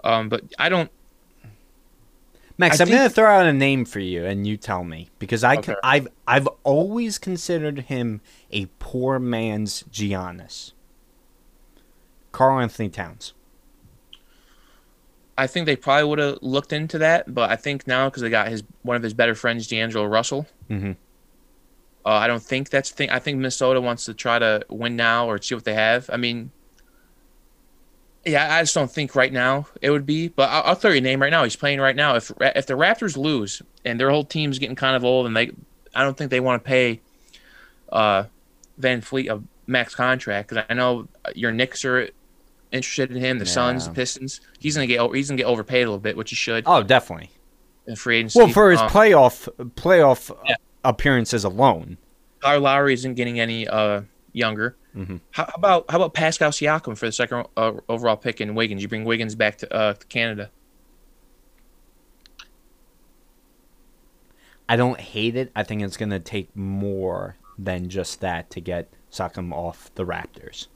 Um, 0.03 0.29
but 0.29 0.43
I 0.59 0.69
don't. 0.69 0.91
Max, 2.59 2.81
I 2.81 2.85
I'm 2.85 2.91
gonna 2.91 3.09
throw 3.11 3.31
out 3.31 3.47
a 3.47 3.53
name 3.53 3.85
for 3.85 4.01
you, 4.01 4.25
and 4.25 4.47
you 4.47 4.57
tell 4.57 4.85
me 4.85 5.11
because 5.19 5.45
I 5.45 5.57
Okay. 5.57 5.75
have 5.85 6.09
I've 6.27 6.49
always 6.65 7.19
considered 7.19 7.81
him 7.81 8.21
a 8.51 8.67
poor 8.79 9.19
man's 9.19 9.85
Giannis. 9.85 10.73
Karl-Anthony 12.33 12.89
Towns. 12.89 13.35
I 15.43 15.49
think 15.49 15.67
they 15.67 15.75
probably 15.77 16.05
would 16.09 16.19
have 16.21 16.39
looked 16.41 16.73
into 16.73 16.99
that, 16.99 17.35
but 17.35 17.51
I 17.51 17.57
think 17.57 17.87
now 17.89 18.09
because 18.09 18.23
they 18.23 18.31
got 18.31 18.47
his 18.49 18.63
one 18.83 18.97
of 18.97 19.03
his 19.03 19.13
better 19.13 19.35
friends, 19.35 19.67
D'Angelo 19.67 20.05
Russell. 20.07 20.47
Mhm. 20.71 20.97
Uh, 22.05 22.09
I 22.11 22.27
don't 22.29 22.43
think 22.43 22.71
that's 22.71 22.91
the 22.91 22.97
thing. 22.97 23.11
I 23.11 23.19
think 23.19 23.39
Minnesota 23.39 23.81
wants 23.81 24.05
to 24.05 24.15
try 24.15 24.39
to 24.39 24.65
win 24.69 24.95
now 24.97 25.27
or 25.29 25.41
see 25.43 25.55
what 25.55 25.65
they 25.65 25.75
have. 25.75 26.09
I 26.13 26.17
mean, 26.17 26.51
yeah, 28.25 28.55
I 28.55 28.63
just 28.63 28.75
don't 28.75 28.91
think 28.91 29.17
right 29.17 29.33
now 29.33 29.67
it 29.81 29.91
would 29.91 30.07
be. 30.07 30.29
But 30.29 30.49
I'll, 30.51 30.63
I'll 30.63 30.75
throw 30.77 30.93
your 30.93 31.01
name 31.01 31.21
right 31.21 31.31
now. 31.31 31.43
He's 31.43 31.57
playing 31.57 31.81
right 31.81 31.97
now. 31.97 32.15
If 32.15 32.31
if 32.41 32.67
the 32.67 32.75
Raptors 32.75 33.17
lose 33.17 33.63
and 33.85 33.99
their 33.99 34.11
whole 34.11 34.25
team's 34.25 34.59
getting 34.61 34.77
kind 34.77 34.95
of 34.95 35.05
old, 35.05 35.27
and 35.27 35.37
they, 35.37 35.51
I 35.95 36.03
don't 36.05 36.17
think 36.17 36.31
they 36.31 36.41
want 36.41 36.63
to 36.63 36.69
pay, 36.69 37.01
uh, 37.91 38.25
VanVleet 38.81 39.29
a 39.29 39.43
max 39.67 39.95
contract 39.95 40.49
because 40.51 40.65
I 40.71 40.75
know 40.75 41.09
your 41.35 41.51
Knicks 41.53 41.85
are 41.85 42.11
interested 42.73 43.11
in 43.13 43.19
him. 43.19 43.39
The 43.39 43.47
Suns, 43.47 43.87
the 43.89 43.95
Pistons. 43.95 44.41
He's 44.59 44.75
gonna 44.75 44.87
get 44.87 45.01
he's 45.15 45.29
gonna 45.29 45.37
get 45.39 45.47
overpaid 45.47 45.83
a 45.83 45.91
little 45.91 45.99
bit, 45.99 46.17
which 46.17 46.31
he 46.31 46.37
should 46.37 46.65
Oh, 46.67 46.83
definitely. 46.83 47.31
in 47.87 47.97
free 47.97 48.19
agency. 48.19 48.39
Well, 48.39 48.49
for 48.49 48.71
his 48.71 48.81
Um, 48.81 48.89
playoff 48.89 49.49
playoff 49.75 50.35
Yeah. 50.49 50.57
appearances 50.85 51.45
alone. 51.45 51.99
Kyle 52.41 52.61
Lowry 52.61 52.95
isn't 52.95 53.15
getting 53.15 53.39
any 53.39 53.69
uh 53.69 54.03
younger. 54.33 54.77
Mhm. 54.97 55.21
How, 55.31 55.45
how 55.45 55.53
about 55.57 55.85
how 55.91 55.97
about 55.97 56.15
Pascal 56.15 56.51
Siakam 56.51 56.97
for 56.99 57.07
the 57.07 57.13
second 57.13 57.47
uh, 57.57 57.73
overall 57.89 58.17
pick 58.17 58.41
in 58.41 58.55
Wiggins? 58.55 58.83
You 58.83 58.89
bring 58.89 59.05
Wiggins 59.05 59.35
back 59.35 59.59
to, 59.59 59.73
uh, 59.73 59.95
to 59.95 60.07
Canada. 60.07 60.51
I 64.69 64.77
don't 64.77 65.01
hate 65.01 65.37
it. 65.37 65.51
I 65.55 65.63
think 65.65 65.83
it's 65.83 65.97
going 65.97 66.11
to 66.11 66.21
take 66.21 66.55
more 66.57 67.37
than 67.59 67.89
just 67.89 68.21
that 68.21 68.49
to 68.51 68.61
get 68.61 68.89
Siakam 69.11 69.53
off 69.53 69.91
the 69.97 70.05
Raptors. 70.07 70.69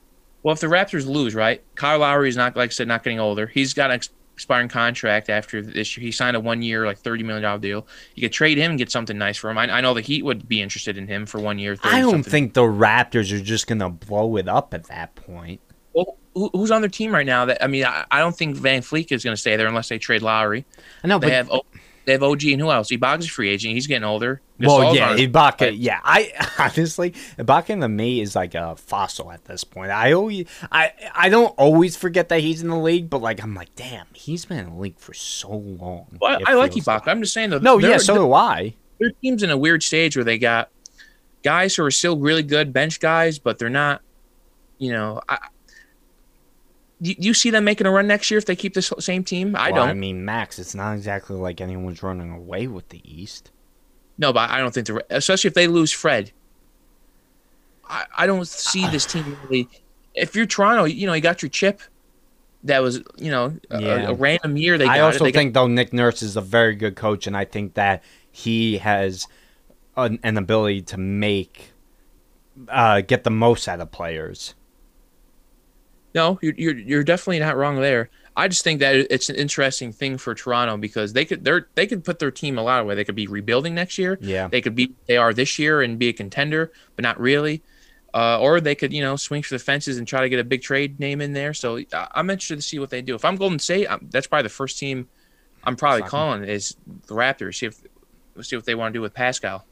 Well, 0.47 0.53
if 0.53 0.61
the 0.61 0.69
Raptors 0.69 1.09
lose, 1.09 1.35
right? 1.35 1.61
Kyle 1.75 1.99
Lowry 1.99 2.29
is 2.29 2.37
not, 2.37 2.55
like 2.55 2.71
I 2.71 2.73
said, 2.73 2.87
not 2.87 3.03
getting 3.03 3.19
older. 3.19 3.49
He's 3.49 3.75
got 3.75 3.91
an 3.91 4.01
expiring 4.33 4.69
contract 4.69 5.29
after 5.29 5.61
this 5.61 5.97
year. 5.97 6.05
He 6.05 6.13
signed 6.13 6.37
a 6.37 6.41
one 6.41 6.63
year, 6.63 6.87
like 6.87 6.99
thirty 6.99 7.25
million 7.25 7.43
dollar 7.43 7.59
deal. 7.59 7.89
You 8.15 8.21
could 8.21 8.33
trade 8.33 8.57
him 8.57 8.71
and 8.71 8.79
get 8.79 8.93
something 8.93 9.19
nice 9.19 9.37
for 9.37 9.51
him. 9.51 9.59
I, 9.59 9.65
I 9.69 9.81
know 9.81 9.93
the 9.93 10.03
Heat 10.03 10.25
would 10.25 10.49
be 10.49 10.63
interested 10.63 10.97
in 10.97 11.09
him 11.09 11.27
for 11.27 11.41
one 11.41 11.59
year. 11.59 11.75
30 11.75 11.97
I 11.97 12.01
don't 12.01 12.11
something. 12.13 12.31
think 12.31 12.55
the 12.55 12.61
Raptors 12.61 13.33
are 13.33 13.43
just 13.43 13.67
going 13.67 13.81
to 13.81 13.89
blow 13.89 14.37
it 14.37 14.47
up 14.49 14.73
at 14.73 14.85
that 14.85 15.17
point. 15.17 15.61
Well, 15.95 16.17
who, 16.35 16.49
who's 16.53 16.71
on 16.71 16.81
their 16.81 16.91
team 16.91 17.13
right 17.13 17.27
now? 17.27 17.47
That 17.47 17.61
I 17.61 17.67
mean, 17.67 17.85
I, 17.85 18.05
I 18.13 18.21
don't 18.21 18.37
think 18.37 18.57
VanVleet 18.57 19.11
is 19.11 19.25
going 19.25 19.35
to 19.35 19.41
stay 19.41 19.57
there 19.57 19.67
unless 19.67 19.89
they 19.89 19.99
trade 19.99 20.23
Lowry. 20.23 20.65
I 21.03 21.09
know, 21.09 21.19
They 21.19 21.27
but 21.27 21.33
have 21.33 21.51
oh, 21.51 21.63
They 22.07 22.13
have 22.13 22.23
OG 22.23 22.45
and 22.45 22.61
who 22.61 22.71
else? 22.71 22.89
Ibaka's 22.91 23.27
a 23.27 23.29
free 23.29 23.51
agent. 23.51 23.75
He's 23.75 23.89
getting 23.89 24.05
older. 24.05 24.41
Well, 24.61 24.95
yeah, 24.95 25.17
Ibaka. 25.17 25.75
Yeah, 25.77 25.99
I 26.05 26.33
honestly, 26.59 27.11
Ibaka 27.37 27.81
to 27.81 27.89
me 27.89 28.21
is 28.21 28.37
like 28.37 28.55
a 28.55 28.77
fossil 28.77 29.33
at 29.33 29.45
this 29.47 29.65
point. 29.65 29.91
I 29.91 30.13
always, 30.13 30.47
I, 30.71 30.93
I 31.13 31.29
don't 31.29 31.53
always 31.59 31.97
forget 31.97 32.29
that 32.29 32.41
he's 32.41 32.63
in 32.63 32.69
the 32.69 32.79
league, 32.79 33.11
but 33.11 33.21
like 33.21 33.43
I'm 33.43 33.55
like, 33.55 33.75
damn, 33.75 34.07
he's 34.13 34.45
been 34.45 34.59
in 34.59 34.71
the 34.71 34.81
league 34.81 35.01
for 35.01 35.15
so 35.15 35.51
long. 35.51 36.07
Well, 36.21 36.39
I 36.47 36.55
like 36.55 36.73
Ibaka. 36.73 37.09
I'm 37.09 37.21
just 37.21 37.35
saying 37.35 37.51
though. 37.51 37.59
No, 37.59 37.79
yeah, 37.79 37.99
so 37.99 38.15
do 38.15 38.33
I. 38.33 38.77
their 39.01 39.11
team's 39.21 39.43
in 39.43 39.51
a 39.51 39.57
weird 39.57 39.83
stage 39.83 40.17
where 40.17 40.25
they 40.25 40.39
got 40.39 40.71
guys 41.43 41.75
who 41.75 41.85
are 41.85 41.91
still 41.91 42.17
really 42.17 42.45
good 42.45 42.73
bench 42.73 43.01
guys, 43.01 43.41
but 43.41 43.59
they're 43.59 43.69
not. 43.69 44.01
You 44.79 44.93
know, 44.93 45.21
I. 45.29 45.39
You, 47.01 47.15
you 47.19 47.35
see 47.35 47.51
them 47.51 47.65
making 47.65 47.87
a 47.87 47.91
run 47.91 48.07
next 48.07 48.31
year 48.31 48.39
if 48.39 48.47
they 48.47 48.57
keep 48.57 48.73
this 48.75 48.91
same 49.01 49.23
team? 49.23 49.55
I 49.55 49.71
Well, 49.71 49.83
don't. 49.83 49.91
I 49.91 49.95
mean, 49.95 50.25
Max, 50.25 50.59
it's 50.59 50.75
not 50.75 50.93
exactly 50.95 51.37
like 51.37 51.61
anyone's 51.61 52.03
running 52.03 52.31
away 52.31 52.67
with 52.69 52.89
the 52.89 53.01
East. 53.05 53.51
No, 54.19 54.33
but 54.33 54.49
I 54.51 54.59
don't 54.59 54.73
think 54.73 54.87
they're 54.87 55.03
especially 55.11 55.49
if 55.49 55.55
they 55.55 55.67
lose 55.69 55.93
Fred. 55.93 56.33
I, 57.89 58.05
I 58.17 58.27
don't 58.27 58.47
see 58.49 58.87
this 58.89 59.05
team 59.07 59.37
really. 59.45 59.69
If 60.15 60.35
you're 60.35 60.47
Toronto, 60.47 60.85
you 60.85 61.07
know 61.07 61.13
you 61.13 61.21
got 61.21 61.43
your 61.43 61.51
chip. 61.51 61.83
That 62.65 62.81
was 62.81 63.03
you 63.17 63.31
know 63.31 63.57
a, 63.71 63.81
Yeah. 63.83 64.09
a 64.09 64.15
random 64.15 64.57
year 64.57 64.79
they 64.79 64.87
got. 64.87 64.97
I 64.97 65.01
also 65.01 65.23
They 65.25 65.33
got- 65.33 65.39
think 65.41 65.55
though 65.55 65.67
Nick 65.67 65.93
Nurse 65.93 66.23
is 66.23 66.37
a 66.37 66.41
very 66.41 66.75
good 66.75 66.97
coach, 66.97 67.27
and 67.27 67.37
I 67.37 67.45
think 67.45 67.75
that 67.75 68.03
he 68.33 68.79
has 68.79 69.27
an, 69.97 70.19
an 70.23 70.37
ability 70.39 70.83
to 70.83 70.97
make 70.97 71.73
uh, 72.69 73.03
get 73.03 73.25
the 73.25 73.31
most 73.31 73.69
out 73.69 73.81
of 73.81 73.93
players. 73.93 74.55
No, 76.17 76.39
you're, 76.43 76.55
you're 76.57 76.77
you're 76.77 77.05
definitely 77.05 77.39
not 77.39 77.57
wrong 77.57 77.77
there. 77.81 78.11
I 78.39 78.49
just 78.49 78.65
think 78.65 78.81
that 78.81 78.95
it's 79.11 79.29
an 79.31 79.37
interesting 79.37 79.93
thing 79.93 80.19
for 80.19 80.35
Toronto 80.35 80.77
because 80.77 81.13
they 81.13 81.25
could 81.25 81.45
they're 81.45 81.69
they 81.77 81.87
could 81.87 82.03
put 82.05 82.19
their 82.19 82.31
team 82.33 82.59
a 82.59 82.63
lot 82.63 82.81
of 82.81 82.87
way. 82.87 82.95
They 82.97 83.05
could 83.05 83.15
be 83.15 83.27
rebuilding 83.29 83.75
next 83.75 83.97
year. 83.99 84.19
Yeah, 84.21 84.49
They 84.49 84.61
could 84.61 84.75
be 84.75 84.93
they 85.07 85.17
are 85.17 85.33
this 85.33 85.59
year 85.59 85.81
and 85.83 85.99
be 85.99 86.09
a 86.09 86.13
contender, 86.13 86.73
but 86.97 87.03
not 87.05 87.21
really. 87.21 87.63
Uh, 88.15 88.39
or 88.41 88.61
they 88.63 88.75
could, 88.75 88.93
you 88.95 89.03
know, 89.03 89.15
swing 89.17 89.43
for 89.43 89.55
the 89.55 89.59
fences 89.59 89.99
and 89.99 90.09
try 90.09 90.23
to 90.23 90.29
get 90.31 90.39
a 90.39 90.45
big 90.45 90.63
trade 90.63 90.99
name 90.99 91.21
in 91.21 91.35
there. 91.35 91.53
So 91.53 91.79
I- 91.93 92.09
I'm 92.15 92.31
interested 92.31 92.57
to 92.57 92.63
see 92.63 92.79
what 92.79 92.89
they 92.89 93.03
do. 93.03 93.15
If 93.15 93.25
I'm 93.27 93.37
Golden 93.37 93.59
State, 93.59 93.87
I'm, 93.91 94.09
that's 94.11 94.27
probably 94.27 94.45
the 94.45 94.49
first 94.49 94.79
team 94.79 95.07
I'm 95.65 95.77
probably 95.77 96.03
'em. 96.03 96.09
calling 96.09 96.45
is 96.45 96.77
the 97.09 97.15
Raptors. 97.15 97.57
See 97.57 97.67
if 97.67 97.77
see 98.43 98.57
what 98.57 98.65
they 98.65 98.75
want 98.75 98.93
to 98.95 98.99
do 98.99 99.03
with 99.03 99.13
Pascal. 99.15 99.67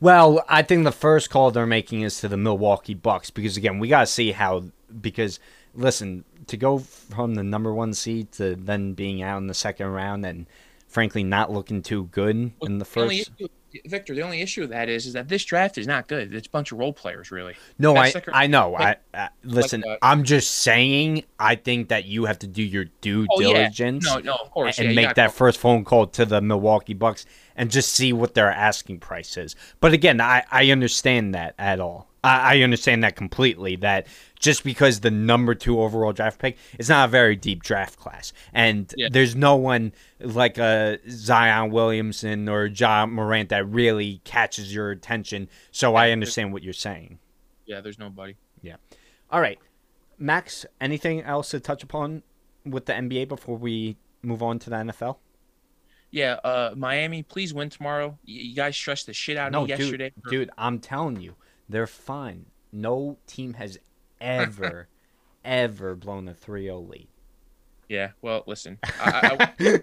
Well, 0.00 0.42
I 0.48 0.62
think 0.62 0.84
the 0.84 0.92
first 0.92 1.30
call 1.30 1.50
they're 1.50 1.66
making 1.66 2.02
is 2.02 2.20
to 2.20 2.28
the 2.28 2.36
Milwaukee 2.36 2.94
Bucks 2.94 3.30
because 3.30 3.56
again, 3.56 3.78
we 3.78 3.88
got 3.88 4.00
to 4.00 4.06
see 4.06 4.32
how 4.32 4.64
because 5.00 5.40
listen, 5.76 6.24
to 6.46 6.56
go 6.56 6.78
from 6.78 7.34
the 7.34 7.42
number 7.42 7.72
1 7.74 7.94
seed 7.94 8.32
to 8.32 8.56
then 8.56 8.92
being 8.94 9.22
out 9.22 9.38
in 9.38 9.46
the 9.46 9.54
second 9.54 9.88
round 9.88 10.24
and 10.24 10.46
frankly 10.88 11.22
not 11.24 11.50
looking 11.52 11.82
too 11.82 12.04
good 12.12 12.52
in 12.62 12.78
the 12.78 12.84
first 12.84 13.12
issue, 13.12 13.48
Victor, 13.84 14.14
the 14.14 14.22
only 14.22 14.40
issue 14.40 14.62
with 14.62 14.70
that 14.70 14.88
is 14.88 15.04
is 15.04 15.12
that 15.12 15.28
this 15.28 15.44
draft 15.44 15.76
is 15.76 15.86
not 15.86 16.08
good. 16.08 16.32
It's 16.32 16.46
a 16.46 16.50
bunch 16.50 16.72
of 16.72 16.78
role 16.78 16.94
players, 16.94 17.30
really. 17.30 17.54
No, 17.78 17.94
I 17.94 18.10
second- 18.10 18.32
I 18.34 18.46
know. 18.46 18.70
like- 18.70 19.00
I, 19.12 19.18
I 19.18 19.28
listen. 19.44 19.84
uh, 19.86 19.96
I'm 20.00 20.24
just 20.24 20.50
saying. 20.50 21.24
I 21.38 21.56
think 21.56 21.88
that 21.88 22.06
you 22.06 22.24
have 22.24 22.38
to 22.38 22.46
do 22.46 22.62
your 22.62 22.86
due 23.02 23.26
Oh, 23.30 23.40
yeah. 23.40 23.48
diligence 23.52 24.06
No, 24.06 24.18
no, 24.18 24.34
of 24.36 24.50
course, 24.50 24.78
and 24.78 24.88
yeah, 24.88 24.94
make 24.94 25.14
that 25.16 25.32
first 25.32 25.58
phone 25.58 25.84
call 25.84 26.06
to 26.06 26.24
the 26.24 26.40
Milwaukee 26.40 26.94
Bucks 26.94 27.26
and 27.56 27.70
just 27.70 27.92
see 27.92 28.12
what 28.12 28.34
their 28.34 28.50
asking 28.50 29.00
price 29.00 29.36
is. 29.36 29.56
But 29.80 29.92
again, 29.92 30.20
I 30.20 30.44
I 30.50 30.70
understand 30.70 31.34
that 31.34 31.54
at 31.58 31.80
all. 31.80 32.08
I, 32.22 32.58
I 32.58 32.62
understand 32.62 33.02
that 33.04 33.16
completely. 33.16 33.76
That 33.76 34.06
just 34.38 34.62
because 34.64 35.00
the 35.00 35.10
number 35.10 35.54
two 35.54 35.80
overall 35.80 36.12
draft 36.12 36.38
pick 36.38 36.56
is 36.78 36.88
not 36.88 37.08
a 37.08 37.10
very 37.10 37.34
deep 37.36 37.62
draft 37.62 37.98
class, 37.98 38.32
and 38.52 38.92
Yeah. 38.96 39.08
there's 39.10 39.34
no 39.34 39.56
one 39.56 39.92
like 40.20 40.58
a 40.58 40.98
Zion 41.08 41.70
Williamson 41.70 42.48
or 42.48 42.66
Ja 42.66 43.06
Morant 43.06 43.48
that 43.48 43.66
really 43.68 44.20
catches 44.24 44.74
your 44.74 44.90
attention. 44.90 45.48
So 45.72 45.94
I 45.96 46.10
understand 46.10 46.52
what 46.52 46.62
you're 46.62 46.72
saying. 46.72 47.18
Yeah, 47.64 47.80
there's 47.80 47.98
nobody. 47.98 48.36
Yeah. 48.62 48.76
All 49.30 49.40
right, 49.40 49.58
Max. 50.18 50.64
Anything 50.80 51.22
else 51.22 51.50
to 51.50 51.60
touch 51.60 51.82
upon 51.82 52.22
with 52.64 52.86
the 52.86 52.92
NBA 52.92 53.28
before 53.28 53.56
we 53.56 53.96
move 54.22 54.42
on 54.42 54.58
to 54.60 54.70
the 54.70 54.76
NFL? 54.76 55.16
Yeah, 56.16 56.38
uh, 56.44 56.72
Miami, 56.74 57.22
please 57.22 57.52
win 57.52 57.68
tomorrow. 57.68 58.18
You 58.24 58.54
guys 58.54 58.74
stressed 58.74 59.04
the 59.04 59.12
shit 59.12 59.36
out 59.36 59.48
of 59.48 59.52
No, 59.52 59.62
me 59.64 59.68
yesterday. 59.68 60.12
dude, 60.24 60.30
dude. 60.30 60.50
I'm 60.56 60.78
telling 60.78 61.20
you, 61.20 61.34
they're 61.68 61.86
fine. 61.86 62.46
No 62.72 63.18
team 63.26 63.52
has 63.52 63.78
ever, 64.18 64.88
ever 65.44 65.94
blown 65.94 66.26
a 66.28 66.32
3-0 66.32 66.88
lead. 66.88 67.08
Yeah, 67.90 68.12
well, 68.22 68.44
listen, 68.46 68.78
I, 68.82 69.50
I, 69.60 69.80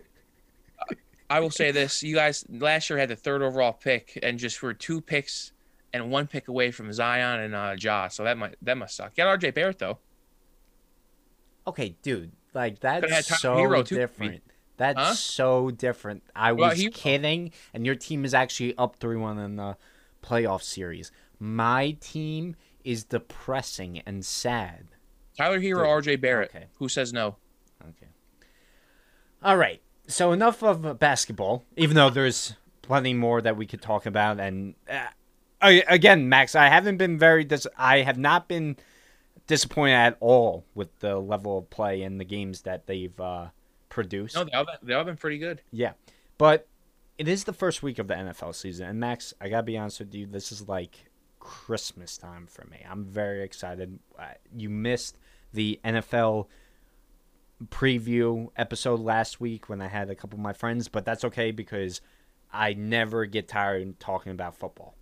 I 1.30 1.40
will 1.40 1.52
say 1.52 1.70
this: 1.70 2.02
you 2.02 2.16
guys 2.16 2.44
last 2.50 2.90
year 2.90 2.98
had 2.98 3.10
the 3.10 3.16
third 3.16 3.44
overall 3.44 3.72
pick, 3.72 4.18
and 4.24 4.40
just 4.40 4.60
were 4.64 4.74
two 4.74 5.02
picks 5.02 5.52
and 5.94 6.10
one 6.10 6.26
pick 6.26 6.48
away 6.48 6.72
from 6.72 6.92
Zion 6.92 7.42
and 7.42 7.54
uh, 7.54 7.76
Ja. 7.78 8.08
So 8.08 8.24
that 8.24 8.40
might 8.40 8.56
that 8.64 8.76
must 8.76 8.96
suck. 8.96 9.16
Got 9.16 9.40
RJ 9.40 9.54
Barrett 9.54 9.78
though. 9.78 10.00
Okay, 11.68 11.96
dude. 12.02 12.32
Like 12.56 12.80
that's 12.80 13.40
so 13.40 13.84
different. 13.84 14.42
That's 14.78 15.00
Huh? 15.00 15.14
so 15.14 15.72
different. 15.72 16.24
I 16.36 16.52
Well, 16.52 16.70
was 16.70 16.80
he- 16.80 16.90
kidding, 16.90 17.52
and 17.74 17.86
your 17.86 17.96
team 17.96 18.26
is 18.26 18.34
actually 18.34 18.76
up 18.78 18.98
3-1 19.00 19.38
in 19.44 19.56
the 19.56 19.78
playoff 20.24 20.64
series. 20.64 21.12
My 21.40 21.92
team 22.00 22.56
is 22.84 23.04
depressing 23.04 24.00
and 24.06 24.26
sad. 24.26 24.88
Tyler 25.38 25.60
Herro, 25.60 26.04
Dude, 26.04 26.16
RJ 26.16 26.22
Barrett. 26.22 26.50
okay. 26.56 26.66
Who 26.80 26.90
says 26.90 27.12
no? 27.14 27.36
Okay. 27.82 28.08
All 29.44 29.58
right. 29.58 29.82
So 30.08 30.32
enough 30.32 30.64
of 30.64 31.00
basketball. 31.00 31.64
Even 31.78 31.96
though 31.96 32.10
there's 32.10 32.56
plenty 32.82 33.14
more 33.14 33.42
that 33.42 33.56
we 33.58 33.66
could 33.66 33.82
talk 33.82 34.06
about, 34.06 34.40
and 34.40 34.76
uh, 34.90 35.08
I- 35.62 35.84
again, 35.88 36.30
Max, 36.30 36.56
I 36.56 36.68
haven't 36.68 36.98
been 36.98 37.18
very. 37.18 37.44
Dis- 37.44 37.68
I 37.78 38.00
have 38.00 38.18
not 38.18 38.48
been 38.48 38.76
disappointed 39.48 39.94
at 39.94 40.18
all 40.20 40.66
with 40.76 41.00
the 41.00 41.18
level 41.18 41.58
of 41.58 41.70
play 41.70 42.02
and 42.04 42.20
the 42.20 42.26
games 42.26 42.62
that 42.64 42.86
they've 42.88 43.18
uh, 43.20 43.48
produced. 43.94 44.36
No, 44.36 44.44
they 44.44 44.52
all 44.52 44.66
been, 44.66 44.76
they 44.82 44.94
all 44.94 45.04
been 45.04 45.18
pretty 45.18 45.38
good. 45.38 45.62
Yeah, 45.72 45.94
but 46.38 46.68
it 47.18 47.28
is 47.28 47.44
the 47.44 47.54
first 47.54 47.84
week 47.84 48.00
of 48.00 48.08
the 48.08 48.16
NFL 48.16 48.56
season, 48.56 48.88
and 48.89 49.00
Max, 49.00 49.34
I 49.39 49.50
gotta 49.50 49.64
be 49.64 49.78
honest 49.78 50.00
with 50.00 50.14
you, 50.16 50.26
this 50.26 50.52
is 50.52 50.68
like 50.68 51.06
Christmas 51.39 52.18
time 52.18 52.48
for 52.48 52.66
me. 52.66 52.84
I'm 52.89 53.06
very 53.06 53.44
excited. 53.44 54.00
Uh, 54.18 54.26
You 54.56 54.70
missed 54.70 55.18
the 55.54 55.80
NFL 55.86 56.48
preview 57.66 58.50
episode 58.56 59.00
last 59.00 59.39
week 59.39 59.70
when 59.70 59.82
I 59.82 59.88
had 59.88 60.10
a 60.10 60.16
couple 60.16 60.38
of 60.38 60.44
my 60.44 60.54
friends, 60.54 60.88
but 60.88 61.06
that's 61.06 61.24
okay 61.26 61.52
because 61.52 62.02
I 62.52 62.74
never 62.74 63.26
get 63.26 63.48
tired 63.48 63.88
of 63.88 64.00
talking 64.00 64.32
about 64.32 64.56
football. 64.56 64.96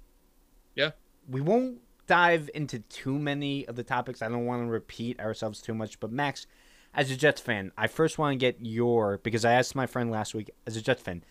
Yeah. 0.75 0.91
We 1.29 1.41
won't 1.41 1.79
dive 2.07 2.49
into 2.53 2.79
too 2.79 3.17
many 3.17 3.65
of 3.67 3.75
the 3.75 3.83
topics. 3.83 4.21
I 4.21 4.27
don't 4.29 4.45
want 4.45 4.63
to 4.63 4.69
repeat 4.69 5.19
ourselves 5.19 5.61
too 5.61 5.73
much, 5.73 5.99
but 5.99 6.11
Max, 6.11 6.45
as 6.93 7.09
a 7.09 7.15
Jets 7.15 7.41
fan, 7.41 7.71
I 7.77 7.87
first 7.87 8.17
want 8.17 8.33
to 8.33 8.37
get 8.37 8.57
your 8.61 9.17
because 9.19 9.45
I 9.45 9.53
asked 9.53 9.75
my 9.75 9.85
friend 9.85 10.11
last 10.11 10.33
week 10.33 10.51
as 10.67 10.75
a 10.75 10.81
Jets 10.81 11.01
fan, 11.01 11.23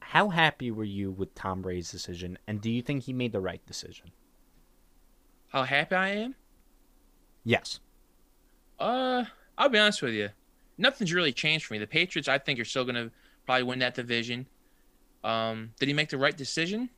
how 0.00 0.28
happy 0.28 0.70
were 0.70 0.84
you 0.84 1.10
with 1.10 1.34
Tom 1.34 1.62
Brady's 1.62 1.90
decision, 1.90 2.38
and 2.46 2.60
do 2.60 2.70
you 2.70 2.80
think 2.80 3.04
he 3.04 3.12
made 3.12 3.32
the 3.32 3.40
right 3.40 3.64
decision? 3.66 4.10
How 5.48 5.64
happy 5.64 5.96
I 5.96 6.08
am? 6.08 6.34
Yes. 7.44 7.80
Uh, 8.78 9.24
I'll 9.56 9.68
be 9.68 9.78
honest 9.78 10.02
with 10.02 10.14
you. 10.14 10.30
Nothing's 10.76 11.12
really 11.12 11.32
changed 11.32 11.66
for 11.66 11.74
me. 11.74 11.78
The 11.78 11.86
Patriots, 11.86 12.28
I 12.28 12.38
think, 12.38 12.60
are 12.60 12.64
still 12.64 12.84
gonna 12.84 13.10
probably 13.46 13.64
win 13.64 13.80
that 13.80 13.94
division. 13.94 14.46
Um, 15.24 15.72
did 15.80 15.88
he 15.88 15.94
make 15.94 16.10
the 16.10 16.18
right 16.18 16.36
decision? 16.36 16.90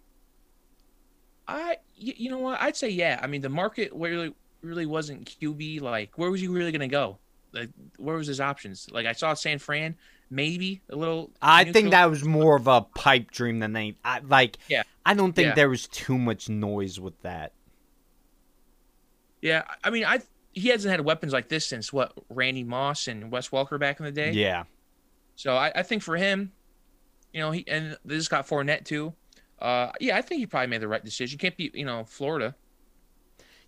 I, 1.49 1.79
you 1.97 2.31
know 2.31 2.39
what? 2.39 2.61
I'd 2.61 2.77
say 2.77 2.91
yeah. 2.91 3.19
I 3.23 3.27
mean, 3.27 3.41
the 3.41 3.49
market 3.49 3.91
really, 3.93 4.35
really 4.63 4.87
wasn't 4.87 5.25
QB. 5.27 5.81
Like, 5.81 6.17
where 6.19 6.31
was 6.31 6.41
he 6.41 6.49
really 6.49 6.73
gonna 6.73 6.89
go? 6.89 7.19
Like, 7.53 7.71
where 7.97 8.17
was 8.17 8.27
his 8.27 8.41
options? 8.41 8.89
Like, 8.93 9.07
I 9.07 9.13
saw 9.13 9.35
San 9.35 9.59
Fran, 9.59 9.97
maybe 10.31 10.83
a 10.89 10.97
little. 10.97 11.31
I 11.43 11.65
neutral. 11.65 11.73
think 11.73 11.91
that 11.93 12.09
was 12.11 12.25
more 12.25 12.57
of 12.57 12.67
a 12.69 12.83
pipe 12.83 13.31
dream 13.31 13.59
than 13.59 13.73
they. 13.73 13.97
I, 14.05 14.21
like, 14.21 14.57
Yeah. 14.69 14.83
I 15.05 15.15
don't 15.15 15.33
think 15.33 15.47
Yeah. 15.49 15.55
there 15.55 15.69
was 15.71 15.89
too 15.89 16.17
much 16.19 16.49
noise 16.49 17.01
with 17.01 17.21
that. 17.23 17.53
Yeah, 19.43 19.65
I 19.83 19.91
mean, 19.91 20.05
I 20.05 20.21
he 20.53 20.69
hasn't 20.69 20.91
had 20.91 21.01
weapons 21.05 21.33
like 21.33 21.49
this 21.49 21.65
since 21.67 21.93
what 21.93 22.13
Randy 22.29 22.65
Moss 22.65 23.09
and 23.09 23.31
Wes 23.31 23.49
Welker 23.51 23.79
back 23.79 23.99
in 24.01 24.05
the 24.05 24.13
day. 24.13 24.33
Yeah. 24.33 24.65
So 25.37 25.55
I, 25.57 25.73
I 25.75 25.83
think 25.83 26.03
for 26.03 26.17
him, 26.17 26.53
you 27.33 27.41
know, 27.41 27.51
he 27.51 27.65
and 27.67 27.97
they 28.05 28.17
just 28.17 28.31
got 28.31 28.47
Fournette 28.47 28.85
too. 28.85 29.15
Uh, 29.59 29.93
yeah, 30.01 30.17
I 30.17 30.23
think 30.23 30.41
he 30.41 30.47
probably 30.47 30.67
made 30.67 30.81
the 30.83 30.89
right 30.89 31.05
decision. 31.05 31.39
Can't 31.39 31.57
be, 31.57 31.71
you 31.75 31.85
know, 31.85 32.05
Florida. 32.05 32.55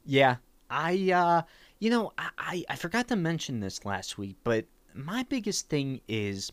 Yeah. 0.04 0.36
I, 0.72 1.12
uh, 1.12 1.42
you 1.80 1.90
know, 1.90 2.12
I, 2.16 2.64
I, 2.68 2.76
forgot 2.76 3.08
to 3.08 3.16
mention 3.16 3.60
this 3.60 3.84
last 3.84 4.16
week, 4.16 4.36
but 4.42 4.64
my 4.94 5.22
biggest 5.24 5.68
thing 5.68 6.00
is 6.08 6.50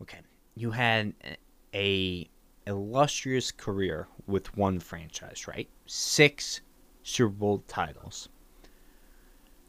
okay, 0.00 0.20
you 0.54 0.70
had 0.70 1.12
a 1.74 2.28
illustrious 2.66 3.52
career 3.52 4.08
with 4.26 4.56
one 4.56 4.80
franchise, 4.80 5.46
right? 5.46 5.68
Six 5.84 6.62
Super 7.02 7.28
Bowl 7.28 7.64
titles. 7.68 8.30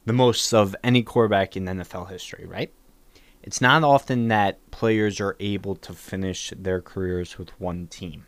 The 0.06 0.14
most 0.14 0.54
of 0.54 0.76
any 0.82 1.04
quarterback 1.04 1.58
in 1.58 1.66
NFL 1.66 2.10
history, 2.10 2.46
right? 2.46 2.72
It's 3.44 3.60
not 3.60 3.84
often 3.84 4.30
that 4.30 4.72
players 4.72 5.20
are 5.20 5.36
able 5.40 5.76
to 5.76 5.94
finish 5.94 6.54
their 6.56 6.82
careers 6.82 7.38
with 7.38 7.50
one 7.60 7.88
team. 7.88 8.26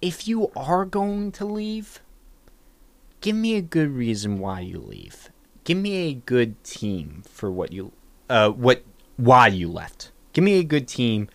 If 0.00 0.28
you 0.28 0.50
are 0.56 0.84
going 0.84 1.32
to 1.32 1.44
leave, 1.44 2.00
give 3.20 3.36
me 3.36 3.56
a 3.56 3.62
good 3.62 3.90
reason 3.90 4.38
why 4.38 4.60
you 4.60 4.78
leave. 4.78 5.30
Give 5.64 5.78
me 5.78 6.08
a 6.08 6.14
good 6.14 6.62
team 6.64 7.22
for 7.28 7.50
what 7.50 7.72
you 7.72 7.92
uh 8.30 8.50
what 8.50 8.82
why 9.16 9.48
you 9.48 9.68
left. 9.68 10.12
Give 10.32 10.44
me 10.44 10.58
a 10.58 10.64
good 10.64 10.88
team 10.88 11.28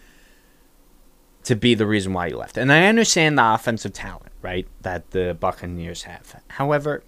to 1.43 1.55
be 1.55 1.75
the 1.75 1.85
reason 1.85 2.13
why 2.13 2.27
you 2.27 2.37
left. 2.37 2.57
And 2.57 2.71
I 2.71 2.85
understand 2.85 3.37
the 3.37 3.53
offensive 3.53 3.93
talent, 3.93 4.31
right, 4.41 4.65
that 4.81 5.11
the 5.11 5.35
Buccaneers 5.37 6.03
have. 6.03 6.41
However, 6.47 7.03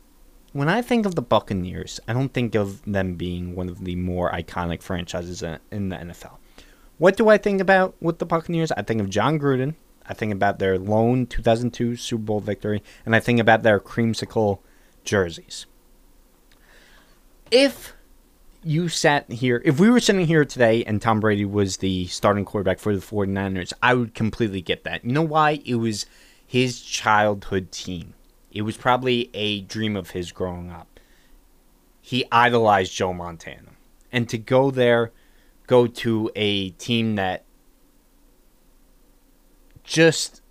when 0.51 0.69
I 0.69 0.81
think 0.81 1.05
of 1.05 1.15
the 1.15 1.21
Buccaneers, 1.21 1.99
I 2.07 2.13
don't 2.13 2.33
think 2.33 2.55
of 2.55 2.81
them 2.83 3.15
being 3.15 3.55
one 3.55 3.69
of 3.69 3.83
the 3.83 3.95
more 3.95 4.31
iconic 4.31 4.81
franchises 4.81 5.41
in 5.41 5.89
the 5.89 5.95
NFL. 5.95 6.37
What 6.97 7.17
do 7.17 7.29
I 7.29 7.37
think 7.37 7.61
about 7.61 7.95
with 8.01 8.19
the 8.19 8.25
Buccaneers? 8.25 8.71
I 8.71 8.81
think 8.81 9.01
of 9.01 9.09
Jon 9.09 9.39
Gruden. 9.39 9.75
I 10.07 10.13
think 10.13 10.31
about 10.31 10.59
their 10.59 10.77
lone 10.77 11.25
2002 11.25 11.95
Super 11.95 12.23
Bowl 12.23 12.39
victory, 12.39 12.83
and 13.05 13.15
I 13.15 13.19
think 13.19 13.39
about 13.39 13.63
their 13.63 13.79
creamsicle 13.79 14.59
jerseys. 15.03 15.65
If 17.51 17.93
you 18.63 18.89
sat 18.89 19.31
here, 19.31 19.61
if 19.63 19.79
we 19.79 19.89
were 19.89 19.99
sitting 19.99 20.25
here 20.25 20.45
today 20.45 20.83
and 20.83 21.01
Tom 21.01 21.19
Brady 21.19 21.45
was 21.45 21.77
the 21.77 22.07
starting 22.07 22.45
quarterback 22.45 22.79
for 22.79 22.95
the 22.95 23.01
49ers, 23.01 23.73
I 23.81 23.93
would 23.93 24.13
completely 24.13 24.61
get 24.61 24.83
that. 24.83 25.05
You 25.05 25.11
know 25.11 25.21
why? 25.21 25.61
It 25.65 25.75
was 25.75 26.05
his 26.45 26.81
childhood 26.81 27.71
team. 27.71 28.13
It 28.51 28.63
was 28.63 28.77
probably 28.77 29.29
a 29.33 29.61
dream 29.61 29.95
of 29.95 30.11
his 30.11 30.31
growing 30.31 30.71
up. 30.71 30.99
He 32.01 32.25
idolized 32.31 32.93
Joe 32.93 33.13
Montana. 33.13 33.71
And 34.11 34.29
to 34.29 34.37
go 34.37 34.71
there, 34.71 35.11
go 35.67 35.87
to 35.87 36.31
a 36.35 36.69
team 36.71 37.15
that 37.15 37.43
just 39.85 40.41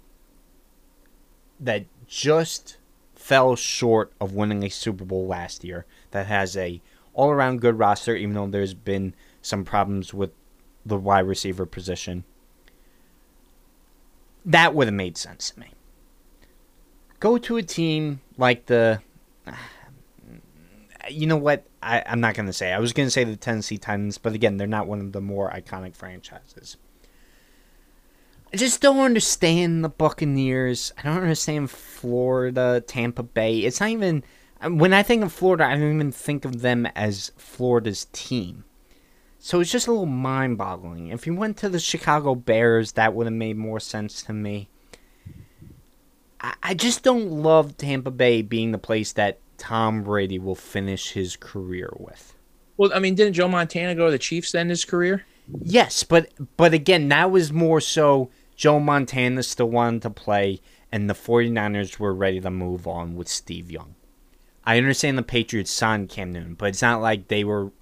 that 1.60 1.86
just 2.06 2.78
fell 3.14 3.56
short 3.56 4.12
of 4.20 4.34
winning 4.34 4.62
a 4.64 4.68
Super 4.68 5.04
Bowl 5.04 5.26
last 5.26 5.64
year 5.64 5.86
that 6.10 6.26
has 6.26 6.56
a 6.56 6.80
all 7.12 7.30
around 7.30 7.60
good 7.60 7.78
roster 7.78 8.14
even 8.16 8.34
though 8.34 8.46
there's 8.46 8.74
been 8.74 9.14
some 9.40 9.64
problems 9.64 10.12
with 10.12 10.30
the 10.84 10.98
wide 10.98 11.26
receiver 11.26 11.66
position. 11.66 12.24
That 14.44 14.74
would 14.74 14.88
have 14.88 14.94
made 14.94 15.16
sense 15.16 15.50
to 15.50 15.60
me 15.60 15.68
go 17.24 17.38
to 17.38 17.56
a 17.56 17.62
team 17.62 18.20
like 18.36 18.66
the. 18.66 19.00
You 21.10 21.26
know 21.26 21.36
what? 21.36 21.66
I, 21.82 22.02
I'm 22.06 22.22
not 22.22 22.34
going 22.34 22.46
to 22.46 22.52
say. 22.54 22.72
I 22.72 22.78
was 22.78 22.94
going 22.94 23.06
to 23.06 23.10
say 23.10 23.24
the 23.24 23.36
Tennessee 23.36 23.76
Titans, 23.76 24.16
but 24.16 24.32
again, 24.32 24.56
they're 24.56 24.66
not 24.66 24.86
one 24.86 25.00
of 25.00 25.12
the 25.12 25.20
more 25.20 25.50
iconic 25.50 25.94
franchises. 25.94 26.78
I 28.54 28.56
just 28.56 28.80
don't 28.80 29.00
understand 29.00 29.82
the 29.82 29.88
Buccaneers. 29.88 30.92
I 30.96 31.02
don't 31.02 31.16
understand 31.16 31.72
Florida, 31.72 32.84
Tampa 32.86 33.24
Bay. 33.24 33.58
It's 33.58 33.80
not 33.80 33.88
even. 33.88 34.22
When 34.62 34.92
I 34.94 35.02
think 35.02 35.24
of 35.24 35.32
Florida, 35.32 35.64
I 35.64 35.74
don't 35.74 35.92
even 35.92 36.12
think 36.12 36.44
of 36.44 36.60
them 36.60 36.86
as 36.94 37.32
Florida's 37.36 38.06
team. 38.12 38.62
So 39.40 39.58
it's 39.58 39.72
just 39.72 39.88
a 39.88 39.90
little 39.90 40.06
mind 40.06 40.56
boggling. 40.56 41.08
If 41.08 41.26
you 41.26 41.34
went 41.34 41.56
to 41.58 41.68
the 41.68 41.80
Chicago 41.80 42.36
Bears, 42.36 42.92
that 42.92 43.12
would 43.12 43.26
have 43.26 43.34
made 43.34 43.56
more 43.56 43.80
sense 43.80 44.22
to 44.22 44.32
me. 44.32 44.68
I 46.62 46.74
just 46.74 47.02
don't 47.02 47.32
love 47.32 47.76
Tampa 47.76 48.12
Bay 48.12 48.40
being 48.40 48.70
the 48.70 48.78
place 48.78 49.10
that 49.14 49.40
Tom 49.58 50.04
Brady 50.04 50.38
will 50.38 50.54
finish 50.54 51.10
his 51.10 51.34
career 51.34 51.92
with. 51.98 52.36
Well, 52.76 52.92
I 52.94 53.00
mean, 53.00 53.16
didn't 53.16 53.34
Joe 53.34 53.48
Montana 53.48 53.96
go 53.96 54.04
to 54.06 54.12
the 54.12 54.18
Chiefs 54.18 54.54
end 54.54 54.70
his 54.70 54.84
career? 54.84 55.24
Yes, 55.60 56.04
but 56.04 56.30
but 56.56 56.72
again, 56.72 57.08
that 57.08 57.32
was 57.32 57.52
more 57.52 57.80
so 57.80 58.30
Joe 58.56 58.80
Montana 58.80 59.42
still 59.42 59.70
wanted 59.70 60.02
to 60.02 60.10
play 60.10 60.60
and 60.92 61.10
the 61.10 61.14
49ers 61.14 61.98
were 61.98 62.14
ready 62.14 62.40
to 62.40 62.50
move 62.50 62.86
on 62.86 63.16
with 63.16 63.28
Steve 63.28 63.70
Young. 63.70 63.96
I 64.64 64.78
understand 64.78 65.18
the 65.18 65.22
Patriots 65.22 65.70
signed 65.70 66.08
Cam 66.08 66.32
Newton, 66.32 66.54
but 66.54 66.66
it's 66.66 66.82
not 66.82 67.02
like 67.02 67.28
they 67.28 67.44
were 67.44 67.72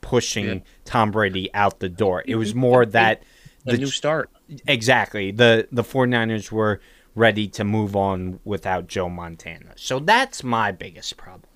pushing 0.00 0.46
yeah. 0.46 0.60
Tom 0.84 1.10
Brady 1.10 1.52
out 1.54 1.80
the 1.80 1.88
door. 1.88 2.24
It 2.26 2.36
was 2.36 2.54
more 2.54 2.86
that 2.98 3.22
the 3.64 3.76
new 3.76 3.86
start. 3.86 4.30
Exactly. 4.66 5.30
The 5.30 5.68
the 5.70 5.82
49ers 5.82 6.50
were 6.50 6.80
ready 7.14 7.48
to 7.48 7.64
move 7.64 7.94
on 7.94 8.40
without 8.44 8.86
Joe 8.86 9.08
Montana. 9.08 9.72
So 9.76 9.98
that's 9.98 10.42
my 10.42 10.72
biggest 10.72 11.16
problem. 11.16 11.47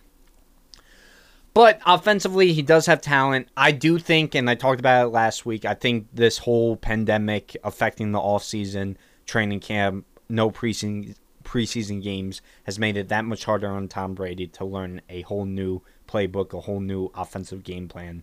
But 1.55 1.81
offensively, 1.85 2.53
he 2.53 2.63
does 2.63 2.87
have 2.87 3.03
talent. 3.03 3.49
I 3.57 3.73
do 3.73 3.99
think, 3.99 4.35
and 4.35 4.49
I 4.49 4.55
talked 4.55 4.81
about 4.81 5.07
it 5.07 5.11
last 5.11 5.45
week, 5.45 5.65
I 5.65 5.75
think 5.75 6.09
this 6.13 6.39
whole 6.39 6.77
pandemic 6.77 7.57
affecting 7.63 8.13
the 8.13 8.19
offseason 8.19 8.97
training 9.27 9.61
camp, 9.61 10.07
no 10.29 10.51
preseason, 10.51 11.15
preseason 11.45 12.03
games, 12.03 12.41
has 12.65 12.79
made 12.79 12.97
it 12.97 13.09
that 13.09 13.27
much 13.27 13.45
harder 13.45 13.69
on 13.69 13.89
Tom 13.89 14.15
Brady 14.15 14.47
to 14.47 14.65
learn 14.65 15.03
a 15.11 15.23
whole 15.23 15.45
new 15.45 15.83
playbook, 16.09 16.55
a 16.55 16.61
whole 16.61 16.81
new 16.81 17.11
offensive 17.15 17.63
game 17.63 17.87
plan 17.87 18.23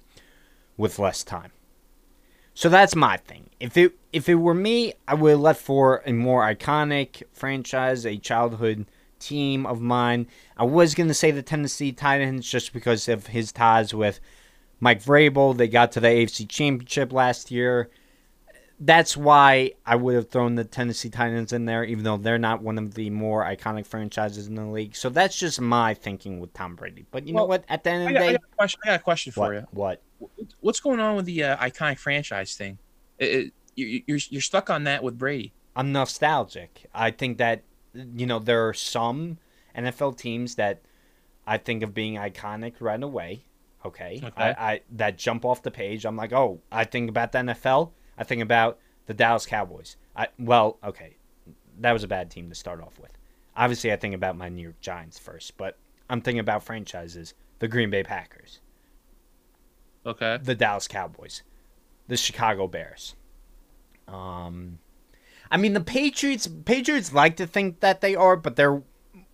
with 0.76 0.97
less 0.97 1.23
time. 1.23 1.51
So 2.56 2.68
that's 2.68 2.95
my 2.95 3.18
thing. 3.18 3.49
If 3.60 3.77
it 3.77 3.93
if 4.11 4.27
it 4.27 4.35
were 4.35 4.56
me, 4.56 4.93
I 5.07 5.14
would 5.14 5.30
have 5.31 5.39
left 5.39 5.61
for 5.61 6.01
a 6.06 6.11
more 6.11 6.43
iconic 6.43 7.23
franchise, 7.31 8.06
a 8.06 8.18
childhood 8.18 8.85
team 9.19 9.65
of 9.65 9.81
mine. 9.81 10.27
I 10.57 10.63
was 10.63 10.95
gonna 10.95 11.13
say 11.13 11.31
the 11.31 11.41
Tennessee 11.41 11.91
Titans 11.91 12.49
just 12.49 12.73
because 12.73 13.07
of 13.07 13.27
his 13.27 13.51
ties 13.51 13.93
with 13.93 14.19
Mike 14.79 15.03
Vrabel. 15.03 15.55
They 15.55 15.67
got 15.67 15.91
to 15.93 15.99
the 15.99 16.07
AFC 16.07 16.47
Championship 16.47 17.13
last 17.13 17.51
year. 17.51 17.89
That's 18.81 19.17
why 19.17 19.73
I 19.85 19.97
would 19.97 20.15
have 20.15 20.29
thrown 20.29 20.55
the 20.55 20.63
Tennessee 20.63 21.09
Titans 21.09 21.51
in 21.51 21.65
there, 21.65 21.83
even 21.83 22.05
though 22.05 22.15
they're 22.15 22.37
not 22.37 22.61
one 22.61 22.77
of 22.77 22.93
the 22.93 23.09
more 23.09 23.43
iconic 23.43 23.85
franchises 23.85 24.47
in 24.47 24.55
the 24.55 24.65
league. 24.65 24.95
So 24.95 25.09
that's 25.09 25.37
just 25.37 25.59
my 25.59 25.93
thinking 25.93 26.39
with 26.39 26.53
Tom 26.53 26.75
Brady. 26.75 27.05
But 27.11 27.27
you 27.27 27.33
well, 27.33 27.43
know 27.43 27.47
what? 27.49 27.65
At 27.67 27.83
the 27.83 27.89
end 27.89 28.03
of 28.03 28.13
the 28.13 28.19
day, 28.19 28.27
I 28.29 28.31
got, 28.31 28.41
a 28.41 28.55
question, 28.55 28.79
got 28.85 28.95
a 28.95 29.03
question 29.03 29.33
for 29.33 29.53
you. 29.53 29.67
What? 29.71 30.01
what's 30.61 30.79
going 30.79 30.99
on 30.99 31.15
with 31.15 31.25
the 31.25 31.43
uh, 31.43 31.57
iconic 31.57 31.97
franchise 31.97 32.55
thing? 32.55 32.77
It, 33.17 33.25
it, 33.25 33.53
you, 33.75 34.03
you're 34.07 34.19
you're 34.29 34.41
stuck 34.41 34.69
on 34.69 34.83
that 34.85 35.03
with 35.03 35.17
Brady. 35.17 35.53
I'm 35.75 35.91
nostalgic. 35.91 36.85
I 36.93 37.11
think 37.11 37.37
that 37.37 37.63
you 37.93 38.25
know 38.25 38.39
there 38.39 38.67
are 38.67 38.73
some 38.73 39.37
NFL 39.75 40.17
teams 40.17 40.55
that 40.55 40.81
I 41.47 41.57
think 41.57 41.83
of 41.83 41.93
being 41.93 42.15
iconic 42.15 42.73
right 42.79 43.01
away. 43.01 43.43
Okay, 43.85 44.21
okay. 44.23 44.31
I, 44.35 44.71
I 44.71 44.81
that 44.91 45.17
jump 45.17 45.45
off 45.45 45.63
the 45.63 45.71
page. 45.71 46.05
I'm 46.05 46.15
like, 46.15 46.33
oh, 46.33 46.59
I 46.71 46.83
think 46.83 47.09
about 47.09 47.31
the 47.31 47.39
NFL. 47.39 47.91
I 48.17 48.23
think 48.23 48.41
about 48.41 48.79
the 49.05 49.13
Dallas 49.13 49.45
Cowboys. 49.45 49.95
I 50.15 50.27
well, 50.37 50.77
okay, 50.83 51.15
that 51.79 51.93
was 51.93 52.03
a 52.03 52.07
bad 52.07 52.29
team 52.29 52.49
to 52.49 52.55
start 52.55 52.81
off 52.81 52.99
with. 52.99 53.11
Obviously, 53.55 53.91
I 53.91 53.95
think 53.95 54.15
about 54.15 54.37
my 54.37 54.49
New 54.49 54.61
York 54.61 54.79
Giants 54.81 55.17
first, 55.17 55.57
but 55.57 55.77
I'm 56.09 56.21
thinking 56.21 56.39
about 56.39 56.63
franchises. 56.63 57.33
The 57.59 57.67
Green 57.67 57.89
Bay 57.89 58.03
Packers. 58.03 58.61
Okay. 60.05 60.39
The 60.41 60.55
Dallas 60.55 60.87
Cowboys, 60.87 61.43
the 62.07 62.17
Chicago 62.17 62.67
Bears. 62.67 63.15
Um, 64.07 64.79
I 65.51 65.57
mean 65.57 65.73
the 65.73 65.81
Patriots. 65.81 66.47
Patriots 66.65 67.13
like 67.13 67.35
to 67.38 67.47
think 67.47 67.80
that 67.80 68.01
they 68.01 68.15
are, 68.15 68.35
but 68.35 68.55
they're 68.55 68.84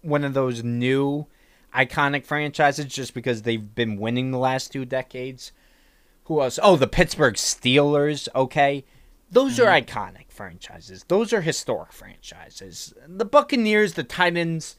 one 0.02 0.24
of 0.24 0.34
those 0.34 0.64
new 0.64 1.28
iconic 1.74 2.26
franchises 2.26 2.86
just 2.86 3.14
because 3.14 3.42
they've 3.42 3.76
been 3.76 3.98
winning 3.98 4.32
the 4.32 4.38
last 4.38 4.72
two 4.72 4.86
decades. 4.86 5.52
Who 6.26 6.42
else? 6.42 6.58
Oh, 6.62 6.76
the 6.76 6.88
Pittsburgh 6.88 7.36
Steelers. 7.36 8.28
Okay. 8.36 8.86
Those 9.30 9.58
mm-hmm. 9.58 9.68
are 9.68 9.82
iconic 9.82 10.32
franchises. 10.32 11.04
Those 11.08 11.34
are 11.34 11.42
historic 11.42 11.92
franchises. 11.92 12.94
The 13.08 13.26
Buccaneers, 13.26 13.94
the 13.94 14.04
Titans, 14.04 14.76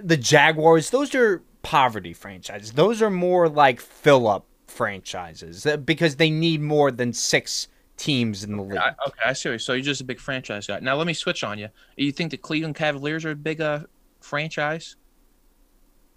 the 0.00 0.16
Jaguars, 0.16 0.90
those 0.90 1.14
are 1.14 1.42
poverty 1.62 2.12
franchises. 2.12 2.72
Those 2.72 3.00
are 3.00 3.10
more 3.10 3.48
like 3.48 3.80
fill 3.80 4.28
up 4.28 4.46
franchises 4.66 5.66
uh, 5.66 5.76
because 5.76 6.16
they 6.16 6.30
need 6.30 6.60
more 6.60 6.90
than 6.90 7.12
six 7.12 7.68
teams 8.02 8.42
in 8.42 8.56
the 8.56 8.62
league. 8.62 8.78
I, 8.78 8.94
okay, 9.06 9.20
I 9.24 9.32
see. 9.32 9.56
So 9.58 9.74
you're 9.74 9.82
just 9.82 10.00
a 10.00 10.04
big 10.04 10.18
franchise 10.18 10.66
guy. 10.66 10.80
Now 10.80 10.96
let 10.96 11.06
me 11.06 11.14
switch 11.14 11.44
on 11.44 11.58
you. 11.58 11.68
You 11.96 12.10
think 12.10 12.32
the 12.32 12.36
Cleveland 12.36 12.74
Cavaliers 12.74 13.24
are 13.24 13.30
a 13.30 13.36
big 13.36 13.60
uh, 13.60 13.80
franchise? 14.20 14.96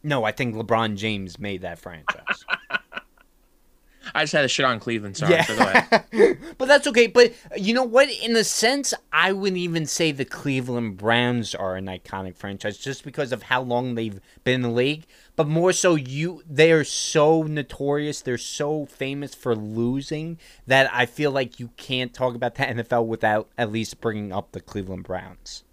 No, 0.01 0.23
I 0.23 0.31
think 0.31 0.55
LeBron 0.55 0.95
James 0.95 1.37
made 1.39 1.61
that 1.61 1.77
franchise. 1.77 2.43
I 4.13 4.23
just 4.23 4.33
had 4.33 4.43
to 4.43 4.47
shit 4.47 4.65
on 4.65 4.79
Cleveland. 4.79 5.17
Sorry. 5.17 5.33
Yeah. 5.33 6.33
but 6.57 6.67
that's 6.67 6.87
okay. 6.87 7.07
But 7.07 7.33
you 7.57 7.73
know 7.73 7.83
what? 7.83 8.09
In 8.09 8.35
a 8.35 8.43
sense, 8.43 8.93
I 9.11 9.31
wouldn't 9.31 9.57
even 9.57 9.85
say 9.85 10.11
the 10.11 10.25
Cleveland 10.25 10.97
Browns 10.97 11.55
are 11.55 11.75
an 11.75 11.87
iconic 11.87 12.35
franchise 12.35 12.77
just 12.77 13.03
because 13.03 13.31
of 13.31 13.43
how 13.43 13.61
long 13.61 13.95
they've 13.95 14.19
been 14.43 14.55
in 14.55 14.61
the 14.61 14.69
league. 14.69 15.05
But 15.35 15.47
more 15.47 15.73
so, 15.73 15.95
you 15.95 16.43
they 16.49 16.71
are 16.71 16.85
so 16.85 17.43
notorious. 17.43 18.21
They're 18.21 18.37
so 18.37 18.85
famous 18.85 19.35
for 19.35 19.55
losing 19.55 20.39
that 20.65 20.89
I 20.93 21.05
feel 21.05 21.31
like 21.31 21.59
you 21.59 21.71
can't 21.75 22.13
talk 22.13 22.35
about 22.35 22.55
the 22.55 22.63
NFL 22.63 23.05
without 23.05 23.49
at 23.57 23.71
least 23.71 23.99
bringing 23.99 24.31
up 24.31 24.53
the 24.53 24.61
Cleveland 24.61 25.03
Browns, 25.03 25.63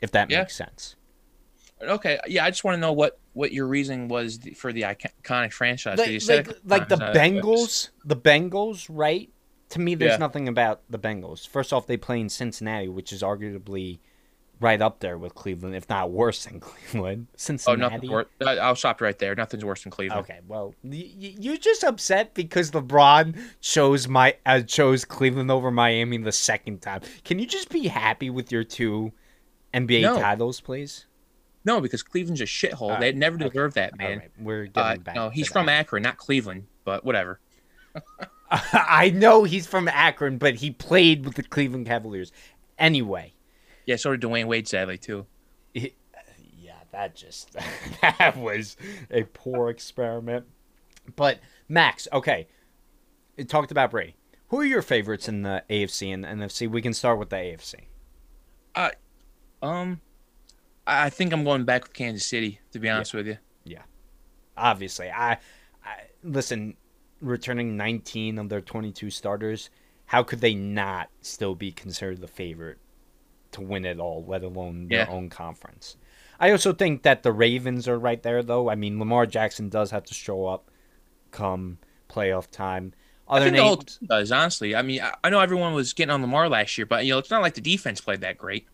if 0.00 0.12
that 0.12 0.30
yeah. 0.30 0.40
makes 0.40 0.54
sense. 0.56 0.94
Okay, 1.80 2.18
yeah, 2.26 2.44
I 2.44 2.50
just 2.50 2.64
want 2.64 2.76
to 2.76 2.80
know 2.80 2.92
what 2.92 3.18
what 3.32 3.52
your 3.52 3.66
reasoning 3.66 4.08
was 4.08 4.38
for 4.56 4.72
the 4.72 4.82
iconic 4.82 5.52
franchise. 5.52 5.98
Like, 5.98 6.20
said 6.20 6.46
like, 6.46 6.56
like 6.64 6.88
the 6.88 6.96
uh, 6.96 7.14
Bengals, 7.14 7.90
the 8.04 8.16
Bengals, 8.16 8.86
right? 8.88 9.30
To 9.70 9.80
me, 9.80 9.94
there's 9.94 10.12
Yeah. 10.12 10.16
nothing 10.18 10.48
about 10.48 10.80
the 10.88 10.98
Bengals. 10.98 11.46
First 11.46 11.72
off, 11.72 11.86
they 11.86 11.96
play 11.96 12.20
in 12.20 12.28
Cincinnati, 12.28 12.88
which 12.88 13.12
is 13.12 13.22
arguably 13.22 13.98
right 14.60 14.80
up 14.82 15.00
there 15.00 15.16
with 15.18 15.34
Cleveland, 15.34 15.74
if 15.76 15.88
not 15.88 16.10
worse 16.10 16.44
than 16.44 16.58
Cleveland. 16.60 17.26
Oh, 17.30 17.34
Cincinnati. 17.36 17.80
nothing 17.94 18.10
worse. 18.10 18.26
I'll 18.44 18.74
stop 18.76 19.00
right 19.00 19.18
there. 19.18 19.34
Nothing's 19.34 19.64
worse 19.64 19.82
than 19.84 19.90
Cleveland. 19.92 20.24
Okay, 20.24 20.40
well, 20.48 20.74
y- 20.82 21.10
you're 21.16 21.56
just 21.56 21.84
upset 21.84 22.34
because 22.34 22.70
LeBron 22.72 23.38
chose 23.60 24.08
my 24.08 24.36
uh, 24.46 24.60
chose 24.62 25.04
Cleveland 25.04 25.50
over 25.50 25.70
Miami 25.70 26.18
the 26.18 26.32
second 26.32 26.82
time. 26.82 27.02
Can 27.24 27.38
you 27.38 27.46
just 27.46 27.68
be 27.70 27.86
happy 27.88 28.30
with 28.30 28.50
your 28.50 28.64
two 28.64 29.12
NBA 29.74 30.02
No. 30.02 30.18
titles, 30.18 30.60
please? 30.60 31.06
No, 31.64 31.80
because 31.80 32.02
Cleveland's 32.02 32.40
a 32.40 32.44
shithole. 32.44 32.98
They 32.98 33.12
never 33.12 33.36
okay, 33.36 33.48
deserve 33.48 33.74
that, 33.74 33.98
man. 33.98 34.18
right, 34.18 34.30
we're 34.40 34.66
getting 34.66 35.00
Uh, 35.00 35.02
back. 35.04 35.14
no, 35.16 35.28
he's 35.28 35.48
that. 35.48 35.52
from 35.52 35.68
Akron, 35.68 36.02
not 36.02 36.16
Cleveland, 36.16 36.66
but 36.84 37.04
whatever. 37.04 37.40
I 38.50 39.10
know 39.10 39.44
he's 39.44 39.66
from 39.66 39.88
Akron, 39.88 40.38
but 40.38 40.54
he 40.56 40.70
played 40.70 41.26
with 41.26 41.34
the 41.34 41.42
Cleveland 41.42 41.86
Cavaliers. 41.86 42.32
Anyway, 42.78 43.34
Yeah, 43.88 43.96
so 43.96 44.14
did 44.14 44.20
Dwyane 44.20 44.44
Wade, 44.44 44.68
sadly 44.68 44.98
too. 44.98 45.24
yeah, 45.72 45.86
that 46.92 47.16
just 47.16 47.56
that 48.02 48.36
was 48.36 48.76
a 49.10 49.22
poor 49.22 49.70
experiment. 49.70 50.44
But 51.16 51.38
Max, 51.70 52.06
okay, 52.12 52.48
it 53.38 53.48
talked 53.48 53.70
about 53.70 53.90
Brady. 53.90 54.14
Who 54.48 54.60
are 54.60 54.64
your 54.64 54.82
favorites 54.82 55.26
in 55.26 55.40
the 55.40 55.64
AFC 55.70 56.12
and 56.12 56.22
NFC? 56.26 56.68
We 56.70 56.82
can 56.82 56.92
start 56.92 57.18
with 57.18 57.30
the 57.30 57.36
AFC. 57.36 57.76
Uh, 58.74 58.90
Um, 59.62 60.02
I 60.86 61.06
I 61.06 61.10
think 61.10 61.32
I'm 61.32 61.42
going 61.42 61.64
back 61.64 61.84
with 61.84 61.94
Kansas 61.94 62.26
City. 62.26 62.60
To 62.72 62.78
be 62.78 62.90
honest 62.90 63.14
with 63.14 63.26
you, 63.26 63.38
Yeah, 63.64 63.84
Obviously, 64.54 65.10
I, 65.10 65.38
I 65.82 65.94
listen. 66.22 66.76
Returning 67.22 67.76
19 67.78 68.38
of 68.38 68.48
their 68.50 68.60
22 68.60 69.08
starters, 69.10 69.70
how 70.04 70.22
could 70.22 70.40
they 70.40 70.54
not 70.54 71.08
still 71.22 71.54
be 71.54 71.72
considered 71.72 72.20
the 72.20 72.28
favorite 72.28 72.78
to 73.52 73.60
win 73.60 73.84
it 73.84 73.98
all, 73.98 74.24
let 74.26 74.42
alone 74.42 74.88
their 74.88 75.08
own 75.10 75.28
conference? 75.30 75.96
I 76.40 76.50
also 76.52 76.72
think 76.72 77.02
that 77.02 77.22
the 77.22 77.32
Ravens 77.32 77.88
are 77.88 77.98
right 77.98 78.22
there, 78.22 78.42
though. 78.42 78.70
I 78.70 78.74
mean, 78.76 78.98
Lamar 78.98 79.26
Jackson 79.26 79.68
does 79.68 79.90
have 79.90 80.04
to 80.04 80.14
show 80.14 80.46
up 80.46 80.70
come 81.30 81.78
playoff 82.08 82.50
time. 82.50 82.92
I 83.28 83.36
Other 83.36 83.44
think 83.46 83.56
the 83.56 83.62
whole 83.62 83.76
names, 83.76 83.98
does. 84.08 84.32
Honestly, 84.32 84.74
I 84.74 84.82
mean, 84.82 85.02
I, 85.02 85.14
I 85.24 85.30
know 85.30 85.40
everyone 85.40 85.74
was 85.74 85.92
getting 85.92 86.10
on 86.10 86.22
Lamar 86.22 86.48
last 86.48 86.78
year, 86.78 86.86
but 86.86 87.04
you 87.04 87.12
know, 87.12 87.18
it's 87.18 87.30
not 87.30 87.42
like 87.42 87.54
the 87.54 87.60
defense 87.60 88.00
played 88.00 88.20
that 88.22 88.38
great. 88.38 88.66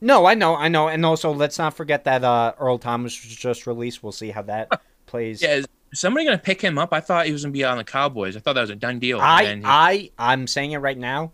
no, 0.00 0.26
I 0.26 0.34
know, 0.34 0.54
I 0.56 0.68
know, 0.68 0.88
and 0.88 1.04
also 1.04 1.32
let's 1.32 1.58
not 1.58 1.74
forget 1.74 2.04
that 2.04 2.24
uh, 2.24 2.54
Earl 2.58 2.78
Thomas 2.78 3.22
was 3.24 3.36
just 3.36 3.66
released. 3.66 4.02
We'll 4.02 4.12
see 4.12 4.30
how 4.30 4.42
that 4.42 4.80
plays. 5.06 5.42
Yeah, 5.42 5.56
is 5.56 5.66
somebody 5.92 6.24
gonna 6.24 6.38
pick 6.38 6.60
him 6.62 6.78
up? 6.78 6.92
I 6.92 7.00
thought 7.00 7.26
he 7.26 7.32
was 7.32 7.42
gonna 7.42 7.52
be 7.52 7.64
on 7.64 7.76
the 7.78 7.84
Cowboys. 7.84 8.36
I 8.36 8.40
thought 8.40 8.54
that 8.54 8.62
was 8.62 8.70
a 8.70 8.76
done 8.76 8.98
deal. 8.98 9.20
I, 9.20 9.56
he- 9.56 9.62
I, 9.64 10.10
I'm 10.18 10.46
saying 10.46 10.72
it 10.72 10.78
right 10.78 10.96
now. 10.96 11.32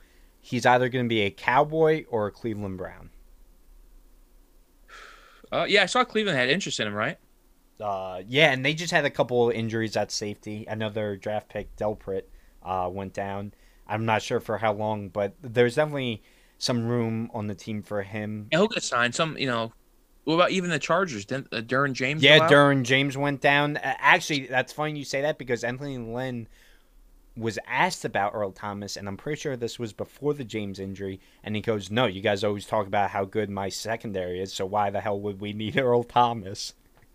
He's 0.49 0.65
either 0.65 0.89
going 0.89 1.05
to 1.05 1.09
be 1.09 1.21
a 1.21 1.31
Cowboy 1.31 2.07
or 2.09 2.27
a 2.27 2.31
Cleveland 2.31 2.79
Brown. 2.79 3.11
uh, 5.53 5.67
yeah, 5.69 5.83
I 5.83 5.87
saw 5.87 6.05
Cleveland 6.05 6.39
had 6.39 6.49
interest 6.49 6.81
in 6.81 6.89
him, 6.89 6.95
right? 6.95 7.19
Uh, 7.79 8.23
yeah, 8.27 8.51
and 8.51 8.65
they 8.65 8.73
just 8.73 8.91
had 8.91 9.05
a 9.05 9.11
couple 9.11 9.51
of 9.51 9.55
injuries 9.55 9.95
at 9.95 10.11
safety. 10.11 10.65
Another 10.67 11.17
draft 11.17 11.51
pick, 11.51 11.77
Delpit, 11.77 12.23
uh, 12.63 12.89
went 12.91 13.13
down. 13.13 13.53
I'm 13.87 14.07
not 14.07 14.23
sure 14.23 14.41
for 14.41 14.57
how 14.57 14.73
long, 14.73 15.11
but 15.11 15.35
there's 15.43 15.75
definitely 15.75 16.23
some 16.57 16.87
room 16.87 17.31
on 17.35 17.47
the 17.47 17.55
team 17.55 17.83
for 17.83 18.03
him. 18.03 18.49
Yeah, 18.51 18.59
he'll 18.59 18.69
get 18.69 18.83
signed. 18.83 19.15
Some, 19.15 19.37
you 19.37 19.47
know, 19.47 19.75
what 20.25 20.35
about 20.35 20.51
even 20.51 20.71
the 20.71 20.79
Chargers? 20.79 21.27
Didn't 21.27 21.49
uh, 21.53 21.61
Derwin 21.61 21.93
James? 21.93 22.23
Yeah? 22.23 22.49
Derwin 22.49 22.85
James 22.85 23.19
went 23.19 23.43
down. 23.43 23.77
Uh, 23.77 23.95
actually, 23.99 24.47
that's 24.47 24.73
funny 24.73 24.99
you 24.99 25.05
say 25.05 25.21
that 25.21 25.37
because 25.37 25.63
Anthony 25.63 25.99
Lynn 25.99 26.49
was 27.39 27.59
asked 27.67 28.05
about 28.05 28.35
Earl 28.35 28.53
Thomas, 28.53 28.97
and 28.97 29.09
I'm 29.09 29.17
pretty 29.17 29.41
sure 29.41 29.57
this 29.57 29.79
was 29.79 29.93
before 29.93 30.35
the 30.35 30.45
James 30.45 30.79
injury. 30.79 31.21
And 31.43 31.55
he 31.55 31.63
goes, 31.63 31.91
"No, 31.91 32.07
you 32.07 32.21
guys 32.21 32.45
always 32.45 32.67
talk 32.67 32.87
about 32.87 33.11
how 33.11 33.25
good 33.25 33.51
my 33.51 33.69
secondary 33.69 34.41
is, 34.41 34.53
so 34.53 34.67
why 34.67 34.91
the 34.91 35.01
hell 35.01 35.21
would 35.21 35.41
we 35.41 35.53
need 35.53 35.77
Earl 35.79 36.05
Thomas?" 36.05 36.75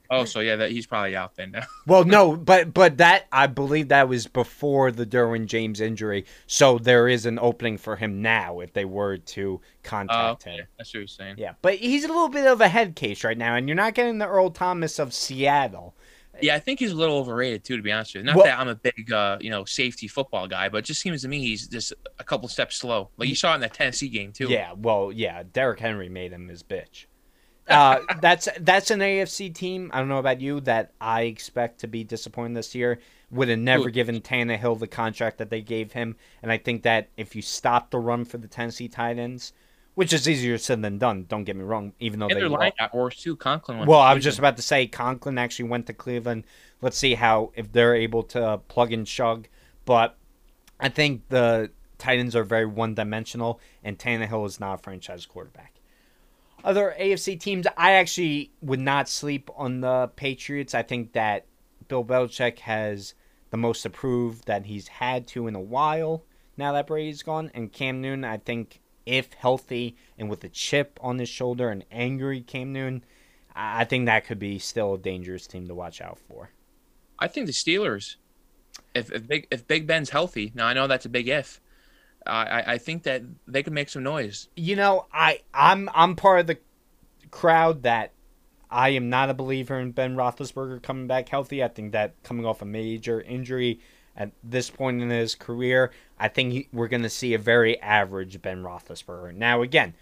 Oh, 0.10 0.26
so 0.26 0.42
yeah, 0.42 0.58
that 0.58 0.72
he's 0.72 0.86
probably 0.86 1.16
out 1.16 1.36
then 1.36 1.52
now. 1.52 1.64
Well, 1.88 2.04
no, 2.06 2.36
but 2.36 2.74
but 2.74 2.98
that 2.98 3.26
I 3.32 3.48
believe 3.48 3.88
that 3.88 4.08
was 4.08 4.28
before 4.28 4.92
the 4.92 5.06
Derwin 5.06 5.48
James 5.48 5.82
injury, 5.82 6.26
so 6.46 6.78
there 6.78 7.08
is 7.08 7.26
an 7.26 7.40
opening 7.40 7.78
for 7.78 7.96
him 7.96 8.22
now 8.22 8.60
if 8.60 8.74
they 8.74 8.86
were 8.86 9.18
to 9.18 9.62
contact 9.82 10.46
oh, 10.46 10.50
okay. 10.50 10.58
him. 10.60 10.68
That's 10.78 10.94
what 10.94 11.00
you're 11.00 11.08
saying. 11.08 11.36
Yeah, 11.38 11.54
but 11.62 11.76
he's 11.76 12.04
a 12.04 12.10
little 12.10 12.30
bit 12.30 12.46
of 12.46 12.62
a 12.62 12.68
head 12.68 12.96
case 12.96 13.24
right 13.24 13.38
now, 13.38 13.56
and 13.56 13.68
you're 13.68 13.76
not 13.76 13.96
getting 13.96 14.20
the 14.20 14.28
Earl 14.28 14.52
Thomas 14.52 15.00
of 15.00 15.14
Seattle. 15.14 15.96
Yeah, 16.42 16.56
I 16.56 16.60
think 16.60 16.80
he's 16.80 16.92
a 16.92 16.96
little 16.96 17.18
overrated 17.18 17.64
too, 17.64 17.78
to 17.78 17.84
be 17.84 17.92
honest 17.92 18.16
with 18.16 18.22
you. 18.22 18.26
Not 18.26 18.36
Well- 18.36 18.46
that 18.46 18.60
I'm 18.60 18.68
a 18.68 18.76
big, 18.76 19.12
uh, 19.12 19.38
you 19.40 19.50
know, 19.50 19.66
safety 19.66 20.08
football 20.08 20.48
guy, 20.48 20.68
but 20.70 20.78
it 20.80 20.86
just 20.86 21.02
seems 21.02 21.22
to 21.22 21.28
me 21.28 21.40
he's 21.40 21.68
just 21.68 21.94
a 22.20 22.24
couple 22.24 22.48
steps 22.50 22.76
slow. 22.78 23.10
Like 23.18 23.30
you 23.30 23.36
saw 23.36 23.54
in 23.56 23.62
that 23.62 23.74
Tennessee 23.74 24.10
game 24.10 24.32
too. 24.32 24.48
Yeah, 24.50 24.74
well, 24.76 25.12
yeah, 25.12 25.44
Derrick 25.52 25.80
Henry 25.80 26.10
made 26.10 26.32
him 26.32 26.48
his 26.48 26.64
bitch. 26.64 27.06
Uh, 27.66 28.00
that's 28.20 28.50
that's 28.60 28.92
an 28.92 29.00
AFC 29.00 29.56
team. 29.56 29.90
I 29.94 30.00
don't 30.00 30.10
know 30.10 30.18
about 30.18 30.42
you 30.42 30.60
that 30.62 30.92
I 31.00 31.22
expect 31.22 31.80
to 31.80 31.88
be 31.88 32.04
disappointed 32.04 32.58
this 32.58 32.76
year. 32.76 33.00
Would 33.32 33.48
have 33.48 33.58
never 33.58 33.90
given 33.90 34.20
Tannehill 34.20 34.80
the 34.80 34.88
contract 34.88 35.38
that 35.38 35.50
they 35.50 35.62
gave 35.62 35.94
him, 35.94 36.18
and 36.42 36.52
I 36.52 36.58
think 36.58 36.84
that 36.84 37.08
if 37.16 37.38
you 37.38 37.42
stop 37.42 37.90
the 37.90 38.00
run 38.00 38.26
for 38.26 38.38
the 38.38 38.50
Tennessee 38.50 38.90
Titans, 38.90 39.54
which 39.96 40.14
is 40.14 40.28
easier 40.28 40.58
said 40.58 40.82
than 40.82 40.98
done, 40.98 41.26
don't 41.28 41.44
get 41.44 41.56
me 41.56 41.64
wrong. 41.64 41.94
Even 42.00 42.20
though 42.20 42.28
And 42.28 42.38
they 42.38 42.44
line 42.44 42.72
got 42.78 42.94
worse 42.94 43.22
too. 43.22 43.36
Conklin 43.36 43.78
went. 43.78 43.90
well, 43.90 44.00
I 44.00 44.14
was 44.14 44.24
just 44.24 44.40
about 44.40 44.58
to 44.58 44.64
say 44.64 44.88
Conklin 44.88 45.38
actually 45.38 45.70
went 45.70 45.88
to 45.88 45.94
Cleveland. 45.94 46.46
Let's 46.82 46.98
see 46.98 47.16
how 47.16 47.52
if 47.56 47.72
they're 47.72 47.96
able 47.96 48.24
to 48.24 48.60
plug 48.68 48.92
and 48.92 49.06
chug. 49.06 49.48
But 49.86 50.18
I 50.80 50.90
think 50.90 51.30
the 51.30 51.72
Titans 51.98 52.36
are 52.36 52.44
very 52.44 52.66
one 52.66 52.96
dimensional, 52.96 53.60
and 53.84 53.98
Tannehill 53.98 54.46
is 54.46 54.60
not 54.60 54.76
a 54.76 54.78
franchise 54.78 55.26
quarterback. 55.26 55.74
Other 56.64 56.96
AFC 57.00 57.40
teams, 57.40 57.68
I 57.78 57.94
actually 57.94 58.52
would 58.62 58.80
not 58.80 59.10
sleep 59.10 59.50
on 59.56 59.82
the 59.82 60.10
Patriots. 60.16 60.74
I 60.74 60.82
think 60.82 61.14
that 61.14 61.46
Bill 61.88 62.06
Belichick 62.06 62.60
has 62.60 63.14
the 63.50 63.58
most 63.58 63.86
approved 63.86 64.48
that 64.48 64.66
he's 64.66 64.88
had 64.88 65.28
to 65.28 65.48
in 65.48 65.56
a 65.56 65.62
while 65.62 66.24
now 66.58 66.72
that 66.72 66.88
Brady's 66.88 67.22
gone. 67.22 67.52
And 67.54 67.72
Cam 67.72 68.02
Newton, 68.02 68.24
I 68.24 68.38
think, 68.38 68.80
if 69.06 69.34
healthy 69.34 69.96
and 70.18 70.30
with 70.30 70.44
a 70.44 70.50
chip 70.50 71.00
on 71.02 71.20
his 71.20 71.30
shoulder 71.30 71.70
and 71.70 71.86
angry 71.92 72.42
Cam 72.42 72.74
Newton, 72.74 73.04
I 73.56 73.86
think 73.86 74.06
that 74.06 74.26
could 74.26 74.40
be 74.40 74.60
still 74.60 74.96
a 74.96 74.98
dangerous 74.98 75.48
team 75.48 75.68
to 75.68 75.76
watch 75.76 76.02
out 76.02 76.20
for. 76.20 76.50
I 77.20 77.28
think 77.28 77.46
the 77.46 77.54
Steelers, 77.54 78.16
if 78.96 79.12
if 79.12 79.28
Big 79.28 79.48
if 79.52 79.68
Big 79.68 79.86
Ben's 79.88 80.10
healthy, 80.10 80.52
now 80.56 80.68
I 80.68 80.74
know 80.74 80.88
that's 80.88 81.06
a 81.06 81.10
big 81.10 81.28
if. 81.28 81.62
I 82.26 82.46
I, 82.46 82.74
I 82.74 82.78
think 82.78 83.04
that 83.04 83.22
they 83.48 83.64
could 83.64 83.74
make 83.74 83.90
some 83.90 84.04
noise. 84.04 84.48
You 84.56 84.76
know, 84.76 85.06
I 85.14 85.42
I'm 85.54 85.90
I'm 85.94 86.16
part 86.16 86.42
of 86.42 86.48
the 86.48 86.58
crowd 87.32 87.84
that 87.84 88.14
I 88.70 88.90
am 88.90 89.10
not 89.10 89.30
a 89.30 89.34
believer 89.36 89.80
in 89.80 89.92
Ben 89.92 90.16
Roethlisberger 90.16 90.82
coming 90.82 91.08
back 91.08 91.30
healthy. 91.30 91.64
I 91.64 91.68
think 91.68 91.92
that 91.92 92.22
coming 92.24 92.46
off 92.46 92.62
a 92.62 92.66
major 92.66 93.22
injury 93.22 93.80
at 94.16 94.32
this 94.44 94.70
point 94.70 95.02
in 95.02 95.10
his 95.10 95.36
career, 95.36 95.92
I 96.20 96.28
think 96.28 96.54
he, 96.54 96.68
we're 96.72 96.88
going 96.88 97.04
to 97.04 97.10
see 97.10 97.34
a 97.34 97.40
very 97.40 97.80
average 97.82 98.42
Ben 98.42 98.64
Roethlisberger. 98.64 99.34
Now, 99.36 99.62
again, 99.62 99.94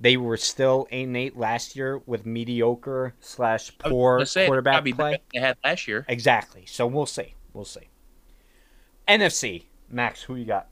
they 0.00 0.16
were 0.16 0.36
still 0.36 0.88
eight 0.90 1.04
and 1.04 1.16
eight 1.16 1.36
last 1.36 1.76
year 1.76 2.00
with 2.06 2.26
mediocre 2.26 3.14
slash 3.20 3.76
poor 3.78 4.24
say, 4.24 4.46
quarterback 4.46 4.84
play. 4.84 5.18
they 5.32 5.40
had 5.40 5.56
last 5.64 5.86
year. 5.86 6.04
Exactly. 6.08 6.64
So 6.66 6.86
we'll 6.86 7.06
see. 7.06 7.34
We'll 7.52 7.64
see. 7.64 7.88
NFC, 9.06 9.64
Max, 9.90 10.22
who 10.22 10.34
you 10.36 10.44
got? 10.44 10.68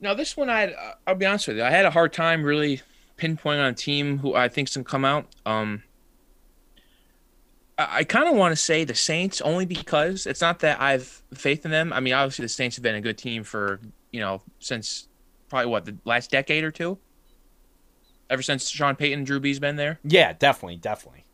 Now 0.00 0.14
this 0.14 0.36
one, 0.36 0.48
I 0.48 0.72
I'll 1.06 1.14
be 1.14 1.26
honest 1.26 1.48
with 1.48 1.56
you, 1.56 1.64
I 1.64 1.70
had 1.70 1.84
a 1.84 1.90
hard 1.90 2.12
time 2.12 2.42
really 2.44 2.82
pinpointing 3.16 3.60
on 3.60 3.72
a 3.72 3.74
team 3.74 4.18
who 4.18 4.34
I 4.34 4.48
think's 4.48 4.76
gonna 4.76 4.84
come 4.84 5.04
out. 5.04 5.26
Um, 5.44 5.82
I, 7.78 8.04
kind 8.04 8.28
of 8.28 8.34
want 8.34 8.52
to 8.52 8.56
say 8.56 8.84
the 8.84 8.94
Saints 8.94 9.40
only 9.40 9.64
because 9.64 10.26
it's 10.26 10.40
not 10.40 10.60
that 10.60 10.80
I've 10.80 11.22
faith 11.32 11.64
in 11.64 11.70
them. 11.70 11.92
I 11.92 12.00
mean, 12.00 12.12
obviously 12.14 12.44
the 12.44 12.48
Saints 12.48 12.76
have 12.76 12.82
been 12.82 12.96
a 12.96 13.00
good 13.00 13.16
team 13.18 13.44
for 13.44 13.80
you 14.10 14.20
know 14.20 14.42
since 14.58 15.08
probably 15.48 15.70
what 15.70 15.84
the 15.84 15.96
last 16.04 16.30
decade 16.30 16.64
or 16.64 16.70
two. 16.70 16.98
Ever 18.30 18.42
since 18.42 18.68
Sean 18.68 18.94
Payton, 18.94 19.20
and 19.20 19.26
Drew 19.26 19.40
Brees 19.40 19.58
been 19.60 19.76
there. 19.76 20.00
Yeah, 20.04 20.34
definitely, 20.34 20.76
definitely. 20.76 21.24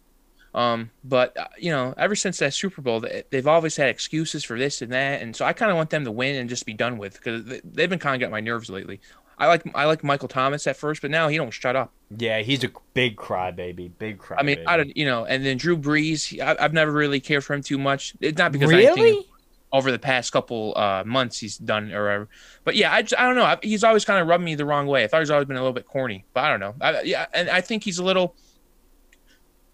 Um, 0.55 0.91
but 1.03 1.37
uh, 1.37 1.49
you 1.59 1.73
know, 1.73 1.93
ever 1.97 2.15
since 2.15 2.39
that 2.39 2.55
Super 2.55 2.81
Bowl, 2.83 3.01
they- 3.01 3.25
they've 3.31 3.47
always 3.49 3.77
had 3.77 3.89
excuses 3.89 4.45
for 4.45 4.57
this 4.57 4.81
and 4.83 4.93
that, 4.93 5.21
and 5.21 5.35
so 5.35 5.45
I 5.45 5.53
kind 5.53 5.73
of 5.73 5.77
want 5.77 5.91
them 5.91 6.05
to 6.05 6.13
win 6.13 6.37
and 6.37 6.49
just 6.49 6.65
be 6.65 6.73
done 6.75 6.97
with 6.99 7.15
because 7.15 7.45
they- 7.45 7.61
they've 7.65 7.91
been 7.91 7.99
kind 7.99 8.15
of 8.15 8.21
getting 8.21 8.31
my 8.31 8.39
nerves 8.41 8.71
lately. 8.71 9.01
I 9.45 9.47
like 9.49 9.63
I 9.75 9.85
like 9.85 10.03
Michael 10.03 10.29
Thomas 10.29 10.67
at 10.67 10.77
first, 10.77 11.03
but 11.03 11.11
now 11.11 11.29
he 11.29 11.37
don't 11.37 11.51
shut 11.53 11.77
up. 11.77 11.93
Yeah, 12.17 12.41
he's 12.41 12.65
a 12.65 12.71
big 12.95 13.17
crybaby. 13.17 13.91
Big 13.99 14.19
crybaby. 14.19 14.37
I 14.39 14.43
mean, 14.43 14.59
I 14.67 14.77
don't, 14.77 14.97
you 14.97 15.05
know, 15.05 15.25
and 15.25 15.45
then 15.45 15.57
Drew 15.57 15.77
Brees, 15.77 16.27
he- 16.27 16.41
I, 16.41 16.57
I've 16.63 16.73
never 16.73 16.93
really 16.93 17.21
cared 17.21 17.45
for 17.45 17.55
him 17.55 17.63
too 17.63 17.79
much. 17.79 18.15
It's 18.21 18.39
not 18.39 18.53
because 18.53 18.73
I 18.73 18.85
think 18.87 18.97
really? 18.99 19.27
over 19.73 19.91
the 19.91 19.99
past 19.99 20.33
couple 20.33 20.73
uh, 20.77 21.03
months 21.05 21.39
he's 21.39 21.59
done 21.59 21.93
or 21.93 22.05
whatever. 22.05 22.29
But 22.63 22.77
yeah, 22.77 22.93
I, 22.93 23.03
just, 23.03 23.21
I 23.21 23.27
don't 23.27 23.35
know. 23.37 23.45
I, 23.45 23.59
he's 23.63 23.83
always 23.85 24.05
kind 24.05 24.21
of 24.21 24.29
rubbed 24.29 24.45
me 24.45 24.55
the 24.55 24.65
wrong 24.65 24.87
way. 24.87 25.05
I 25.05 25.09
thought 25.09 25.21
he's 25.21 25.31
always 25.31 25.47
been 25.49 25.57
a 25.57 25.61
little 25.61 25.73
bit 25.73 25.87
corny, 25.87 26.25
but 26.33 26.45
I 26.45 26.51
don't 26.51 26.61
know. 26.61 26.75
I, 26.81 27.03
yeah, 27.03 27.27
and 27.35 27.51
I 27.51 27.61
think 27.61 27.83
he's 27.85 27.99
a 27.99 28.05
little. 28.05 28.37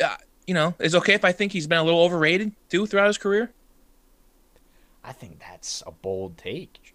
uh, 0.02 0.16
you 0.46 0.54
know, 0.54 0.74
it's 0.80 0.94
okay 0.94 1.14
if 1.14 1.24
I 1.24 1.32
think 1.32 1.52
he's 1.52 1.66
been 1.66 1.78
a 1.78 1.84
little 1.84 2.00
overrated 2.00 2.52
too 2.68 2.86
throughout 2.86 3.06
his 3.06 3.18
career. 3.18 3.52
I 5.04 5.12
think 5.12 5.38
that's 5.40 5.82
a 5.86 5.90
bold 5.92 6.38
take. 6.38 6.94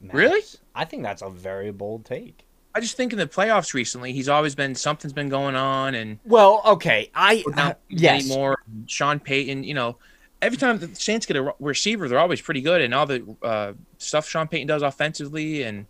Max. 0.00 0.14
Really? 0.14 0.40
I 0.80 0.86
think 0.86 1.02
that's 1.02 1.20
a 1.20 1.28
very 1.28 1.70
bold 1.72 2.06
take. 2.06 2.46
I 2.74 2.80
just 2.80 2.96
think 2.96 3.12
in 3.12 3.18
the 3.18 3.26
playoffs 3.26 3.74
recently, 3.74 4.14
he's 4.14 4.30
always 4.30 4.54
been 4.54 4.74
something's 4.74 5.12
been 5.12 5.28
going 5.28 5.54
on, 5.54 5.94
and 5.94 6.18
Well, 6.24 6.62
okay, 6.64 7.10
I 7.14 7.44
uh, 7.46 7.50
not 7.50 7.78
yes, 7.90 8.24
anymore. 8.24 8.56
Sean 8.86 9.20
Payton, 9.20 9.64
you 9.64 9.74
know, 9.74 9.98
every 10.40 10.56
time 10.56 10.78
the 10.78 10.88
Saints 10.94 11.26
get 11.26 11.36
a 11.36 11.52
receiver, 11.60 12.08
they're 12.08 12.18
always 12.18 12.40
pretty 12.40 12.62
good, 12.62 12.80
and 12.80 12.94
all 12.94 13.04
the 13.04 13.36
uh, 13.42 13.74
stuff 13.98 14.26
Sean 14.26 14.48
Payton 14.48 14.68
does 14.68 14.80
offensively, 14.80 15.64
and 15.64 15.84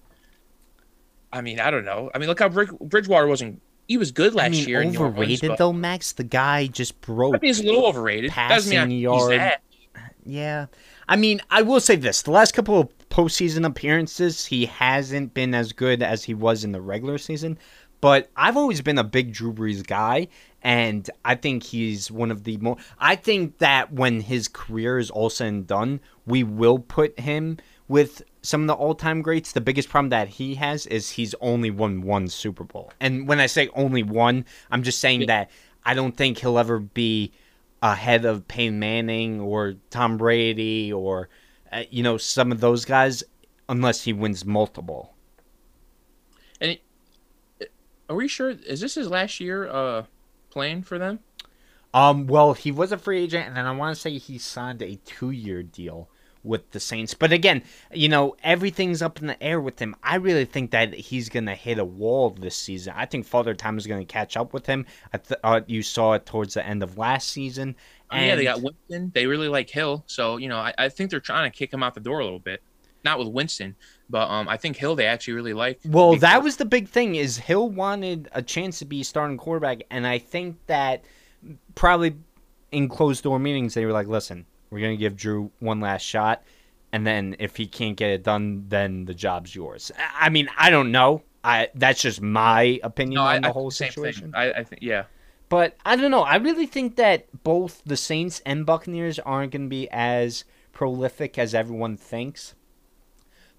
I 1.32 1.40
mean, 1.40 1.60
I 1.60 1.70
don't 1.70 1.84
know. 1.84 2.10
I 2.12 2.18
mean, 2.18 2.28
look 2.28 2.40
how 2.40 2.48
Brid- 2.48 2.76
Bridgewater 2.80 3.28
wasn't. 3.28 3.62
He 3.86 3.96
was 3.96 4.10
good 4.10 4.34
last 4.34 4.46
I 4.46 4.50
mean, 4.50 4.68
year. 4.68 4.82
in 4.82 4.90
New 4.90 4.98
Orleans, 4.98 5.18
overrated 5.18 5.52
though, 5.56 5.72
Max. 5.72 6.10
The 6.10 6.24
guy 6.24 6.66
just 6.66 7.00
broke. 7.00 7.28
I 7.28 7.30
broke. 7.38 7.42
mean, 7.42 7.48
he's 7.50 7.60
a 7.60 7.64
little 7.64 7.86
overrated. 7.86 8.32
Doesn't 8.32 8.70
mean 8.70 8.78
Passing 8.80 8.90
he's 8.90 9.02
yard. 9.02 9.52
Yeah, 10.26 10.66
I 11.08 11.14
mean, 11.14 11.40
I 11.48 11.62
will 11.62 11.78
say 11.80 11.94
this: 11.94 12.22
the 12.22 12.32
last 12.32 12.54
couple 12.54 12.80
of 12.80 12.88
postseason 13.10 13.66
appearances, 13.66 14.46
he 14.46 14.66
hasn't 14.66 15.34
been 15.34 15.54
as 15.54 15.72
good 15.72 16.02
as 16.02 16.24
he 16.24 16.34
was 16.34 16.64
in 16.64 16.72
the 16.72 16.80
regular 16.80 17.18
season. 17.18 17.58
But 18.00 18.30
I've 18.34 18.56
always 18.56 18.80
been 18.80 18.96
a 18.96 19.04
big 19.04 19.32
Drew 19.32 19.52
Brees 19.52 19.86
guy, 19.86 20.28
and 20.62 21.08
I 21.22 21.34
think 21.34 21.62
he's 21.62 22.10
one 22.10 22.30
of 22.30 22.44
the 22.44 22.56
more. 22.56 22.78
I 22.98 23.14
think 23.16 23.58
that 23.58 23.92
when 23.92 24.20
his 24.20 24.48
career 24.48 24.98
is 24.98 25.10
all 25.10 25.28
said 25.28 25.48
and 25.48 25.66
done, 25.66 26.00
we 26.24 26.42
will 26.42 26.78
put 26.78 27.18
him 27.20 27.58
with 27.88 28.22
some 28.40 28.62
of 28.62 28.66
the 28.68 28.74
all-time 28.74 29.20
greats. 29.20 29.52
The 29.52 29.60
biggest 29.60 29.90
problem 29.90 30.10
that 30.10 30.28
he 30.28 30.54
has 30.54 30.86
is 30.86 31.10
he's 31.10 31.34
only 31.42 31.70
won 31.70 32.00
one 32.00 32.28
Super 32.28 32.64
Bowl, 32.64 32.90
and 33.00 33.28
when 33.28 33.38
I 33.38 33.46
say 33.46 33.68
only 33.74 34.02
one, 34.02 34.46
I'm 34.70 34.82
just 34.82 35.00
saying 35.00 35.26
that 35.26 35.50
I 35.84 35.92
don't 35.92 36.16
think 36.16 36.38
he'll 36.38 36.58
ever 36.58 36.78
be 36.78 37.32
ahead 37.82 38.24
of 38.24 38.48
Peyton 38.48 38.78
Manning 38.78 39.40
or 39.40 39.74
Tom 39.90 40.16
Brady 40.16 40.90
or 40.92 41.28
uh, 41.72 41.84
you 41.90 42.02
know 42.02 42.16
some 42.16 42.52
of 42.52 42.60
those 42.60 42.84
guys 42.84 43.22
unless 43.68 44.02
he 44.02 44.12
wins 44.12 44.44
multiple. 44.44 45.14
And 46.60 46.78
are 48.08 48.16
we 48.16 48.28
sure? 48.28 48.50
Is 48.50 48.80
this 48.80 48.96
his 48.96 49.08
last 49.08 49.40
year 49.40 49.68
uh, 49.68 50.04
playing 50.50 50.82
for 50.82 50.98
them? 50.98 51.20
Um, 51.94 52.26
well, 52.26 52.52
he 52.54 52.70
was 52.70 52.92
a 52.92 52.98
free 52.98 53.22
agent, 53.22 53.48
and 53.48 53.56
then 53.56 53.66
I 53.66 53.72
want 53.72 53.94
to 53.94 54.00
say 54.00 54.16
he 54.18 54.38
signed 54.38 54.82
a 54.82 54.96
two-year 55.04 55.62
deal 55.62 56.08
with 56.42 56.70
the 56.70 56.80
Saints. 56.80 57.14
But 57.14 57.32
again, 57.32 57.62
you 57.92 58.08
know, 58.08 58.36
everything's 58.42 59.02
up 59.02 59.20
in 59.20 59.26
the 59.26 59.42
air 59.42 59.60
with 59.60 59.78
him. 59.78 59.94
I 60.02 60.16
really 60.16 60.44
think 60.44 60.70
that 60.70 60.94
he's 60.94 61.28
gonna 61.28 61.54
hit 61.54 61.78
a 61.78 61.84
wall 61.84 62.30
this 62.30 62.56
season. 62.56 62.94
I 62.96 63.06
think 63.06 63.26
Father 63.26 63.54
Time 63.54 63.76
is 63.76 63.86
gonna 63.86 64.04
catch 64.04 64.36
up 64.36 64.52
with 64.52 64.66
him. 64.66 64.86
I 65.12 65.18
th- 65.18 65.40
uh, 65.44 65.60
you 65.66 65.82
saw 65.82 66.14
it 66.14 66.26
towards 66.26 66.54
the 66.54 66.66
end 66.66 66.82
of 66.82 66.98
last 66.98 67.28
season. 67.28 67.76
Oh, 68.12 68.16
yeah, 68.16 68.34
they 68.34 68.44
got 68.44 68.60
Winston. 68.60 69.12
They 69.14 69.26
really 69.26 69.48
like 69.48 69.70
Hill, 69.70 70.04
so 70.06 70.36
you 70.36 70.48
know, 70.48 70.58
I, 70.58 70.74
I 70.76 70.88
think 70.88 71.10
they're 71.10 71.20
trying 71.20 71.50
to 71.50 71.56
kick 71.56 71.72
him 71.72 71.82
out 71.82 71.94
the 71.94 72.00
door 72.00 72.20
a 72.20 72.24
little 72.24 72.40
bit. 72.40 72.62
Not 73.02 73.18
with 73.18 73.28
Winston, 73.28 73.76
but 74.10 74.28
um, 74.28 74.48
I 74.48 74.56
think 74.56 74.76
Hill 74.76 74.94
they 74.94 75.06
actually 75.06 75.34
really 75.34 75.54
like. 75.54 75.80
Well, 75.86 76.16
that 76.16 76.42
was 76.42 76.56
the 76.56 76.64
big 76.64 76.88
thing 76.88 77.14
is 77.14 77.38
Hill 77.38 77.70
wanted 77.70 78.28
a 78.32 78.42
chance 78.42 78.78
to 78.80 78.84
be 78.84 79.02
starting 79.02 79.38
quarterback, 79.38 79.82
and 79.90 80.06
I 80.06 80.18
think 80.18 80.58
that 80.66 81.04
probably 81.74 82.16
in 82.72 82.88
closed 82.88 83.22
door 83.22 83.38
meetings 83.38 83.74
they 83.74 83.86
were 83.86 83.92
like, 83.92 84.08
"Listen, 84.08 84.44
we're 84.70 84.80
gonna 84.80 84.96
give 84.96 85.16
Drew 85.16 85.50
one 85.60 85.80
last 85.80 86.02
shot, 86.02 86.42
and 86.92 87.06
then 87.06 87.36
if 87.38 87.56
he 87.56 87.66
can't 87.66 87.96
get 87.96 88.10
it 88.10 88.22
done, 88.22 88.66
then 88.68 89.06
the 89.06 89.14
job's 89.14 89.54
yours." 89.54 89.92
I 90.18 90.28
mean, 90.28 90.50
I 90.58 90.70
don't 90.70 90.90
know. 90.90 91.22
I 91.42 91.68
that's 91.74 92.02
just 92.02 92.20
my 92.20 92.80
opinion 92.82 93.14
no, 93.14 93.22
on 93.22 93.42
the 93.42 93.48
I 93.48 93.52
whole 93.52 93.70
the 93.70 93.76
same 93.76 93.90
situation. 93.90 94.32
I, 94.34 94.52
I 94.52 94.64
think 94.64 94.82
yeah. 94.82 95.04
But 95.50 95.76
I 95.84 95.96
don't 95.96 96.12
know. 96.12 96.22
I 96.22 96.36
really 96.36 96.64
think 96.64 96.96
that 96.96 97.26
both 97.42 97.82
the 97.84 97.96
Saints 97.96 98.40
and 98.46 98.64
Buccaneers 98.64 99.18
aren't 99.18 99.52
going 99.52 99.64
to 99.64 99.68
be 99.68 99.88
as 99.90 100.44
prolific 100.72 101.36
as 101.38 101.54
everyone 101.54 101.96
thinks. 101.96 102.54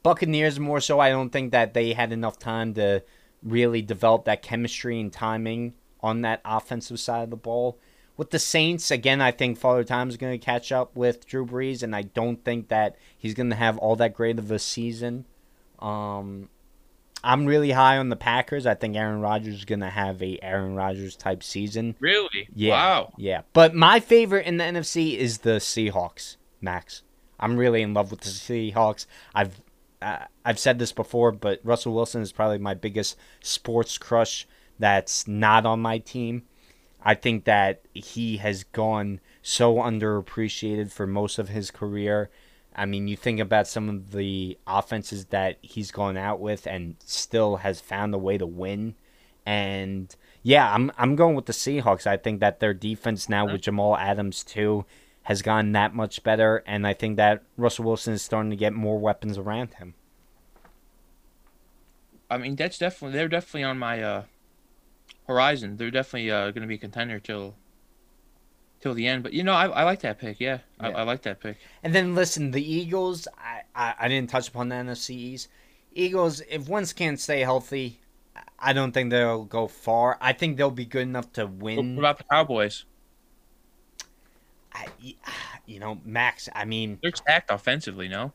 Buccaneers 0.02 0.58
more 0.58 0.80
so. 0.80 1.00
I 1.00 1.10
don't 1.10 1.32
think 1.32 1.52
that 1.52 1.74
they 1.74 1.94
had 1.94 2.14
enough 2.14 2.40
time 2.40 2.74
to 2.76 3.04
really 3.44 3.82
develop 3.82 4.24
that 4.26 4.42
chemistry 4.42 5.02
and 5.02 5.12
timing 5.12 5.74
on 6.02 6.22
that 6.22 6.42
offensive 6.46 7.00
side 7.00 7.26
of 7.26 7.30
the 7.30 7.36
ball. 7.36 7.78
With 8.16 8.32
the 8.32 8.40
Saints, 8.40 8.90
again, 8.90 9.20
I 9.20 9.32
think 9.32 9.58
Father 9.58 9.84
Time 9.84 10.08
is 10.08 10.18
going 10.18 10.40
to 10.40 10.44
catch 10.46 10.72
up 10.72 10.96
with 10.96 11.28
Drew 11.28 11.46
Brees, 11.46 11.84
and 11.84 11.94
I 11.94 12.04
don't 12.04 12.44
think 12.46 12.70
that 12.70 12.96
he's 13.18 13.34
going 13.34 13.50
to 13.50 13.56
have 13.56 13.78
all 13.78 13.98
that 13.98 14.14
great 14.14 14.40
of 14.40 14.50
a 14.50 14.60
season. 14.60 15.26
Um, 15.80 16.48
I'm 17.24 17.46
really 17.46 17.72
high 17.72 17.98
on 17.98 18.10
the 18.10 18.16
Packers. 18.16 18.66
I 18.66 18.74
think 18.74 18.96
Aaron 18.96 19.22
Rodgers 19.22 19.56
is 19.56 19.66
going 19.66 19.82
to 19.82 19.90
have 19.90 20.22
a 20.22 20.40
Aaron 20.42 20.76
Rodgers 20.76 21.16
type 21.16 21.44
season. 21.44 21.96
Really? 22.00 22.50
Yeah. 22.56 22.72
Wow. 22.72 23.14
Yeah. 23.18 23.42
But 23.54 23.76
my 23.76 24.00
favorite 24.00 24.46
in 24.48 24.58
the 24.58 24.64
NFC 24.64 25.16
is 25.18 25.40
the 25.40 25.58
Seahawks, 25.58 26.38
Max. 26.62 27.04
I'm 27.40 27.58
really 27.58 27.82
in 27.82 27.94
love 27.94 28.12
with 28.12 28.22
the 28.22 28.30
Seahawks. 28.30 29.06
I've 29.34 29.62
uh, 30.02 30.26
I've 30.44 30.60
said 30.60 30.80
this 30.80 30.92
before, 30.92 31.32
but 31.32 31.60
Russell 31.64 31.94
Wilson 31.94 32.22
is 32.22 32.32
probably 32.32 32.58
my 32.58 32.74
biggest 32.74 33.18
sports 33.42 33.98
crush 33.98 34.48
that's 34.80 35.28
not 35.28 35.66
on 35.66 35.80
my 35.80 36.00
team. 36.00 36.44
I 37.04 37.16
think 37.16 37.46
that 37.46 37.82
he 37.94 38.38
has 38.38 38.64
gone 38.64 39.20
so 39.42 39.76
underappreciated 39.76 40.92
for 40.92 41.08
most 41.08 41.40
of 41.40 41.50
his 41.50 41.72
career. 41.72 42.30
I 42.76 42.86
mean, 42.86 43.08
you 43.08 43.18
think 43.18 43.40
about 43.40 43.68
some 43.68 43.90
of 43.90 44.12
the 44.12 44.58
offenses 44.66 45.26
that 45.26 45.58
he's 45.62 45.92
gone 45.92 46.18
out 46.18 46.40
with 46.40 46.66
and 46.66 46.96
still 47.06 47.58
has 47.58 47.82
found 47.82 48.14
a 48.14 48.18
way 48.18 48.38
to 48.38 48.46
win. 48.46 48.96
And 49.46 50.16
yeah, 50.44 50.74
I'm 50.74 50.92
I'm 50.98 51.16
going 51.16 51.36
with 51.36 51.48
the 51.48 51.54
Seahawks. 51.54 52.08
I 52.08 52.18
think 52.18 52.40
that 52.40 52.60
their 52.60 52.74
defense 52.74 53.28
now 53.28 53.46
with 53.46 53.62
Jamal 53.62 53.98
Adams 53.98 54.44
too 54.44 54.86
has 55.24 55.42
gotten 55.42 55.72
that 55.74 55.94
much 55.94 56.24
better, 56.24 56.64
and 56.66 56.88
I 56.88 56.94
think 56.94 57.18
that 57.18 57.44
Russell 57.58 57.86
Wilson 57.86 58.14
is 58.14 58.22
starting 58.22 58.50
to 58.50 58.56
get 58.56 58.74
more 58.74 58.98
weapons 58.98 59.38
around 59.38 59.76
him. 59.76 59.94
I 62.30 62.38
mean, 62.38 62.56
that's 62.56 62.78
definitely 62.78 63.18
they're 63.18 63.28
definitely 63.28 63.64
on 63.64 63.78
my 63.78 64.02
uh, 64.02 64.24
horizon. 65.28 65.78
They're 65.78 65.92
definitely 65.92 66.32
uh, 66.32 66.52
going 66.52 66.62
to 66.62 66.68
be 66.68 66.76
a 66.76 66.80
contender 66.80 67.20
till 67.20 67.56
till 68.82 68.94
the 68.94 69.08
end. 69.08 69.24
But 69.24 69.34
you 69.34 69.44
know, 69.44 69.54
I, 69.54 69.68
I 69.68 69.84
like 69.84 70.02
that 70.02 70.20
pick. 70.20 70.40
Yeah, 70.40 70.60
I, 70.80 70.90
Yeah. 70.90 70.98
I 70.98 71.04
like 71.04 71.22
that 71.24 71.40
pick. 71.40 71.58
And 71.84 71.94
then 71.94 72.16
listen, 72.16 72.52
the 72.52 72.64
Eagles. 72.64 73.28
I, 73.38 73.62
I, 73.76 73.94
I 74.02 74.08
didn't 74.08 74.30
touch 74.30 74.50
upon 74.50 74.70
the 74.70 74.76
NFCs. 74.76 75.48
Eagles, 75.94 76.42
if 76.50 76.70
Wentz 76.70 76.94
can't 76.94 77.20
stay 77.20 77.42
healthy, 77.42 78.00
I 78.58 78.74
don't 78.74 78.92
think 78.92 79.10
they'll 79.12 79.44
go 79.46 79.68
far. 79.68 80.18
I 80.22 80.34
think 80.34 80.58
they'll 80.58 80.72
be 80.72 80.86
good 80.86 81.02
enough 81.04 81.32
to 81.34 81.48
win. 81.48 81.96
What 81.96 82.02
about 82.02 82.18
the 82.18 82.24
Cowboys? 82.26 82.86
I, 84.74 84.88
you 85.66 85.80
know, 85.80 86.00
Max. 86.06 86.50
I 86.54 86.66
mean, 86.66 87.00
They're 87.02 87.12
stacked 87.16 87.52
offensively. 87.52 88.08
No. 88.08 88.34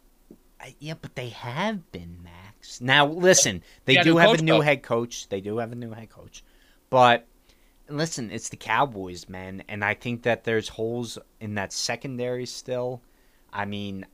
I- 0.60 0.74
yeah, 0.78 0.94
but 1.00 1.14
they 1.14 1.30
have 1.30 1.90
been 1.92 2.18
Max. 2.22 2.80
Now 2.80 3.06
listen, 3.06 3.62
they 3.84 3.96
a 3.96 4.02
do 4.04 4.16
have 4.16 4.38
a 4.38 4.42
new 4.42 4.54
though. 4.54 4.60
head 4.60 4.82
coach. 4.82 5.28
They 5.28 5.40
do 5.40 5.58
have 5.58 5.72
a 5.72 5.76
new 5.76 5.92
head 5.92 6.10
coach, 6.10 6.42
but 6.90 7.26
listen, 7.88 8.30
it's 8.30 8.48
the 8.48 8.56
Cowboys, 8.56 9.28
man, 9.28 9.62
and 9.68 9.84
I 9.84 9.94
think 9.94 10.22
that 10.22 10.44
there's 10.44 10.68
holes 10.68 11.18
in 11.40 11.54
that 11.54 11.72
secondary 11.72 12.46
still. 12.46 13.02
I 13.52 13.64
mean, 13.64 14.06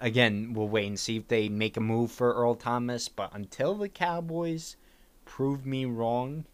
again, 0.00 0.52
we'll 0.54 0.68
wait 0.68 0.86
and 0.86 0.98
see 0.98 1.16
if 1.16 1.28
they 1.28 1.48
make 1.48 1.76
a 1.76 1.80
move 1.80 2.10
for 2.10 2.32
Earl 2.32 2.54
Thomas, 2.54 3.08
but 3.08 3.34
until 3.34 3.74
the 3.74 3.88
Cowboys 3.88 4.76
prove 5.24 5.66
me 5.66 5.84
wrong, 5.84 6.44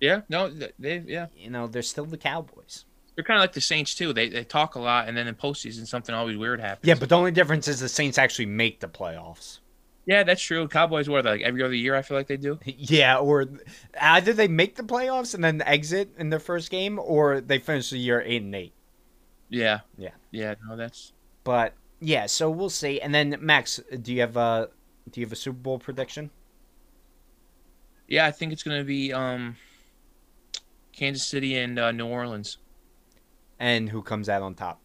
Yeah. 0.00 0.22
No. 0.28 0.50
They. 0.78 0.98
Yeah. 1.06 1.26
you 1.36 1.50
know, 1.50 1.66
they're 1.66 1.82
still 1.82 2.06
the 2.06 2.16
Cowboys. 2.16 2.84
They're 3.14 3.24
kind 3.24 3.38
of 3.38 3.42
like 3.42 3.52
the 3.52 3.60
Saints 3.60 3.94
too. 3.94 4.12
They 4.14 4.28
they 4.30 4.42
talk 4.42 4.74
a 4.74 4.80
lot, 4.80 5.06
and 5.06 5.16
then 5.16 5.28
in 5.28 5.34
postseason 5.34 5.86
something 5.86 6.14
always 6.14 6.36
weird 6.38 6.60
happens. 6.60 6.88
Yeah, 6.88 6.94
but 6.94 7.10
the 7.10 7.16
only 7.16 7.30
difference 7.30 7.68
is 7.68 7.80
the 7.80 7.88
Saints 7.88 8.16
actually 8.16 8.46
make 8.46 8.80
the 8.80 8.88
playoffs. 8.88 9.58
Yeah, 10.06 10.22
that's 10.24 10.42
true. 10.42 10.66
Cowboys 10.68 11.08
what 11.08 11.24
like 11.24 11.42
every 11.42 11.62
other 11.62 11.74
year. 11.74 11.94
I 11.94 12.02
feel 12.02 12.16
like 12.16 12.26
they 12.26 12.36
do. 12.36 12.58
Yeah, 12.64 13.18
or 13.18 13.46
either 14.00 14.32
they 14.32 14.48
make 14.48 14.76
the 14.76 14.82
playoffs 14.82 15.34
and 15.34 15.42
then 15.44 15.62
exit 15.62 16.14
in 16.18 16.30
their 16.30 16.40
first 16.40 16.70
game, 16.70 16.98
or 16.98 17.40
they 17.40 17.58
finish 17.58 17.90
the 17.90 17.98
year 17.98 18.22
eight 18.24 18.42
and 18.42 18.54
eight. 18.54 18.74
Yeah. 19.48 19.80
Yeah. 19.96 20.14
Yeah. 20.30 20.54
No, 20.66 20.76
that's 20.76 21.12
But 21.44 21.74
yeah, 22.00 22.26
so 22.26 22.50
we'll 22.50 22.70
see. 22.70 23.00
And 23.00 23.14
then 23.14 23.36
Max, 23.40 23.80
do 24.00 24.12
you 24.12 24.20
have 24.20 24.36
a 24.36 24.70
do 25.10 25.20
you 25.20 25.26
have 25.26 25.32
a 25.32 25.36
Super 25.36 25.58
Bowl 25.58 25.78
prediction? 25.78 26.30
yeah. 28.08 28.26
I 28.26 28.30
think 28.30 28.52
it's 28.52 28.62
gonna 28.62 28.84
be 28.84 29.12
um, 29.12 29.56
Kansas 30.92 31.26
City 31.26 31.56
and 31.58 31.78
uh, 31.78 31.92
New 31.92 32.06
Orleans. 32.06 32.56
And 33.58 33.88
who 33.88 34.02
comes 34.02 34.28
out 34.28 34.42
on 34.42 34.54
top? 34.54 34.82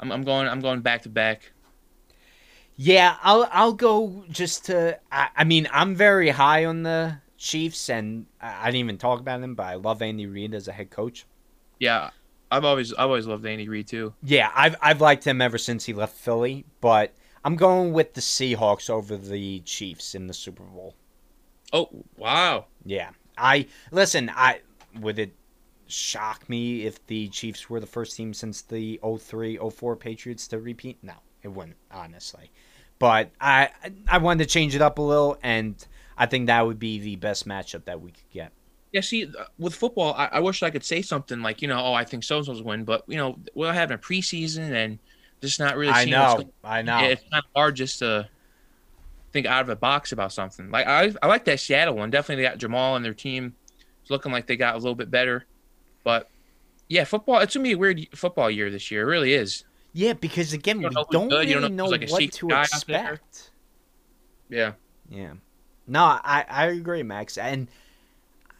I'm, 0.00 0.10
I'm 0.12 0.22
going. 0.22 0.48
I'm 0.48 0.60
going 0.60 0.80
back 0.80 1.02
to 1.02 1.08
back. 1.08 1.52
Yeah, 2.80 3.16
I'll 3.22 3.48
I'll 3.50 3.72
go 3.72 4.24
just 4.30 4.66
to. 4.66 4.98
I, 5.10 5.28
I 5.36 5.44
mean, 5.44 5.68
I'm 5.72 5.96
very 5.96 6.30
high 6.30 6.64
on 6.64 6.84
the 6.84 7.18
Chiefs, 7.36 7.90
and 7.90 8.26
I, 8.40 8.62
I 8.62 8.64
didn't 8.66 8.76
even 8.76 8.98
talk 8.98 9.18
about 9.18 9.42
him, 9.42 9.56
but 9.56 9.64
I 9.64 9.74
love 9.74 10.00
Andy 10.00 10.26
Reid 10.26 10.54
as 10.54 10.68
a 10.68 10.72
head 10.72 10.88
coach. 10.88 11.26
Yeah. 11.80 12.10
I've 12.50 12.64
always 12.64 12.94
I've 12.94 13.08
always 13.08 13.26
loved 13.26 13.44
Andy 13.44 13.68
Reid 13.68 13.88
too. 13.88 14.14
Yeah, 14.22 14.50
I've 14.54 14.76
I've 14.80 15.00
liked 15.00 15.26
him 15.26 15.42
ever 15.42 15.58
since 15.58 15.84
he 15.84 15.92
left 15.92 16.16
Philly, 16.16 16.64
but 16.80 17.12
I'm 17.44 17.56
going 17.56 17.92
with 17.92 18.14
the 18.14 18.20
Seahawks 18.20 18.88
over 18.88 19.16
the 19.16 19.60
Chiefs 19.60 20.14
in 20.14 20.28
the 20.28 20.34
Super 20.34 20.62
Bowl. 20.62 20.94
Oh 21.72 21.88
wow. 22.16 22.66
Yeah. 22.84 23.10
I 23.36 23.66
listen, 23.90 24.30
I 24.34 24.60
would 24.98 25.18
it 25.18 25.32
shock 25.88 26.48
me 26.48 26.86
if 26.86 27.04
the 27.06 27.28
Chiefs 27.28 27.68
were 27.68 27.80
the 27.80 27.86
first 27.86 28.16
team 28.16 28.32
since 28.32 28.62
the 28.62 28.98
03-04 29.02 29.98
Patriots 29.98 30.46
to 30.48 30.58
repeat. 30.58 30.98
No, 31.02 31.14
it 31.42 31.48
wouldn't, 31.48 31.76
honestly. 31.90 32.50
But 32.98 33.30
I 33.40 33.70
I 34.06 34.18
wanted 34.18 34.44
to 34.44 34.50
change 34.50 34.74
it 34.74 34.82
up 34.82 34.98
a 34.98 35.02
little, 35.02 35.38
and 35.42 35.74
I 36.16 36.26
think 36.26 36.46
that 36.46 36.66
would 36.66 36.78
be 36.78 36.98
the 36.98 37.16
best 37.16 37.46
matchup 37.46 37.84
that 37.84 38.00
we 38.00 38.10
could 38.10 38.30
get. 38.32 38.52
Yeah, 38.92 39.02
see, 39.02 39.26
uh, 39.26 39.44
with 39.58 39.74
football, 39.74 40.14
I, 40.14 40.26
I 40.32 40.40
wish 40.40 40.62
I 40.62 40.70
could 40.70 40.84
say 40.84 41.02
something 41.02 41.42
like, 41.42 41.60
you 41.60 41.68
know, 41.68 41.78
oh, 41.78 41.92
I 41.92 42.04
think 42.04 42.24
so 42.24 42.38
and 42.38 42.46
so's 42.46 42.62
win, 42.62 42.84
but 42.84 43.04
you 43.06 43.18
know, 43.18 43.38
we're 43.54 43.72
having 43.72 43.94
a 43.94 43.98
preseason 43.98 44.72
and 44.72 44.98
just 45.42 45.60
not 45.60 45.76
really. 45.76 45.92
I 45.92 46.06
know, 46.06 46.50
I 46.64 46.82
know. 46.82 46.98
It's 47.00 47.22
kind 47.30 47.44
of 47.44 47.50
hard 47.54 47.76
just 47.76 47.98
to 47.98 48.28
think 49.32 49.46
out 49.46 49.60
of 49.60 49.66
the 49.66 49.76
box 49.76 50.12
about 50.12 50.32
something. 50.32 50.70
Like 50.70 50.86
I, 50.86 51.12
I 51.22 51.26
like 51.26 51.44
that 51.44 51.60
Seattle 51.60 51.96
one. 51.96 52.10
Definitely, 52.10 52.42
they 52.42 52.48
got 52.48 52.58
Jamal 52.58 52.96
and 52.96 53.04
their 53.04 53.14
team 53.14 53.54
it's 54.08 54.10
looking 54.10 54.32
like 54.32 54.46
they 54.46 54.56
got 54.56 54.74
a 54.74 54.78
little 54.78 54.94
bit 54.94 55.10
better. 55.10 55.44
But 56.02 56.30
yeah, 56.88 57.04
football. 57.04 57.40
It's 57.40 57.54
gonna 57.54 57.64
be 57.64 57.72
a 57.72 57.78
weird 57.78 58.08
football 58.14 58.50
year 58.50 58.70
this 58.70 58.90
year. 58.90 59.02
It 59.02 59.04
really 59.04 59.34
is. 59.34 59.64
Yeah, 59.98 60.12
because 60.12 60.52
again, 60.52 60.78
we 60.78 60.84
don't 60.90 60.94
who's 60.94 61.06
don't 61.10 61.28
good, 61.28 61.48
you 61.48 61.54
don't 61.54 61.64
really 61.64 61.74
know 61.74 61.86
know 61.86 61.90
like, 61.90 62.08
what 62.08 62.30
to 62.30 62.48
guy 62.48 62.68
out 62.72 62.84
there. 62.86 63.14
expect. 63.14 63.50
Yeah. 64.48 64.74
Yeah. 65.08 65.32
No, 65.88 66.04
I, 66.04 66.44
I 66.48 66.66
agree, 66.66 67.02
Max. 67.02 67.36
And 67.36 67.68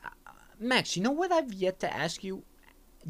uh, 0.05 0.09
Max, 0.59 0.97
you 0.97 1.03
know 1.05 1.13
what 1.13 1.31
I've 1.31 1.53
yet 1.53 1.79
to 1.81 1.95
ask 1.95 2.25
you? 2.25 2.43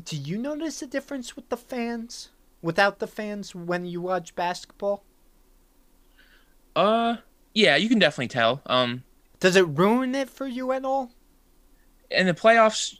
Do 0.04 0.14
you 0.14 0.36
notice 0.36 0.82
a 0.82 0.86
difference 0.86 1.36
with 1.36 1.48
the 1.48 1.56
fans? 1.56 2.28
Without 2.60 2.98
the 2.98 3.06
fans 3.06 3.54
when 3.54 3.86
you 3.86 4.02
watch 4.02 4.34
basketball? 4.34 5.04
Uh, 6.76 7.16
yeah, 7.54 7.76
you 7.76 7.88
can 7.88 7.98
definitely 7.98 8.28
tell. 8.28 8.60
Um, 8.66 9.04
Does 9.40 9.56
it 9.56 9.66
ruin 9.66 10.14
it 10.14 10.28
for 10.28 10.46
you 10.46 10.72
at 10.72 10.84
all? 10.84 11.12
in 12.10 12.26
the 12.26 12.34
playoffs, 12.34 12.98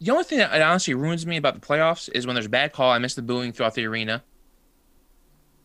the 0.00 0.12
only 0.12 0.24
thing 0.24 0.38
that 0.38 0.62
honestly 0.62 0.94
ruins 0.94 1.26
me 1.26 1.36
about 1.36 1.54
the 1.54 1.66
playoffs 1.66 2.08
is 2.14 2.26
when 2.26 2.34
there's 2.34 2.46
a 2.46 2.50
bad 2.50 2.72
call. 2.72 2.92
I 2.92 2.98
miss 2.98 3.14
the 3.16 3.22
booing 3.22 3.52
throughout 3.52 3.74
the 3.74 3.86
arena. 3.86 4.22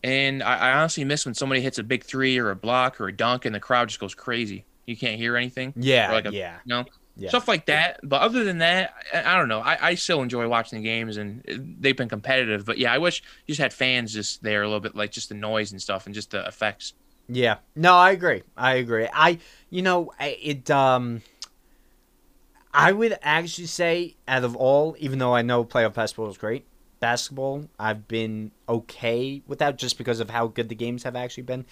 And 0.04 0.44
I, 0.44 0.58
I 0.58 0.72
honestly 0.74 1.04
miss 1.06 1.26
when 1.26 1.34
somebody 1.34 1.62
hits 1.62 1.78
a 1.80 1.84
big 1.84 2.04
three 2.04 2.38
or 2.38 2.50
a 2.52 2.56
block 2.56 3.00
or 3.00 3.08
a 3.08 3.14
dunk 3.16 3.46
and 3.46 3.56
the 3.56 3.60
crowd 3.60 3.88
just 3.88 4.00
goes 4.00 4.14
crazy. 4.14 4.66
You 4.86 4.98
can't 4.98 5.18
hear 5.18 5.38
anything. 5.38 5.74
Yeah, 5.78 6.12
like 6.12 6.26
a- 6.26 6.34
yeah. 6.34 6.58
You 6.66 6.70
know? 6.76 6.86
Yeah. 7.16 7.30
Stuff 7.30 7.48
like 7.48 7.68
that. 7.68 8.00
But 8.04 8.22
other 8.22 8.44
than 8.44 8.58
that, 8.58 8.94
I, 9.14 9.34
I 9.34 9.38
don't 9.38 9.48
know. 9.48 9.60
I, 9.60 9.78
I 9.90 9.96
still 9.96 10.22
enjoy 10.24 10.48
watching 10.48 10.80
the 10.80 10.84
games 10.84 11.18
and 11.18 11.44
they've 11.80 11.96
been 11.96 12.10
competitive. 12.10 12.66
But 12.66 12.80
yeah, 12.80 12.92
I 12.92 12.98
wish 12.98 13.22
you 13.46 13.52
just 13.54 13.62
had 13.62 13.72
fans 13.72 14.12
just 14.14 14.42
there 14.44 14.64
a 14.64 14.66
little 14.66 14.80
bit, 14.80 14.96
like 14.96 15.12
just 15.12 15.30
the 15.30 15.36
noise 15.36 15.72
and 15.72 15.82
stuff 15.82 16.06
and 16.08 16.14
just 16.16 16.32
the 16.32 16.46
effects. 16.48 16.94
Yeah. 17.30 17.58
No, 17.76 17.96
I 17.96 18.12
agree. 18.12 18.42
I 18.58 18.74
agree. 18.76 19.08
I, 19.14 19.38
you 19.70 19.84
know, 19.84 20.12
it, 20.20 20.70
um, 20.72 21.22
I 22.74 22.92
would 22.92 23.18
actually 23.22 23.68
say, 23.68 24.16
out 24.28 24.44
of 24.44 24.56
all, 24.56 24.96
even 25.00 25.20
though 25.20 25.34
I 25.36 25.44
know 25.44 25.64
playoff 25.64 25.94
basketball 25.94 26.30
is 26.30 26.38
great, 26.38 26.66
basketball, 27.04 27.66
I've 27.78 28.08
been 28.08 28.52
okay 28.70 29.42
without 29.46 29.78
just 29.78 29.98
because 29.98 30.22
of 30.22 30.30
how 30.30 30.48
good 30.48 30.70
the 30.70 30.76
games 30.76 31.04
have 31.04 31.18
actually 31.18 31.44
been. 31.44 31.66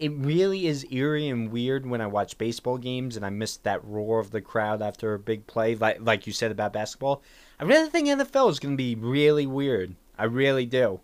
It 0.00 0.10
really 0.10 0.66
is 0.66 0.84
eerie 0.90 1.28
and 1.28 1.52
weird 1.52 1.86
when 1.86 2.00
I 2.00 2.08
watch 2.08 2.36
baseball 2.36 2.76
games 2.76 3.16
and 3.16 3.24
I 3.24 3.30
miss 3.30 3.58
that 3.58 3.84
roar 3.84 4.18
of 4.18 4.32
the 4.32 4.40
crowd 4.40 4.82
after 4.82 5.14
a 5.14 5.20
big 5.20 5.46
play, 5.46 5.76
like 5.76 5.98
like 6.00 6.26
you 6.26 6.32
said 6.32 6.50
about 6.50 6.72
basketball. 6.72 7.22
I 7.60 7.64
really 7.64 7.88
think 7.88 8.08
NFL 8.08 8.50
is 8.50 8.58
going 8.58 8.74
to 8.74 8.76
be 8.76 8.96
really 8.96 9.46
weird. 9.46 9.94
I 10.18 10.24
really 10.24 10.66
do. 10.66 10.98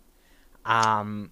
Um, 0.65 1.31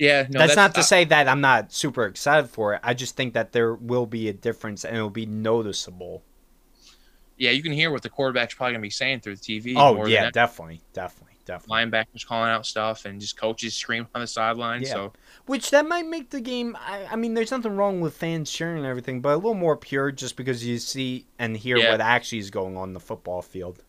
Yeah, 0.00 0.26
no, 0.28 0.40
that's, 0.40 0.56
not 0.56 0.74
to 0.74 0.80
uh, 0.80 0.82
say 0.82 1.04
that 1.04 1.28
I'm 1.28 1.40
not 1.40 1.72
super 1.72 2.04
excited 2.06 2.50
for 2.50 2.74
it. 2.74 2.80
I 2.82 2.94
just 2.94 3.14
think 3.14 3.34
that 3.34 3.52
there 3.52 3.74
will 3.74 4.06
be 4.06 4.28
a 4.28 4.32
difference 4.32 4.84
and 4.84 4.96
it'll 4.96 5.08
be 5.08 5.26
noticeable. 5.26 6.24
Yeah, 7.38 7.52
you 7.52 7.62
can 7.62 7.72
hear 7.72 7.92
what 7.92 8.02
the 8.02 8.10
quarterback's 8.10 8.54
probably 8.54 8.74
gonna 8.74 8.82
be 8.82 8.90
saying 8.90 9.20
through 9.20 9.36
the 9.36 9.40
TV. 9.40 9.74
Oh 9.76 10.04
yeah, 10.04 10.30
definitely, 10.30 10.82
definitely, 10.92 11.29
definitely. 11.50 11.76
linebackers 11.98 12.26
calling 12.26 12.50
out 12.50 12.64
stuff 12.66 13.04
and 13.04 13.20
just 13.20 13.36
coaches 13.36 13.74
screaming 13.74 14.08
on 14.14 14.20
the 14.22 14.26
sideline. 14.26 14.82
Yeah. 14.82 14.88
So 14.92 15.12
Which 15.46 15.70
that 15.70 15.86
might 15.86 16.06
make 16.06 16.30
the 16.30 16.40
game. 16.40 16.76
I, 16.80 17.06
I 17.10 17.16
mean, 17.16 17.34
there's 17.34 17.50
nothing 17.50 17.76
wrong 17.76 18.00
with 18.00 18.14
fans 18.16 18.50
cheering 18.50 18.78
and 18.78 18.86
everything, 18.86 19.20
but 19.20 19.30
a 19.30 19.36
little 19.36 19.54
more 19.54 19.76
pure, 19.76 20.10
just 20.12 20.36
because 20.36 20.64
you 20.66 20.78
see 20.78 21.26
and 21.38 21.56
hear 21.56 21.76
Yeah. 21.76 21.90
what 21.92 22.00
actually 22.00 22.38
is 22.38 22.50
going 22.50 22.76
on 22.76 22.88
in 22.90 22.92
the 22.94 23.00
football 23.00 23.42
field. 23.42 23.82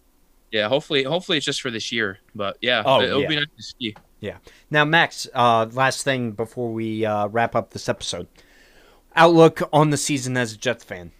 yeah, 0.51 0.67
hopefully, 0.67 1.03
hopefully 1.03 1.37
it's 1.37 1.45
just 1.45 1.61
for 1.61 1.71
this 1.71 1.91
year. 1.91 2.19
But 2.35 2.57
yeah, 2.61 2.83
Oh, 2.85 3.01
it'll 3.01 3.21
yeah. 3.21 3.27
be 3.27 3.35
nice 3.37 3.45
to 3.57 3.63
see. 3.63 3.95
Yeah. 4.19 4.37
Now, 4.69 4.83
Max, 4.85 5.27
uh, 5.33 5.67
last 5.71 6.03
thing 6.03 6.31
before 6.33 6.71
we 6.73 7.05
uh, 7.05 7.27
wrap 7.27 7.55
up 7.55 7.71
this 7.71 7.87
episode, 7.89 8.27
outlook 9.15 9.61
on 9.73 9.89
the 9.89 9.97
season 9.97 10.37
as 10.37 10.53
a 10.53 10.57
Jets 10.57 10.83
fan. 10.83 11.11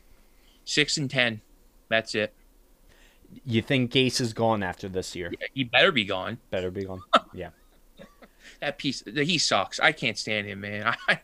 Six 0.66 0.98
and 0.98 1.10
ten, 1.10 1.42
that's 1.90 2.14
it. 2.16 2.34
You 3.46 3.62
think 3.62 3.92
Gase 3.92 4.22
is 4.22 4.34
gone 4.34 4.64
after 4.64 4.88
this 4.90 5.16
year? 5.16 5.32
He 5.54 5.64
better 5.64 5.92
be 5.92 6.06
gone. 6.06 6.38
Better 6.50 6.72
be 6.72 6.86
gone. 6.86 7.02
Yeah. 7.34 7.50
That 8.60 8.78
piece, 8.78 9.04
he 9.06 9.38
sucks. 9.38 9.80
I 9.80 9.94
can't 9.94 10.18
stand 10.18 10.46
him, 10.46 10.62
man. 10.62 10.94
I, 11.08 11.22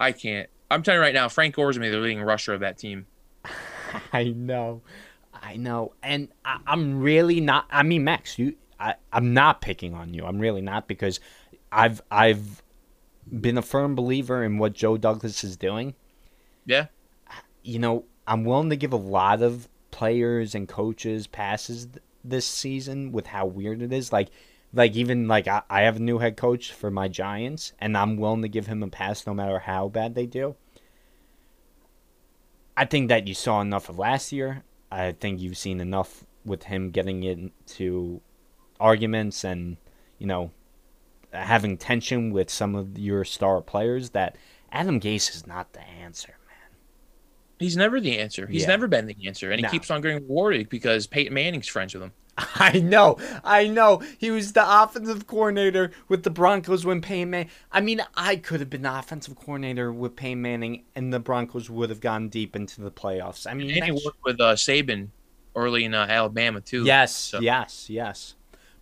I 0.00 0.12
can't. 0.12 0.48
I'm 0.70 0.82
telling 0.82 0.98
you 0.98 1.02
right 1.02 1.14
now, 1.14 1.28
Frank 1.28 1.54
Gore's 1.54 1.76
gonna 1.76 1.88
be 1.88 1.90
the 1.90 1.98
leading 1.98 2.20
rusher 2.20 2.52
of 2.52 2.60
that 2.60 2.78
team. 2.78 3.06
I 4.12 4.24
know, 4.24 4.82
I 5.32 5.56
know, 5.56 5.92
and 6.02 6.28
I, 6.44 6.58
I'm 6.66 7.00
really 7.00 7.40
not. 7.40 7.66
I 7.70 7.84
mean, 7.84 8.02
Max, 8.04 8.38
you, 8.38 8.56
I, 8.80 8.94
I'm 9.12 9.32
not 9.32 9.60
picking 9.60 9.94
on 9.94 10.12
you. 10.12 10.24
I'm 10.24 10.38
really 10.38 10.60
not 10.60 10.88
because 10.88 11.20
I've 11.70 12.02
I've 12.10 12.62
been 13.40 13.58
a 13.58 13.62
firm 13.62 13.94
believer 13.94 14.42
in 14.42 14.58
what 14.58 14.72
Joe 14.72 14.96
Douglas 14.96 15.44
is 15.44 15.56
doing. 15.56 15.94
Yeah. 16.64 16.86
You 17.62 17.78
know, 17.78 18.04
I'm 18.26 18.44
willing 18.44 18.70
to 18.70 18.76
give 18.76 18.92
a 18.92 18.98
lot 18.98 19.42
of 19.42 19.68
players 19.90 20.54
and 20.54 20.68
coaches 20.68 21.26
passes 21.26 21.86
th- 21.86 21.98
this 22.24 22.46
season 22.46 23.12
with 23.12 23.28
how 23.28 23.46
weird 23.46 23.82
it 23.82 23.92
is. 23.92 24.12
Like, 24.12 24.28
like 24.72 24.94
even 24.96 25.28
like 25.28 25.48
I, 25.48 25.62
I 25.70 25.82
have 25.82 25.96
a 25.96 26.00
new 26.00 26.18
head 26.18 26.36
coach 26.36 26.72
for 26.72 26.90
my 26.90 27.08
Giants, 27.08 27.72
and 27.78 27.96
I'm 27.96 28.16
willing 28.16 28.42
to 28.42 28.48
give 28.48 28.66
him 28.66 28.82
a 28.82 28.88
pass 28.88 29.26
no 29.26 29.34
matter 29.34 29.60
how 29.60 29.88
bad 29.88 30.14
they 30.14 30.26
do. 30.26 30.56
I 32.76 32.84
think 32.84 33.08
that 33.08 33.26
you 33.26 33.34
saw 33.34 33.60
enough 33.60 33.88
of 33.88 33.98
last 33.98 34.32
year. 34.32 34.62
I 34.90 35.12
think 35.12 35.40
you've 35.40 35.56
seen 35.56 35.80
enough 35.80 36.24
with 36.44 36.64
him 36.64 36.90
getting 36.90 37.22
into 37.22 38.20
arguments 38.78 39.44
and, 39.44 39.78
you 40.18 40.26
know, 40.26 40.50
having 41.32 41.76
tension 41.76 42.32
with 42.32 42.50
some 42.50 42.74
of 42.74 42.98
your 42.98 43.24
star 43.24 43.60
players 43.62 44.10
that 44.10 44.36
Adam 44.70 45.00
Gase 45.00 45.34
is 45.34 45.46
not 45.46 45.72
the 45.72 45.80
answer. 45.80 46.36
He's 47.58 47.76
never 47.76 48.00
the 48.00 48.18
answer. 48.18 48.46
He's 48.46 48.62
Yeah. 48.62 48.68
never 48.68 48.86
been 48.88 49.06
the 49.06 49.16
answer, 49.26 49.50
and 49.50 49.58
he 49.58 49.62
No. 49.62 49.70
keeps 49.70 49.90
on 49.90 50.00
getting 50.02 50.18
rewarded 50.22 50.68
because 50.68 51.06
Peyton 51.06 51.32
Manning's 51.34 51.68
friends 51.68 51.94
with 51.94 52.02
him. 52.02 52.12
I 52.56 52.80
know, 52.80 53.16
I 53.44 53.66
know. 53.66 54.02
He 54.18 54.30
was 54.30 54.52
the 54.52 54.62
offensive 54.82 55.26
coordinator 55.26 55.90
with 56.08 56.22
the 56.22 56.28
Broncos 56.30 56.84
when 56.84 57.00
Peyton 57.00 57.30
Manning. 57.30 57.48
I 57.72 57.80
mean, 57.80 58.02
I 58.14 58.36
could 58.36 58.60
have 58.60 58.68
been 58.68 58.82
the 58.82 58.98
offensive 58.98 59.36
coordinator 59.36 59.90
with 59.90 60.16
Peyton 60.16 60.42
Manning, 60.42 60.84
and 60.94 61.12
the 61.14 61.18
Broncos 61.18 61.70
would 61.70 61.88
have 61.88 62.00
gone 62.00 62.28
deep 62.28 62.54
into 62.54 62.82
the 62.82 62.90
playoffs. 62.90 63.46
I 63.50 63.54
mean, 63.54 63.70
And 63.70 63.84
he 63.84 63.90
worked 63.92 64.22
with 64.22 64.38
uh, 64.38 64.54
Saban 64.54 65.08
early 65.54 65.84
in 65.84 65.94
uh, 65.94 66.06
Alabama 66.10 66.60
too. 66.60 66.84
Yes, 66.84 67.14
So- 67.14 67.40
yes, 67.40 67.88
yes. 67.88 68.34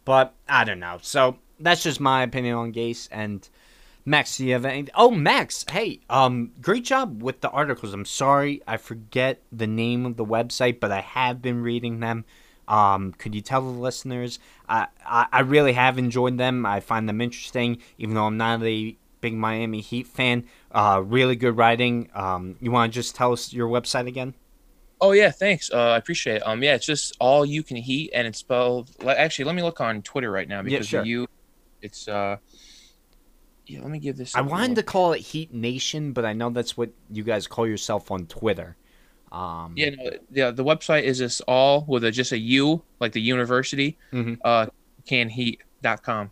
But 0.04 0.34
I 0.48 0.64
don't 0.64 0.80
know. 0.80 0.98
So 1.00 1.38
that's 1.60 1.82
just 1.84 2.00
my 2.00 2.24
opinion 2.24 2.56
on 2.56 2.72
Gase 2.72 3.08
and 3.12 3.48
Max. 4.04 4.36
Do 4.36 4.46
you 4.46 4.52
have 4.52 4.64
any? 4.64 4.88
Oh, 4.94 5.10
Max. 5.10 5.64
Hey, 5.70 6.00
um, 6.10 6.52
great 6.60 6.84
job 6.84 7.22
with 7.22 7.40
the 7.40 7.50
articles. 7.50 7.94
I'm 7.94 8.04
sorry 8.04 8.62
I 8.66 8.76
forget 8.76 9.40
the 9.50 9.66
name 9.66 10.04
of 10.04 10.16
the 10.16 10.24
website, 10.24 10.78
but 10.78 10.92
I 10.92 11.00
have 11.00 11.40
been 11.40 11.62
reading 11.62 12.00
them. 12.00 12.24
Um, 12.68 13.12
could 13.12 13.34
you 13.34 13.40
tell 13.40 13.60
the 13.62 13.78
listeners? 13.78 14.38
I, 14.68 14.88
I 15.04 15.26
I 15.32 15.40
really 15.40 15.72
have 15.72 15.98
enjoyed 15.98 16.38
them. 16.38 16.66
I 16.66 16.80
find 16.80 17.08
them 17.08 17.20
interesting, 17.20 17.78
even 17.98 18.14
though 18.14 18.24
I'm 18.24 18.36
not 18.36 18.62
a 18.62 18.96
big 19.20 19.34
Miami 19.34 19.80
Heat 19.80 20.06
fan. 20.06 20.44
Uh, 20.70 21.02
really 21.04 21.36
good 21.36 21.56
writing. 21.56 22.10
Um, 22.14 22.56
you 22.60 22.70
want 22.70 22.92
to 22.92 22.94
just 22.94 23.14
tell 23.14 23.32
us 23.32 23.52
your 23.52 23.68
website 23.68 24.06
again? 24.06 24.34
Oh 25.00 25.12
yeah, 25.12 25.30
thanks. 25.30 25.70
Uh, 25.72 25.90
I 25.90 25.96
appreciate 25.96 26.36
it. 26.36 26.46
Um, 26.46 26.62
yeah, 26.62 26.74
it's 26.74 26.86
just 26.86 27.16
all 27.20 27.44
you 27.44 27.62
can 27.62 27.78
heat, 27.78 28.10
and 28.14 28.26
it's 28.26 28.38
spelled. 28.38 28.90
Actually, 29.06 29.46
let 29.46 29.54
me 29.54 29.62
look 29.62 29.80
on 29.80 30.02
Twitter 30.02 30.30
right 30.30 30.48
now 30.48 30.62
because 30.62 30.88
sure. 30.88 31.02
the 31.02 31.08
you, 31.08 31.26
it's 31.80 32.06
uh. 32.06 32.36
Yeah, 33.66 33.80
let 33.80 33.90
me 33.90 33.98
give 33.98 34.16
this. 34.16 34.34
I 34.34 34.42
wanted 34.42 34.76
look. 34.76 34.86
to 34.86 34.92
call 34.92 35.12
it 35.12 35.20
Heat 35.20 35.52
Nation, 35.54 36.12
but 36.12 36.24
I 36.24 36.32
know 36.32 36.50
that's 36.50 36.76
what 36.76 36.90
you 37.10 37.22
guys 37.22 37.46
call 37.46 37.66
yourself 37.66 38.10
on 38.10 38.26
Twitter. 38.26 38.76
Um, 39.32 39.72
Yeah, 39.76 39.90
no, 39.90 40.10
yeah. 40.30 40.50
The 40.50 40.64
website 40.64 41.02
is 41.02 41.18
just 41.18 41.40
all 41.48 41.84
with 41.88 42.04
a 42.04 42.10
just 42.10 42.32
a 42.32 42.38
U, 42.38 42.82
like 43.00 43.12
the 43.12 43.20
university. 43.22 43.98
Mhm. 44.12 44.38
Uh, 44.44 44.66
canheat.com. 45.06 46.30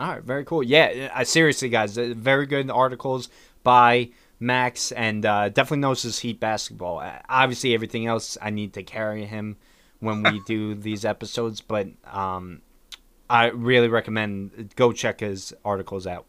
All 0.00 0.08
right, 0.08 0.22
very 0.22 0.44
cool. 0.44 0.62
Yeah, 0.62 1.10
I 1.14 1.24
seriously, 1.24 1.68
guys, 1.68 1.96
uh, 1.98 2.14
very 2.16 2.46
good 2.46 2.70
articles 2.70 3.28
by 3.62 4.10
Max, 4.40 4.90
and 4.92 5.24
uh, 5.24 5.48
definitely 5.50 5.78
knows 5.78 6.02
his 6.02 6.18
Heat 6.18 6.40
basketball. 6.40 6.98
Uh, 6.98 7.18
obviously, 7.28 7.74
everything 7.74 8.06
else 8.06 8.36
I 8.42 8.50
need 8.50 8.72
to 8.74 8.82
carry 8.82 9.24
him 9.24 9.56
when 10.00 10.22
we 10.22 10.40
do 10.46 10.74
these 10.74 11.04
episodes, 11.04 11.60
but 11.60 11.88
um, 12.04 12.62
I 13.30 13.46
really 13.46 13.88
recommend 13.88 14.72
go 14.74 14.92
check 14.92 15.20
his 15.20 15.52
articles 15.64 16.06
out. 16.06 16.26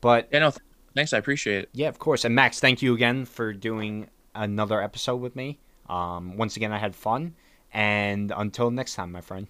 But 0.00 0.28
Yeah, 0.32 0.40
no, 0.40 0.50
th- 0.50 0.60
thanks. 0.94 1.12
I 1.12 1.18
appreciate 1.18 1.64
it. 1.64 1.68
Yeah, 1.72 1.88
of 1.88 1.98
course. 1.98 2.24
And 2.24 2.34
Max, 2.34 2.60
thank 2.60 2.82
you 2.82 2.94
again 2.94 3.24
for 3.24 3.52
doing 3.52 4.08
another 4.34 4.82
episode 4.82 5.16
with 5.16 5.34
me. 5.36 5.58
Um, 5.88 6.36
once 6.36 6.56
again, 6.56 6.72
I 6.72 6.78
had 6.78 6.94
fun, 6.94 7.34
And 7.72 8.32
until 8.36 8.70
next 8.70 8.94
time, 8.94 9.12
my 9.12 9.20
friend. 9.20 9.48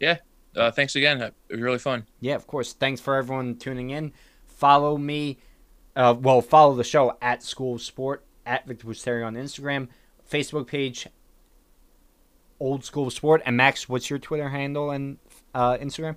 Yeah. 0.00 0.18
Uh, 0.56 0.70
thanks 0.70 0.96
again. 0.96 1.20
It 1.20 1.34
was 1.50 1.60
really 1.60 1.78
fun. 1.78 2.06
Yeah, 2.20 2.34
of 2.34 2.46
course. 2.46 2.72
Thanks 2.72 3.00
for 3.00 3.14
everyone 3.16 3.56
tuning 3.56 3.90
in. 3.90 4.12
Follow 4.46 4.96
me. 4.96 5.38
Uh, 5.94 6.14
well, 6.18 6.40
follow 6.40 6.74
the 6.74 6.84
show 6.84 7.16
at 7.20 7.42
School 7.42 7.74
of 7.74 7.82
Sport 7.82 8.24
at 8.46 8.66
Victor 8.66 8.86
Busteri 8.86 9.26
on 9.26 9.34
Instagram, 9.34 9.88
Facebook 10.30 10.66
page, 10.66 11.06
Old 12.60 12.84
School 12.84 13.08
of 13.08 13.12
Sport. 13.12 13.42
And 13.44 13.56
Max, 13.56 13.88
what's 13.88 14.08
your 14.10 14.18
Twitter 14.18 14.48
handle 14.48 14.90
and 14.90 15.18
uh, 15.54 15.76
Instagram? 15.76 16.16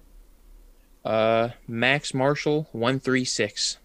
Uh, 1.03 1.49
Max 1.67 2.13
Marshall 2.13 2.67
one 2.71 2.99
three 2.99 3.25
six. 3.25 3.77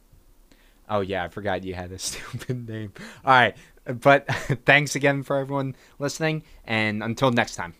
Oh 0.88 1.00
yeah, 1.00 1.24
I 1.24 1.28
forgot 1.28 1.64
you 1.64 1.74
had 1.74 1.92
a 1.92 1.98
stupid 1.98 2.68
name. 2.68 2.92
All 3.24 3.32
right, 3.32 3.56
but 3.84 4.26
thanks 4.64 4.94
again 4.94 5.22
for 5.22 5.36
everyone 5.36 5.76
listening, 5.98 6.42
and 6.64 7.02
until 7.02 7.30
next 7.30 7.56
time. 7.56 7.74